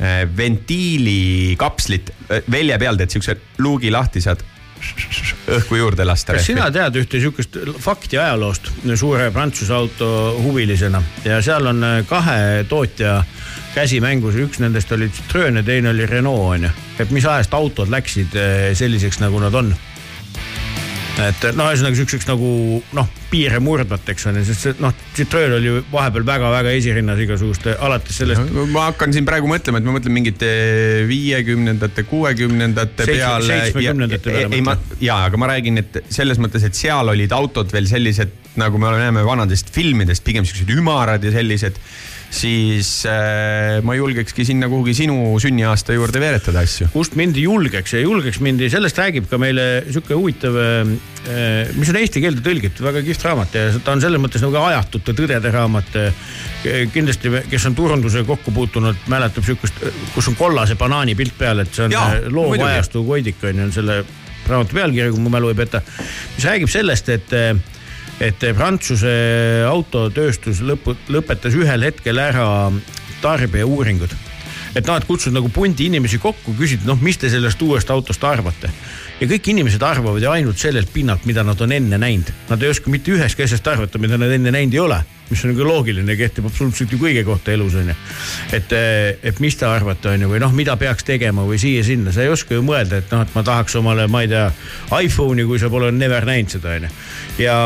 äh, 0.00 0.20
ventiilikapslit 0.36 2.12
äh, 2.30 2.42
velje 2.50 2.78
peal, 2.80 2.96
teed 3.00 3.16
siukse 3.16 3.36
luugi 3.58 3.92
lahti, 3.92 4.24
saad 4.24 4.44
õhku 5.46 5.78
juurde 5.78 6.04
lasta. 6.04 6.34
kas 6.36 6.46
sina 6.48 6.68
tead 6.74 6.96
ühte 7.00 7.20
sihukest 7.22 7.58
fakti 7.82 8.18
ajaloost 8.18 8.70
suure 8.94 9.30
Prantsuse 9.34 9.74
auto 9.74 10.08
huvilisena 10.42 11.02
ja 11.24 11.40
seal 11.44 11.66
on 11.70 11.84
äh, 11.84 11.98
kahe 12.08 12.64
tootja 12.68 13.20
käsi 13.74 14.00
mängus, 14.00 14.38
üks 14.40 14.60
nendest 14.62 14.92
oli 14.96 15.08
Citroen 15.12 15.60
ja 15.60 15.62
teine 15.66 15.92
oli 15.92 16.06
Renault 16.06 16.56
onju. 16.56 16.70
et 16.98 17.10
mis 17.10 17.26
ajast 17.26 17.54
autod 17.54 17.92
läksid 17.92 18.36
äh, 18.36 18.70
selliseks, 18.74 19.20
nagu 19.22 19.40
nad 19.42 19.54
on 19.54 19.74
et 21.22 21.46
noh, 21.56 21.70
ühesõnaga 21.70 21.98
siukseks 21.98 22.26
nagu 22.28 22.48
noh, 22.96 23.10
piire 23.30 23.60
murdvateks 23.62 24.28
on 24.30 24.40
ju, 24.40 24.44
sest 24.48 24.64
see 24.66 24.74
noh, 24.82 24.94
Citroen 25.16 25.54
oli 25.56 25.72
vahepeal 25.90 26.26
väga-väga 26.28 26.74
esirinnas 26.76 27.20
igasuguste, 27.24 27.76
alates 27.82 28.20
sellest. 28.20 28.50
ma 28.72 28.88
hakkan 28.90 29.14
siin 29.16 29.28
praegu 29.28 29.50
mõtlema, 29.50 29.80
et 29.80 29.88
ma 29.88 29.96
mõtlen 29.96 30.16
mingite 30.16 30.50
viiekümnendate, 31.10 32.06
kuuekümnendate 32.10 33.08
peale. 33.08 33.46
seitsmekümnendate 33.48 34.22
peale 34.24 34.60
ei, 34.60 34.64
ma 34.66 34.76
ja, 35.02 35.22
aga 35.30 35.40
ma 35.40 35.50
räägin, 35.52 35.80
et 35.82 36.02
selles 36.12 36.40
mõttes, 36.42 36.66
et 36.66 36.76
seal 36.76 37.14
olid 37.14 37.32
autod 37.36 37.72
veel 37.72 37.88
sellised, 37.90 38.36
nagu 38.60 38.80
me 38.80 38.92
näeme 38.96 39.24
vanadest 39.26 39.72
filmidest, 39.74 40.24
pigem 40.26 40.46
siuksed 40.48 40.70
ümarad 40.76 41.24
ja 41.24 41.32
sellised 41.34 41.80
siis 42.30 42.90
äh, 43.08 43.78
ma 43.86 43.94
julgekski 43.96 44.44
sinna 44.46 44.68
kuhugi 44.70 44.94
sinu 44.96 45.36
sünniaasta 45.42 45.94
juurde 45.96 46.20
veeretada 46.20 46.62
asju. 46.66 46.88
kust 46.92 47.16
mindi 47.18 47.44
julgeks 47.46 47.94
ja 47.96 48.02
julgeks 48.02 48.40
mindi, 48.44 48.68
sellest 48.72 48.98
räägib 49.00 49.28
ka 49.30 49.38
meile 49.40 49.84
sihuke 49.88 50.16
huvitav, 50.16 50.58
mis 51.76 51.90
on 51.90 51.98
eesti 52.00 52.22
keelde 52.22 52.42
tõlgitud, 52.44 52.82
väga 52.86 53.02
kihvt 53.06 53.24
raamat 53.26 53.56
ja 53.56 53.64
ta 53.78 53.94
on 53.94 54.02
selles 54.04 54.22
mõttes 54.22 54.44
nagu 54.44 54.58
ajatute 54.62 55.14
tõdede 55.16 55.52
raamat. 55.54 55.96
kindlasti, 56.92 57.30
kes 57.50 57.66
on 57.70 57.74
turundusega 57.78 58.26
kokku 58.26 58.52
puutunud, 58.54 59.06
mäletab 59.12 59.46
sihukest, 59.46 59.80
kus 60.14 60.28
on 60.28 60.36
kollase 60.38 60.74
banaani 60.74 61.14
pilt 61.14 61.36
peal, 61.38 61.62
et 61.62 61.74
see 61.74 61.86
on 61.86 61.94
Jaa, 61.94 62.20
loov 62.26 62.54
muidugi. 62.54 62.70
ajastu 62.72 63.04
koidik 63.06 63.42
on 63.44 63.62
ju, 63.62 63.66
on 63.68 63.72
selle 63.74 64.02
raamatu 64.46 64.78
pealkiri, 64.78 65.10
kui 65.14 65.22
mu 65.22 65.32
mälu 65.32 65.50
ei 65.52 65.58
peta. 65.58 65.82
mis 66.36 66.46
räägib 66.46 66.70
sellest, 66.70 67.08
et 67.08 67.34
et 68.20 68.46
Prantsuse 68.56 69.12
autotööstus 69.68 70.62
lõpu, 70.64 70.96
lõpetas 71.12 71.56
ühel 71.58 71.84
hetkel 71.88 72.20
ära 72.22 72.46
tarbijauuringud 73.22 74.14
et 74.76 74.84
et 74.84 75.06
kutsud 75.08 75.32
nagu 75.32 75.48
pundi 75.52 75.88
inimesi 75.88 76.18
kokku, 76.20 76.52
küsid, 76.58 76.84
noh, 76.88 76.98
mis 77.00 77.16
te 77.16 77.30
sellest 77.32 77.62
uuest 77.64 77.90
autost 77.92 78.24
arvate. 78.28 78.68
Ja 79.20 79.28
kõik 79.30 79.52
inimesed 79.52 79.82
arvavad 79.82 80.22
ju 80.22 80.30
ainult 80.30 80.60
sellelt 80.60 80.92
pinnalt, 80.92 81.24
mida 81.28 81.44
nad 81.46 81.60
on 81.64 81.72
enne 81.72 81.98
näinud. 82.00 82.32
Nad 82.50 82.62
ei 82.62 82.72
oska 82.72 82.92
mitte 82.92 83.14
ühestki 83.14 83.46
asjast 83.46 83.68
arvata, 83.72 84.00
mida 84.02 84.18
nad 84.20 84.32
enne 84.32 84.52
näinud 84.52 84.76
ei 84.76 84.82
ole, 84.82 84.98
mis 85.30 85.42
on 85.44 85.54
nagu 85.54 85.64
loogiline, 85.66 86.16
kehtib 86.18 86.46
absoluutselt 86.46 86.92
ju 86.92 86.98
kõige 87.00 87.22
kohta 87.26 87.54
elus 87.54 87.74
on 87.80 87.88
ju. 87.90 87.96
et, 88.54 88.74
et 89.26 89.40
mis 89.42 89.56
te 89.56 89.66
arvate, 89.66 90.12
on 90.12 90.26
ju, 90.26 90.30
või 90.30 90.40
noh, 90.42 90.52
mida 90.54 90.76
peaks 90.78 91.06
tegema 91.06 91.46
või 91.48 91.58
siia-sinna, 91.62 92.12
sa 92.14 92.26
ei 92.26 92.30
oska 92.30 92.54
ju 92.54 92.64
mõelda, 92.66 93.00
et 93.00 93.14
noh, 93.14 93.24
et 93.24 93.32
ma 93.34 93.42
tahaks 93.46 93.78
omale, 93.80 94.06
ma 94.12 94.22
ei 94.26 94.30
tea, 94.30 94.50
iPhone'i, 95.00 95.46
kui 95.48 95.58
sa 95.62 95.70
pole 95.72 95.90
never 95.96 96.28
näinud 96.28 96.52
seda, 96.52 96.76
on 96.76 96.86
ju. 96.86 96.92
ja 97.42 97.56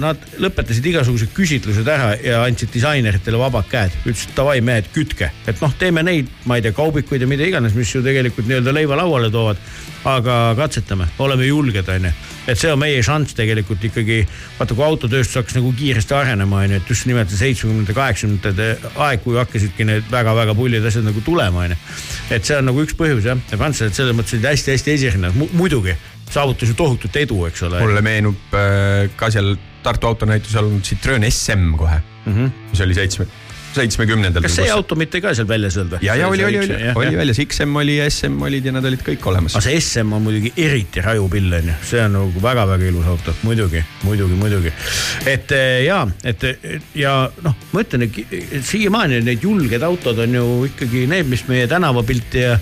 nad 0.00 0.28
lõpetasid 0.40 0.86
igasugused 0.94 1.34
küsitlused 1.34 1.90
ära 1.90 2.14
ja 2.22 2.44
andsid 2.46 2.72
disaineritele 2.74 3.40
vabad 3.40 3.66
käed, 3.70 3.98
ütlesid 4.06 4.36
davai 4.38 4.60
mehed, 4.64 4.88
kütke, 4.94 5.32
et 5.44 5.60
noh, 5.64 5.74
teeme 5.78 6.06
neid, 6.06 6.30
ma 6.48 6.60
ei 6.60 6.64
tea, 6.64 6.76
kaubikuid 6.76 7.26
ja 7.26 7.28
mida 7.28 7.44
iganes, 7.44 7.74
mis 7.76 7.92
ju 7.92 8.04
tegelikult 8.04 8.48
nii-öelda 8.48 8.78
leiva 8.78 9.02
lauale 9.02 9.32
toovad. 9.34 9.60
Aga 10.04 10.38
katsetame, 10.58 11.06
oleme 11.18 11.46
julged, 11.48 11.88
onju. 11.88 12.12
et 12.46 12.60
see 12.60 12.72
on 12.72 12.80
meie 12.80 13.02
šanss 13.04 13.36
tegelikult 13.36 13.84
ikkagi, 13.88 14.18
vaata 14.58 14.76
kui 14.76 14.84
autotööstus 14.84 15.38
hakkas 15.40 15.56
nagu 15.56 15.72
kiiresti 15.76 16.16
arenema, 16.16 16.62
onju, 16.64 16.80
et 16.80 16.90
just 16.92 17.08
nimelt 17.08 17.32
see 17.32 17.40
seitsmekümnendate, 17.40 17.96
kaheksakümnendate 17.96 18.94
aeg, 19.06 19.22
kui 19.24 19.38
hakkasidki 19.40 19.86
need 19.88 20.10
väga-väga 20.12 20.56
pullid 20.58 20.84
asjad 20.84 21.06
nagu 21.08 21.24
tulema, 21.24 21.64
onju. 21.68 21.78
et 22.36 22.44
see 22.44 22.58
on 22.58 22.68
nagu 22.68 22.84
üks 22.84 22.96
põhjus 22.98 23.30
jah, 23.30 23.40
ja 23.50 23.60
prantslased 23.60 23.96
selles 23.96 24.16
mõttes 24.16 24.36
olid 24.36 24.50
hästi-hästi 24.52 24.96
esirinnas, 24.98 25.38
muidugi 25.56 25.96
saavutas 26.30 26.68
ju 26.68 26.76
tohutut 26.78 27.16
edu, 27.16 27.44
eks 27.48 27.64
ole. 27.68 27.80
mulle 27.80 28.04
meenub 28.04 28.58
äh, 28.58 29.08
ka 29.16 29.32
seal 29.32 29.56
Tartu 29.84 30.08
autonäitusel 30.08 30.64
olnud 30.64 30.80
Citroen 30.88 31.26
SM 31.28 31.74
kohe 31.76 31.98
mm, 32.00 32.32
-hmm. 32.32 32.52
mis 32.70 32.80
oli 32.80 32.94
seitsme, 32.96 33.26
seitsmekümnendatel. 33.76 34.46
kas 34.48 34.58
see 34.60 34.70
auto 34.72 34.96
mitte 34.98 35.20
ka 35.24 35.34
seal 35.36 35.48
väljas 35.48 35.78
olnud? 35.80 35.98
ja, 36.04 36.16
ja 36.18 36.28
oli, 36.28 36.44
oli, 36.46 36.60
oli, 36.62 36.78
oli 36.94 37.18
väljas, 37.20 37.40
XM 37.44 37.76
oli, 37.82 37.98
SM 38.08 38.40
olid 38.48 38.68
ja 38.68 38.74
nad 38.74 38.88
olid 38.90 39.04
kõik 39.06 39.26
olemas 39.30 39.56
aga. 39.56 39.64
see 39.66 39.80
SM 39.82 40.16
on 40.16 40.24
muidugi 40.24 40.52
eriti 40.64 41.04
raju 41.04 41.28
pill 41.32 41.58
on 41.60 41.70
ju, 41.72 41.76
see 41.90 42.02
on 42.04 42.16
nagu 42.18 42.44
väga-väga 42.44 42.90
ilus 42.90 43.10
auto, 43.12 43.36
muidugi, 43.46 43.84
muidugi, 44.06 44.40
muidugi. 44.40 44.74
et 45.30 45.54
eh, 45.56 45.84
ja, 45.88 46.02
et 46.24 46.48
eh, 46.50 46.80
ja 46.98 47.16
noh, 47.44 47.56
ma 47.72 47.84
ütlen, 47.84 48.08
et 48.08 48.64
siiamaani 48.64 49.22
need 49.24 49.44
julged 49.44 49.86
autod 49.86 50.24
on 50.24 50.38
ju 50.40 50.50
ikkagi 50.70 51.06
need, 51.10 51.30
mis 51.30 51.46
meie 51.50 51.68
tänavapilti 51.70 52.44
ja 52.44 52.58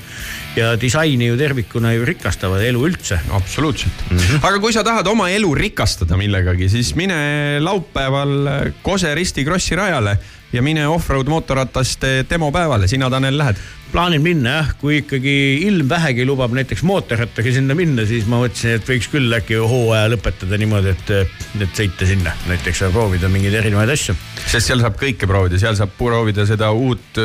ja 0.57 0.74
disaini 0.81 1.31
ju 1.31 1.37
tervikuna 1.41 1.95
ju 1.97 2.05
rikastavad 2.05 2.62
elu 2.65 2.85
üldse. 2.89 3.19
absoluutselt 3.33 4.05
mm. 4.11 4.19
-hmm. 4.19 4.47
aga 4.47 4.59
kui 4.61 4.73
sa 4.73 4.85
tahad 4.85 5.07
oma 5.07 5.31
elu 5.31 5.55
rikastada 5.55 6.16
millegagi, 6.16 6.69
siis 6.69 6.95
mine 6.95 7.59
laupäeval 7.61 8.49
Kose 8.83 9.15
Risti 9.15 9.45
Krossi 9.45 9.77
rajale 9.77 10.19
ja 10.53 10.62
mine 10.62 10.87
offroad 10.89 11.29
mootorrataste 11.29 12.27
demopäevale, 12.31 12.89
sina, 12.89 13.11
Tanel, 13.11 13.39
lähed? 13.39 13.57
Plaanin 13.93 14.23
minna 14.24 14.55
jah, 14.56 14.70
kui 14.81 15.01
ikkagi 15.02 15.35
ilm 15.66 15.89
vähegi 15.90 16.24
lubab 16.27 16.55
näiteks 16.56 16.82
mootorrattaga 16.89 17.52
sinna 17.52 17.77
minna, 17.77 18.06
siis 18.09 18.24
ma 18.31 18.40
mõtlesin, 18.40 18.78
et 18.78 18.89
võiks 18.89 19.09
küll 19.12 19.36
äkki 19.36 19.59
hooaja 19.60 20.09
lõpetada 20.14 20.59
niimoodi, 20.60 20.94
et, 20.94 21.12
et 21.60 21.77
sõita 21.77 22.09
sinna 22.09 22.32
näiteks 22.48 22.82
ja 22.86 22.90
proovida 22.94 23.28
mingeid 23.32 23.59
erinevaid 23.60 23.93
asju. 23.93 24.16
sest 24.47 24.70
seal 24.70 24.81
saab 24.82 24.97
kõike 25.01 25.28
proovida, 25.28 25.60
seal 25.60 25.77
saab 25.78 25.93
proovida 25.98 26.47
seda 26.48 26.70
uut, 26.73 27.20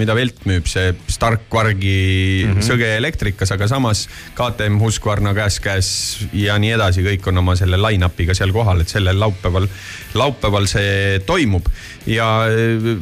mida 0.00 0.16
Velt 0.18 0.42
müüb, 0.50 0.66
see 0.70 0.90
Stark 1.06 1.46
Vargi 1.52 1.94
mm 2.46 2.56
-hmm. 2.56 2.66
sõge 2.66 2.90
elektrikas, 2.96 3.54
aga 3.54 3.68
samas 3.70 4.08
KTM 4.34 4.80
Husqvarna 4.82 5.34
käes 5.34 5.60
käes 5.62 5.90
ja 6.32 6.58
nii 6.58 6.74
edasi, 6.74 7.06
kõik 7.06 7.30
on 7.30 7.38
oma 7.38 7.56
selle 7.56 7.78
line-up'iga 7.78 8.34
seal 8.34 8.52
kohal, 8.52 8.82
et 8.82 8.88
sellel 8.88 9.20
laupäeval, 9.20 9.68
laupäeval 10.14 10.66
see 10.66 11.20
toimub 11.26 11.70
ja 12.06 12.28
äh, 12.48 12.92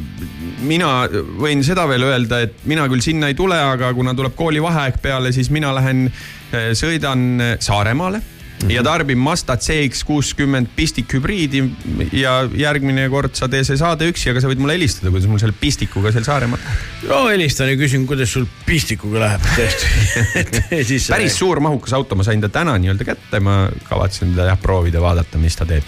mina 0.65 1.05
võin 1.39 1.63
seda 1.65 1.87
veel 1.89 2.07
öelda, 2.09 2.41
et 2.47 2.65
mina 2.69 2.87
küll 2.91 3.03
sinna 3.05 3.29
ei 3.31 3.37
tule, 3.37 3.59
aga 3.59 3.93
kuna 3.95 4.15
tuleb 4.17 4.35
koolivaheaeg 4.39 4.99
peale, 5.03 5.31
siis 5.35 5.51
mina 5.53 5.71
lähen, 5.75 6.09
sõidan 6.49 7.57
Saaremaale 7.61 8.23
Mm 8.59 8.67
-hmm. 8.67 8.71
ja 8.71 8.83
tarbin 8.83 9.17
Mazda 9.17 9.55
CX-60 9.55 10.67
pistikhübriidi 10.75 11.63
ja 12.11 12.49
järgmine 12.55 13.09
kord 13.09 13.31
sa 13.33 13.47
tee 13.47 13.63
see 13.63 13.77
saade 13.77 14.09
üksi, 14.11 14.29
aga 14.29 14.41
sa 14.41 14.49
võid 14.51 14.59
mulle 14.59 14.75
helistada, 14.75 15.11
kuidas 15.11 15.29
mul 15.31 15.39
selle 15.39 15.55
pistikuga 15.59 16.11
seal 16.11 16.23
Saaremaal 16.27 16.59
no 17.07 17.21
helistan 17.27 17.69
ja 17.69 17.77
küsin, 17.79 18.03
kuidas 18.07 18.33
sul 18.33 18.45
pistikuga 18.65 19.19
läheb 19.19 19.47
tõesti 19.55 20.99
päris 21.13 21.39
suur 21.39 21.63
mahukas 21.63 21.93
auto, 21.93 22.19
ma 22.19 22.27
sain 22.27 22.41
ta 22.41 22.49
täna 22.49 22.75
nii-öelda 22.77 23.07
kätte, 23.07 23.39
ma 23.39 23.69
kavatsen 23.87 24.35
teda 24.35 24.51
jah 24.51 24.59
proovida, 24.59 25.01
vaadata, 25.01 25.37
mis 25.37 25.55
ta 25.55 25.65
teeb. 25.65 25.87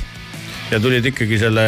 Ja 0.72 0.80
tulid 0.80 1.06
ikkagi 1.12 1.40
selle 1.40 1.64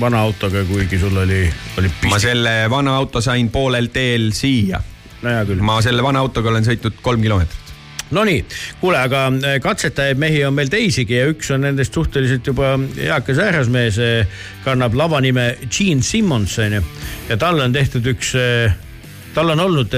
vana 0.00 0.22
autoga, 0.24 0.64
kuigi 0.68 0.98
sul 1.00 1.16
oli, 1.20 1.42
oli 1.78 1.90
ma 2.08 2.18
selle 2.22 2.54
vana 2.70 2.96
auto 2.96 3.20
sain 3.24 3.50
poolel 3.52 3.90
teel 3.92 4.30
siia. 4.36 4.80
no 5.22 5.32
hea 5.32 5.44
küll. 5.48 5.64
ma 5.64 5.80
selle 5.84 6.04
vana 6.04 6.22
autoga 6.24 6.52
olen 6.52 6.66
sõitnud 6.66 7.02
kolm 7.04 7.24
kilomeetrit. 7.24 7.74
Nonii, 8.16 8.40
kuule, 8.80 8.96
aga 9.04 9.26
äh, 9.28 9.58
katsetajaid 9.60 10.20
mehi 10.20 10.40
on 10.48 10.54
meil 10.56 10.70
teisigi 10.72 11.18
ja 11.18 11.26
üks 11.28 11.50
on 11.52 11.66
nendest 11.66 11.92
suhteliselt 11.92 12.46
juba 12.48 12.72
eakas 12.96 13.40
härrasmees, 13.42 14.00
kannab 14.64 14.96
lavanime 14.96 15.50
Gene 15.66 16.02
Simmons 16.02 16.56
onju 16.64 16.80
ja 17.28 17.36
talle 17.36 17.66
on 17.68 17.76
tehtud 17.76 18.08
üks, 18.08 18.32
tal 19.36 19.52
on 19.52 19.60
olnud, 19.60 19.92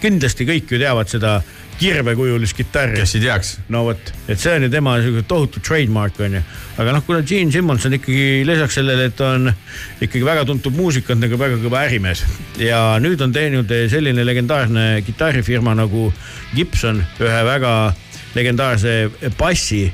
kindlasti 0.00 0.48
kõik 0.48 0.72
ju 0.72 0.80
teavad 0.80 1.12
seda 1.12 1.42
kirvekujulist 1.80 2.56
kitarri. 2.56 2.98
kes 3.00 3.14
ei 3.16 3.22
teaks. 3.24 3.52
no 3.72 3.84
vot, 3.88 4.12
et 4.28 4.40
see 4.40 4.52
on 4.56 4.66
ju 4.66 4.70
tema 4.72 4.96
sihuke 5.00 5.24
tohutu 5.28 5.62
trademark 5.64 6.20
onju, 6.20 6.42
aga 6.82 6.96
noh, 6.96 7.04
kuna 7.06 7.22
Gene 7.26 7.52
Simmons 7.52 7.86
on 7.88 7.96
ikkagi 7.96 8.44
lisaks 8.48 8.76
sellele, 8.80 9.08
et 9.10 9.16
ta 9.16 9.32
on 9.36 9.48
ikkagi 10.00 10.24
väga 10.26 10.44
tuntud 10.48 10.76
muusik, 10.76 11.08
on 11.10 11.22
ta 11.22 11.30
ka 11.32 11.40
väga 11.40 11.60
kõva 11.62 11.84
ärimees 11.88 12.24
ja 12.60 12.82
nüüd 13.02 13.22
on 13.24 13.32
teinud 13.32 13.72
selline 13.92 14.26
legendaarne 14.28 14.86
kitarrifirma 15.06 15.74
nagu 15.78 16.10
Gibson 16.54 17.02
ühe 17.20 17.42
väga 17.48 17.74
legendaarse 18.36 19.32
bassi 19.38 19.86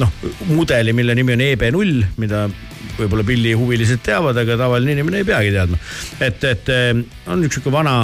noh, 0.00 0.12
mudeli, 0.48 0.94
mille 0.96 1.14
nimi 1.18 1.34
on 1.36 1.42
EB0, 1.44 2.06
mida 2.16 2.46
võib-olla 2.96 3.24
pillihuvilised 3.26 4.02
teavad, 4.04 4.38
aga 4.40 4.56
tavaline 4.58 4.96
inimene 4.96 5.20
ei 5.20 5.28
peagi 5.28 5.52
teadma. 5.54 5.78
et, 6.20 6.44
et 6.44 6.72
eh, 6.72 6.90
on 7.32 7.44
üks 7.44 7.58
sihuke 7.58 7.72
vana, 7.74 7.98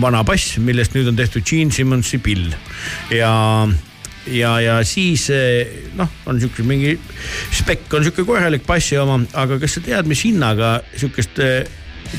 vana 0.00 0.22
bass, 0.26 0.58
millest 0.62 0.94
nüüd 0.96 1.10
on 1.10 1.18
tehtud 1.18 1.46
Gene 1.46 1.74
Simmonsi 1.74 2.20
pill 2.22 2.50
ja 3.14 3.32
ja, 4.30 4.52
ja 4.62 4.78
siis 4.86 5.26
eh, 5.34 5.90
noh, 5.98 6.10
on 6.30 6.40
sihuke 6.42 6.64
mingi 6.66 6.94
spekk 7.56 7.92
on 7.96 8.06
sihuke 8.06 8.26
korralik 8.28 8.66
bassi 8.68 8.98
oma, 9.00 9.20
aga 9.34 9.58
kas 9.62 9.78
sa 9.78 9.84
tead, 9.84 10.10
mis 10.10 10.24
hinnaga 10.26 10.78
sihukest 10.94 11.42
eh, 11.44 11.58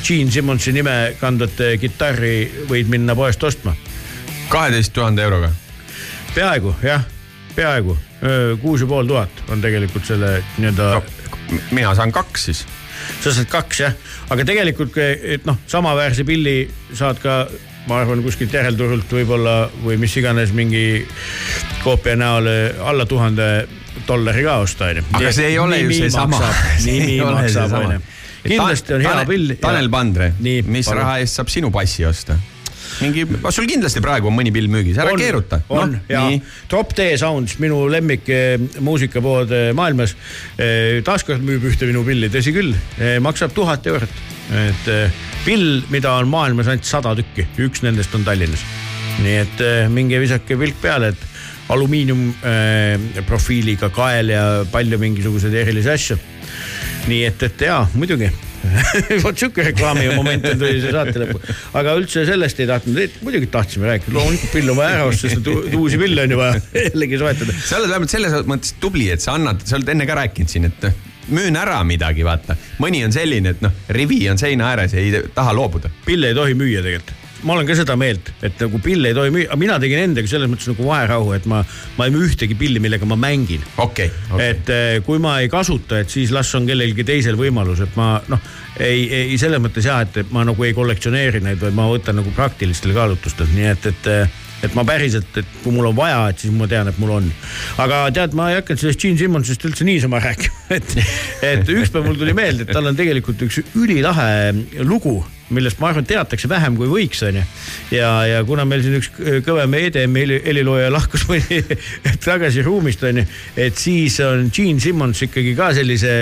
Gene 0.02 0.32
Simmonsi 0.32 0.76
nime 0.76 1.15
kandvat 1.22 1.64
eh, 1.68 1.78
kitarri 1.82 2.68
võid 2.69 2.91
minna 2.91 3.15
poest 3.18 3.44
ostma? 3.48 3.76
kaheteist 4.52 4.91
tuhande 4.91 5.23
euroga. 5.23 5.53
peaaegu 6.36 6.76
jah, 6.84 7.06
peaaegu 7.56 7.98
kuus 8.61 8.84
ja 8.84 8.88
pool 8.88 9.10
tuhat 9.10 9.44
on 9.49 9.61
tegelikult 9.64 10.06
selle 10.06 10.36
nii-öelda 10.57 10.91
no,. 10.94 11.60
mina 11.72 11.95
saan 11.98 12.11
kaks 12.14 12.45
siis. 12.45 12.64
sa 13.23 13.34
saad 13.34 13.49
kaks 13.49 13.80
jah, 13.82 13.98
aga 14.30 14.45
tegelikult, 14.45 14.98
et 15.02 15.45
noh, 15.49 15.57
samaväärse 15.68 16.23
pilli 16.28 16.56
saad 16.94 17.19
ka, 17.23 17.41
ma 17.90 18.02
arvan, 18.03 18.22
kuskilt 18.23 18.53
järelturult 18.53 19.10
võib-olla 19.18 19.56
või 19.82 19.98
mis 20.02 20.15
iganes 20.22 20.53
mingi 20.53 21.06
koopia 21.84 22.15
näol 22.19 22.49
alla 22.86 23.07
tuhande 23.10 23.52
dollari 24.07 24.44
ka 24.45 24.57
osta 24.61 24.91
onju. 24.91 25.03
aga 25.18 25.34
see 25.36 25.52
ei 25.52 25.60
ole 25.60 25.82
ju 25.82 25.94
seesama. 25.95 26.40
nimi 26.88 27.19
maksab 27.26 27.76
onju. 27.82 27.99
kindlasti 28.45 28.98
on 28.98 29.06
hea 29.06 29.28
pill. 29.30 29.57
Tanel 29.61 29.90
Pandre, 29.94 30.34
mis 30.40 30.64
palun. 30.88 31.02
raha 31.02 31.19
eest 31.23 31.40
saab 31.40 31.52
sinu 31.53 31.72
passi 31.73 32.06
osta? 32.07 32.38
mingi, 33.02 33.26
sul 33.53 33.68
kindlasti 33.69 34.03
praegu 34.03 34.30
on 34.30 34.36
mõni 34.38 34.53
pill 34.53 34.69
müügis, 34.72 34.99
ära 35.02 35.14
on, 35.14 35.22
keeruta. 35.22 35.61
on 35.69 35.95
noh, 35.95 36.03
ja 36.11 36.26
nii. 36.28 36.41
Top 36.72 36.94
D 36.98 37.11
Sounds, 37.22 37.57
minu 37.61 37.84
lemmik 37.91 38.30
eh, 38.32 38.56
muusikapood 38.80 39.52
eh, 39.57 39.72
maailmas 39.78 40.15
eh,. 40.57 40.99
taaskord 41.06 41.44
müüb 41.45 41.65
ühte 41.72 41.90
minu 41.90 42.06
pilli, 42.07 42.30
tõsi 42.34 42.53
küll, 42.56 42.76
maksab 43.23 43.56
tuhat 43.57 43.88
eurot. 43.91 44.22
et 44.52 44.88
pill, 45.45 45.82
mida 45.94 46.11
on 46.19 46.28
maailmas 46.28 46.68
ainult 46.72 46.88
sada 46.88 47.14
tükki, 47.15 47.48
üks 47.65 47.84
nendest 47.86 48.15
on 48.18 48.26
Tallinnas. 48.28 48.64
nii 49.22 49.38
et 49.41 49.65
minge 49.94 50.19
visake 50.19 50.57
pilk 50.60 50.80
peale, 50.82 51.11
et 51.14 51.28
alumiinium 51.72 52.28
eh, 52.44 53.23
profiiliga 53.28 53.91
kael 53.94 54.34
ja 54.34 54.45
palju 54.72 54.99
mingisuguseid 55.02 55.56
erilisi 55.64 55.91
asju. 55.94 56.18
nii 57.07 57.26
et, 57.26 57.44
et 57.48 57.68
jaa, 57.68 57.86
muidugi 57.95 58.30
vot 59.26 59.38
sihuke 59.38 59.66
reklaami 59.66 60.08
moment 60.16 60.46
tuli 60.46 60.82
see 60.84 60.94
saate 60.94 61.22
lõppu, 61.24 61.42
aga 61.80 61.96
üldse 62.00 62.26
sellest 62.28 62.62
ei 62.62 62.70
tahtnud, 62.70 63.22
muidugi 63.26 63.50
tahtsime 63.54 63.90
rääkida, 63.90 64.16
loomulikult 64.18 64.56
pill 64.56 64.74
on 64.74 64.80
vaja 64.80 64.98
ära 64.98 65.08
osta, 65.10 65.32
sest 65.32 65.48
uusi 65.78 66.02
pille 66.02 66.26
on 66.26 66.36
ju 66.36 66.42
vaja 66.42 66.60
jällegi 66.90 67.22
soetada. 67.22 67.56
sa 67.60 67.80
oled 67.80 67.94
vähemalt 67.94 68.14
selles 68.14 68.36
mõttes 68.50 68.76
tubli, 68.82 69.08
et 69.14 69.24
sa 69.24 69.38
annad, 69.40 69.64
sa 69.66 69.80
oled 69.80 69.96
enne 69.96 70.10
ka 70.10 70.20
rääkinud 70.22 70.54
siin, 70.54 70.70
et 70.70 70.86
noh, 70.88 71.00
müün 71.32 71.58
ära 71.58 71.80
midagi, 71.88 72.26
vaata. 72.28 72.58
mõni 72.84 73.04
on 73.08 73.16
selline, 73.16 73.56
et 73.56 73.66
noh, 73.66 73.74
rivi 73.98 74.24
on 74.32 74.42
seina 74.42 74.72
ääres 74.74 74.96
ja 74.98 75.02
ei 75.02 75.26
taha 75.36 75.56
loobuda. 75.58 75.92
pille 76.06 76.32
ei 76.32 76.38
tohi 76.38 76.58
müüa 76.58 76.86
tegelikult 76.86 77.20
ma 77.47 77.55
olen 77.55 77.68
ka 77.69 77.76
seda 77.77 77.95
meelt, 77.99 78.31
et 78.45 78.59
nagu 78.61 78.81
pille 78.84 79.11
ei 79.11 79.18
tohi 79.18 79.34
müüa, 79.34 79.49
aga 79.49 79.59
mina 79.59 79.77
tegin 79.81 80.03
endaga 80.05 80.30
selles 80.30 80.51
mõttes 80.51 80.69
nagu 80.72 80.85
vaherahu, 80.88 81.31
et 81.38 81.47
ma, 81.49 81.63
ma 81.97 82.07
ei 82.07 82.13
müü 82.13 82.27
ühtegi 82.30 82.57
pilli, 82.59 82.81
millega 82.84 83.07
ma 83.09 83.18
mängin. 83.19 83.63
okei 83.77 84.11
okay, 84.11 84.27
okay., 84.30 84.51
et 84.51 84.73
eh, 84.73 84.99
kui 85.05 85.22
ma 85.23 85.38
ei 85.41 85.49
kasuta, 85.51 86.01
et 86.03 86.13
siis 86.13 86.34
las 86.35 86.51
on 86.57 86.69
kellelgi 86.69 87.05
teisel 87.07 87.39
võimalus, 87.39 87.81
et 87.85 87.97
ma 87.99 88.13
noh, 88.31 88.45
ei, 88.80 89.07
ei 89.23 89.41
selles 89.41 89.61
mõttes 89.63 89.88
jah, 89.89 90.03
et 90.05 90.31
ma 90.35 90.45
nagu 90.47 90.68
ei 90.68 90.76
kollektsioneeri 90.77 91.43
neid, 91.43 91.59
vaid 91.63 91.76
ma 91.77 91.89
võtan 91.91 92.22
nagu 92.22 92.34
praktilistel 92.35 92.95
kaalutlustel, 92.97 93.49
nii 93.55 93.69
et, 93.73 93.91
et 93.91 94.13
et 94.61 94.76
ma 94.77 94.84
päriselt, 94.85 95.31
et 95.41 95.53
kui 95.63 95.73
mul 95.73 95.89
on 95.89 95.95
vaja, 95.97 96.19
et 96.30 96.43
siis 96.43 96.53
ma 96.53 96.68
tean, 96.69 96.89
et 96.91 96.97
mul 97.01 97.15
on. 97.18 97.30
aga 97.81 98.03
tead, 98.13 98.35
ma 98.38 98.51
ei 98.51 98.59
hakanud 98.59 98.84
sellest 98.84 99.01
Gene 99.01 99.18
Simmonsist 99.18 99.65
üldse 99.65 99.88
niisama 99.88 100.22
rääkima, 100.22 100.68
et, 100.77 100.97
et 101.41 101.72
ükspäev 101.73 102.05
mul 102.05 102.19
tuli 102.19 102.35
meelde, 102.38 102.68
et 102.68 102.73
tal 102.76 102.89
on 102.91 102.97
tegelikult 102.97 103.41
üks 103.47 103.63
ülilahe 103.73 104.84
lugu 104.85 105.18
millest 105.52 105.80
ma 105.82 105.91
arvan, 105.91 106.07
teatakse 106.07 106.49
vähem 106.52 106.78
kui 106.80 106.90
võiks, 106.91 107.22
onju. 107.28 107.44
ja, 107.95 108.11
ja 108.28 108.44
kuna 108.48 108.65
meil 108.68 108.84
siin 108.86 108.98
üks 108.99 109.11
kõvem 109.45 109.76
EDM 109.80 110.18
heli- 110.22 110.41
helilooja 110.45 110.91
lahkus 110.94 111.26
mõni 111.30 111.61
tagasi 112.28 112.64
ruumist, 112.65 113.03
onju, 113.07 113.26
et 113.60 113.80
siis 113.80 114.19
on 114.26 114.49
Gene 114.53 114.82
Simmons 114.84 115.23
ikkagi 115.28 115.56
ka 115.57 115.72
sellise 115.78 116.14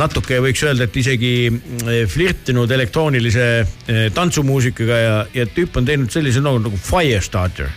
natuke 0.00 0.40
võiks 0.42 0.64
öelda, 0.66 0.88
et 0.88 0.96
isegi 1.02 1.34
eh, 1.50 2.02
flirtinud 2.10 2.70
elektroonilise 2.70 3.46
eh, 3.60 4.02
tantsumuusikaga 4.14 5.00
ja, 5.04 5.14
ja 5.34 5.46
tüüp 5.50 5.78
on 5.80 5.88
teinud 5.88 6.12
sellise 6.12 6.42
loo 6.44 6.58
nagu 6.62 6.78
Firestarter. 6.80 7.70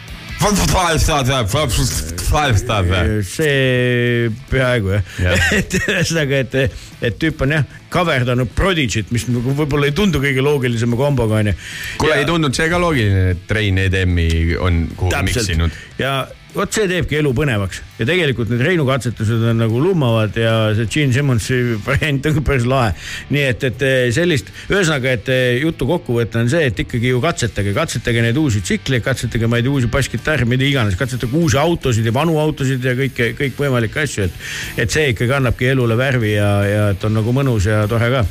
See 3.28 4.30
peaaegu 4.52 4.98
jah, 4.98 5.48
et 5.60 5.78
ühesõnaga, 5.80 6.42
et, 6.44 6.78
et 7.10 7.18
tüüp 7.22 7.46
on 7.46 7.56
jah 7.56 7.80
kaverdanud 7.94 8.52
Prodigy't, 8.58 9.12
mis 9.14 9.28
nagu 9.30 9.54
võib-olla 9.56 9.88
ei 9.90 9.96
tundu 9.96 10.22
kõige 10.24 10.44
loogilisema 10.44 10.98
komboga 11.00 11.40
onju. 11.44 11.54
kuule, 12.02 12.20
ei 12.20 12.28
tundunud 12.28 12.58
see 12.58 12.70
ka 12.72 12.82
loogiline, 12.82 13.26
et 13.36 13.54
Rein 13.56 13.80
EDM-i 13.86 14.58
on 14.58 14.86
kuhugi 14.98 15.22
miksinud? 15.30 15.84
ja 16.02 16.16
vot 16.54 16.74
see 16.74 16.88
teebki 16.90 17.18
elu 17.20 17.32
põnevaks. 17.36 17.82
Ja 18.00 18.08
tegelikult 18.08 18.52
need 18.52 18.62
Reinu 18.66 18.86
katsetused 18.88 19.42
on 19.50 19.60
nagu 19.62 19.80
lummavad 19.82 20.36
ja 20.38 20.54
see 20.78 20.90
Gene 20.92 21.16
Simmonsi 21.16 21.60
variant 21.86 22.30
on 22.30 22.40
päris 22.46 22.68
lahe. 22.70 22.94
nii 23.34 23.46
et, 23.50 23.66
et 23.70 23.86
sellist, 24.16 24.52
ühesõnaga, 24.70 25.16
et 25.18 25.32
jutu 25.62 25.88
kokkuvõte 25.90 26.42
on 26.42 26.52
see, 26.52 26.68
et 26.70 26.84
ikkagi 26.86 27.14
ju 27.14 27.22
katsetage, 27.24 27.74
katsetage 27.76 28.26
neid 28.26 28.38
uusi 28.38 28.62
tsikleid, 28.66 29.04
katsetage, 29.06 29.50
ma 29.50 29.60
ei 29.60 29.66
tea, 29.66 29.74
uusi 29.74 29.90
basskitarre, 29.94 30.48
mida 30.50 30.68
iganes, 30.68 30.98
katsetage 31.00 31.38
uusi 31.38 31.60
autosid 31.60 32.06
ja 32.06 32.14
vanu 32.16 32.38
autosid 32.42 32.86
ja 32.86 32.96
kõike, 33.00 33.34
kõikvõimalikke 33.40 34.06
asju, 34.06 34.30
et, 34.30 34.40
et 34.86 34.94
see 34.94 35.10
ikkagi 35.16 35.38
annabki 35.40 35.74
elule 35.74 35.98
värvi 35.98 36.38
ja, 36.38 36.54
ja 36.68 36.88
et 36.94 37.10
on 37.10 37.22
nagu 37.22 37.36
mõnus 37.36 37.70
ja 37.70 37.86
tore 37.90 38.14
ka 38.14 38.26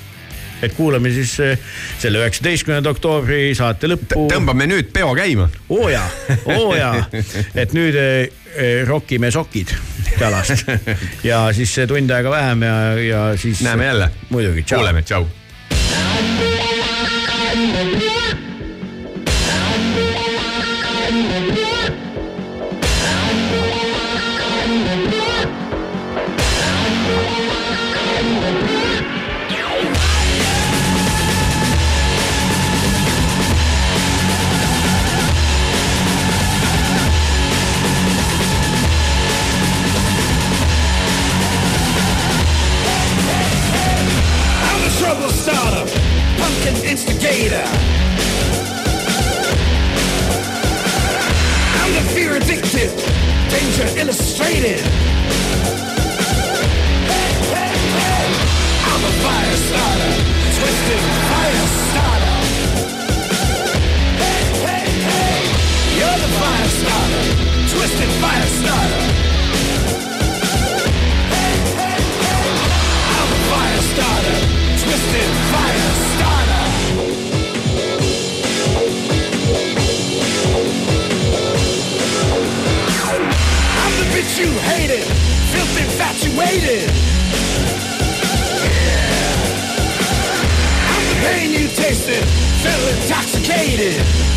et 0.62 0.74
kuulame 0.76 1.10
siis 1.14 1.34
eh, 1.42 1.58
selle 1.98 2.22
üheksateistkümnenda 2.22 2.92
oktoobri 2.94 3.52
saate 3.58 3.90
lõppu. 3.90 4.26
tõmbame 4.32 4.68
nüüd 4.70 4.92
peo 4.94 5.12
käima. 5.18 5.48
oo 5.68 5.88
jaa, 5.92 6.08
oo 6.54 6.72
jaa, 6.76 7.04
et 7.54 7.76
nüüd 7.76 7.98
eh, 7.98 8.16
eh, 8.54 8.82
rokime 8.88 9.30
sokid 9.34 9.74
jalast 10.20 10.66
ja 11.30 11.44
siis 11.56 11.74
tund 11.88 12.10
aega 12.10 12.30
vähem 12.32 12.66
ja, 12.68 12.80
ja 13.02 13.22
siis. 13.36 13.62
näeme 13.66 13.86
jälle. 13.90 14.10
muidugi, 14.30 14.62
tšau. 14.66 14.82
kuuleme, 14.82 15.02
tšau. 15.02 15.41
Wasted, 92.12 92.28
feel 92.60 93.02
intoxicated. 93.02 94.31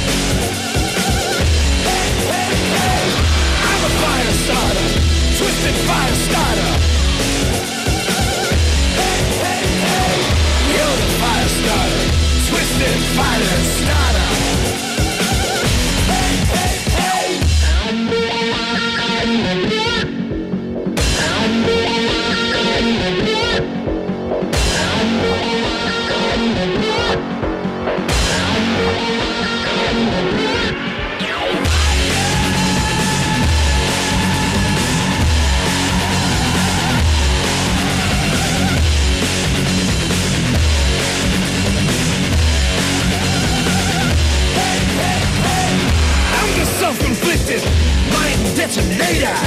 detonator. 48.67 49.37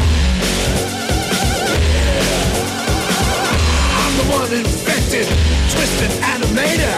I'm 3.98 4.16
the 4.16 4.24
one 4.30 4.52
infected, 4.52 5.26
twisted 5.70 6.10
animator. 6.22 6.97